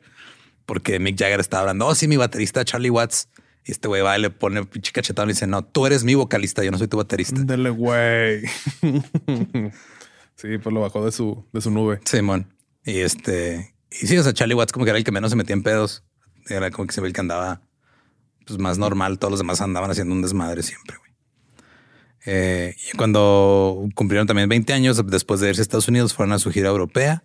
porque 0.67 0.99
Mick 0.99 1.17
Jagger 1.17 1.39
estaba 1.39 1.61
hablando. 1.61 1.87
Oh, 1.87 1.95
sí, 1.95 2.07
mi 2.07 2.17
baterista 2.17 2.63
Charlie 2.65 2.89
Watts 2.89 3.29
y 3.67 3.71
este 3.71 3.89
güey 3.89 4.01
va 4.01 4.17
y 4.17 4.21
le 4.21 4.29
pone 4.29 4.63
pinche 4.65 4.93
cachetado 4.93 5.27
y 5.27 5.33
dice, 5.33 5.45
no, 5.45 5.63
tú 5.63 5.85
eres 5.85 6.05
mi 6.05 6.15
vocalista, 6.15 6.63
yo 6.63 6.71
no 6.71 6.77
soy 6.77 6.87
tu 6.87 6.95
baterista. 6.95 7.41
Dele, 7.43 7.69
güey. 7.69 8.43
sí, 10.35 10.57
pues 10.57 10.73
lo 10.73 10.79
bajó 10.79 11.03
de 11.03 11.11
su, 11.11 11.45
de 11.51 11.59
su 11.59 11.69
nube. 11.69 11.99
Simón. 12.05 12.53
Y 12.85 12.99
este, 12.99 13.75
y 13.91 14.07
sí, 14.07 14.17
o 14.17 14.23
sea, 14.23 14.33
Charlie 14.33 14.55
Watts 14.55 14.71
como 14.71 14.85
que 14.85 14.91
era 14.91 14.97
el 14.97 15.03
que 15.03 15.11
menos 15.11 15.31
se 15.31 15.35
metía 15.35 15.53
en 15.53 15.63
pedos. 15.63 16.05
Era 16.47 16.71
como 16.71 16.87
que 16.87 16.93
se 16.93 17.01
ve 17.01 17.07
el 17.07 17.13
que 17.13 17.19
andaba 17.19 17.61
pues 18.45 18.57
más 18.57 18.77
normal. 18.77 19.19
Todos 19.19 19.31
los 19.31 19.39
demás 19.41 19.59
andaban 19.59 19.91
haciendo 19.91 20.15
un 20.15 20.21
desmadre 20.21 20.63
siempre, 20.63 20.95
güey. 20.97 21.11
Eh, 22.25 22.75
y 22.91 22.97
cuando 22.97 23.87
cumplieron 23.95 24.27
también 24.27 24.47
20 24.47 24.71
años 24.71 25.01
después 25.07 25.41
de 25.41 25.49
irse 25.49 25.61
a 25.61 25.63
Estados 25.63 25.89
Unidos, 25.89 26.13
fueron 26.13 26.31
a 26.31 26.39
su 26.39 26.51
gira 26.51 26.69
europea 26.69 27.23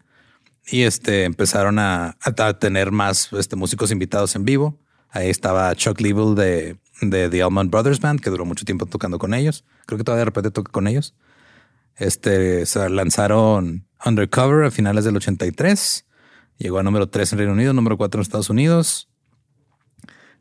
y 0.66 0.82
este 0.82 1.24
empezaron 1.24 1.78
a, 1.78 2.16
a 2.20 2.58
tener 2.58 2.90
más 2.90 3.32
este, 3.32 3.54
músicos 3.54 3.92
invitados 3.92 4.34
en 4.34 4.44
vivo. 4.44 4.78
Ahí 5.12 5.28
estaba 5.28 5.74
Chuck 5.74 6.00
Leavell 6.00 6.34
de, 6.34 6.78
de 7.02 7.28
The 7.28 7.42
Allman 7.42 7.70
Brothers 7.70 8.00
Band, 8.00 8.20
que 8.20 8.30
duró 8.30 8.46
mucho 8.46 8.64
tiempo 8.64 8.86
tocando 8.86 9.18
con 9.18 9.34
ellos. 9.34 9.64
Creo 9.84 9.98
que 9.98 10.04
todavía 10.04 10.22
de 10.22 10.24
repente 10.26 10.50
toca 10.50 10.72
con 10.72 10.88
ellos. 10.88 11.14
Este, 11.96 12.64
se 12.64 12.88
lanzaron 12.88 13.86
Undercover 14.04 14.64
a 14.64 14.70
finales 14.70 15.04
del 15.04 15.16
83. 15.16 16.06
Llegó 16.56 16.78
a 16.78 16.82
número 16.82 17.10
3 17.10 17.32
en 17.32 17.38
Reino 17.38 17.52
Unido, 17.52 17.74
número 17.74 17.98
4 17.98 18.18
en 18.18 18.22
Estados 18.22 18.48
Unidos. 18.48 19.10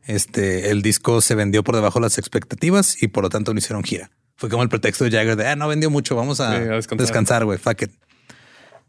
Este, 0.04 0.70
el 0.70 0.80
disco 0.80 1.20
se 1.20 1.34
vendió 1.34 1.62
por 1.62 1.74
debajo 1.74 1.98
de 1.98 2.04
las 2.04 2.16
expectativas 2.16 3.02
y 3.02 3.08
por 3.08 3.24
lo 3.24 3.28
tanto 3.28 3.52
no 3.52 3.58
hicieron 3.58 3.84
gira. 3.84 4.10
Fue 4.36 4.48
como 4.48 4.62
el 4.62 4.70
pretexto 4.70 5.04
de 5.04 5.10
Jagger 5.10 5.36
de, 5.36 5.46
ah, 5.46 5.54
no 5.54 5.68
vendió 5.68 5.90
mucho, 5.90 6.16
vamos 6.16 6.40
a, 6.40 6.58
descansar, 6.58 7.44
güey, 7.44 7.58
fuck 7.58 7.82
it. 7.82 7.92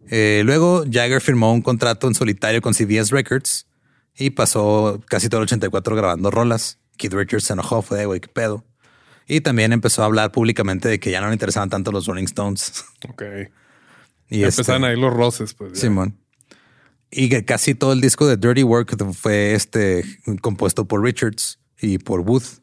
Eh, 0.09 0.41
luego 0.45 0.85
Jagger 0.89 1.21
firmó 1.21 1.53
un 1.53 1.61
contrato 1.61 2.07
en 2.07 2.15
solitario 2.15 2.61
con 2.61 2.73
CBS 2.73 3.11
Records 3.11 3.67
y 4.15 4.31
pasó 4.31 5.01
casi 5.07 5.29
todo 5.29 5.41
el 5.41 5.45
84 5.45 5.95
grabando 5.95 6.31
rolas. 6.31 6.79
Keith 6.97 7.13
Richards 7.13 7.45
se 7.45 7.53
enojó, 7.53 7.81
fue 7.81 7.99
de 7.99 8.05
güey, 8.05 8.19
qué 8.19 8.27
pedo. 8.27 8.63
Y 9.27 9.41
también 9.41 9.73
empezó 9.73 10.01
a 10.03 10.05
hablar 10.05 10.31
públicamente 10.31 10.89
de 10.89 10.99
que 10.99 11.11
ya 11.11 11.21
no 11.21 11.27
le 11.27 11.33
interesaban 11.33 11.69
tanto 11.69 11.91
los 11.91 12.05
Rolling 12.07 12.25
Stones. 12.25 12.85
Ok. 13.09 13.23
Y 14.29 14.43
empezaron 14.43 14.83
este, 14.83 14.93
ahí 14.93 14.99
los 14.99 15.13
roces, 15.13 15.53
pues. 15.53 15.77
Simón. 15.77 16.17
Y 17.11 17.29
que 17.29 17.45
casi 17.45 17.75
todo 17.75 17.93
el 17.93 18.01
disco 18.01 18.25
de 18.25 18.37
Dirty 18.37 18.63
Work 18.63 18.95
fue 19.13 19.53
este 19.53 20.03
compuesto 20.41 20.85
por 20.85 21.03
Richards 21.03 21.59
y 21.79 21.99
por 21.99 22.23
Booth. 22.23 22.59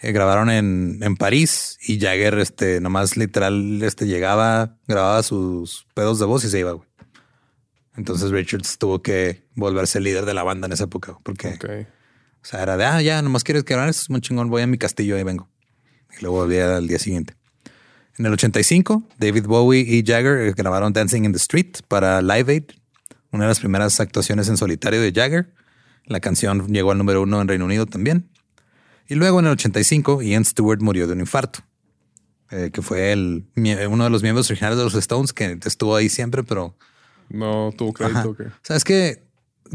Eh, 0.00 0.12
grabaron 0.12 0.48
en, 0.50 0.98
en, 1.02 1.16
París 1.16 1.78
y 1.86 1.98
Jagger, 1.98 2.38
este, 2.38 2.80
nomás 2.80 3.16
literal, 3.16 3.82
este, 3.82 4.06
llegaba, 4.06 4.78
grababa 4.86 5.22
sus 5.22 5.86
pedos 5.94 6.18
de 6.18 6.26
voz 6.26 6.44
y 6.44 6.50
se 6.50 6.60
iba, 6.60 6.72
güey. 6.72 6.88
Entonces 7.96 8.30
Richards 8.30 8.78
tuvo 8.78 9.02
que 9.02 9.46
volverse 9.54 9.98
el 9.98 10.04
líder 10.04 10.26
de 10.26 10.34
la 10.34 10.42
banda 10.42 10.66
en 10.66 10.72
esa 10.72 10.84
época 10.84 11.16
porque, 11.22 11.58
o 12.42 12.44
sea, 12.44 12.62
era 12.62 12.76
de, 12.76 12.84
ah, 12.84 13.00
ya, 13.00 13.22
nomás 13.22 13.42
quieres 13.42 13.64
que 13.64 13.74
esto 13.74 13.88
es 13.88 14.10
muy 14.10 14.20
chingón, 14.20 14.50
voy 14.50 14.62
a 14.62 14.66
mi 14.66 14.78
castillo, 14.78 15.16
ahí 15.16 15.22
vengo. 15.22 15.48
Y 16.18 16.22
luego 16.22 16.38
volví 16.38 16.58
al 16.58 16.86
día 16.86 16.98
siguiente. 16.98 17.34
En 18.18 18.24
el 18.24 18.32
85, 18.32 19.02
David 19.18 19.46
Bowie 19.46 19.80
y 19.80 20.02
Jagger 20.04 20.54
grabaron 20.54 20.92
Dancing 20.92 21.24
in 21.24 21.32
the 21.32 21.38
Street 21.38 21.76
para 21.86 22.22
Live 22.22 22.50
Aid, 22.50 22.64
una 23.30 23.44
de 23.44 23.48
las 23.48 23.60
primeras 23.60 24.00
actuaciones 24.00 24.48
en 24.48 24.56
solitario 24.56 25.00
de 25.02 25.12
Jagger. 25.12 25.52
La 26.06 26.20
canción 26.20 26.66
llegó 26.68 26.92
al 26.92 26.98
número 26.98 27.22
uno 27.22 27.42
en 27.42 27.48
Reino 27.48 27.66
Unido 27.66 27.84
también. 27.84 28.30
Y 29.08 29.16
luego 29.16 29.40
en 29.40 29.46
el 29.46 29.52
85, 29.52 30.22
Ian 30.22 30.44
Stewart 30.44 30.80
murió 30.80 31.06
de 31.06 31.12
un 31.12 31.20
infarto, 31.20 31.60
eh, 32.50 32.70
que 32.72 32.80
fue 32.80 33.12
el, 33.12 33.44
uno 33.88 34.04
de 34.04 34.10
los 34.10 34.22
miembros 34.22 34.48
originales 34.50 34.78
de 34.78 34.84
los 34.84 34.94
Stones 34.94 35.32
que 35.32 35.58
estuvo 35.64 35.94
ahí 35.94 36.08
siempre, 36.08 36.42
pero 36.42 36.76
no 37.28 37.72
tuvo 37.76 37.92
crédito. 37.92 38.30
O 38.30 38.36
sea, 38.62 38.76
es 38.76 38.84
que 38.84 39.22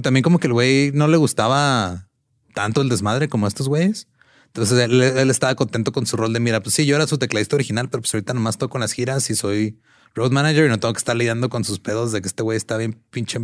también 0.01 0.23
como 0.23 0.39
que 0.39 0.47
el 0.47 0.53
güey 0.53 0.91
no 0.93 1.07
le 1.07 1.17
gustaba 1.17 2.07
tanto 2.53 2.81
el 2.81 2.89
desmadre 2.89 3.29
como 3.29 3.45
a 3.45 3.49
estos 3.49 3.67
güeyes. 3.67 4.07
Entonces 4.47 4.79
él, 4.79 5.29
estaba 5.29 5.55
contento 5.55 5.91
con 5.93 6.05
su 6.05 6.17
rol 6.17 6.33
de 6.33 6.39
mira, 6.39 6.61
pues 6.61 6.75
sí, 6.75 6.85
yo 6.85 6.95
era 6.95 7.07
su 7.07 7.17
tecladista 7.17 7.55
original, 7.55 7.89
pero 7.89 8.01
pues 8.01 8.13
ahorita 8.13 8.33
nomás 8.33 8.57
toco 8.57 8.77
en 8.77 8.81
las 8.81 8.91
giras 8.91 9.29
y 9.29 9.35
soy 9.35 9.79
road 10.13 10.31
manager 10.31 10.65
y 10.65 10.69
no 10.69 10.79
tengo 10.79 10.93
que 10.93 10.97
estar 10.97 11.15
lidiando 11.15 11.49
con 11.49 11.63
sus 11.63 11.79
pedos 11.79 12.11
de 12.11 12.21
que 12.21 12.27
este 12.27 12.43
güey 12.43 12.57
está 12.57 12.75
bien 12.75 12.99
pinche 13.11 13.39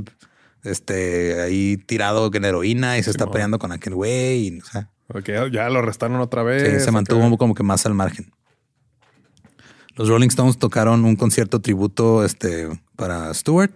este 0.64 1.40
ahí 1.42 1.78
tirado 1.78 2.30
en 2.34 2.44
heroína 2.44 2.98
y 2.98 3.04
se 3.04 3.12
está 3.12 3.32
peleando 3.32 3.58
con 3.58 3.72
aquel 3.72 3.96
güey. 3.96 4.48
Y, 4.48 4.60
o 4.60 4.66
sea, 4.66 4.90
ya 5.50 5.70
lo 5.70 5.80
arrestaron 5.80 6.20
otra 6.20 6.44
vez. 6.44 6.84
se 6.84 6.92
mantuvo 6.92 7.38
como 7.38 7.56
que 7.56 7.64
más 7.64 7.86
al 7.86 7.94
margen. 7.94 8.34
Los 9.96 10.10
Rolling 10.10 10.28
Stones 10.28 10.60
tocaron 10.60 11.06
un 11.06 11.16
concierto 11.16 11.60
tributo 11.60 12.24
este, 12.24 12.68
para 12.96 13.34
Stewart 13.34 13.74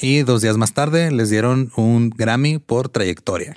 y 0.00 0.22
dos 0.22 0.42
días 0.42 0.56
más 0.56 0.72
tarde 0.72 1.10
les 1.10 1.30
dieron 1.30 1.70
un 1.76 2.10
Grammy 2.10 2.58
por 2.58 2.88
trayectoria. 2.88 3.56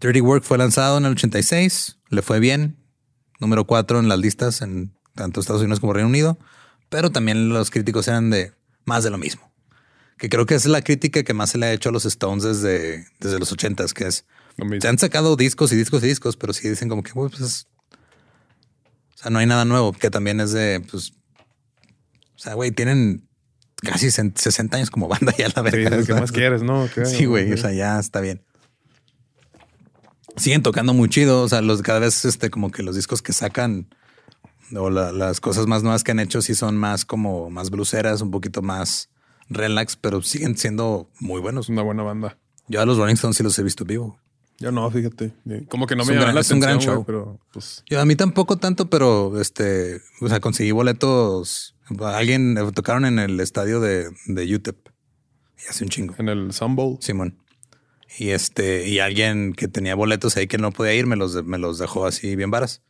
Dirty 0.00 0.20
Work 0.20 0.44
fue 0.44 0.58
lanzado 0.58 0.98
en 0.98 1.04
el 1.04 1.12
86, 1.12 1.98
le 2.08 2.22
fue 2.22 2.40
bien, 2.40 2.76
número 3.40 3.66
4 3.66 3.98
en 3.98 4.08
las 4.08 4.18
listas 4.18 4.62
en 4.62 4.94
tanto 5.14 5.40
Estados 5.40 5.62
Unidos 5.62 5.80
como 5.80 5.92
Reino 5.92 6.08
Unido, 6.08 6.38
pero 6.88 7.10
también 7.10 7.48
los 7.48 7.70
críticos 7.70 8.08
eran 8.08 8.30
de 8.30 8.52
más 8.84 9.04
de 9.04 9.10
lo 9.10 9.18
mismo. 9.18 9.52
Que 10.16 10.28
creo 10.28 10.46
que 10.46 10.54
es 10.54 10.66
la 10.66 10.82
crítica 10.82 11.22
que 11.22 11.34
más 11.34 11.50
se 11.50 11.58
le 11.58 11.66
ha 11.66 11.72
hecho 11.72 11.90
a 11.90 11.92
los 11.92 12.04
Stones 12.04 12.44
desde, 12.44 13.06
desde 13.20 13.38
los 13.38 13.52
80s, 13.52 13.92
que 13.92 14.06
es 14.06 14.24
se 14.80 14.88
han 14.88 14.98
sacado 14.98 15.36
discos 15.36 15.72
y 15.72 15.76
discos 15.76 16.02
y 16.02 16.08
discos, 16.08 16.36
pero 16.36 16.52
sí 16.52 16.68
dicen 16.68 16.88
como 16.88 17.02
que, 17.02 17.12
pues, 17.12 17.68
o 19.14 19.18
sea, 19.18 19.30
no 19.30 19.38
hay 19.38 19.46
nada 19.46 19.64
nuevo, 19.64 19.92
que 19.92 20.10
también 20.10 20.40
es 20.40 20.52
de, 20.52 20.80
pues, 20.90 21.12
o 22.34 22.38
sea, 22.38 22.54
güey, 22.54 22.72
tienen 22.72 23.27
casi 23.82 24.10
60 24.10 24.76
años 24.76 24.90
como 24.90 25.08
banda 25.08 25.34
ya 25.38 25.48
la 25.54 25.62
verdad. 25.62 26.00
Sí, 26.00 26.06
¿Qué 26.06 26.14
más 26.14 26.32
quieres, 26.32 26.62
no? 26.62 26.88
Sí, 27.04 27.24
güey. 27.24 27.52
O 27.52 27.56
sea, 27.56 27.72
ya 27.72 27.98
está 27.98 28.20
bien. 28.20 28.42
Siguen 30.36 30.62
tocando 30.62 30.94
muy 30.94 31.08
chido. 31.08 31.42
O 31.42 31.48
sea, 31.48 31.60
los 31.60 31.82
cada 31.82 31.98
vez 31.98 32.24
este, 32.24 32.50
como 32.50 32.70
que 32.70 32.82
los 32.82 32.94
discos 32.94 33.22
que 33.22 33.32
sacan 33.32 33.88
o 34.76 34.90
las 34.90 35.40
cosas 35.40 35.66
más 35.66 35.82
nuevas 35.82 36.04
que 36.04 36.10
han 36.10 36.20
hecho 36.20 36.42
sí 36.42 36.54
son 36.54 36.76
más 36.76 37.04
como 37.04 37.48
más 37.48 37.70
bluseras, 37.70 38.20
un 38.20 38.30
poquito 38.30 38.60
más 38.60 39.08
relax, 39.48 39.96
pero 39.96 40.22
siguen 40.22 40.56
siendo 40.56 41.10
muy 41.20 41.40
buenos. 41.40 41.68
Una 41.68 41.82
buena 41.82 42.02
banda. 42.02 42.38
Yo 42.68 42.82
a 42.82 42.86
los 42.86 42.98
Rolling 42.98 43.14
Stones 43.14 43.36
sí 43.36 43.42
los 43.42 43.58
he 43.58 43.62
visto 43.62 43.84
vivo. 43.84 44.18
Yo 44.58 44.72
no, 44.72 44.90
fíjate. 44.90 45.32
Como 45.68 45.86
que 45.86 45.94
no 45.94 46.04
me 46.04 46.14
llama 46.14 46.32
la 46.32 46.40
atención. 46.40 46.56
un 46.56 46.60
gran 46.60 46.78
show. 46.78 47.04
pero 47.04 47.38
pues... 47.52 47.84
Yo 47.88 48.00
a 48.00 48.04
mí 48.04 48.16
tampoco 48.16 48.56
tanto, 48.56 48.90
pero 48.90 49.40
este, 49.40 50.00
o 50.20 50.28
sea, 50.28 50.40
conseguí 50.40 50.72
boletos 50.72 51.76
Alguien 52.00 52.56
tocaron 52.74 53.04
en 53.04 53.18
el 53.18 53.40
estadio 53.40 53.80
de, 53.80 54.10
de 54.26 54.54
UTEP. 54.54 54.76
Y 55.58 55.68
hace 55.68 55.84
un 55.84 55.90
chingo. 55.90 56.14
En 56.18 56.28
el 56.28 56.52
Sun 56.52 56.76
Bowl. 56.76 56.98
Simón. 57.00 57.38
Y 58.18 58.30
este, 58.30 58.88
y 58.88 58.98
alguien 58.98 59.52
que 59.52 59.68
tenía 59.68 59.94
boletos 59.94 60.36
ahí 60.36 60.46
que 60.46 60.58
no 60.58 60.72
podía 60.72 60.94
ir, 60.94 61.06
me 61.06 61.16
los, 61.16 61.44
me 61.44 61.58
los 61.58 61.78
dejó 61.78 62.06
así 62.06 62.36
bien 62.36 62.50
varas. 62.50 62.82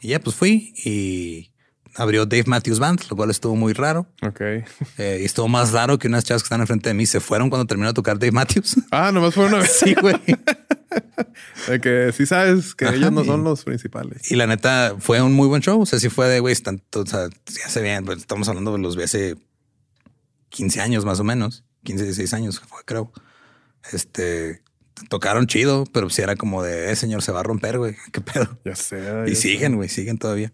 Y 0.00 0.08
ya 0.08 0.20
pues 0.20 0.36
fui 0.36 0.74
y 0.84 1.52
abrió 1.96 2.26
Dave 2.26 2.44
Matthews 2.46 2.78
Band, 2.78 3.00
lo 3.10 3.16
cual 3.16 3.30
estuvo 3.30 3.56
muy 3.56 3.72
raro. 3.72 4.06
Ok. 4.22 4.40
Eh, 4.98 5.18
y 5.22 5.24
estuvo 5.24 5.46
más 5.48 5.72
raro 5.72 5.98
que 5.98 6.08
unas 6.08 6.24
chavas 6.24 6.42
que 6.42 6.46
están 6.46 6.60
enfrente 6.60 6.88
de 6.88 6.94
mí 6.94 7.04
se 7.04 7.20
fueron 7.20 7.50
cuando 7.50 7.66
terminó 7.66 7.88
de 7.88 7.94
tocar 7.94 8.18
Dave 8.18 8.32
Matthews. 8.32 8.76
Ah, 8.90 9.12
nomás 9.12 9.34
fue 9.34 9.46
una 9.46 9.58
vez. 9.58 9.78
sí, 9.78 9.94
güey. 9.94 10.16
de 11.68 11.80
que 11.80 12.12
sí 12.16 12.24
sabes 12.24 12.74
que 12.74 12.86
ellos 12.88 13.12
no 13.12 13.24
son 13.24 13.44
los 13.44 13.64
principales. 13.64 14.30
Y 14.30 14.36
la 14.36 14.46
neta 14.46 14.96
fue 14.98 15.20
un 15.20 15.32
muy 15.32 15.48
buen 15.48 15.60
show. 15.60 15.80
O 15.80 15.86
sea, 15.86 15.98
sí 15.98 16.08
fue 16.08 16.28
de 16.28 16.40
güey, 16.40 16.54
tanto, 16.56 17.00
o 17.00 17.06
sea, 17.06 17.28
ya 17.28 17.68
se 17.68 17.82
bien. 17.82 18.04
Pues, 18.04 18.18
estamos 18.18 18.48
hablando 18.48 18.72
de 18.72 18.78
los 18.78 18.96
vi 18.96 19.02
hace 19.02 19.36
15 20.50 20.80
años 20.80 21.04
más 21.04 21.20
o 21.20 21.24
menos, 21.24 21.64
15, 21.84 22.04
16 22.04 22.34
años, 22.34 22.60
fue, 22.60 22.80
creo. 22.84 23.12
Este 23.92 24.62
tocaron 25.08 25.46
chido, 25.46 25.84
pero 25.92 26.08
si 26.08 26.22
era 26.22 26.36
como 26.36 26.62
de, 26.62 26.90
eh, 26.90 26.96
señor, 26.96 27.22
se 27.22 27.32
va 27.32 27.40
a 27.40 27.42
romper, 27.42 27.78
güey. 27.78 27.96
¿Qué 28.12 28.20
pedo? 28.20 28.58
Ya 28.64 28.74
sé. 28.74 29.24
Y 29.26 29.34
siguen, 29.34 29.76
güey, 29.76 29.88
siguen 29.88 30.18
todavía. 30.18 30.52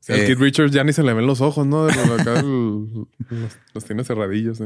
Sí, 0.00 0.12
al 0.12 0.20
Eh, 0.20 0.26
Kid 0.26 0.38
Richards 0.38 0.72
ya 0.72 0.82
ni 0.84 0.92
se 0.92 1.02
le 1.02 1.12
ven 1.14 1.26
los 1.26 1.40
ojos, 1.40 1.66
¿no? 1.66 1.86
De 1.86 1.94
lo 1.94 2.16
de 2.16 2.22
acá 2.22 2.40
el- 2.40 3.06
los, 3.30 3.52
los 3.74 3.84
tiene 3.84 4.02
cerradillos, 4.04 4.58
sí. 4.58 4.64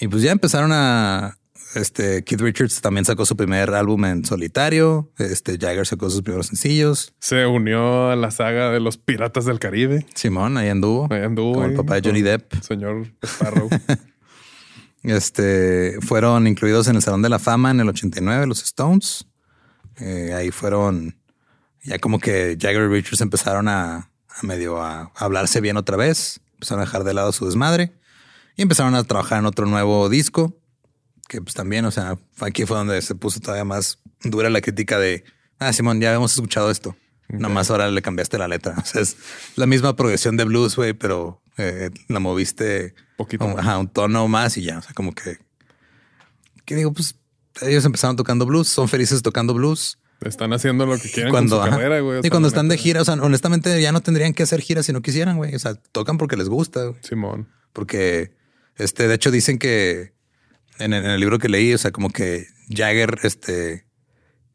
Y 0.00 0.08
pues 0.08 0.22
ya 0.22 0.32
empezaron 0.32 0.70
a. 0.72 1.36
Este 1.76 2.24
Keith 2.24 2.40
Richards 2.40 2.80
también 2.80 3.04
sacó 3.04 3.24
su 3.24 3.36
primer 3.36 3.70
álbum 3.74 4.04
en 4.06 4.24
solitario. 4.24 5.12
Este 5.18 5.56
Jagger 5.56 5.86
sacó 5.86 6.10
sus 6.10 6.22
primeros 6.22 6.48
sencillos. 6.48 7.14
Se 7.20 7.46
unió 7.46 8.10
a 8.10 8.16
la 8.16 8.32
saga 8.32 8.70
de 8.72 8.80
los 8.80 8.96
Piratas 8.98 9.44
del 9.44 9.60
Caribe. 9.60 10.04
Simón 10.16 10.56
ahí 10.56 10.68
anduvo. 10.68 11.06
Ahí 11.12 11.22
anduvo. 11.22 11.52
Como 11.54 11.66
el 11.66 11.74
papá 11.74 12.00
de 12.00 12.08
Johnny 12.08 12.22
con 12.22 12.30
Depp. 12.30 12.54
Señor 12.62 13.06
Sparrow. 13.22 13.68
Este 15.02 15.96
fueron 16.02 16.46
incluidos 16.46 16.88
en 16.88 16.96
el 16.96 17.02
Salón 17.02 17.22
de 17.22 17.28
la 17.30 17.38
Fama 17.38 17.70
en 17.70 17.80
el 17.80 17.88
89, 17.88 18.46
los 18.46 18.62
Stones. 18.62 19.26
Eh, 19.98 20.34
ahí 20.34 20.50
fueron 20.50 21.16
ya 21.84 21.98
como 21.98 22.18
que 22.18 22.58
Jagger 22.60 22.82
y 22.82 22.88
Richards 22.88 23.20
empezaron 23.22 23.68
a, 23.68 24.09
a 24.36 24.46
medio 24.46 24.82
a 24.82 25.12
hablarse 25.16 25.60
bien 25.60 25.76
otra 25.76 25.96
vez. 25.96 26.40
Empezaron 26.54 26.82
a 26.82 26.86
dejar 26.86 27.04
de 27.04 27.14
lado 27.14 27.32
su 27.32 27.46
desmadre 27.46 27.92
y 28.56 28.62
empezaron 28.62 28.94
a 28.94 29.04
trabajar 29.04 29.38
en 29.38 29.46
otro 29.46 29.66
nuevo 29.66 30.08
disco. 30.08 30.56
Que 31.28 31.40
pues 31.40 31.54
también, 31.54 31.84
o 31.84 31.90
sea, 31.90 32.18
aquí 32.40 32.66
fue 32.66 32.76
donde 32.76 33.00
se 33.02 33.14
puso 33.14 33.40
todavía 33.40 33.64
más 33.64 33.98
dura 34.24 34.50
la 34.50 34.60
crítica 34.60 34.98
de 34.98 35.24
ah, 35.60 35.72
Simón, 35.72 36.00
ya 36.00 36.12
hemos 36.12 36.32
escuchado 36.32 36.70
esto. 36.70 36.96
Nada 37.28 37.54
más 37.54 37.70
ahora 37.70 37.88
le 37.88 38.02
cambiaste 38.02 38.38
la 38.38 38.48
letra. 38.48 38.74
O 38.82 38.84
sea, 38.84 39.02
es 39.02 39.16
la 39.54 39.66
misma 39.66 39.94
progresión 39.94 40.36
de 40.36 40.44
blues, 40.44 40.74
güey, 40.74 40.94
pero 40.94 41.40
eh, 41.56 41.90
la 42.08 42.18
moviste 42.18 42.94
Poquito 43.16 43.44
un, 43.44 43.58
ajá, 43.58 43.78
un 43.78 43.88
tono 43.88 44.26
más 44.26 44.56
y 44.56 44.62
ya. 44.62 44.78
O 44.78 44.82
sea, 44.82 44.94
como 44.94 45.14
que, 45.14 45.38
que 46.64 46.74
digo, 46.74 46.92
pues 46.92 47.14
ellos 47.60 47.84
empezaron 47.84 48.16
tocando 48.16 48.46
blues, 48.46 48.68
son 48.68 48.88
felices 48.88 49.22
tocando 49.22 49.54
blues. 49.54 49.98
Están 50.20 50.52
haciendo 50.52 50.84
lo 50.84 50.98
que 50.98 51.10
quieren 51.10 51.30
Cuando, 51.30 51.56
con 51.56 51.64
su 51.64 51.68
ajá. 51.68 51.76
carrera, 51.78 52.00
güey. 52.00 52.20
Y 52.22 52.30
cuando 52.30 52.48
están 52.48 52.68
de 52.68 52.76
gira, 52.76 53.00
o 53.00 53.04
sea, 53.04 53.14
honestamente 53.14 53.80
ya 53.80 53.90
no 53.90 54.02
tendrían 54.02 54.34
que 54.34 54.42
hacer 54.42 54.60
giras 54.60 54.86
si 54.86 54.92
no 54.92 55.00
quisieran, 55.00 55.36
güey. 55.36 55.54
O 55.54 55.58
sea, 55.58 55.74
tocan 55.74 56.18
porque 56.18 56.36
les 56.36 56.48
gusta, 56.48 56.84
güey. 56.84 57.00
Simón. 57.02 57.48
Porque, 57.72 58.32
este, 58.76 59.08
de 59.08 59.14
hecho 59.14 59.30
dicen 59.30 59.58
que 59.58 60.12
en 60.78 60.92
el, 60.92 61.04
en 61.04 61.10
el 61.12 61.20
libro 61.20 61.38
que 61.38 61.48
leí, 61.48 61.72
o 61.72 61.78
sea, 61.78 61.90
como 61.90 62.10
que 62.10 62.46
Jagger, 62.68 63.18
este, 63.22 63.86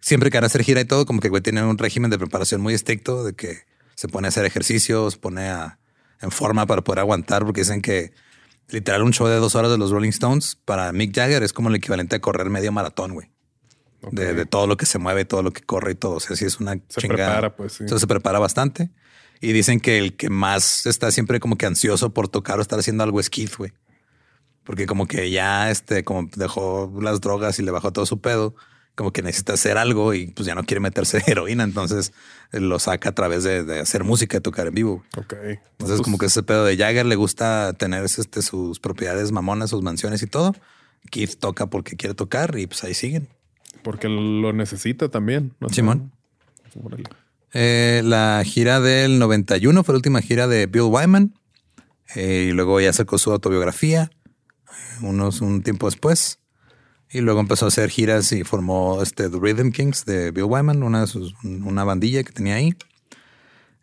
siempre 0.01 0.29
que 0.29 0.37
van 0.37 0.43
a 0.43 0.47
hacer 0.47 0.63
gira 0.63 0.81
y 0.81 0.85
todo, 0.85 1.05
como 1.05 1.19
que 1.19 1.29
güey 1.29 1.41
tiene 1.41 1.63
un 1.63 1.77
régimen 1.77 2.11
de 2.11 2.19
preparación 2.19 2.61
muy 2.61 2.75
estricto 2.75 3.23
de 3.23 3.33
que 3.33 3.63
se 3.95 4.07
pone 4.07 4.27
a 4.27 4.29
hacer 4.29 4.45
ejercicios, 4.45 5.13
se 5.13 5.19
pone 5.19 5.47
a, 5.49 5.79
en 6.21 6.29
forma 6.31 6.67
para 6.67 6.83
poder 6.83 6.99
aguantar, 6.99 7.43
porque 7.43 7.61
dicen 7.61 7.81
que 7.81 8.13
literal 8.69 9.01
un 9.01 9.13
show 9.13 9.27
de 9.27 9.37
dos 9.37 9.55
horas 9.55 9.71
de 9.71 9.77
los 9.77 9.91
Rolling 9.91 10.09
Stones 10.09 10.57
para 10.63 10.91
Mick 10.91 11.15
Jagger 11.15 11.43
es 11.43 11.53
como 11.53 11.69
el 11.69 11.75
equivalente 11.75 12.15
a 12.15 12.21
correr 12.21 12.49
medio 12.49 12.71
maratón, 12.71 13.13
güey. 13.13 13.29
De, 14.11 14.33
de 14.33 14.45
todo 14.45 14.67
lo 14.67 14.77
que 14.77 14.85
se 14.85 14.97
mueve, 14.99 15.25
todo 15.25 15.43
lo 15.43 15.51
que 15.51 15.61
corre 15.61 15.91
y 15.91 15.95
todo. 15.95 16.15
O 16.15 16.19
sea, 16.19 16.35
sí 16.35 16.45
es 16.45 16.59
una 16.59 16.73
Se 16.89 17.01
chingada. 17.01 17.25
prepara, 17.27 17.55
pues, 17.55 17.73
sí. 17.73 17.83
Entonces 17.83 18.01
se 18.01 18.07
prepara 18.07 18.39
bastante. 18.39 18.89
Y 19.41 19.51
dicen 19.51 19.79
que 19.79 19.97
el 19.97 20.15
que 20.15 20.29
más 20.29 20.85
está 20.85 21.11
siempre 21.11 21.39
como 21.39 21.57
que 21.57 21.65
ansioso 21.65 22.13
por 22.13 22.27
tocar 22.27 22.59
o 22.59 22.61
estar 22.61 22.79
haciendo 22.79 23.03
algo 23.03 23.19
es 23.19 23.29
Keith, 23.29 23.55
güey. 23.57 23.73
Porque 24.63 24.85
como 24.87 25.07
que 25.07 25.29
ya 25.29 25.69
este, 25.69 26.03
como 26.03 26.29
dejó 26.35 26.91
las 27.01 27.21
drogas 27.21 27.59
y 27.59 27.63
le 27.63 27.71
bajó 27.71 27.91
todo 27.93 28.05
su 28.05 28.19
pedo, 28.21 28.55
como 28.95 29.11
que 29.11 29.21
necesita 29.21 29.53
hacer 29.53 29.77
algo 29.77 30.13
y 30.13 30.27
pues 30.27 30.47
ya 30.47 30.55
no 30.55 30.63
quiere 30.63 30.79
meterse 30.79 31.21
heroína. 31.27 31.63
Entonces 31.65 32.13
lo 32.51 32.79
saca 32.79 33.09
a 33.09 33.11
través 33.11 33.43
de, 33.43 33.63
de 33.63 33.79
hacer 33.81 34.03
música, 34.03 34.37
de 34.37 34.41
tocar 34.41 34.67
en 34.67 34.73
vivo. 34.73 35.03
Ok. 35.17 35.33
Entonces, 35.77 36.01
como 36.01 36.17
que 36.17 36.27
ese 36.27 36.41
pedo 36.41 36.63
de 36.65 36.77
Jagger 36.77 37.05
le 37.05 37.15
gusta 37.15 37.73
tener 37.73 38.05
este, 38.05 38.41
sus 38.41 38.79
propiedades 38.79 39.31
mamonas, 39.31 39.69
sus 39.69 39.83
mansiones 39.83 40.23
y 40.23 40.27
todo. 40.27 40.55
Keith 41.11 41.35
toca 41.37 41.67
porque 41.67 41.97
quiere 41.97 42.15
tocar 42.15 42.57
y 42.57 42.65
pues 42.65 42.83
ahí 42.83 42.93
siguen. 42.95 43.27
Porque 43.85 44.09
lo 44.09 44.51
necesita 44.51 45.09
también. 45.09 45.53
¿no? 45.59 45.69
Simón. 45.69 46.11
Eh, 47.53 48.01
la 48.03 48.41
gira 48.43 48.79
del 48.79 49.19
91 49.19 49.83
fue 49.83 49.93
la 49.93 49.97
última 49.97 50.21
gira 50.21 50.47
de 50.47 50.65
Bill 50.65 50.89
Wyman. 50.89 51.35
Eh, 52.15 52.47
y 52.49 52.51
luego 52.51 52.81
ya 52.81 52.91
sacó 52.93 53.19
su 53.19 53.31
autobiografía 53.31 54.09
eh, 54.67 55.05
unos 55.05 55.41
un 55.41 55.61
tiempo 55.61 55.85
después. 55.85 56.39
Y 57.11 57.21
luego 57.21 57.39
empezó 57.39 57.65
a 57.65 57.67
hacer 57.67 57.91
giras 57.91 58.31
y 58.31 58.43
formó 58.43 59.03
este 59.03 59.29
The 59.29 59.37
Rhythm 59.39 59.69
Kings 59.69 60.03
de 60.05 60.31
Bill 60.31 60.45
Wyman, 60.45 60.81
una, 60.81 61.01
de 61.01 61.07
sus, 61.07 61.35
una 61.43 61.83
bandilla 61.83 62.23
que 62.23 62.33
tenía 62.33 62.55
ahí. 62.55 62.75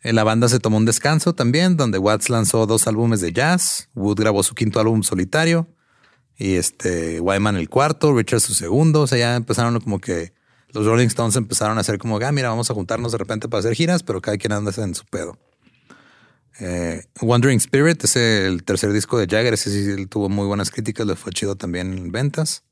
La 0.03 0.25
banda 0.25 0.49
se 0.49 0.59
tomó 0.59 0.75
un 0.75 0.85
descanso 0.85 1.33
también, 1.33 1.77
donde 1.77 1.97
Watts 1.97 2.29
lanzó 2.29 2.65
dos 2.65 2.87
álbumes 2.87 3.21
de 3.21 3.31
jazz. 3.31 3.87
Wood 3.95 4.19
grabó 4.19 4.43
su 4.43 4.53
quinto 4.53 4.81
álbum 4.81 5.01
solitario. 5.01 5.65
Y 6.37 6.55
este 6.55 7.19
Wyman 7.19 7.55
el 7.57 7.69
cuarto, 7.69 8.13
Richards 8.15 8.43
su 8.43 8.53
segundo. 8.53 9.01
O 9.01 9.07
sea, 9.07 9.17
ya 9.17 9.35
empezaron 9.35 9.79
como 9.79 9.99
que 9.99 10.33
los 10.69 10.85
Rolling 10.85 11.07
Stones 11.07 11.35
empezaron 11.35 11.77
a 11.77 11.81
hacer 11.81 11.97
como, 11.99 12.17
ah, 12.17 12.31
mira, 12.31 12.49
vamos 12.49 12.71
a 12.71 12.73
juntarnos 12.73 13.11
de 13.11 13.17
repente 13.19 13.47
para 13.47 13.59
hacer 13.59 13.75
giras, 13.75 14.01
pero 14.03 14.21
cada 14.21 14.37
quien 14.37 14.51
anda 14.53 14.71
en 14.75 14.95
su 14.95 15.05
pedo. 15.05 15.37
Eh, 16.59 17.03
Wandering 17.21 17.57
Spirit 17.57 18.03
es 18.03 18.15
el 18.15 18.63
tercer 18.63 18.91
disco 18.91 19.17
de 19.17 19.27
Jagger. 19.27 19.53
Ese 19.53 19.69
sí 19.71 20.05
tuvo 20.07 20.29
muy 20.29 20.45
buenas 20.45 20.71
críticas, 20.71 21.05
le 21.07 21.15
fue 21.15 21.31
chido 21.31 21.55
también 21.55 21.93
en 21.97 22.11
ventas. 22.11 22.63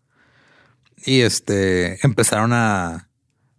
Y 1.06 1.22
este 1.22 2.00
empezaron 2.06 2.54
a. 2.54 3.08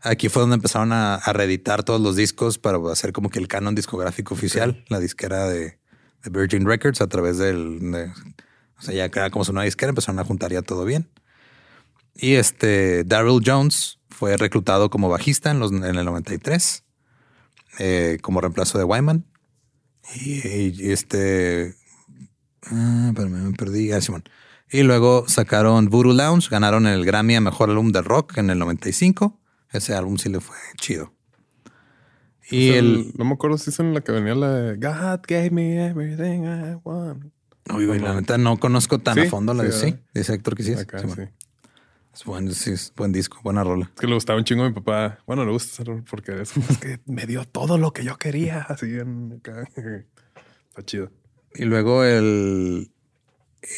Aquí 0.00 0.28
fue 0.28 0.40
donde 0.42 0.56
empezaron 0.56 0.92
a, 0.92 1.14
a 1.14 1.32
reeditar 1.32 1.84
todos 1.84 2.00
los 2.00 2.16
discos 2.16 2.58
para 2.58 2.78
hacer 2.90 3.12
como 3.12 3.30
que 3.30 3.38
el 3.38 3.46
canon 3.46 3.74
discográfico 3.76 4.34
oficial, 4.34 4.84
la 4.88 4.98
disquera 4.98 5.48
de, 5.48 5.78
de 6.24 6.30
Virgin 6.30 6.66
Records 6.66 7.00
a 7.00 7.06
través 7.08 7.38
del. 7.38 7.78
de- 7.92 8.12
o 8.82 8.84
sea, 8.84 8.94
ya 8.94 9.04
era 9.04 9.30
como 9.30 9.44
su 9.44 9.52
nueva 9.52 9.64
disquera, 9.64 9.90
empezaron 9.90 10.18
a 10.18 10.24
juntar 10.24 10.50
ya 10.50 10.60
todo 10.60 10.84
bien. 10.84 11.08
Y 12.16 12.34
este 12.34 13.04
Daryl 13.04 13.40
Jones 13.44 14.00
fue 14.10 14.36
reclutado 14.36 14.90
como 14.90 15.08
bajista 15.08 15.52
en, 15.52 15.60
los, 15.60 15.70
en 15.70 15.84
el 15.84 16.04
93, 16.04 16.82
eh, 17.78 18.18
como 18.22 18.40
reemplazo 18.40 18.78
de 18.78 18.84
Wyman. 18.84 19.24
Y, 20.16 20.82
y 20.82 20.90
este. 20.90 21.76
Ah, 22.64 23.06
espérame, 23.10 23.50
me 23.50 23.52
perdí. 23.52 23.92
Ah, 23.92 24.00
Simón. 24.00 24.24
Y 24.68 24.82
luego 24.82 25.28
sacaron 25.28 25.88
Voodoo 25.88 26.12
Lounge, 26.12 26.48
ganaron 26.50 26.88
el 26.88 27.04
Grammy 27.04 27.36
a 27.36 27.40
mejor 27.40 27.70
álbum 27.70 27.92
de 27.92 28.02
rock 28.02 28.38
en 28.38 28.50
el 28.50 28.58
95. 28.58 29.38
Ese 29.70 29.94
álbum 29.94 30.18
sí 30.18 30.28
le 30.28 30.40
fue 30.40 30.56
chido. 30.76 31.14
Y 32.50 32.70
el. 32.70 33.12
No 33.16 33.24
me 33.24 33.34
acuerdo 33.34 33.58
si 33.58 33.70
es 33.70 33.78
en 33.78 33.94
la 33.94 34.00
que 34.00 34.10
venía 34.10 34.34
la 34.34 34.50
de 34.50 34.74
God 34.74 35.20
gave 35.28 35.50
me 35.50 35.86
everything 35.86 36.42
I 36.46 36.80
want. 36.82 37.32
Güey, 37.70 37.98
la 38.00 38.14
neta 38.14 38.38
no 38.38 38.58
conozco 38.58 38.98
tan 38.98 39.14
Sí, 39.14 39.20
a 39.20 39.30
fondo 39.30 39.54
la 39.54 39.62
sí, 39.64 39.68
de 39.68 39.72
sí. 39.72 39.84
¿verdad? 39.86 40.00
Dice 40.14 40.34
Héctor 40.34 40.56
que 40.56 40.62
sí. 40.62 40.72
es. 40.72 40.80
Acá, 40.80 41.02
buen, 42.26 42.52
sí, 42.54 42.72
es 42.72 42.92
buen 42.96 43.12
disco, 43.12 43.38
buena 43.42 43.64
rola. 43.64 43.90
Es 43.94 44.00
que 44.00 44.06
le 44.06 44.14
gustaba 44.14 44.38
un 44.38 44.44
chingo 44.44 44.64
a 44.64 44.68
mi 44.68 44.74
papá. 44.74 45.18
Bueno, 45.26 45.44
le 45.44 45.52
gusta 45.52 45.82
porque 46.10 46.42
es, 46.42 46.56
es 46.56 46.78
que 46.78 47.00
me 47.06 47.26
dio 47.26 47.44
todo 47.46 47.78
lo 47.78 47.92
que 47.92 48.04
yo 48.04 48.18
quería. 48.18 48.60
Así 48.68 48.86
en 48.86 49.34
acá. 49.38 49.62
Está 49.62 50.82
chido. 50.84 51.10
Y 51.54 51.64
luego 51.64 52.04
el, 52.04 52.90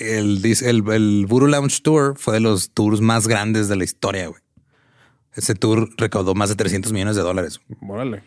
el, 0.01 0.45
el, 0.45 0.91
el 0.91 1.27
Voodoo 1.27 1.49
Lounge 1.49 1.83
Tour 1.83 2.17
fue 2.19 2.35
de 2.35 2.41
los 2.41 2.71
tours 2.71 3.01
más 3.01 3.29
grandes 3.29 3.69
de 3.69 3.77
la 3.77 3.85
historia, 3.85 4.29
güey. 4.29 4.41
Ese 5.35 5.55
tour 5.55 5.89
recaudó 5.97 6.35
más 6.35 6.49
de 6.49 6.55
300 6.55 6.93
millones 6.93 7.17
de 7.17 7.23
dólares. 7.23 7.61
Órale. 7.81 8.23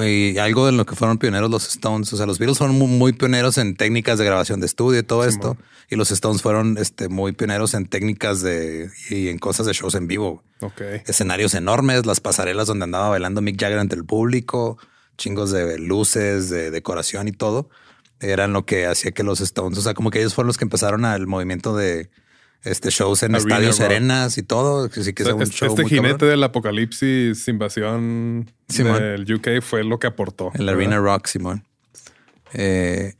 Y, 0.00 0.38
algo 0.38 0.66
de 0.66 0.72
lo 0.72 0.86
que 0.86 0.94
fueron 0.94 1.18
pioneros 1.18 1.50
los 1.50 1.68
Stones. 1.68 2.12
O 2.12 2.16
sea, 2.16 2.26
los 2.26 2.38
Beatles 2.38 2.58
fueron 2.58 2.78
muy, 2.78 2.88
muy 2.88 3.12
pioneros 3.12 3.58
en 3.58 3.76
técnicas 3.76 4.18
de 4.18 4.24
grabación 4.24 4.60
de 4.60 4.66
estudio 4.66 5.00
y 5.00 5.02
todo 5.02 5.24
esto. 5.24 5.56
Y 5.90 5.96
los 5.96 6.10
Stones 6.10 6.42
fueron 6.42 6.78
este, 6.78 7.08
muy 7.08 7.32
pioneros 7.32 7.74
en 7.74 7.86
técnicas 7.86 8.42
de 8.42 8.90
y 9.10 9.28
en 9.28 9.38
cosas 9.38 9.66
de 9.66 9.72
shows 9.72 9.94
en 9.94 10.06
vivo. 10.06 10.44
Ok. 10.60 10.80
Escenarios 11.06 11.54
enormes, 11.54 12.06
las 12.06 12.20
pasarelas 12.20 12.66
donde 12.66 12.84
andaba 12.84 13.08
bailando 13.08 13.40
Mick 13.40 13.60
Jagger 13.60 13.78
ante 13.78 13.96
el 13.96 14.04
público, 14.04 14.78
chingos 15.18 15.50
de 15.50 15.78
luces, 15.78 16.48
de 16.48 16.70
decoración 16.70 17.28
y 17.28 17.32
todo. 17.32 17.68
Eran 18.20 18.52
lo 18.52 18.64
que 18.64 18.86
hacía 18.86 19.10
que 19.10 19.24
los 19.24 19.40
Stones, 19.40 19.78
o 19.78 19.82
sea, 19.82 19.94
como 19.94 20.10
que 20.10 20.20
ellos 20.20 20.34
fueron 20.34 20.46
los 20.46 20.56
que 20.56 20.64
empezaron 20.64 21.04
al 21.04 21.26
movimiento 21.26 21.74
de 21.76 22.08
este 22.64 22.90
shows 22.90 23.22
en 23.22 23.34
Arena 23.34 23.48
estadios 23.54 23.78
rock. 23.78 23.88
serenas 23.88 24.38
y 24.38 24.42
todo. 24.42 24.88
Que 24.88 25.02
sí 25.04 25.12
que 25.12 25.22
O 25.22 25.26
sea, 25.26 25.34
un 25.34 25.42
este 25.42 25.54
show 25.56 25.68
este 25.70 25.82
muy 25.82 25.88
jinete 25.90 26.12
cabrón. 26.12 26.30
del 26.30 26.42
apocalipsis, 26.44 27.48
invasión 27.48 28.50
Simón. 28.68 29.00
del 29.00 29.34
UK 29.34 29.60
fue 29.62 29.84
lo 29.84 29.98
que 29.98 30.06
aportó. 30.06 30.50
El 30.54 30.66
¿verdad? 30.66 30.74
Arena 30.76 30.98
Rock, 30.98 31.26
Simón. 31.26 31.64
Eh, 32.52 33.14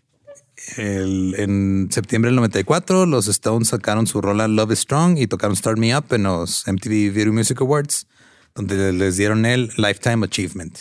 el- 0.77 1.35
en 1.39 1.89
septiembre 1.91 2.29
del 2.31 2.37
94, 2.37 3.07
los 3.07 3.27
Stones 3.29 3.69
sacaron 3.69 4.07
su 4.07 4.21
rola 4.21 4.47
Love 4.49 4.73
is 4.73 4.81
Strong 4.81 5.19
y 5.19 5.27
tocaron 5.27 5.57
Start 5.57 5.79
Me 5.79 5.97
Up 5.97 6.07
en 6.11 6.25
los 6.25 6.67
MTV 6.69 7.11
Video 7.11 7.33
Music 7.33 7.61
Awards, 7.61 8.07
donde 8.55 8.93
les 8.93 9.17
dieron 9.17 9.45
el 9.47 9.71
Lifetime 9.77 10.25
Achievement. 10.27 10.79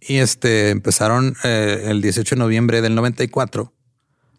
Y 0.00 0.18
este 0.18 0.70
empezaron 0.70 1.34
eh, 1.42 1.86
el 1.86 2.00
18 2.02 2.36
de 2.36 2.38
noviembre 2.38 2.80
del 2.82 2.94
94. 2.94 3.72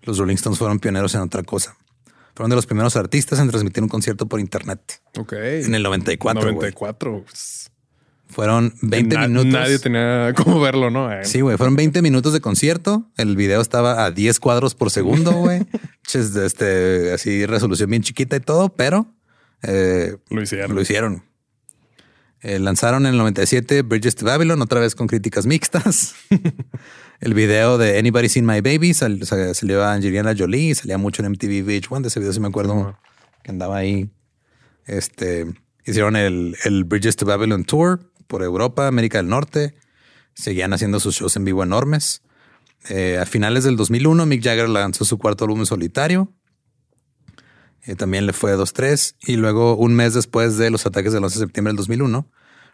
Los 0.04 0.18
Rolling 0.20 0.36
Stones 0.36 0.58
fueron 0.60 0.80
pioneros 0.80 1.14
en 1.16 1.22
otra 1.22 1.44
cosa. 1.44 1.76
Fueron 2.38 2.52
de 2.52 2.56
los 2.56 2.68
primeros 2.68 2.96
artistas 2.96 3.40
en 3.40 3.50
transmitir 3.50 3.82
un 3.82 3.90
concierto 3.90 4.28
por 4.28 4.40
internet. 4.40 5.02
Ok. 5.18 5.34
En 5.34 5.74
el 5.74 5.82
94, 5.82 6.40
güey. 6.42 6.54
94. 6.54 7.24
pues, 7.26 7.72
Fueron 8.30 8.76
20 8.84 9.16
na- 9.16 9.28
minutos. 9.28 9.52
Nadie 9.54 9.80
tenía 9.80 10.34
cómo 10.38 10.60
verlo, 10.62 10.92
¿no? 10.92 11.12
Eh, 11.12 11.26
Sí, 11.26 11.42
güey, 11.42 11.58
fueron 11.58 11.76
20 11.76 12.04
minutos 12.04 12.34
de 12.34 12.40
concierto. 12.40 13.10
El 13.18 13.36
video 13.36 13.60
estaba 13.60 14.06
a 14.06 14.12
10 14.12 14.40
cuadros 14.40 14.76
por 14.76 14.92
segundo, 14.92 15.32
güey. 15.32 15.66
Este, 16.14 17.12
así 17.12 17.46
resolución 17.48 17.90
bien 17.90 18.04
chiquita 18.04 18.36
y 18.36 18.40
todo, 18.40 18.70
pero 18.70 19.08
Eh, 19.64 20.16
Lo 20.30 20.42
hicieron. 20.44 20.76
Lo 20.76 20.82
hicieron. 20.82 21.24
Eh, 22.42 22.60
lanzaron 22.60 23.08
en 23.08 23.14
el 23.14 23.18
97 23.18 23.82
Bridges 23.82 24.14
to 24.16 24.26
Babylon, 24.26 24.62
otra 24.62 24.80
vez 24.80 24.94
con 24.94 25.08
críticas 25.08 25.48
mixtas. 25.48 26.14
el 27.20 27.34
video 27.34 27.78
de 27.78 27.98
Anybody 27.98 28.30
Seen 28.30 28.46
My 28.46 28.62
Baby 28.62 28.94
sal- 28.94 29.24
sa- 29.26 29.54
salió 29.54 29.84
a 29.84 29.94
Angelina 29.94 30.34
Jolie, 30.38 30.76
salía 30.76 30.98
mucho 30.98 31.22
en 31.24 31.32
MTV 31.32 31.64
VH1, 31.66 32.02
de 32.02 32.08
ese 32.10 32.20
video 32.20 32.34
sí 32.34 32.40
me 32.40 32.48
acuerdo 32.48 32.98
que 33.44 33.52
andaba 33.52 33.78
ahí. 33.78 34.10
Este, 34.86 35.46
hicieron 35.86 36.16
el, 36.16 36.56
el 36.64 36.84
Bridges 36.84 37.16
to 37.16 37.26
Babylon 37.26 37.64
Tour 37.66 38.12
por 38.28 38.44
Europa, 38.44 38.88
América 38.88 39.18
del 39.18 39.28
Norte. 39.30 39.76
Seguían 40.34 40.74
haciendo 40.74 41.00
sus 41.00 41.16
shows 41.16 41.36
en 41.36 41.46
vivo 41.46 41.64
enormes. 41.64 42.22
Eh, 42.90 43.18
a 43.18 43.26
finales 43.26 43.64
del 43.64 43.76
2001, 43.76 44.26
Mick 44.28 44.44
Jagger 44.44 44.70
lanzó 44.70 45.04
su 45.04 45.18
cuarto 45.18 45.46
álbum 45.46 45.60
en 45.62 45.66
solitario. 45.66 46.32
Eh, 47.84 47.96
también 47.96 48.26
le 48.26 48.34
fue 48.34 48.56
2-3. 48.56 49.16
Y 49.26 49.38
luego, 49.38 49.76
un 49.76 49.96
mes 49.96 50.14
después 50.14 50.58
de 50.58 50.70
los 50.70 50.86
ataques 50.86 51.12
del 51.14 51.24
11 51.24 51.40
de 51.40 51.46
septiembre 51.46 51.72
del 51.72 51.78
2001, 51.78 52.30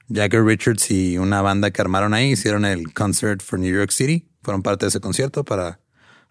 Jagger 0.09 0.43
Richards 0.43 0.91
y 0.91 1.17
una 1.17 1.41
banda 1.41 1.71
que 1.71 1.81
armaron 1.81 2.13
ahí 2.13 2.31
hicieron 2.31 2.65
el 2.65 2.93
Concert 2.93 3.41
for 3.41 3.57
New 3.59 3.73
York 3.73 3.91
City. 3.91 4.27
Fueron 4.43 4.61
parte 4.61 4.85
de 4.85 4.89
ese 4.89 4.99
concierto 4.99 5.43
para 5.43 5.79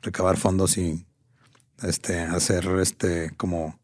recabar 0.02 0.36
fondos 0.36 0.76
y 0.78 1.06
este, 1.82 2.20
hacer 2.20 2.66
este 2.80 3.32
como 3.36 3.78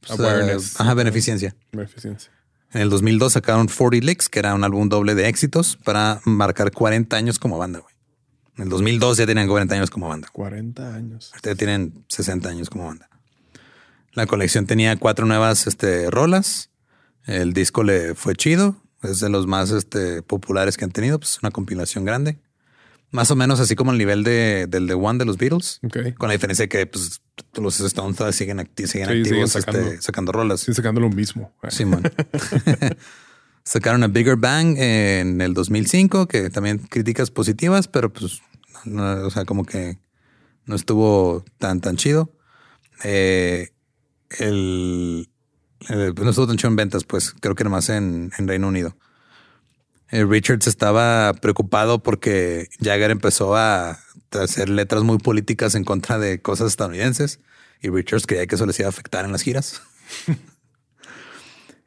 pues, 0.00 0.18
Awareness. 0.18 0.72
eh, 0.72 0.76
ajá, 0.78 0.94
beneficencia. 0.94 1.54
Beneficencia. 1.72 2.30
En 2.72 2.80
el 2.80 2.90
2002 2.90 3.34
sacaron 3.34 3.68
40 3.68 4.06
Licks, 4.06 4.28
que 4.28 4.38
era 4.38 4.54
un 4.54 4.64
álbum 4.64 4.88
doble 4.88 5.14
de 5.14 5.28
éxitos 5.28 5.76
para 5.76 6.20
marcar 6.24 6.72
40 6.72 7.14
años 7.16 7.38
como 7.38 7.58
banda. 7.58 7.80
güey. 7.80 7.92
En 8.56 8.64
el 8.64 8.68
2002 8.70 9.18
ya 9.18 9.26
tenían 9.26 9.48
40 9.48 9.74
años 9.74 9.90
como 9.90 10.08
banda. 10.08 10.28
40 10.32 10.94
años. 10.94 11.30
Ahorita 11.32 11.50
ya 11.50 11.56
tienen 11.56 12.04
60 12.08 12.48
años 12.48 12.70
como 12.70 12.86
banda. 12.86 13.08
La 14.12 14.26
colección 14.26 14.66
tenía 14.66 14.96
cuatro 14.96 15.26
nuevas 15.26 15.66
este, 15.66 16.10
rolas. 16.10 16.70
El 17.24 17.52
disco 17.52 17.82
le 17.82 18.14
fue 18.14 18.34
chido. 18.34 18.76
Es 19.02 19.20
de 19.20 19.28
los 19.28 19.46
más 19.46 19.70
este, 19.70 20.22
populares 20.22 20.76
que 20.76 20.84
han 20.84 20.92
tenido. 20.92 21.18
Pues 21.18 21.38
una 21.42 21.50
compilación 21.50 22.04
grande. 22.04 22.38
Más 23.12 23.30
o 23.30 23.36
menos 23.36 23.60
así 23.60 23.76
como 23.76 23.92
el 23.92 23.98
nivel 23.98 24.24
de, 24.24 24.66
del 24.68 24.86
The 24.88 24.94
One 24.94 25.18
de 25.18 25.24
los 25.26 25.36
Beatles. 25.36 25.80
Con 26.18 26.28
la 26.28 26.32
diferencia 26.32 26.66
que 26.66 26.86
pues, 26.86 27.20
los 27.54 27.78
Stones 27.80 28.16
siguen, 28.34 28.58
acti- 28.58 28.86
siguen 28.86 29.08
Sí, 29.08 29.24
siguen 29.24 29.26
activos 29.26 29.50
sacando. 29.52 29.80
este, 29.80 30.02
sacando 30.02 30.32
rolas. 30.32 30.60
Sí, 30.60 30.72
sacando 30.74 31.00
lo 31.00 31.10
mismo. 31.10 31.54
Simón. 31.68 32.02
Sacaron 33.64 34.02
a 34.02 34.08
Bigger 34.08 34.36
Bang 34.36 34.76
en 34.78 35.40
el 35.40 35.54
2005, 35.54 36.26
que 36.26 36.50
también 36.50 36.78
críticas 36.78 37.30
positivas, 37.30 37.86
pero 37.86 38.12
pues, 38.12 38.40
no, 38.84 39.26
o 39.26 39.30
sea, 39.30 39.44
como 39.44 39.64
que 39.64 39.98
no 40.64 40.74
estuvo 40.74 41.44
tan, 41.58 41.80
tan 41.80 41.96
chido. 41.96 42.34
Eh, 43.04 43.70
el, 44.38 45.28
el- 45.88 46.14
no 46.14 46.30
estuvo 46.30 46.46
tan 46.46 46.56
chido 46.56 46.70
en 46.70 46.76
ventas, 46.76 47.04
pues 47.04 47.34
creo 47.40 47.54
que 47.54 47.64
nomás 47.64 47.88
en, 47.90 48.32
en 48.38 48.48
Reino 48.48 48.68
Unido. 48.68 48.96
Eh, 50.12 50.24
Richards 50.26 50.66
estaba 50.66 51.32
preocupado 51.32 52.02
porque 52.02 52.68
Jagger 52.80 53.10
empezó 53.10 53.56
a 53.56 53.98
hacer 54.30 54.68
letras 54.68 55.02
muy 55.02 55.18
políticas 55.18 55.74
en 55.74 55.84
contra 55.84 56.18
de 56.18 56.40
cosas 56.40 56.68
estadounidenses 56.68 57.40
y 57.80 57.88
Richards 57.88 58.26
creía 58.26 58.46
que 58.46 58.54
eso 58.54 58.66
les 58.66 58.78
iba 58.78 58.86
a 58.86 58.90
afectar 58.90 59.24
en 59.24 59.32
las 59.32 59.42
giras. 59.42 59.82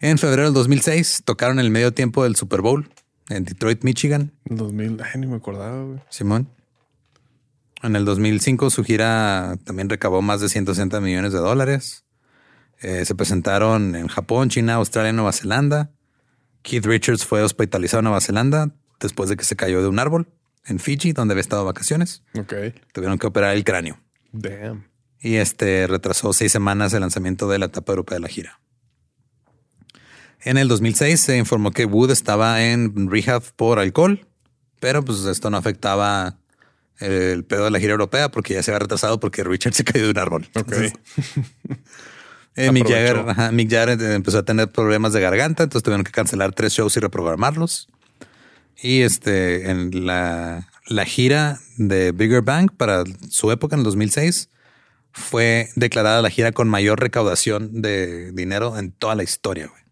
En 0.01 0.17
febrero 0.17 0.43
del 0.43 0.53
2006 0.53 1.21
tocaron 1.25 1.57
el 1.57 1.71
medio 1.71 1.93
tiempo 1.93 2.25
del 2.25 2.35
Super 2.35 2.61
Bowl 2.61 2.89
en 3.29 3.45
Detroit, 3.45 3.83
Michigan. 3.83 4.33
En 4.43 4.57
2000, 4.57 5.01
ay, 5.01 5.21
ni 5.21 5.25
me 5.25 5.37
acordaba, 5.37 5.83
güey. 5.83 5.99
Simón. 6.09 6.49
En 7.81 7.95
el 7.95 8.05
2005 8.05 8.69
su 8.69 8.83
gira 8.83 9.57
también 9.63 9.89
recabó 9.89 10.21
más 10.21 10.41
de 10.41 10.49
160 10.49 10.99
millones 10.99 11.31
de 11.31 11.39
dólares. 11.39 12.03
Eh, 12.81 13.05
se 13.05 13.15
presentaron 13.15 13.95
en 13.95 14.07
Japón, 14.07 14.49
China, 14.49 14.75
Australia, 14.75 15.13
Nueva 15.13 15.31
Zelanda. 15.31 15.94
Keith 16.65 16.85
Richards 16.85 17.25
fue 17.25 17.43
hospitalizado 17.43 17.99
en 17.99 18.05
Nueva 18.05 18.21
Zelanda 18.21 18.71
después 18.99 19.29
de 19.29 19.37
que 19.37 19.43
se 19.43 19.55
cayó 19.55 19.81
de 19.81 19.87
un 19.87 19.99
árbol 19.99 20.27
en 20.65 20.79
Fiji, 20.79 21.13
donde 21.13 21.33
había 21.33 21.41
estado 21.41 21.61
de 21.61 21.67
vacaciones. 21.67 22.23
Ok. 22.37 22.53
Tuvieron 22.91 23.19
que 23.19 23.27
operar 23.27 23.55
el 23.55 23.63
cráneo 23.63 23.99
Damn. 24.31 24.87
y 25.21 25.35
este 25.35 25.85
retrasó 25.85 26.33
seis 26.33 26.51
semanas 26.51 26.91
el 26.93 27.01
lanzamiento 27.01 27.47
de 27.47 27.59
la 27.59 27.67
etapa 27.67 27.91
europea 27.91 28.15
de 28.15 28.21
la 28.21 28.27
gira. 28.29 28.59
En 30.41 30.57
el 30.57 30.67
2006 30.67 31.21
se 31.21 31.37
informó 31.37 31.71
que 31.71 31.85
Wood 31.85 32.09
estaba 32.09 32.63
en 32.63 33.11
rehab 33.11 33.43
por 33.55 33.77
alcohol, 33.77 34.27
pero 34.79 35.05
pues 35.05 35.23
esto 35.25 35.51
no 35.51 35.57
afectaba 35.57 36.39
el 36.97 37.43
pedo 37.45 37.65
de 37.65 37.71
la 37.71 37.79
gira 37.79 37.91
europea 37.91 38.31
porque 38.31 38.55
ya 38.55 38.63
se 38.63 38.71
había 38.71 38.79
retrasado 38.79 39.19
porque 39.19 39.43
Richard 39.43 39.73
se 39.73 39.83
cayó 39.83 40.05
de 40.05 40.11
un 40.11 40.17
árbol. 40.17 40.47
Ok. 40.55 40.71
Entonces, 40.71 40.93
eh, 42.55 42.71
Mick. 42.71 42.87
Jagger, 42.87 43.17
ajá, 43.27 43.51
Mick 43.51 43.69
Jagger 43.69 44.01
eh, 44.01 44.15
empezó 44.15 44.39
a 44.39 44.43
tener 44.43 44.71
problemas 44.71 45.13
de 45.13 45.21
garganta, 45.21 45.63
entonces 45.63 45.83
tuvieron 45.83 46.03
que 46.03 46.11
cancelar 46.11 46.53
tres 46.53 46.73
shows 46.73 46.95
y 46.97 46.99
reprogramarlos. 46.99 47.87
Y 48.81 49.01
este, 49.01 49.69
en 49.69 50.05
la, 50.05 50.67
la 50.87 51.05
gira 51.05 51.59
de 51.77 52.11
Bigger 52.11 52.41
Bang 52.41 52.71
para 52.75 53.03
su 53.29 53.51
época 53.51 53.75
en 53.75 53.79
el 53.79 53.85
2006 53.85 54.49
fue 55.11 55.69
declarada 55.75 56.21
la 56.21 56.29
gira 56.29 56.51
con 56.51 56.67
mayor 56.67 56.99
recaudación 56.99 57.81
de 57.81 58.31
dinero 58.33 58.77
en 58.77 58.91
toda 58.91 59.15
la 59.15 59.23
historia. 59.23 59.67
güey. 59.67 59.85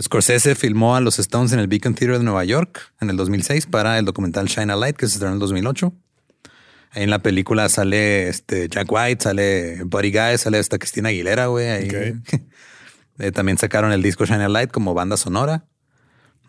Scorsese 0.00 0.54
filmó 0.54 0.96
a 0.96 1.00
los 1.00 1.18
Stones 1.18 1.52
en 1.52 1.58
el 1.58 1.68
Beacon 1.68 1.94
Theater 1.94 2.18
de 2.18 2.24
Nueva 2.24 2.44
York 2.44 2.92
en 3.00 3.08
el 3.10 3.16
2006 3.16 3.66
para 3.66 3.98
el 3.98 4.04
documental 4.04 4.46
Shine 4.46 4.72
a 4.72 4.76
Light 4.76 4.96
que 4.96 5.06
se 5.06 5.14
estrenó 5.14 5.32
en 5.32 5.36
el 5.36 5.40
2008. 5.40 5.92
En 6.96 7.10
la 7.10 7.18
película 7.20 7.68
sale 7.68 8.28
este 8.28 8.68
Jack 8.68 8.90
White, 8.90 9.24
sale 9.24 9.84
Buddy 9.84 10.10
Guy, 10.10 10.38
sale 10.38 10.58
hasta 10.58 10.78
Cristina 10.78 11.10
Aguilera, 11.10 11.46
güey. 11.46 11.68
ahí. 11.68 11.88
Ok. 11.88 12.42
Eh, 13.18 13.32
también 13.32 13.56
sacaron 13.56 13.92
el 13.92 14.02
disco 14.02 14.26
Shine 14.26 14.42
a 14.44 14.48
Light 14.50 14.70
como 14.70 14.92
banda 14.92 15.16
sonora 15.16 15.64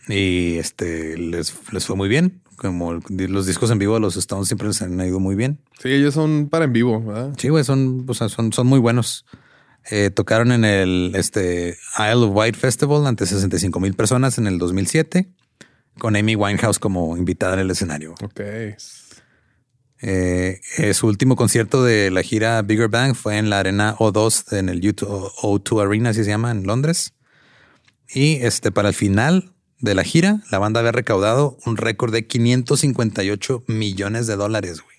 y 0.09 0.57
este 0.57 1.17
les, 1.17 1.53
les 1.71 1.85
fue 1.85 1.95
muy 1.95 2.09
bien. 2.09 2.41
Como 2.57 2.99
los 3.09 3.45
discos 3.45 3.71
en 3.71 3.79
vivo 3.79 3.93
de 3.93 4.01
los 4.01 4.17
Stones 4.17 4.47
siempre 4.47 4.67
les 4.67 4.81
han 4.81 4.99
ido 4.99 5.21
muy 5.21 5.35
bien. 5.35 5.61
Sí, 5.81 5.87
ellos 5.87 6.13
son 6.13 6.49
para 6.49 6.65
en 6.65 6.73
vivo, 6.73 7.01
¿verdad? 7.01 7.33
Sí, 7.37 7.47
güey, 7.47 7.63
son, 7.63 8.05
o 8.05 8.13
sea, 8.13 8.27
son, 8.27 8.51
son 8.51 8.67
muy 8.67 8.79
buenos. 8.79 9.25
Eh, 9.89 10.09
tocaron 10.09 10.51
en 10.51 10.65
el 10.65 11.13
este, 11.15 11.77
Isle 11.99 12.25
of 12.25 12.35
Wight 12.35 12.57
Festival 12.57 13.07
ante 13.07 13.25
65 13.25 13.79
mil 13.79 13.93
personas 13.93 14.37
en 14.37 14.47
el 14.47 14.57
2007 14.57 15.29
con 15.97 16.17
Amy 16.17 16.35
Winehouse 16.35 16.79
como 16.79 17.15
invitada 17.15 17.53
en 17.53 17.59
el 17.61 17.71
escenario. 17.71 18.15
Ok. 18.21 18.41
Eh, 20.01 20.61
eh, 20.77 20.93
su 20.93 21.07
último 21.07 21.35
concierto 21.35 21.83
de 21.83 22.11
la 22.11 22.21
gira 22.21 22.61
Bigger 22.61 22.87
Bang 22.87 23.15
fue 23.15 23.37
en 23.37 23.49
la 23.49 23.59
arena 23.59 23.95
O2 23.97 24.55
en 24.57 24.69
el 24.69 24.81
U2, 24.81 25.31
O2 25.41 25.85
Arena, 25.85 26.11
así 26.11 26.23
se 26.23 26.29
llama, 26.29 26.51
en 26.51 26.63
Londres. 26.63 27.13
Y 28.09 28.35
este, 28.35 28.71
para 28.71 28.89
el 28.89 28.93
final 28.93 29.53
de 29.79 29.95
la 29.95 30.03
gira, 30.03 30.41
la 30.51 30.59
banda 30.59 30.79
había 30.79 30.91
recaudado 30.91 31.57
un 31.65 31.77
récord 31.77 32.13
de 32.13 32.27
558 32.27 33.63
millones 33.67 34.27
de 34.27 34.35
dólares, 34.35 34.81
güey. 34.81 34.97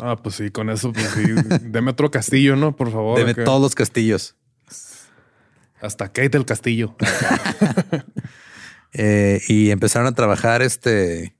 Ah, 0.00 0.16
pues 0.16 0.36
sí, 0.36 0.50
con 0.50 0.68
eso, 0.70 0.92
pues 0.92 1.06
sí. 1.10 1.22
Deme 1.62 1.92
otro 1.92 2.10
castillo, 2.10 2.56
¿no? 2.56 2.74
Por 2.74 2.90
favor. 2.90 3.20
Acá. 3.20 3.44
todos 3.44 3.60
los 3.60 3.74
castillos. 3.74 4.34
Hasta 5.80 6.08
Kate 6.08 6.30
del 6.30 6.46
Castillo. 6.46 6.96
Eh, 8.94 9.40
y 9.48 9.70
empezaron 9.70 10.06
a 10.06 10.12
trabajar 10.12 10.60
este 10.60 11.34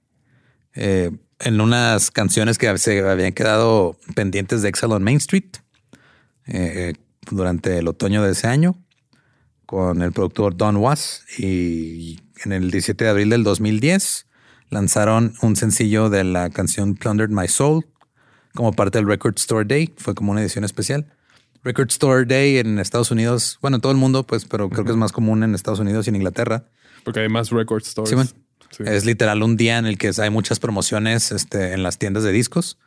eh, 0.75 1.11
en 1.39 1.61
unas 1.61 2.11
canciones 2.11 2.57
que 2.57 2.77
se 2.77 3.07
habían 3.07 3.33
quedado 3.33 3.97
pendientes 4.15 4.61
de 4.61 4.69
Excel 4.69 4.91
on 4.91 5.03
Main 5.03 5.17
Street 5.17 5.57
eh, 6.47 6.93
durante 7.29 7.77
el 7.77 7.87
otoño 7.87 8.23
de 8.23 8.31
ese 8.31 8.47
año 8.47 8.75
con 9.65 10.01
el 10.01 10.11
productor 10.11 10.55
Don 10.55 10.77
Was 10.77 11.23
y 11.37 12.19
en 12.43 12.51
el 12.51 12.71
17 12.71 13.03
de 13.03 13.09
abril 13.09 13.29
del 13.29 13.43
2010 13.43 14.27
lanzaron 14.69 15.33
un 15.41 15.55
sencillo 15.55 16.09
de 16.09 16.23
la 16.23 16.49
canción 16.49 16.95
Plundered 16.95 17.29
My 17.29 17.47
Soul 17.47 17.85
como 18.53 18.73
parte 18.73 18.97
del 18.97 19.07
Record 19.07 19.35
Store 19.37 19.65
Day. 19.65 19.93
Fue 19.97 20.13
como 20.15 20.31
una 20.31 20.41
edición 20.41 20.63
especial. 20.63 21.05
Record 21.63 21.89
Store 21.89 22.25
Day 22.25 22.57
en 22.57 22.77
Estados 22.79 23.09
Unidos, 23.11 23.57
bueno, 23.61 23.75
en 23.75 23.81
todo 23.81 23.91
el 23.91 23.97
mundo, 23.97 24.25
pues, 24.25 24.45
pero 24.45 24.69
creo 24.69 24.83
que 24.83 24.91
es 24.91 24.97
más 24.97 25.13
común 25.13 25.43
en 25.43 25.55
Estados 25.55 25.79
Unidos 25.79 26.07
y 26.07 26.09
en 26.09 26.17
Inglaterra. 26.17 26.65
Porque 27.05 27.21
hay 27.21 27.29
más 27.29 27.51
record 27.51 27.83
stores. 27.83 28.09
Sí, 28.09 28.15
man. 28.15 28.27
Sí. 28.75 28.83
Es 28.85 29.05
literal 29.05 29.43
un 29.43 29.55
día 29.55 29.77
en 29.77 29.85
el 29.85 29.97
que 29.97 30.11
hay 30.17 30.29
muchas 30.29 30.59
promociones 30.59 31.31
este, 31.31 31.73
en 31.73 31.83
las 31.83 31.97
tiendas 31.97 32.23
de 32.23 32.31
discos 32.31 32.77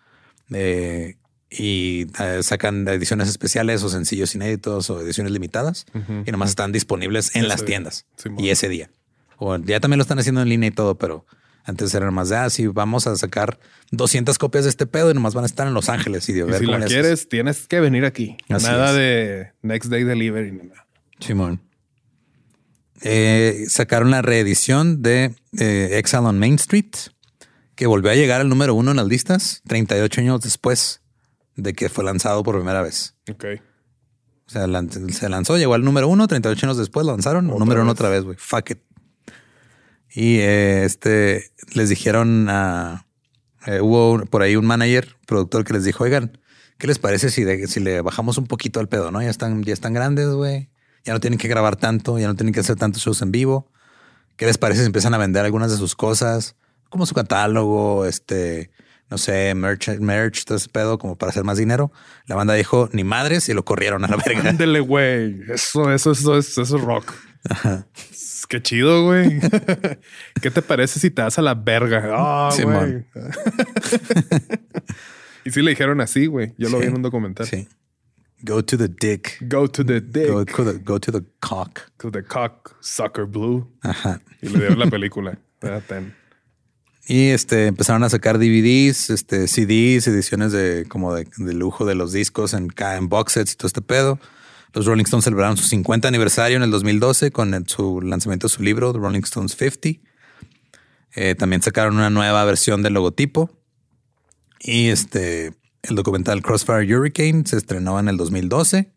eh, 0.53 1.17
y 1.51 2.07
eh, 2.21 2.43
sacan 2.43 2.87
ediciones 2.89 3.29
especiales 3.29 3.83
o 3.83 3.89
sencillos 3.89 4.35
inéditos 4.35 4.91
o 4.91 5.01
ediciones 5.01 5.33
limitadas 5.33 5.87
y 6.25 6.31
nomás 6.31 6.51
están 6.51 6.73
disponibles 6.73 7.35
en 7.37 7.43
Ese 7.43 7.49
las 7.49 7.65
tiendas 7.65 8.07
y 8.37 8.51
ese 8.51 8.69
día. 8.69 8.91
O 9.39 9.57
ya 9.59 9.81
también 9.81 9.99
lo 9.99 10.03
están 10.03 10.19
haciendo 10.19 10.43
en 10.43 10.49
línea 10.49 10.69
y 10.69 10.73
todo, 10.73 10.97
pero 10.97 11.25
antes 11.65 11.95
era 11.95 12.11
más 12.11 12.29
de, 12.29 12.37
ah, 12.37 12.51
sí, 12.51 12.67
vamos 12.69 13.07
a 13.07 13.17
sacar 13.17 13.59
200 13.91 14.39
copias 14.39 14.65
de 14.65 14.71
este 14.71 14.87
pedo 14.87 15.11
y 15.11 15.15
nomás 15.15 15.35
van 15.35 15.45
a 15.45 15.47
estar 15.47 15.67
en 15.67 15.75
Los 15.75 15.89
Ángeles 15.89 16.29
y 16.29 16.33
de 16.33 16.41
Y 16.41 16.43
ver 16.45 16.59
si 16.61 16.67
la 16.67 16.81
quieres, 16.85 17.29
tienes 17.29 17.67
que 17.67 17.81
venir 17.81 18.05
aquí. 18.05 18.37
Así 18.49 18.67
Nada 18.67 18.91
es. 18.91 18.97
de 18.97 19.53
next 19.63 19.91
day 19.91 20.05
delivery 20.05 20.53
ni 20.53 20.69
nada. 20.69 20.87
Simón. 21.21 21.61
Eh, 23.03 23.67
sacaron 23.69 24.11
la 24.11 24.23
reedición 24.23 25.03
de 25.03 25.35
eh, 25.59 25.91
Exile 25.99 26.23
on 26.23 26.39
Main 26.39 26.55
Street, 26.55 26.93
que 27.75 27.87
volvió 27.87 28.11
a 28.11 28.15
llegar 28.15 28.41
al 28.41 28.49
número 28.49 28.75
uno 28.75 28.91
en 28.91 28.97
las 28.97 29.07
listas 29.07 29.63
38 29.67 30.21
años 30.23 30.41
después 30.41 31.03
de 31.57 31.75
que 31.75 31.89
fue 31.89 32.05
lanzado 32.05 32.43
por 32.43 32.57
primera 32.57 32.83
vez. 32.83 33.15
Ok. 33.31 33.45
O 34.47 34.51
sea, 34.51 34.67
se 35.11 35.29
lanzó, 35.29 35.59
llegó 35.59 35.75
al 35.75 35.85
número 35.85 36.09
uno, 36.09 36.29
38 36.29 36.67
años 36.67 36.79
después 36.79 37.05
lo 37.05 37.13
lanzaron, 37.13 37.47
número 37.47 37.83
uno 37.83 37.93
otra 37.93 38.09
vez, 38.09 38.23
güey. 38.23 38.37
Fuck 38.39 38.71
it. 38.71 38.79
Y 40.15 40.39
eh, 40.39 40.85
este 40.85 41.51
les 41.75 41.89
dijeron 41.89 42.49
a 42.49 43.07
eh, 43.67 43.81
hubo 43.81 44.25
por 44.27 44.43
ahí 44.43 44.55
un 44.57 44.65
manager, 44.65 45.17
productor 45.27 45.65
que 45.65 45.73
les 45.75 45.85
dijo, 45.85 46.05
oigan, 46.05 46.39
¿qué 46.79 46.87
les 46.87 46.99
parece 46.99 47.31
si, 47.31 47.45
si 47.67 47.81
le 47.81 48.01
bajamos 48.01 48.39
un 48.39 48.47
poquito 48.47 48.79
al 48.79 48.89
pedo? 48.89 49.11
No, 49.11 49.21
ya 49.21 49.31
están, 49.31 49.63
ya 49.65 49.73
están 49.73 49.93
grandes, 49.93 50.29
güey. 50.29 50.71
Ya 51.07 51.13
no 51.13 51.21
tienen 51.21 51.39
que 51.39 51.47
grabar 51.47 51.77
tanto, 51.77 52.19
ya 52.19 52.27
no 52.27 52.35
tienen 52.35 52.53
que 52.53 52.61
hacer 52.61 52.77
tantos 52.77 53.03
shows 53.03 53.23
en 53.23 53.31
vivo. 53.31 53.71
¿Qué 54.37 54.45
les 54.45 54.59
parece 54.59 54.81
si 54.81 54.87
empiezan 54.87 55.15
a 55.15 55.19
vender 55.19 55.45
algunas 55.45 55.71
de 55.71 55.79
sus 55.79 55.95
cosas? 55.95 56.57
Como 56.91 57.07
su 57.07 57.15
catálogo, 57.15 58.05
este, 58.05 58.71
no 59.09 59.17
sé, 59.17 59.55
merch, 59.55 59.89
merch, 60.01 60.45
todo 60.45 60.59
ese 60.59 60.69
pedo, 60.69 60.99
como 60.99 61.17
para 61.17 61.31
hacer 61.31 61.45
más 61.45 61.59
dinero. 61.59 61.93
La 62.27 62.35
banda 62.35 62.55
dijo 62.55 62.91
ni 62.93 63.05
madres 63.05 63.49
y 63.49 63.55
lo 63.55 63.65
corrieron 63.65 64.05
a 64.05 64.09
la 64.09 64.17
verga. 64.17 64.41
Ándele, 64.51 64.81
güey. 64.81 65.43
Eso, 65.49 65.93
eso, 65.93 66.11
eso, 66.11 66.37
eso, 66.37 66.63
es 66.63 66.71
rock. 66.73 67.15
Qué 68.49 68.61
chido, 68.61 69.05
güey. 69.05 69.41
¿Qué 70.43 70.51
te 70.51 70.61
parece 70.61 70.99
si 70.99 71.11
te 71.11 71.23
das 71.23 71.39
a 71.39 71.43
la 71.43 71.55
verga? 71.55 72.03
Ah, 72.13 72.51
güey. 72.61 73.05
y 75.45 75.53
sí 75.53 75.63
le 75.63 75.71
dijeron 75.71 76.01
así, 76.01 76.27
güey. 76.27 76.53
Yo 76.59 76.69
lo 76.69 76.81
vi 76.81 76.87
en 76.87 76.95
un 76.95 77.03
documental. 77.03 77.47
Sí. 77.47 77.69
Go 78.43 78.63
to 78.63 78.77
the 78.77 78.89
dick. 78.89 79.39
Go 79.49 79.67
to 79.67 79.85
the 79.85 80.01
dick. 80.01 80.29
Go, 80.29 80.45
to, 80.45 80.65
the, 80.65 80.79
go 80.79 80.99
to 80.99 81.11
the 81.11 81.25
cock. 81.41 81.91
To 81.99 82.11
the 82.11 82.23
cock, 82.23 82.77
sucker 82.81 83.27
blue. 83.27 83.67
Ajá. 83.83 84.21
Y 84.43 84.49
le 84.49 84.59
dieron 84.59 84.79
la 84.79 84.87
película. 84.91 85.39
Y 87.09 87.29
este 87.29 87.67
empezaron 87.67 88.03
a 88.05 88.11
sacar 88.11 88.39
DVDs, 88.39 89.11
este 89.11 89.47
CDs, 89.47 90.07
ediciones 90.09 90.53
de 90.53 90.87
como 90.89 91.15
de, 91.15 91.27
lujo 91.55 91.85
de 91.87 91.95
los 91.95 92.13
discos 92.13 92.53
en, 92.53 92.69
en 92.77 93.09
box 93.09 93.33
sets 93.33 93.53
y 93.53 93.57
todo 93.57 93.69
este 93.69 93.81
pedo. 93.81 94.19
Los 94.73 94.85
Rolling 94.85 95.05
Stones 95.05 95.25
celebraron 95.25 95.57
su 95.57 95.65
50 95.65 96.07
aniversario 96.07 96.57
en 96.59 96.63
el 96.63 96.71
2012 96.71 97.31
con 97.31 97.67
su 97.67 98.03
lanzamiento 98.03 98.49
de 98.49 98.53
su 98.53 98.63
libro, 98.63 98.93
The 98.93 98.99
Rolling 98.99 99.23
Stones 99.23 99.57
50. 99.57 100.01
Eh, 101.15 101.35
también 101.35 101.63
sacaron 101.63 101.97
una 101.97 102.11
nueva 102.11 102.45
versión 102.45 102.83
del 102.83 102.93
logotipo. 102.95 103.51
Y 104.61 104.89
este, 104.89 105.55
el 105.89 105.97
documental 105.97 106.43
Crossfire 106.43 106.97
Hurricane 106.97 107.45
se 107.47 107.57
estrenó 107.57 107.99
en 107.99 108.09
el 108.09 108.17
2012. 108.17 108.93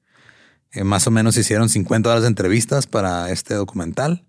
Eh, 0.72 0.84
más 0.84 1.08
o 1.08 1.12
menos 1.12 1.38
hicieron 1.38 1.70
50 1.70 2.10
horas 2.10 2.22
de 2.22 2.28
entrevistas 2.28 2.88
para 2.88 3.32
este 3.32 3.56
documental. 3.56 4.26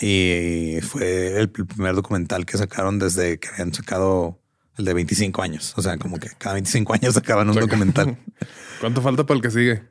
Y 0.00 0.76
fue 0.82 1.40
el 1.40 1.48
primer 1.48 1.94
documental 1.94 2.44
que 2.44 2.58
sacaron 2.58 2.98
desde 2.98 3.38
que 3.38 3.48
habían 3.48 3.72
sacado 3.72 4.38
el 4.76 4.84
de 4.84 4.92
25 4.92 5.42
años. 5.42 5.72
O 5.76 5.82
sea, 5.82 5.96
como 5.96 6.18
que 6.18 6.28
cada 6.38 6.54
25 6.54 6.92
años 6.94 7.14
sacaban 7.14 7.48
un 7.48 7.56
documental. 7.56 8.18
¿Cuánto 8.80 9.00
falta 9.00 9.24
para 9.24 9.36
el 9.36 9.42
que 9.42 9.50
sigue? 9.50 9.82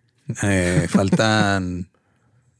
Eh, 0.44 0.88
faltan 0.90 1.90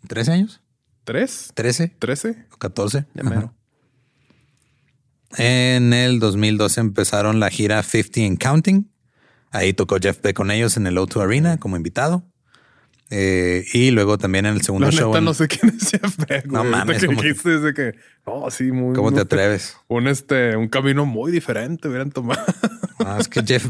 13 0.08 0.32
años. 0.32 0.62
¿Tres? 1.04 1.52
13. 1.54 1.94
¿13? 2.00 2.46
O 2.52 2.58
14. 2.58 3.06
En 5.38 5.94
el 5.94 6.20
2012 6.20 6.80
empezaron 6.80 7.40
la 7.40 7.50
gira 7.50 7.84
50 7.84 8.22
and 8.22 8.40
Counting. 8.40 8.95
Ahí 9.56 9.72
tocó 9.74 9.98
Jeff 10.02 10.22
Beck 10.22 10.36
con 10.36 10.52
ellos 10.52 10.76
en 10.76 10.86
el 10.86 10.98
O2 10.98 11.24
Arena 11.24 11.58
como 11.58 11.78
invitado. 11.78 12.26
Eh, 13.10 13.64
y 13.74 13.92
luego 13.92 14.18
también 14.18 14.46
en 14.46 14.56
el 14.56 14.64
segundo 14.64 14.88
la 14.88 14.92
show. 14.92 15.14
Neta, 15.14 15.22
no 15.22 15.34
sé 15.34 15.48
quién 15.48 15.78
es 15.78 15.92
Jeff 15.92 16.18
Beck. 16.28 16.48
No 16.48 16.66
mames. 16.66 17.02
Que 17.02 17.08
dijiste 17.08 17.52
desde 17.52 17.74
que. 17.74 17.94
Sí, 18.50 18.74
muy. 18.74 18.94
¿Cómo 18.94 19.14
te 19.14 19.22
atreves? 19.22 19.78
Un, 19.88 20.10
este, 20.10 20.58
un 20.58 20.68
camino 20.68 21.06
muy 21.06 21.32
diferente 21.32 21.88
hubieran 21.88 22.12
tomado. 22.12 22.44
Ah, 22.98 23.18
es 23.20 23.28
que 23.28 23.44
Jeff. 23.44 23.66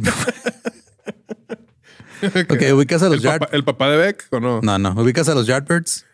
ok, 2.24 2.62
ubicas 2.74 3.02
a 3.02 3.10
los 3.10 3.22
Yardbirds. 3.22 3.54
¿El 3.54 3.66
papá 3.66 3.90
de 3.90 3.98
Beck 3.98 4.28
o 4.30 4.40
no? 4.40 4.62
No, 4.62 4.78
no. 4.78 4.92
¿Ubicas 4.92 5.28
a 5.28 5.36
los 5.36 5.48
Yardbirds? 5.48 6.06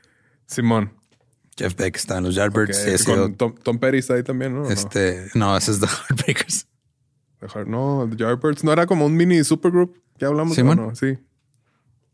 Simón. 0.47 0.93
Jeff 1.57 1.75
Beck 1.75 1.97
está 1.97 2.17
en 2.17 2.23
los 2.23 2.35
Yardbirds. 2.35 3.03
Tom, 3.37 3.55
Tom, 3.61 3.79
Petty 3.79 3.97
está 3.97 4.15
ahí 4.15 4.23
también, 4.23 4.55
¿no? 4.55 4.71
Este, 4.71 5.27
no, 5.35 5.55
ese 5.55 5.71
es 5.71 5.81
The 5.81 5.87
Heartbreakers. 5.87 6.67
No, 7.65 8.07
The 8.09 8.17
Yardbirds 8.17 8.63
no 8.63 8.71
era 8.71 8.85
como 8.85 9.05
un 9.05 9.15
mini 9.15 9.43
supergroup. 9.43 9.97
Ya 10.19 10.27
hablamos. 10.27 10.55
¿Simón? 10.55 10.77
No? 10.77 10.95
Sí. 10.95 11.17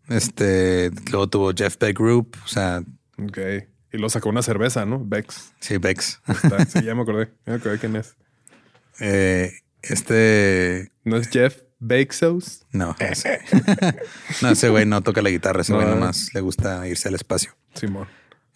Este, 0.09 0.91
luego 1.11 1.27
tuvo 1.27 1.51
Jeff 1.53 1.77
Beck 1.77 1.97
Group, 1.97 2.37
o 2.43 2.47
sea. 2.47 2.81
Ok. 3.21 3.37
Y 3.91 3.97
lo 3.97 4.09
sacó 4.09 4.29
una 4.29 4.41
cerveza, 4.41 4.85
¿no? 4.85 5.03
Bex. 5.03 5.53
Sí, 5.59 5.77
Bex. 5.77 6.21
Sí, 6.69 6.83
ya 6.83 6.95
me 6.95 7.01
acordé. 7.01 7.31
Ya 7.45 7.53
me 7.53 7.55
acordé 7.55 7.79
quién 7.79 7.95
es. 7.95 8.15
Eh, 8.99 9.51
este. 9.81 10.91
¿No 11.03 11.17
es 11.17 11.29
Jeff 11.29 11.61
Bezos? 11.79 12.65
No. 12.71 12.95
no, 14.41 14.49
ese 14.51 14.69
güey 14.69 14.85
no 14.85 15.01
toca 15.01 15.21
la 15.21 15.29
guitarra. 15.29 15.61
Ese 15.61 15.73
güey 15.73 15.87
nomás 15.87 16.33
le 16.33 16.41
gusta 16.41 16.87
irse 16.87 17.09
al 17.09 17.15
espacio. 17.15 17.51
Simón. 17.73 18.07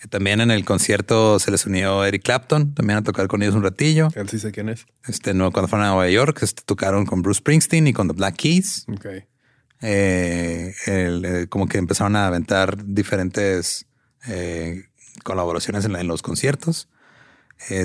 También 0.10 0.42
en 0.42 0.50
el 0.50 0.66
concierto 0.66 1.38
se 1.40 1.52
les 1.52 1.66
unió 1.66 2.04
Eric 2.04 2.24
Clapton, 2.24 2.74
también 2.74 2.98
a 2.98 3.04
tocar 3.04 3.28
con 3.28 3.44
ellos 3.44 3.54
un 3.54 3.64
ratillo. 3.64 4.08
Él 4.16 4.28
sí 4.30 4.40
sé 4.40 4.52
quién 4.52 4.70
es. 4.70 4.86
Este, 5.08 5.34
no, 5.34 5.52
cuando 5.52 5.68
fueron 5.68 5.86
a 5.86 5.92
Nueva 5.92 6.10
York, 6.10 6.40
este, 6.42 6.64
tocaron 6.66 7.06
con 7.06 7.22
Bruce 7.22 7.40
Springsteen 7.40 7.88
y 7.88 7.94
con 7.94 8.08
The 8.08 8.14
Black 8.14 8.36
Keys. 8.36 8.86
Ok. 8.92 9.06
Eh, 9.84 10.74
eh, 10.88 11.48
como 11.50 11.68
que 11.68 11.78
empezaron 11.78 12.16
a 12.16 12.28
aventar 12.28 12.84
diferentes 12.86 13.88
eh, 14.28 14.86
colaboraciones 15.24 15.86
en, 15.86 16.08
los 16.08 16.22
conciertos. 16.22 16.88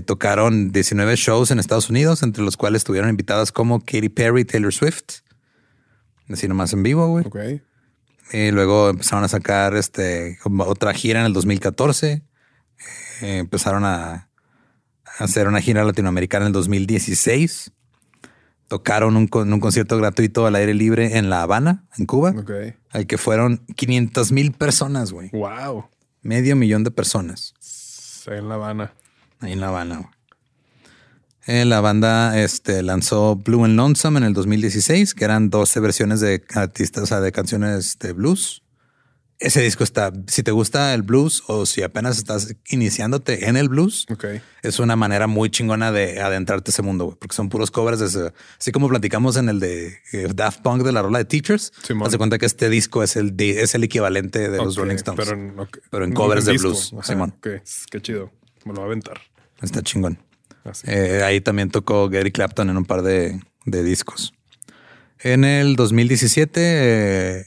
tocaron 0.07 0.73
19 0.73 1.17
shows 1.17 1.51
en 1.51 1.59
Estados 1.59 1.91
Unidos, 1.91 2.23
entre 2.23 2.43
los 2.43 2.57
cuales 2.57 2.81
estuvieron 2.81 3.11
invitadas 3.11 3.53
como 3.53 3.81
Katy 3.81 4.09
Perry, 4.09 4.45
Taylor 4.45 4.73
Swift. 4.73 5.21
Así 6.31 6.49
nomás 6.49 6.73
en 6.73 6.83
vivo, 6.83 7.09
güey. 7.09 7.25
Y 8.33 8.51
luego 8.51 8.91
empezaron 8.91 9.25
a 9.25 9.29
sacar 9.29 9.75
este, 9.77 10.39
otra 10.45 10.93
gira 10.93 11.21
en 11.21 11.27
el 11.27 11.33
2014. 11.33 12.23
empezaron 13.21 13.85
a 13.85 14.29
hacer 15.19 15.49
una 15.49 15.61
gira 15.61 15.85
latinoamericana 15.85 16.45
en 16.45 16.49
el 16.49 16.53
2016 16.53 17.73
tocaron 18.69 19.17
un, 19.17 19.29
un 19.33 19.61
concierto 19.61 19.97
gratuito 19.97 20.47
al 20.47 20.57
aire 20.57 20.75
libre 20.75 21.19
en 21.19 21.31
La 21.31 21.43
Habana, 21.43 21.85
en 21.97 22.07
Cuba, 22.07 22.35
al 22.91 23.07
que 23.07 23.19
fueron 23.19 23.65
500 23.77 24.33
mil 24.33 24.53
personas, 24.53 25.13
güey. 25.13 25.31
Wow. 25.31 25.87
Medio 26.23 26.57
millón 26.57 26.83
de 26.83 26.91
personas. 26.91 27.55
Ahí 28.27 28.39
en 28.39 28.49
La 28.49 28.57
Habana. 28.57 28.93
Ahí 29.41 29.53
en 29.53 29.61
La 29.61 29.69
Habana. 29.69 29.99
Güey. 29.99 30.11
Eh, 31.47 31.65
la 31.65 31.81
banda 31.81 32.41
este, 32.41 32.83
lanzó 32.83 33.37
Blue 33.37 33.65
and 33.65 33.77
Lonesome 33.77 34.19
en 34.19 34.25
el 34.25 34.33
2016, 34.35 35.15
que 35.15 35.25
eran 35.25 35.51
12 35.51 35.81
versiones 35.81 36.21
de 36.21 36.45
artistas, 36.55 37.05
o 37.05 37.07
sea, 37.07 37.21
de 37.21 37.33
canciones 37.33 37.99
de 37.99 38.13
blues 38.13 38.63
ese 39.39 39.61
disco 39.61 39.85
está, 39.85 40.13
si 40.29 40.43
te 40.43 40.51
gusta 40.51 40.95
el 40.95 41.03
blues 41.03 41.43
o 41.47 41.67
si 41.67 41.83
apenas 41.83 42.17
estás 42.17 42.57
iniciándote 42.69 43.49
en 43.49 43.57
el 43.57 43.69
blues, 43.69 44.07
es 44.63 44.79
una 44.79 44.97
manera 44.97 45.27
muy 45.27 45.51
chingona 45.51 45.93
de 45.93 46.21
adentrarte 46.21 46.71
a 46.71 46.73
ese 46.73 46.83
mundo, 46.83 47.17
porque 47.21 47.35
son 47.35 47.49
puros 47.49 47.71
covers, 47.71 47.99
de 48.13 48.33
así 48.59 48.73
como 48.73 48.89
platicamos 48.89 49.37
en 49.37 49.49
el 49.49 49.61
de 49.61 49.99
eh, 50.13 50.29
Daft 50.35 50.63
Punk 50.63 50.83
de 50.83 50.93
la 50.93 51.03
rola 51.03 51.19
de 51.19 51.27
Teachers. 51.27 51.73
Sí, 51.83 51.93
Haz 52.03 52.17
cuenta 52.17 52.39
que 52.39 52.47
este 52.47 52.71
disco 52.71 53.03
es 53.03 53.17
el, 53.17 53.35
es 53.39 53.75
el 53.75 53.85
equivalente 53.85 54.49
de 54.49 54.57
los 54.57 54.77
Rolling 54.77 54.97
Stones, 54.97 55.29
pero, 55.91 56.05
en 56.05 56.13
covers 56.13 56.47
de 56.47 56.57
blues. 56.57 56.95
Simón. 57.03 57.35
Qué 57.43 58.01
chido. 58.01 58.33
Me 58.65 58.73
lo 58.73 58.81
va 58.81 58.85
a 58.85 58.87
aventar. 58.87 59.21
Está 59.61 59.83
chingón. 59.83 60.19
Eh, 60.85 61.23
ahí 61.25 61.41
también 61.41 61.71
tocó 61.71 62.09
Gary 62.09 62.33
Clapton 62.33 62.71
en 62.71 62.77
un 62.77 62.85
par 62.85 63.03
de 63.03 63.41
discos. 63.65 64.33
En 65.21 65.45
el 65.45 65.77
2017, 65.77 66.61
eh, 66.61 67.47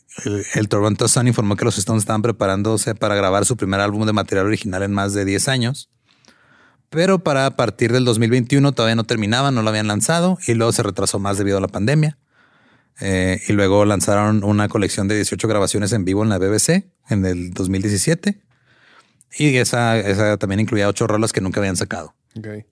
el, 0.56 0.70
Toronto 0.70 1.08
Sun 1.08 1.28
informó 1.28 1.56
que 1.56 1.66
los 1.66 1.78
Stones 1.78 2.02
estaban 2.02 2.22
preparándose 2.22 2.96
para 2.96 3.16
grabar 3.16 3.46
su 3.46 3.58
primer 3.58 3.80
álbum 3.80 4.06
de 4.06 4.14
material 4.14 4.48
original 4.48 4.82
en 4.84 4.92
más 4.92 5.14
de 5.14 5.24
10 5.24 5.48
años. 5.48 5.90
Pero 6.90 7.20
para 7.20 7.56
partir 7.56 7.94
del 7.94 8.06
2021 8.06 8.72
todavía 8.72 8.96
no 8.96 9.04
terminaban, 9.04 9.54
no 9.54 9.62
lo 9.62 9.70
habían 9.70 9.86
lanzado 9.86 10.40
y 10.48 10.56
luego 10.56 10.72
se 10.72 10.82
retrasó 10.82 11.20
más 11.20 11.38
debido 11.38 11.60
a 11.60 11.62
la 11.62 11.68
pandemia. 11.68 12.18
Eh, 13.02 13.40
y 13.48 13.54
luego 13.54 13.86
lanzaron 13.86 14.44
una 14.44 14.68
colección 14.68 15.08
de 15.08 15.16
18 15.16 15.48
grabaciones 15.48 15.94
en 15.94 16.04
vivo 16.04 16.24
en 16.24 16.30
la 16.30 16.40
BBC 16.40 16.90
en 17.08 17.26
el 17.26 17.52
2017. 17.52 18.42
Y 19.38 19.56
esa, 19.58 20.00
esa 20.00 20.38
también 20.38 20.60
incluía 20.60 20.90
ocho 20.90 21.06
rolas 21.06 21.32
que 21.32 21.40
nunca 21.40 21.60
habían 21.60 21.78
sacado. 21.78 22.16
Okay. 22.36 22.66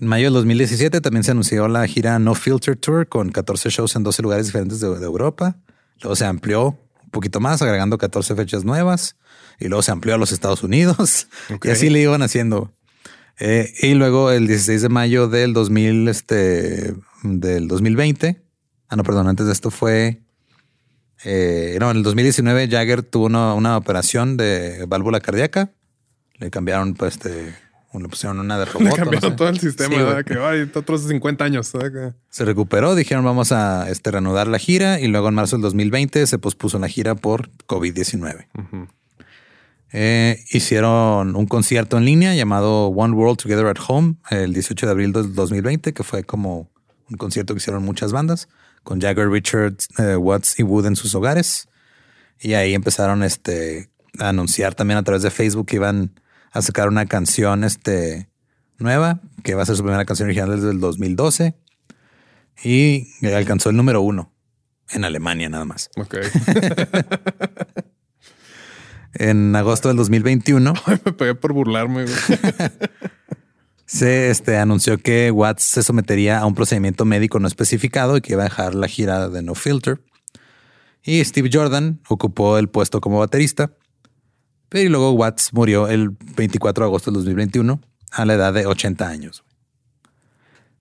En 0.00 0.06
mayo 0.06 0.26
del 0.26 0.34
2017 0.34 1.00
también 1.00 1.24
se 1.24 1.32
anunció 1.32 1.66
la 1.66 1.86
gira 1.88 2.18
No 2.20 2.34
Filter 2.36 2.76
Tour 2.76 3.08
con 3.08 3.30
14 3.30 3.68
shows 3.70 3.96
en 3.96 4.04
12 4.04 4.22
lugares 4.22 4.46
diferentes 4.46 4.78
de, 4.78 4.86
Europa. 4.86 5.56
Luego 6.00 6.14
se 6.14 6.24
amplió 6.24 6.78
un 7.02 7.10
poquito 7.10 7.40
más, 7.40 7.60
agregando 7.62 7.98
14 7.98 8.36
fechas 8.36 8.64
nuevas. 8.64 9.16
Y 9.58 9.66
luego 9.66 9.82
se 9.82 9.90
amplió 9.90 10.14
a 10.14 10.18
los 10.18 10.30
Estados 10.30 10.62
Unidos. 10.62 11.26
Y 11.64 11.70
así 11.70 11.90
le 11.90 12.00
iban 12.00 12.22
haciendo. 12.22 12.72
Eh, 13.40 13.72
y 13.80 13.94
luego 13.94 14.30
el 14.30 14.46
16 14.46 14.82
de 14.82 14.88
mayo 14.88 15.26
del 15.26 15.52
2000, 15.52 16.06
este, 16.08 16.94
del 17.24 17.66
2020. 17.66 18.40
Ah, 18.88 18.96
no, 18.96 19.02
perdón, 19.02 19.26
antes 19.26 19.46
de 19.46 19.52
esto 19.52 19.70
fue... 19.70 20.22
Eh, 21.24 21.76
no, 21.80 21.90
en 21.90 21.96
el 21.96 22.02
2019 22.04 22.68
Jagger 22.68 23.02
tuvo 23.02 23.26
una, 23.26 23.76
operación 23.76 24.36
de 24.36 24.84
válvula 24.86 25.18
cardíaca. 25.18 25.72
Le 26.34 26.50
cambiaron 26.50 26.94
pues, 26.94 27.14
este, 27.14 27.56
le 27.98 28.08
pusieron 28.08 28.38
una 28.40 28.58
de 28.58 28.64
Le 28.66 28.72
robot. 28.72 28.88
no 28.88 28.96
cambiaron 28.96 29.30
sé. 29.30 29.36
todo 29.36 29.48
el 29.48 29.60
sistema, 29.60 29.88
Sí, 29.90 29.94
güey. 30.00 30.06
¿verdad? 30.06 30.24
que 30.24 30.38
ay, 30.38 30.70
otros 30.74 31.02
50 31.02 31.44
años. 31.44 31.72
¿verdad? 31.72 32.14
Se 32.30 32.44
recuperó, 32.44 32.94
dijeron 32.94 33.24
vamos 33.24 33.52
a 33.52 33.88
este, 33.90 34.10
reanudar 34.10 34.46
la 34.48 34.58
gira 34.58 35.00
y 35.00 35.08
luego 35.08 35.28
en 35.28 35.34
marzo 35.34 35.56
del 35.56 35.62
2020 35.62 36.26
se 36.26 36.38
pospuso 36.38 36.78
la 36.78 36.88
gira 36.88 37.14
por 37.14 37.50
COVID-19. 37.66 38.46
Ujú. 38.58 38.88
Eh, 39.90 40.44
hicieron 40.50 41.34
un 41.34 41.46
concierto 41.46 41.96
en 41.96 42.04
línea 42.04 42.34
llamado 42.34 42.88
One 42.88 43.14
World 43.14 43.38
Together 43.38 43.66
at 43.66 43.78
Home 43.88 44.16
el 44.30 44.52
18 44.52 44.84
de 44.86 44.92
abril 44.92 45.12
del 45.12 45.34
2020, 45.34 45.94
que 45.94 46.02
fue 46.02 46.24
como 46.24 46.70
un 47.10 47.16
concierto 47.16 47.54
que 47.54 47.58
hicieron 47.58 47.82
muchas 47.84 48.12
bandas, 48.12 48.48
con 48.82 49.00
Jagger, 49.00 49.30
Richards, 49.30 49.88
eh, 49.98 50.16
Watts 50.16 50.58
y 50.58 50.62
Wood 50.62 50.86
en 50.86 50.96
sus 50.96 51.14
hogares. 51.14 51.68
Y 52.38 52.52
ahí 52.52 52.74
empezaron 52.74 53.22
este, 53.22 53.88
a 54.18 54.28
anunciar 54.28 54.74
también 54.74 54.98
a 54.98 55.02
través 55.02 55.22
de 55.22 55.30
Facebook 55.30 55.66
que 55.66 55.76
iban 55.76 56.12
a 56.52 56.62
sacar 56.62 56.88
una 56.88 57.06
canción 57.06 57.64
este, 57.64 58.28
nueva, 58.78 59.20
que 59.42 59.54
va 59.54 59.62
a 59.62 59.66
ser 59.66 59.76
su 59.76 59.82
primera 59.82 60.04
canción 60.04 60.26
original 60.26 60.50
desde 60.56 60.70
el 60.70 60.80
2012. 60.80 61.54
Y 62.64 63.06
alcanzó 63.26 63.70
el 63.70 63.76
número 63.76 64.00
uno 64.00 64.32
en 64.90 65.04
Alemania 65.04 65.48
nada 65.48 65.64
más. 65.64 65.90
Ok. 65.96 66.16
En 69.14 69.56
agosto 69.56 69.88
del 69.88 69.96
2021 69.96 70.74
Ay, 70.86 70.98
me 71.04 71.12
pegué 71.12 71.34
por 71.34 71.52
burlarme. 71.52 72.04
se 73.86 74.30
este, 74.30 74.58
anunció 74.58 74.98
que 74.98 75.30
Watts 75.30 75.64
se 75.64 75.82
sometería 75.82 76.38
a 76.38 76.46
un 76.46 76.54
procedimiento 76.54 77.04
médico 77.06 77.40
no 77.40 77.48
especificado 77.48 78.16
y 78.16 78.20
que 78.20 78.34
iba 78.34 78.42
a 78.42 78.44
dejar 78.44 78.74
la 78.74 78.86
gira 78.86 79.28
de 79.28 79.42
No 79.42 79.54
Filter. 79.54 80.04
Y 81.02 81.24
Steve 81.24 81.48
Jordan 81.50 82.00
ocupó 82.08 82.58
el 82.58 82.68
puesto 82.68 83.00
como 83.00 83.18
baterista. 83.18 83.72
Pero 84.68 84.90
luego 84.90 85.12
Watts 85.12 85.52
murió 85.52 85.88
el 85.88 86.10
24 86.36 86.84
de 86.84 86.88
agosto 86.88 87.10
del 87.10 87.16
2021 87.20 87.80
a 88.10 88.24
la 88.24 88.34
edad 88.34 88.52
de 88.52 88.66
80 88.66 89.08
años. 89.08 89.44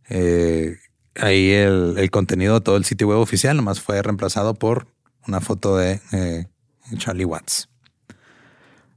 Eh, 0.09 0.77
ahí 1.15 1.51
el, 1.51 1.95
el 1.97 2.11
contenido 2.11 2.55
de 2.55 2.61
todo 2.61 2.77
el 2.77 2.85
sitio 2.85 3.07
web 3.07 3.19
oficial 3.19 3.55
nomás 3.57 3.79
fue 3.81 4.01
reemplazado 4.01 4.53
por 4.53 4.87
una 5.27 5.41
foto 5.41 5.77
de 5.77 6.01
eh, 6.11 6.47
Charlie 6.97 7.25
Watts. 7.25 7.69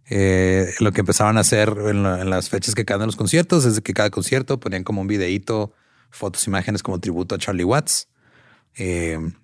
Eh, 0.09 0.73
lo 0.81 0.91
que 0.93 1.01
empezaron 1.01 1.37
a 1.37 1.41
hacer 1.41 1.69
en, 1.87 2.03
la- 2.03 2.21
en 2.21 2.31
las 2.31 2.49
fechas 2.49 2.75
que 2.75 2.85
caen 2.85 3.01
en 3.01 3.07
los 3.07 3.17
conciertos 3.17 3.65
es 3.65 3.81
que 3.81 3.95
cada 3.95 4.11
concierto 4.11 4.59
ponían 4.59 4.83
como 4.83 5.01
un 5.01 5.07
videíto, 5.07 5.73
fotos, 6.11 6.47
imágenes 6.49 6.83
como 6.83 6.99
tributo 6.99 7.37
a 7.37 7.39
Charlie 7.39 7.65
Watts. 7.65 8.09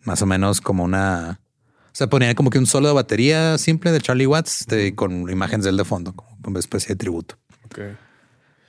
Más 0.02 0.23
o 0.23 0.27
menos 0.27 0.60
como 0.60 0.82
una... 0.85 1.40
Sea, 1.97 2.09
ponían 2.09 2.35
como 2.35 2.51
que 2.51 2.59
un 2.59 2.66
solo 2.66 2.89
de 2.89 2.94
batería 2.94 3.56
simple 3.56 3.90
de 3.90 4.01
Charlie 4.02 4.27
Watts 4.27 4.66
de- 4.68 4.94
con 4.94 5.31
imágenes 5.31 5.64
de 5.64 5.70
él 5.70 5.77
de 5.78 5.85
fondo, 5.86 6.12
como 6.14 6.28
una 6.47 6.59
especie 6.59 6.89
de 6.90 6.97
tributo. 6.97 7.36
Ok. 7.64 7.78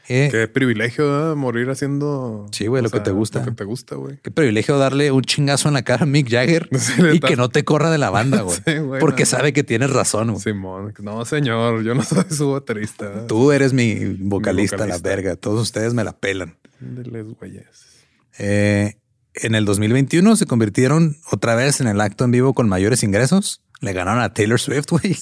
Eh, 0.09 0.29
Qué 0.31 0.47
privilegio 0.47 1.35
morir 1.35 1.69
haciendo. 1.69 2.45
Sí, 2.53 2.67
güey, 2.67 2.81
lo 2.81 2.89
que 2.89 3.01
te 3.01 3.11
gusta. 3.11 3.39
Lo 3.39 3.45
que 3.47 3.51
te 3.51 3.65
gusta, 3.65 3.95
güey. 3.95 4.17
Qué 4.23 4.31
privilegio 4.31 4.77
darle 4.77 5.11
un 5.11 5.21
chingazo 5.23 5.67
en 5.67 5.73
la 5.73 5.81
cara 5.81 6.03
a 6.03 6.05
Mick 6.05 6.29
Jagger 6.29 6.69
y 7.13 7.19
que 7.19 7.35
no 7.35 7.49
te 7.49 7.65
corra 7.65 7.91
de 7.91 7.97
la 7.97 8.09
banda, 8.09 8.41
güey. 8.43 8.55
Sí, 8.55 8.71
porque 9.01 9.23
no. 9.23 9.25
sabe 9.27 9.51
que 9.51 9.65
tienes 9.65 9.89
razón, 9.89 10.29
güey. 10.31 10.39
Simón. 10.41 10.93
No, 10.99 11.25
señor, 11.25 11.83
yo 11.83 11.93
no 11.95 12.03
soy 12.05 12.23
su 12.29 12.49
baterista. 12.51 13.27
Tú 13.27 13.51
eres 13.51 13.73
mi 13.73 13.95
vocalista, 14.21 14.77
la 14.77 14.83
vocalista. 14.85 15.09
verga. 15.09 15.35
Todos 15.35 15.61
ustedes 15.63 15.93
me 15.93 16.05
la 16.05 16.17
pelan. 16.17 16.55
Ándeles, 16.81 17.25
güeyes. 17.37 18.05
Eh, 18.39 18.95
en 19.41 19.55
el 19.55 19.65
2021 19.65 20.35
se 20.35 20.45
convirtieron 20.45 21.17
otra 21.31 21.55
vez 21.55 21.81
en 21.81 21.87
el 21.87 22.01
acto 22.01 22.25
en 22.25 22.31
vivo 22.31 22.53
con 22.53 22.69
mayores 22.69 23.03
ingresos. 23.03 23.61
Le 23.81 23.93
ganaron 23.93 24.21
a 24.21 24.33
Taylor 24.33 24.59
Swift, 24.59 24.89
güey. 24.89 25.17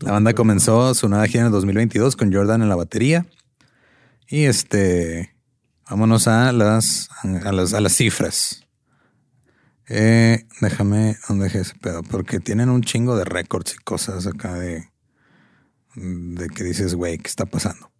La 0.00 0.12
banda 0.12 0.34
comenzó 0.34 0.94
su 0.94 1.08
nueva 1.08 1.26
gira 1.26 1.40
en 1.40 1.46
el 1.46 1.52
2022 1.52 2.16
con 2.16 2.32
Jordan 2.32 2.62
en 2.62 2.68
la 2.68 2.76
batería. 2.76 3.26
Y 4.28 4.44
este, 4.44 5.34
vámonos 5.88 6.26
a 6.26 6.52
las, 6.52 7.08
a 7.22 7.52
las, 7.52 7.74
a 7.74 7.80
las 7.80 7.92
cifras. 7.94 8.66
Eh, 9.88 10.46
déjame, 10.60 11.16
¿dónde 11.28 11.44
dejé 11.44 11.60
ese 11.60 11.74
pedo? 11.74 12.02
Porque 12.02 12.40
tienen 12.40 12.70
un 12.70 12.82
chingo 12.82 13.16
de 13.16 13.24
récords 13.24 13.74
y 13.74 13.84
cosas 13.84 14.26
acá 14.26 14.54
de, 14.54 14.88
de 15.94 16.48
que 16.48 16.64
dices, 16.64 16.94
güey, 16.94 17.18
¿qué 17.18 17.28
está 17.28 17.46
pasando? 17.46 17.92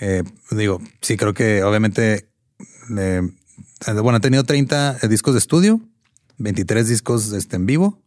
Eh, 0.00 0.22
digo, 0.50 0.80
sí, 1.00 1.16
creo 1.16 1.34
que 1.34 1.62
obviamente, 1.62 2.30
eh, 2.96 3.22
bueno, 4.02 4.16
ha 4.16 4.20
tenido 4.20 4.44
30 4.44 4.98
discos 5.08 5.34
de 5.34 5.38
estudio, 5.38 5.80
23 6.38 6.88
discos 6.88 7.32
este, 7.32 7.56
en 7.56 7.66
vivo, 7.66 8.02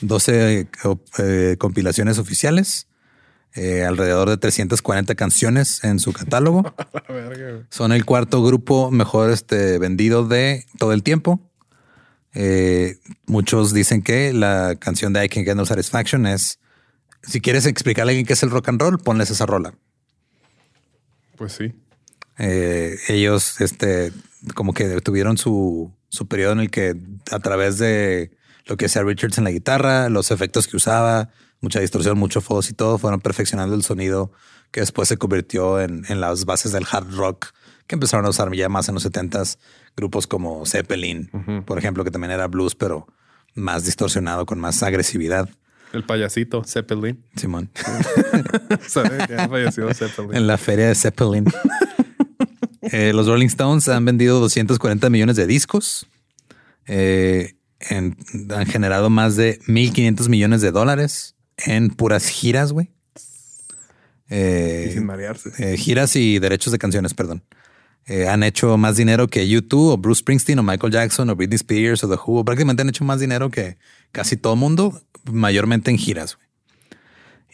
12 0.00 0.68
eh, 1.18 1.56
compilaciones 1.58 2.18
oficiales, 2.18 2.88
eh, 3.54 3.84
alrededor 3.84 4.28
de 4.30 4.36
340 4.36 5.14
canciones 5.14 5.84
en 5.84 6.00
su 6.00 6.12
catálogo. 6.12 6.74
Son 7.70 7.92
el 7.92 8.04
cuarto 8.04 8.42
grupo 8.42 8.90
mejor 8.90 9.30
este, 9.30 9.78
vendido 9.78 10.26
de 10.26 10.66
todo 10.78 10.92
el 10.92 11.02
tiempo. 11.02 11.40
Eh, 12.34 12.98
muchos 13.26 13.72
dicen 13.72 14.02
que 14.02 14.32
la 14.32 14.74
canción 14.78 15.12
de 15.12 15.24
I 15.24 15.28
Can 15.28 15.44
Get 15.44 15.54
No 15.54 15.64
Satisfaction 15.64 16.26
es, 16.26 16.58
si 17.22 17.40
quieres 17.40 17.64
explicarle 17.66 18.10
a 18.10 18.12
alguien 18.12 18.26
qué 18.26 18.32
es 18.32 18.42
el 18.42 18.50
rock 18.50 18.70
and 18.70 18.80
roll, 18.80 18.98
ponles 18.98 19.30
esa 19.30 19.46
rola. 19.46 19.74
Pues 21.36 21.52
sí. 21.52 21.72
Eh, 22.38 22.96
ellos, 23.08 23.60
este, 23.60 24.12
como 24.54 24.74
que 24.74 25.00
tuvieron 25.00 25.38
su, 25.38 25.92
su 26.08 26.26
periodo 26.26 26.52
en 26.52 26.60
el 26.60 26.70
que 26.70 26.96
a 27.30 27.38
través 27.38 27.78
de 27.78 28.36
lo 28.66 28.76
que 28.76 28.86
hacía 28.86 29.02
Richards 29.02 29.38
en 29.38 29.44
la 29.44 29.50
guitarra, 29.50 30.08
los 30.08 30.30
efectos 30.30 30.66
que 30.66 30.76
usaba, 30.76 31.30
mucha 31.60 31.80
distorsión, 31.80 32.18
mucho 32.18 32.40
fuzz 32.40 32.70
y 32.70 32.74
todo, 32.74 32.98
fueron 32.98 33.20
perfeccionando 33.20 33.74
el 33.74 33.82
sonido 33.82 34.32
que 34.70 34.80
después 34.80 35.08
se 35.08 35.16
convirtió 35.16 35.80
en, 35.80 36.04
en 36.08 36.20
las 36.20 36.44
bases 36.44 36.72
del 36.72 36.86
hard 36.90 37.14
rock 37.14 37.52
que 37.86 37.94
empezaron 37.94 38.26
a 38.26 38.30
usar 38.30 38.52
ya 38.54 38.68
más 38.68 38.88
en 38.88 38.94
los 38.94 39.10
70s 39.10 39.58
grupos 39.96 40.26
como 40.26 40.64
Zeppelin, 40.66 41.30
por 41.66 41.78
ejemplo, 41.78 42.04
que 42.04 42.10
también 42.10 42.30
era 42.30 42.48
blues, 42.48 42.74
pero 42.74 43.06
más 43.54 43.84
distorsionado, 43.84 44.46
con 44.46 44.58
más 44.58 44.82
agresividad. 44.82 45.48
El 45.92 46.04
payasito, 46.04 46.64
Zeppelin. 46.64 47.22
Simón, 47.36 47.70
falleció 49.48 49.92
Zeppelin. 49.94 50.34
en 50.34 50.46
la 50.46 50.58
feria 50.58 50.88
de 50.88 50.94
Zeppelin. 50.94 51.44
Eh, 52.92 53.12
los 53.14 53.26
Rolling 53.26 53.46
Stones 53.46 53.88
han 53.88 54.04
vendido 54.04 54.40
240 54.40 55.10
millones 55.10 55.36
de 55.36 55.46
discos. 55.46 56.06
Eh, 56.86 57.54
en- 57.80 58.16
han 58.50 58.66
generado 58.66 59.10
más 59.10 59.36
de 59.36 59.58
1.500 59.66 60.28
millones 60.28 60.60
de 60.60 60.70
dólares 60.70 61.34
en 61.58 61.90
puras 61.90 62.26
giras, 62.28 62.72
güey. 62.72 62.90
Eh, 64.30 64.90
sin 64.92 65.04
marearse. 65.06 65.50
eh, 65.58 65.76
giras 65.76 66.16
y 66.16 66.38
derechos 66.38 66.72
de 66.72 66.78
canciones, 66.78 67.14
perdón. 67.14 67.42
Eh, 68.06 68.28
han 68.28 68.42
hecho 68.42 68.76
más 68.76 68.96
dinero 68.96 69.28
que 69.28 69.48
YouTube 69.48 69.92
o 69.92 69.96
Bruce 69.96 70.20
Springsteen 70.20 70.58
o 70.58 70.62
Michael 70.62 70.92
Jackson 70.92 71.30
o 71.30 71.36
Britney 71.36 71.56
Spears 71.56 72.04
o 72.04 72.08
The 72.08 72.16
Who. 72.24 72.44
Prácticamente 72.44 72.82
han 72.82 72.88
hecho 72.88 73.04
más 73.04 73.20
dinero 73.20 73.50
que 73.50 73.78
casi 74.12 74.36
todo 74.36 74.56
mundo, 74.56 75.00
mayormente 75.30 75.90
en 75.90 75.98
giras. 75.98 76.36
güey. 76.36 76.44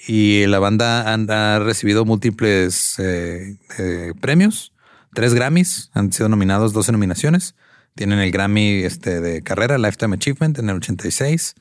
Y 0.09 0.47
la 0.47 0.59
banda 0.59 1.13
han- 1.13 1.31
ha 1.31 1.59
recibido 1.59 2.05
múltiples 2.05 2.95
eh, 2.99 3.57
eh, 3.79 4.13
premios, 4.21 4.73
tres 5.15 5.35
Grammys, 5.35 5.91
han 5.93 6.13
sido 6.13 6.29
nominados 6.29 6.73
12 6.73 6.93
nominaciones. 6.93 7.55
Tienen 7.95 8.19
el 8.21 8.31
Grammy 8.31 8.85
este, 8.85 9.21
de 9.21 9.43
carrera, 9.43 9.77
Lifetime 9.79 10.17
Achievement 10.17 10.59
en 10.59 10.71
el 10.71 10.77
86, 10.77 11.55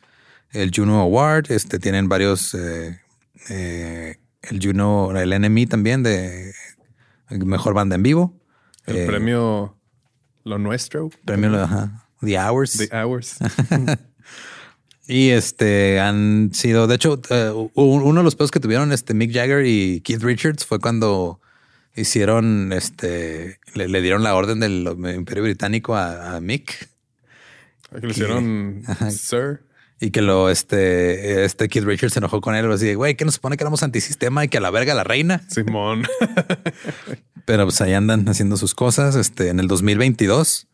el 0.52 0.72
Juno 0.74 1.00
Award, 1.02 1.52
este, 1.52 1.80
tienen 1.80 2.08
varios, 2.08 2.54
eh, 2.54 3.00
eh, 3.50 4.18
el 4.44 4.60
Juno, 4.62 5.12
el 5.18 5.42
NME 5.42 5.68
también 5.68 6.04
de 6.04 6.54
mejor 7.30 7.74
banda 7.74 7.96
en 7.96 8.04
vivo. 8.04 8.40
El 8.86 8.98
Eh, 8.98 9.06
premio 9.08 9.76
Lo 10.44 10.58
Nuestro. 10.58 11.10
Premio 11.26 11.62
ajá, 11.62 12.08
The 12.22 12.40
Hours. 12.40 12.78
The 12.78 12.96
Hours. 12.96 13.38
Y 15.12 15.32
este 15.32 16.00
han 16.00 16.52
sido, 16.54 16.86
de 16.86 16.94
hecho, 16.94 17.20
uno 17.74 18.20
de 18.20 18.24
los 18.24 18.36
pedos 18.36 18.52
que 18.52 18.60
tuvieron 18.60 18.92
este 18.92 19.16
Mick 19.16 19.34
Jagger 19.34 19.66
y 19.66 20.02
Keith 20.02 20.22
Richards 20.22 20.68
fue 20.68 20.80
cuando 20.80 21.42
hicieron 22.00 22.72
este, 22.74 23.60
le, 23.76 23.88
le 23.88 24.02
dieron 24.02 24.24
la 24.24 24.36
orden 24.36 24.60
del 24.60 24.88
Imperio 25.16 25.44
Británico 25.44 25.96
a, 25.96 26.36
a 26.36 26.42
Mick 26.42 26.90
que 27.92 28.06
le 28.06 28.12
hicieron 28.12 28.84
Sir. 29.12 29.62
y 30.00 30.12
que 30.12 30.22
lo 30.22 30.50
este, 30.50 31.44
este 31.44 31.68
Keith 31.70 31.86
Richards 31.86 32.14
se 32.14 32.20
enojó 32.20 32.42
con 32.42 32.56
él. 32.56 32.72
Así 32.72 32.86
de 32.86 32.96
güey, 32.96 33.16
que 33.16 33.26
nos 33.26 33.36
supone 33.36 33.58
que 33.58 33.64
éramos 33.64 33.84
antisistema 33.84 34.46
y 34.46 34.48
que 34.48 34.58
a 34.58 34.62
la 34.62 34.72
verga 34.72 34.94
la 34.94 35.04
reina. 35.04 35.42
Simón. 35.50 36.04
Pero 37.46 37.64
pues 37.66 37.82
ahí 37.82 37.94
andan 37.94 38.28
haciendo 38.30 38.58
sus 38.58 38.76
cosas. 38.76 39.16
Este 39.16 39.50
en 39.50 39.60
el 39.60 39.68
2022, 39.68 40.64
eh, 40.64 40.69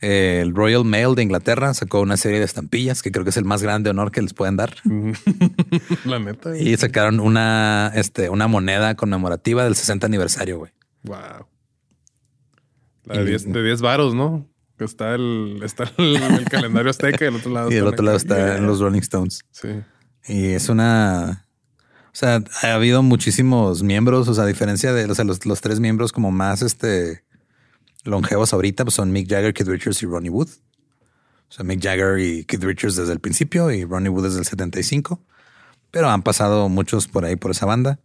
el 0.00 0.54
Royal 0.54 0.84
Mail 0.84 1.14
de 1.14 1.22
Inglaterra 1.22 1.74
sacó 1.74 2.00
una 2.00 2.16
serie 2.16 2.38
de 2.38 2.44
estampillas 2.44 3.02
que 3.02 3.12
creo 3.12 3.24
que 3.24 3.30
es 3.30 3.36
el 3.36 3.44
más 3.44 3.62
grande 3.62 3.90
honor 3.90 4.10
que 4.10 4.22
les 4.22 4.32
pueden 4.32 4.56
dar. 4.56 4.74
La 6.04 6.18
neta. 6.18 6.56
Y 6.56 6.76
sacaron 6.76 7.20
una, 7.20 7.92
este, 7.94 8.30
una 8.30 8.48
moneda 8.48 8.94
conmemorativa 8.94 9.64
del 9.64 9.76
60 9.76 10.06
aniversario, 10.06 10.58
güey. 10.58 10.72
Wow. 11.02 11.46
La 13.04 13.18
de 13.18 13.24
10 13.26 13.52
de 13.52 13.62
10 13.62 13.80
varos, 13.82 14.14
¿no? 14.14 14.46
Está 14.78 15.14
el, 15.14 15.60
está 15.62 15.92
el, 15.98 16.16
el 16.16 16.44
calendario 16.46 16.90
azteca 16.90 17.26
y 17.26 17.28
el 17.28 17.36
otro 17.36 17.52
lado 17.52 17.70
Y 17.70 17.74
del 17.74 17.86
otro 17.86 18.02
lado 18.02 18.16
está 18.16 18.58
los 18.58 18.80
Rolling 18.80 19.00
Stones. 19.00 19.44
Sí. 19.50 19.68
Y 20.26 20.48
es 20.48 20.70
una, 20.70 21.46
O 22.06 22.14
sea, 22.14 22.42
ha 22.62 22.74
habido 22.74 23.02
muchísimos 23.02 23.82
miembros, 23.82 24.28
o 24.28 24.34
sea, 24.34 24.44
a 24.44 24.46
diferencia 24.46 24.94
de 24.94 25.06
los, 25.06 25.46
los 25.46 25.60
tres 25.60 25.80
miembros 25.80 26.12
como 26.12 26.30
más 26.30 26.62
este, 26.62 27.24
longevos 28.04 28.52
ahorita, 28.52 28.84
pues 28.84 28.94
son 28.94 29.12
Mick 29.12 29.28
Jagger, 29.28 29.54
Keith 29.54 29.68
Richards 29.68 30.02
y 30.02 30.06
Ronnie 30.06 30.30
Wood. 30.30 30.48
O 31.48 31.52
sea, 31.52 31.64
Mick 31.64 31.82
Jagger 31.82 32.18
y 32.18 32.44
Keith 32.44 32.62
Richards 32.62 32.96
desde 32.96 33.12
el 33.12 33.20
principio 33.20 33.70
y 33.70 33.84
Ronnie 33.84 34.08
Wood 34.08 34.24
desde 34.24 34.38
el 34.38 34.46
75. 34.46 35.20
Pero 35.90 36.08
han 36.08 36.22
pasado 36.22 36.68
muchos 36.68 37.08
por 37.08 37.24
ahí, 37.24 37.36
por 37.36 37.50
esa 37.50 37.66
banda. 37.66 37.98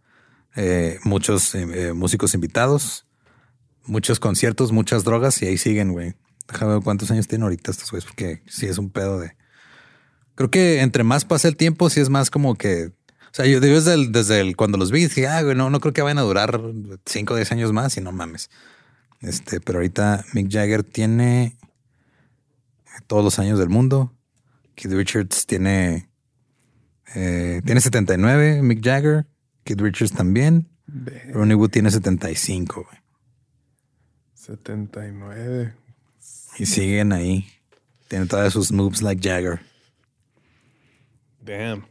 Eh, 0.56 0.98
muchos 1.04 1.54
eh, 1.54 1.92
músicos 1.92 2.34
invitados, 2.34 3.06
muchos 3.84 4.18
conciertos, 4.18 4.72
muchas 4.72 5.04
drogas 5.04 5.40
y 5.42 5.46
ahí 5.46 5.58
siguen, 5.58 5.92
güey. 5.92 6.14
Déjame 6.48 6.74
ver 6.74 6.82
cuántos 6.82 7.10
años 7.10 7.28
tienen 7.28 7.44
ahorita 7.44 7.70
estos 7.70 7.90
güeyes, 7.90 8.06
porque 8.06 8.42
sí 8.46 8.66
es 8.66 8.78
un 8.78 8.90
pedo 8.90 9.18
de. 9.18 9.36
Creo 10.34 10.50
que 10.50 10.80
entre 10.80 11.04
más 11.04 11.24
pasa 11.24 11.48
el 11.48 11.56
tiempo, 11.56 11.90
sí 11.90 12.00
es 12.00 12.08
más 12.08 12.30
como 12.30 12.56
que. 12.56 12.86
O 12.86 13.34
sea, 13.36 13.46
yo 13.46 13.60
desde 13.60 13.94
el, 13.94 14.12
desde 14.12 14.40
el, 14.40 14.56
cuando 14.56 14.78
los 14.78 14.90
vi, 14.90 15.02
dije, 15.02 15.26
ah, 15.26 15.42
güey, 15.42 15.54
no, 15.54 15.68
no 15.68 15.80
creo 15.80 15.92
que 15.92 16.02
vayan 16.02 16.18
a 16.18 16.22
durar 16.22 16.60
5 17.04 17.34
o 17.34 17.36
10 17.36 17.52
años 17.52 17.72
más 17.72 17.96
y 17.98 18.00
no 18.00 18.12
mames. 18.12 18.48
Este, 19.26 19.60
pero 19.60 19.78
ahorita 19.78 20.24
Mick 20.34 20.48
Jagger 20.48 20.84
tiene 20.84 21.56
todos 23.08 23.24
los 23.24 23.40
años 23.40 23.58
del 23.58 23.68
mundo. 23.68 24.14
Keith 24.76 24.92
Richards 24.92 25.46
tiene, 25.46 26.08
eh, 27.14 27.60
tiene 27.64 27.80
79, 27.80 28.62
Mick 28.62 28.84
Jagger. 28.84 29.26
Keith 29.64 29.80
Richards 29.80 30.12
también. 30.12 30.68
Ronnie 31.32 31.56
Wood 31.56 31.70
tiene 31.70 31.90
75, 31.90 32.84
güey. 32.84 32.98
79. 34.34 35.74
Y 36.58 36.66
siguen 36.66 37.12
ahí. 37.12 37.48
Tienen 38.06 38.28
todas 38.28 38.52
sus 38.52 38.70
moves 38.70 39.02
like 39.02 39.28
Jagger. 39.28 39.58
Damn. 41.40 41.84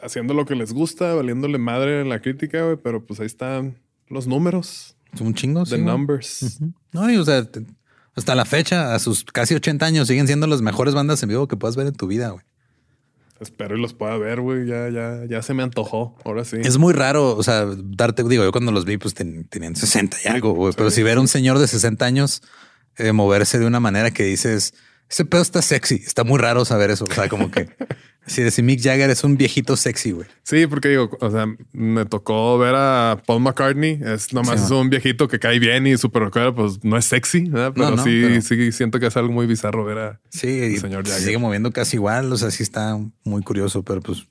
Haciendo 0.00 0.34
lo 0.34 0.46
que 0.46 0.56
les 0.56 0.72
gusta, 0.72 1.14
valiéndole 1.14 1.58
madre 1.58 2.04
la 2.04 2.20
crítica, 2.20 2.64
güey, 2.64 2.76
pero 2.76 3.06
pues 3.06 3.20
ahí 3.20 3.26
están 3.26 3.76
los 4.08 4.26
números. 4.26 4.96
Son 5.14 5.34
chingos. 5.34 5.70
The 5.70 5.78
numbers. 5.78 6.58
No, 6.92 7.10
y 7.10 7.16
o 7.16 7.24
sea, 7.24 7.46
hasta 8.14 8.34
la 8.34 8.44
fecha, 8.44 8.94
a 8.94 8.98
sus 8.98 9.24
casi 9.24 9.54
80 9.54 9.84
años, 9.84 10.08
siguen 10.08 10.26
siendo 10.26 10.46
las 10.46 10.62
mejores 10.62 10.94
bandas 10.94 11.22
en 11.22 11.28
vivo 11.28 11.48
que 11.48 11.56
puedas 11.56 11.76
ver 11.76 11.86
en 11.86 11.94
tu 11.94 12.06
vida, 12.06 12.30
güey. 12.30 12.44
Espero 13.40 13.76
y 13.76 13.80
los 13.80 13.94
pueda 13.94 14.16
ver, 14.16 14.40
güey. 14.40 14.66
Ya, 14.66 14.88
ya, 14.88 15.24
ya 15.28 15.42
se 15.42 15.54
me 15.54 15.62
antojó. 15.62 16.16
Ahora 16.24 16.44
sí. 16.44 16.56
Es 16.62 16.78
muy 16.78 16.92
raro, 16.94 17.36
o 17.36 17.42
sea, 17.42 17.66
darte, 17.66 18.22
digo, 18.24 18.44
yo 18.44 18.52
cuando 18.52 18.70
los 18.70 18.84
vi, 18.84 18.96
pues 18.96 19.14
tenían 19.14 19.74
60 19.74 20.18
y 20.24 20.28
algo, 20.28 20.52
güey. 20.52 20.72
Pero 20.76 20.90
si 20.90 21.02
ver 21.02 21.18
a 21.18 21.20
un 21.20 21.28
señor 21.28 21.58
de 21.58 21.66
60 21.66 22.04
años 22.04 22.42
eh, 22.96 23.12
moverse 23.12 23.58
de 23.58 23.66
una 23.66 23.80
manera 23.80 24.12
que 24.12 24.22
dices, 24.22 24.74
ese 25.08 25.24
pedo 25.24 25.42
está 25.42 25.62
sexy. 25.62 26.02
Está 26.04 26.24
muy 26.24 26.38
raro 26.38 26.64
saber 26.64 26.90
eso. 26.90 27.04
O 27.08 27.12
sea, 27.12 27.28
como 27.28 27.50
que 27.50 27.68
si 28.26 28.42
de 28.42 28.62
Mick 28.62 28.82
Jagger 28.82 29.10
es 29.10 29.24
un 29.24 29.36
viejito 29.36 29.76
sexy, 29.76 30.12
güey. 30.12 30.26
Sí, 30.42 30.66
porque 30.66 30.88
digo, 30.88 31.10
o 31.20 31.30
sea, 31.30 31.46
me 31.72 32.04
tocó 32.06 32.58
ver 32.58 32.74
a 32.74 33.22
Paul 33.26 33.42
McCartney. 33.42 34.00
Es 34.04 34.32
nomás 34.32 34.64
es 34.64 34.70
un 34.70 34.90
viejito 34.90 35.28
que 35.28 35.38
cae 35.38 35.58
bien 35.58 35.86
y 35.86 35.96
súper 35.96 36.24
recuerdo, 36.24 36.54
pues 36.54 36.82
no 36.82 36.96
es 36.96 37.04
sexy, 37.04 37.50
pero 37.74 37.98
sí, 37.98 38.40
sí 38.42 38.72
siento 38.72 38.98
que 38.98 39.06
es 39.06 39.16
algo 39.16 39.32
muy 39.32 39.46
bizarro 39.46 39.84
ver 39.84 39.98
a 39.98 40.20
sí, 40.30 40.60
el 40.60 40.80
señor 40.80 41.06
Jagger. 41.06 41.22
Sigue 41.22 41.38
moviendo 41.38 41.72
casi 41.72 41.96
igual. 41.96 42.32
O 42.32 42.36
sea, 42.36 42.50
sí 42.50 42.62
está 42.62 42.98
muy 43.24 43.42
curioso, 43.42 43.82
pero 43.82 44.00
pues 44.00 44.26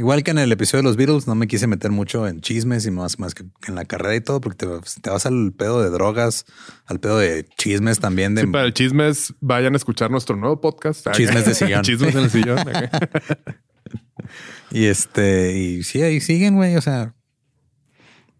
Igual 0.00 0.22
que 0.22 0.30
en 0.30 0.38
el 0.38 0.50
episodio 0.50 0.80
de 0.80 0.88
los 0.88 0.96
Beatles, 0.96 1.26
no 1.26 1.34
me 1.34 1.46
quise 1.46 1.66
meter 1.66 1.90
mucho 1.90 2.26
en 2.26 2.40
chismes 2.40 2.86
y 2.86 2.90
más, 2.90 3.18
más 3.18 3.34
que 3.34 3.44
en 3.68 3.74
la 3.74 3.84
carrera 3.84 4.16
y 4.16 4.22
todo, 4.22 4.40
porque 4.40 4.56
te, 4.56 5.10
vas 5.10 5.26
al 5.26 5.52
pedo 5.52 5.82
de 5.82 5.90
drogas, 5.90 6.46
al 6.86 7.00
pedo 7.00 7.18
de 7.18 7.44
chismes 7.58 8.00
también. 8.00 8.34
De... 8.34 8.40
Sí, 8.40 8.46
para 8.46 8.64
el 8.64 8.72
chismes, 8.72 9.34
vayan 9.40 9.74
a 9.74 9.76
escuchar 9.76 10.10
nuestro 10.10 10.36
nuevo 10.36 10.58
podcast. 10.58 11.06
Chismes 11.12 11.44
de 11.44 11.54
sillón. 11.54 11.82
chismes 11.82 12.14
en 12.14 12.22
el 12.22 12.30
sillón. 12.30 12.60
y 14.70 14.86
este, 14.86 15.58
y 15.58 15.82
sí, 15.82 16.00
ahí 16.00 16.18
siguen, 16.20 16.56
güey. 16.56 16.76
O 16.76 16.80
sea, 16.80 17.14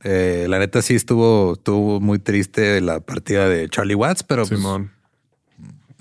eh, 0.03 0.47
la 0.49 0.61
neta 0.61 0.81
sí 0.81 0.95
estuvo, 0.95 1.57
estuvo 1.57 2.01
muy 2.01 2.21
triste 2.21 2.81
la 2.81 3.01
partida 3.01 3.51
de 3.51 3.69
Charlie 3.69 3.97
Watts, 3.97 4.23
pero 4.23 4.47
pues, 4.47 4.59
Simón. 4.59 4.93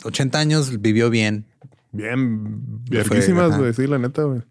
80 0.05 0.39
años 0.39 0.81
vivió 0.81 1.09
bien. 1.09 1.47
Bien, 1.91 2.85
viejísimas, 2.89 3.57
güey. 3.57 3.73
Sí, 3.73 3.87
la 3.87 3.97
neta, 3.97 4.23
güey. 4.23 4.41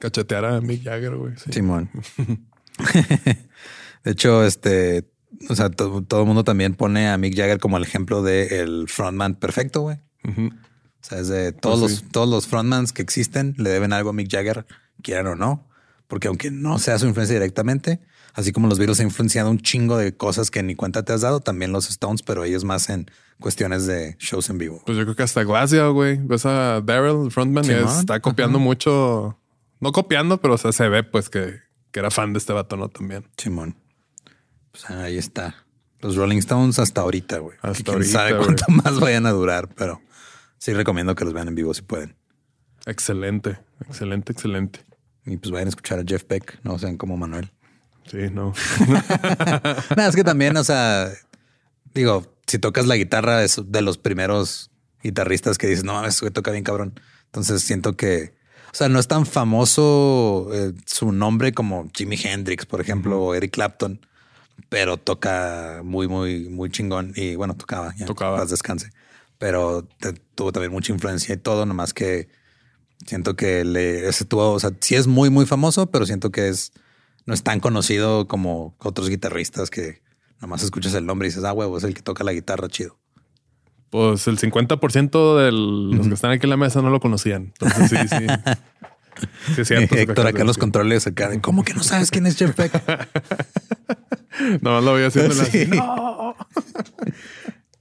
Cachetear 0.00 0.44
a 0.44 0.60
Mick 0.60 0.82
Jagger, 0.82 1.14
güey. 1.14 1.34
Simón. 1.52 1.90
de 4.04 4.10
hecho, 4.10 4.44
este, 4.44 5.08
o 5.48 5.54
sea, 5.54 5.70
todo 5.70 6.20
el 6.20 6.26
mundo 6.26 6.42
también 6.42 6.74
pone 6.74 7.08
a 7.08 7.16
Mick 7.18 7.36
Jagger 7.36 7.60
como 7.60 7.76
el 7.76 7.84
ejemplo 7.84 8.22
de 8.22 8.60
el 8.60 8.88
frontman 8.88 9.36
perfecto, 9.36 9.82
güey. 9.82 9.98
O 10.24 11.02
sea, 11.02 11.18
es 11.18 11.28
de 11.28 11.52
todos, 11.52 11.80
pues 11.80 12.02
los, 12.02 12.12
todos 12.12 12.28
los 12.28 12.46
frontmans 12.46 12.92
que 12.92 13.02
existen 13.02 13.54
le 13.56 13.70
deben 13.70 13.92
algo 13.92 14.10
a 14.10 14.12
Mick 14.12 14.30
Jagger, 14.30 14.66
quieran 15.02 15.26
o 15.28 15.34
no. 15.36 15.68
Porque 16.08 16.28
aunque 16.28 16.50
no 16.50 16.78
sea 16.78 16.98
su 16.98 17.06
influencia 17.06 17.36
directamente, 17.36 18.00
así 18.34 18.52
como 18.52 18.68
los 18.68 18.78
Beatles 18.78 19.00
han 19.00 19.06
influenciado 19.06 19.50
un 19.50 19.60
chingo 19.60 19.96
de 19.96 20.16
cosas 20.16 20.50
que 20.50 20.62
ni 20.62 20.74
cuenta 20.74 21.04
te 21.04 21.12
has 21.12 21.20
dado, 21.20 21.40
también 21.40 21.72
los 21.72 21.88
Stones, 21.88 22.22
pero 22.22 22.44
ellos 22.44 22.64
más 22.64 22.88
en 22.90 23.10
cuestiones 23.38 23.86
de 23.86 24.16
shows 24.18 24.50
en 24.50 24.58
vivo. 24.58 24.82
Pues 24.84 24.98
yo 24.98 25.04
creo 25.04 25.16
que 25.16 25.22
hasta 25.22 25.44
Glacio, 25.44 25.92
güey. 25.94 26.18
Ves 26.18 26.46
a 26.46 26.80
Daryl, 26.80 27.26
el 27.26 27.30
frontman, 27.30 27.64
y 27.64 27.70
está 27.70 28.20
copiando 28.20 28.58
mucho 28.58 29.39
no 29.80 29.92
copiando, 29.92 30.40
pero 30.40 30.58
se 30.58 30.88
ve 30.88 31.02
pues 31.02 31.28
que, 31.28 31.60
era 31.92 32.10
fan 32.10 32.32
de 32.32 32.38
este 32.38 32.52
vato, 32.52 32.76
¿no? 32.76 32.88
También. 32.88 33.26
Simón. 33.36 33.76
Pues 34.70 34.88
ahí 34.90 35.18
está. 35.18 35.66
Los 36.00 36.16
Rolling 36.16 36.38
Stones 36.38 36.78
hasta 36.78 37.00
ahorita, 37.00 37.38
güey. 37.38 37.58
Hasta 37.62 37.92
ahorita. 37.92 38.10
sabe 38.12 38.36
cuánto 38.36 38.64
más 38.68 39.00
vayan 39.00 39.26
a 39.26 39.30
durar, 39.32 39.68
pero 39.74 40.00
sí 40.58 40.72
recomiendo 40.72 41.14
que 41.14 41.24
los 41.24 41.34
vean 41.34 41.48
en 41.48 41.54
vivo 41.54 41.74
si 41.74 41.82
pueden. 41.82 42.16
Excelente, 42.86 43.58
excelente, 43.86 44.32
excelente. 44.32 44.80
Y 45.26 45.36
pues 45.36 45.50
vayan 45.50 45.68
a 45.68 45.70
escuchar 45.70 45.98
a 45.98 46.04
Jeff 46.06 46.24
Beck, 46.26 46.60
no 46.62 46.78
sean 46.78 46.96
como 46.96 47.16
Manuel. 47.16 47.50
Sí, 48.10 48.30
no. 48.32 48.54
Nada, 49.96 50.08
es 50.08 50.16
que 50.16 50.24
también, 50.24 50.56
o 50.56 50.64
sea, 50.64 51.12
digo, 51.94 52.34
si 52.46 52.58
tocas 52.58 52.86
la 52.86 52.96
guitarra 52.96 53.44
es 53.44 53.60
de 53.66 53.82
los 53.82 53.98
primeros 53.98 54.70
guitarristas 55.02 55.58
que 55.58 55.66
dices, 55.66 55.84
no 55.84 56.04
eso 56.04 56.30
toca 56.30 56.50
bien 56.50 56.64
cabrón. 56.64 56.98
Entonces 57.26 57.62
siento 57.62 57.96
que 57.96 58.34
o 58.72 58.76
sea, 58.76 58.88
no 58.88 59.00
es 59.00 59.08
tan 59.08 59.26
famoso 59.26 60.48
eh, 60.52 60.72
su 60.86 61.10
nombre 61.12 61.52
como 61.52 61.90
Jimi 61.96 62.16
Hendrix, 62.22 62.66
por 62.66 62.80
ejemplo, 62.80 63.20
o 63.20 63.34
Eric 63.34 63.52
Clapton, 63.52 64.00
pero 64.68 64.96
toca 64.96 65.80
muy, 65.82 66.06
muy, 66.06 66.48
muy 66.48 66.70
chingón. 66.70 67.12
Y 67.16 67.34
bueno, 67.34 67.54
tocaba, 67.56 67.94
ya, 67.96 68.06
tocaba. 68.06 68.44
descanse. 68.44 68.90
Pero 69.38 69.88
tuvo 70.34 70.52
también 70.52 70.72
mucha 70.72 70.92
influencia 70.92 71.34
y 71.34 71.38
todo, 71.38 71.66
nomás 71.66 71.92
que 71.94 72.28
siento 73.06 73.34
que 73.34 73.64
le 73.64 74.08
ese 74.08 74.24
tuvo, 74.24 74.52
o 74.52 74.60
sea, 74.60 74.70
sí 74.80 74.94
es 74.94 75.06
muy, 75.06 75.30
muy 75.30 75.46
famoso, 75.46 75.90
pero 75.90 76.06
siento 76.06 76.30
que 76.30 76.48
es 76.48 76.72
no 77.26 77.34
es 77.34 77.42
tan 77.42 77.60
conocido 77.60 78.28
como 78.28 78.76
otros 78.78 79.08
guitarristas 79.08 79.70
que 79.70 80.02
nomás 80.40 80.62
escuchas 80.62 80.94
el 80.94 81.06
nombre 81.06 81.26
y 81.26 81.30
dices, 81.30 81.44
ah, 81.44 81.52
huevo, 81.52 81.78
es 81.78 81.84
el 81.84 81.94
que 81.94 82.02
toca 82.02 82.24
la 82.24 82.32
guitarra 82.32 82.68
chido. 82.68 82.99
Pues 83.90 84.28
el 84.28 84.38
50% 84.38 85.38
de 85.38 85.52
los 85.52 86.06
que 86.06 86.14
están 86.14 86.30
aquí 86.30 86.46
en 86.46 86.50
la 86.50 86.56
mesa 86.56 86.80
no 86.80 86.90
lo 86.90 87.00
conocían. 87.00 87.52
Entonces 87.60 87.90
sí, 87.90 88.08
sí. 88.08 88.26
Sí, 89.54 89.60
es 89.60 89.68
cierto. 89.68 89.96
Héctor, 89.96 90.26
acá 90.26 90.44
los 90.44 90.56
controles 90.56 91.06
acá. 91.06 91.30
¿Cómo 91.40 91.62
que 91.62 91.74
no 91.74 91.82
sabes 91.82 92.10
quién 92.10 92.26
es 92.26 92.36
Jeff 92.36 92.56
Beck? 92.56 92.72
no 94.62 94.80
lo 94.80 94.92
voy 94.92 95.02
haciendo 95.02 95.40
así. 95.40 95.66
No. 95.66 96.36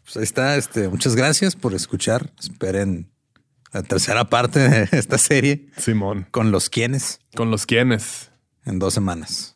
Pues 0.04 0.18
ahí 0.18 0.24
está. 0.24 0.58
Este, 0.58 0.90
muchas 0.90 1.16
gracias 1.16 1.56
por 1.56 1.76
escuchar. 1.76 2.32
Esperen 2.40 3.12
la 3.72 3.84
tercera 3.84 4.28
parte 4.28 4.58
de 4.58 4.90
esta 4.92 5.20
serie. 5.20 5.68
Simón. 5.78 6.26
Con 6.32 6.52
los 6.52 6.72
quienes. 6.72 7.20
Con 7.36 7.52
los 7.52 7.68
quienes. 7.68 8.32
En 8.66 8.80
dos 8.80 8.96
semanas. 8.96 9.56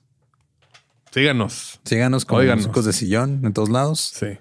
Síganos. 1.12 1.80
Síganos 1.86 2.26
con 2.26 2.48
músicos 2.48 2.86
de 2.86 2.94
sillón 2.94 3.42
en 3.44 3.54
todos 3.54 3.70
lados. 3.70 4.14
Sí. 4.14 4.38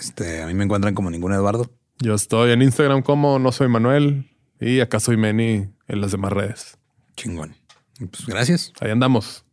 Este, 0.00 0.42
a 0.42 0.46
mí 0.46 0.54
me 0.54 0.64
encuentran 0.64 0.94
como 0.94 1.10
ningún 1.10 1.32
Eduardo. 1.32 1.70
Yo 1.98 2.14
estoy 2.14 2.52
en 2.52 2.62
Instagram 2.62 3.02
como 3.02 3.38
no 3.38 3.52
soy 3.52 3.68
Manuel 3.68 4.30
y 4.60 4.80
acá 4.80 5.00
soy 5.00 5.16
Meni 5.16 5.68
en 5.88 6.00
las 6.00 6.12
demás 6.12 6.32
redes. 6.32 6.78
Chingón. 7.16 7.54
Pues 7.98 8.26
gracias. 8.26 8.72
Ahí 8.80 8.90
andamos. 8.90 9.44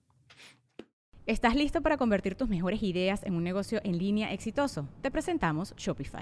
¿Estás 1.26 1.56
listo 1.56 1.82
para 1.82 1.98
convertir 1.98 2.36
tus 2.36 2.50
mejores 2.50 2.84
ideas 2.84 3.24
en 3.24 3.34
un 3.34 3.44
negocio 3.44 3.82
en 3.84 3.98
línea 3.98 4.32
exitoso? 4.32 4.88
Te 5.02 5.10
presentamos 5.10 5.74
Shopify. 5.76 6.22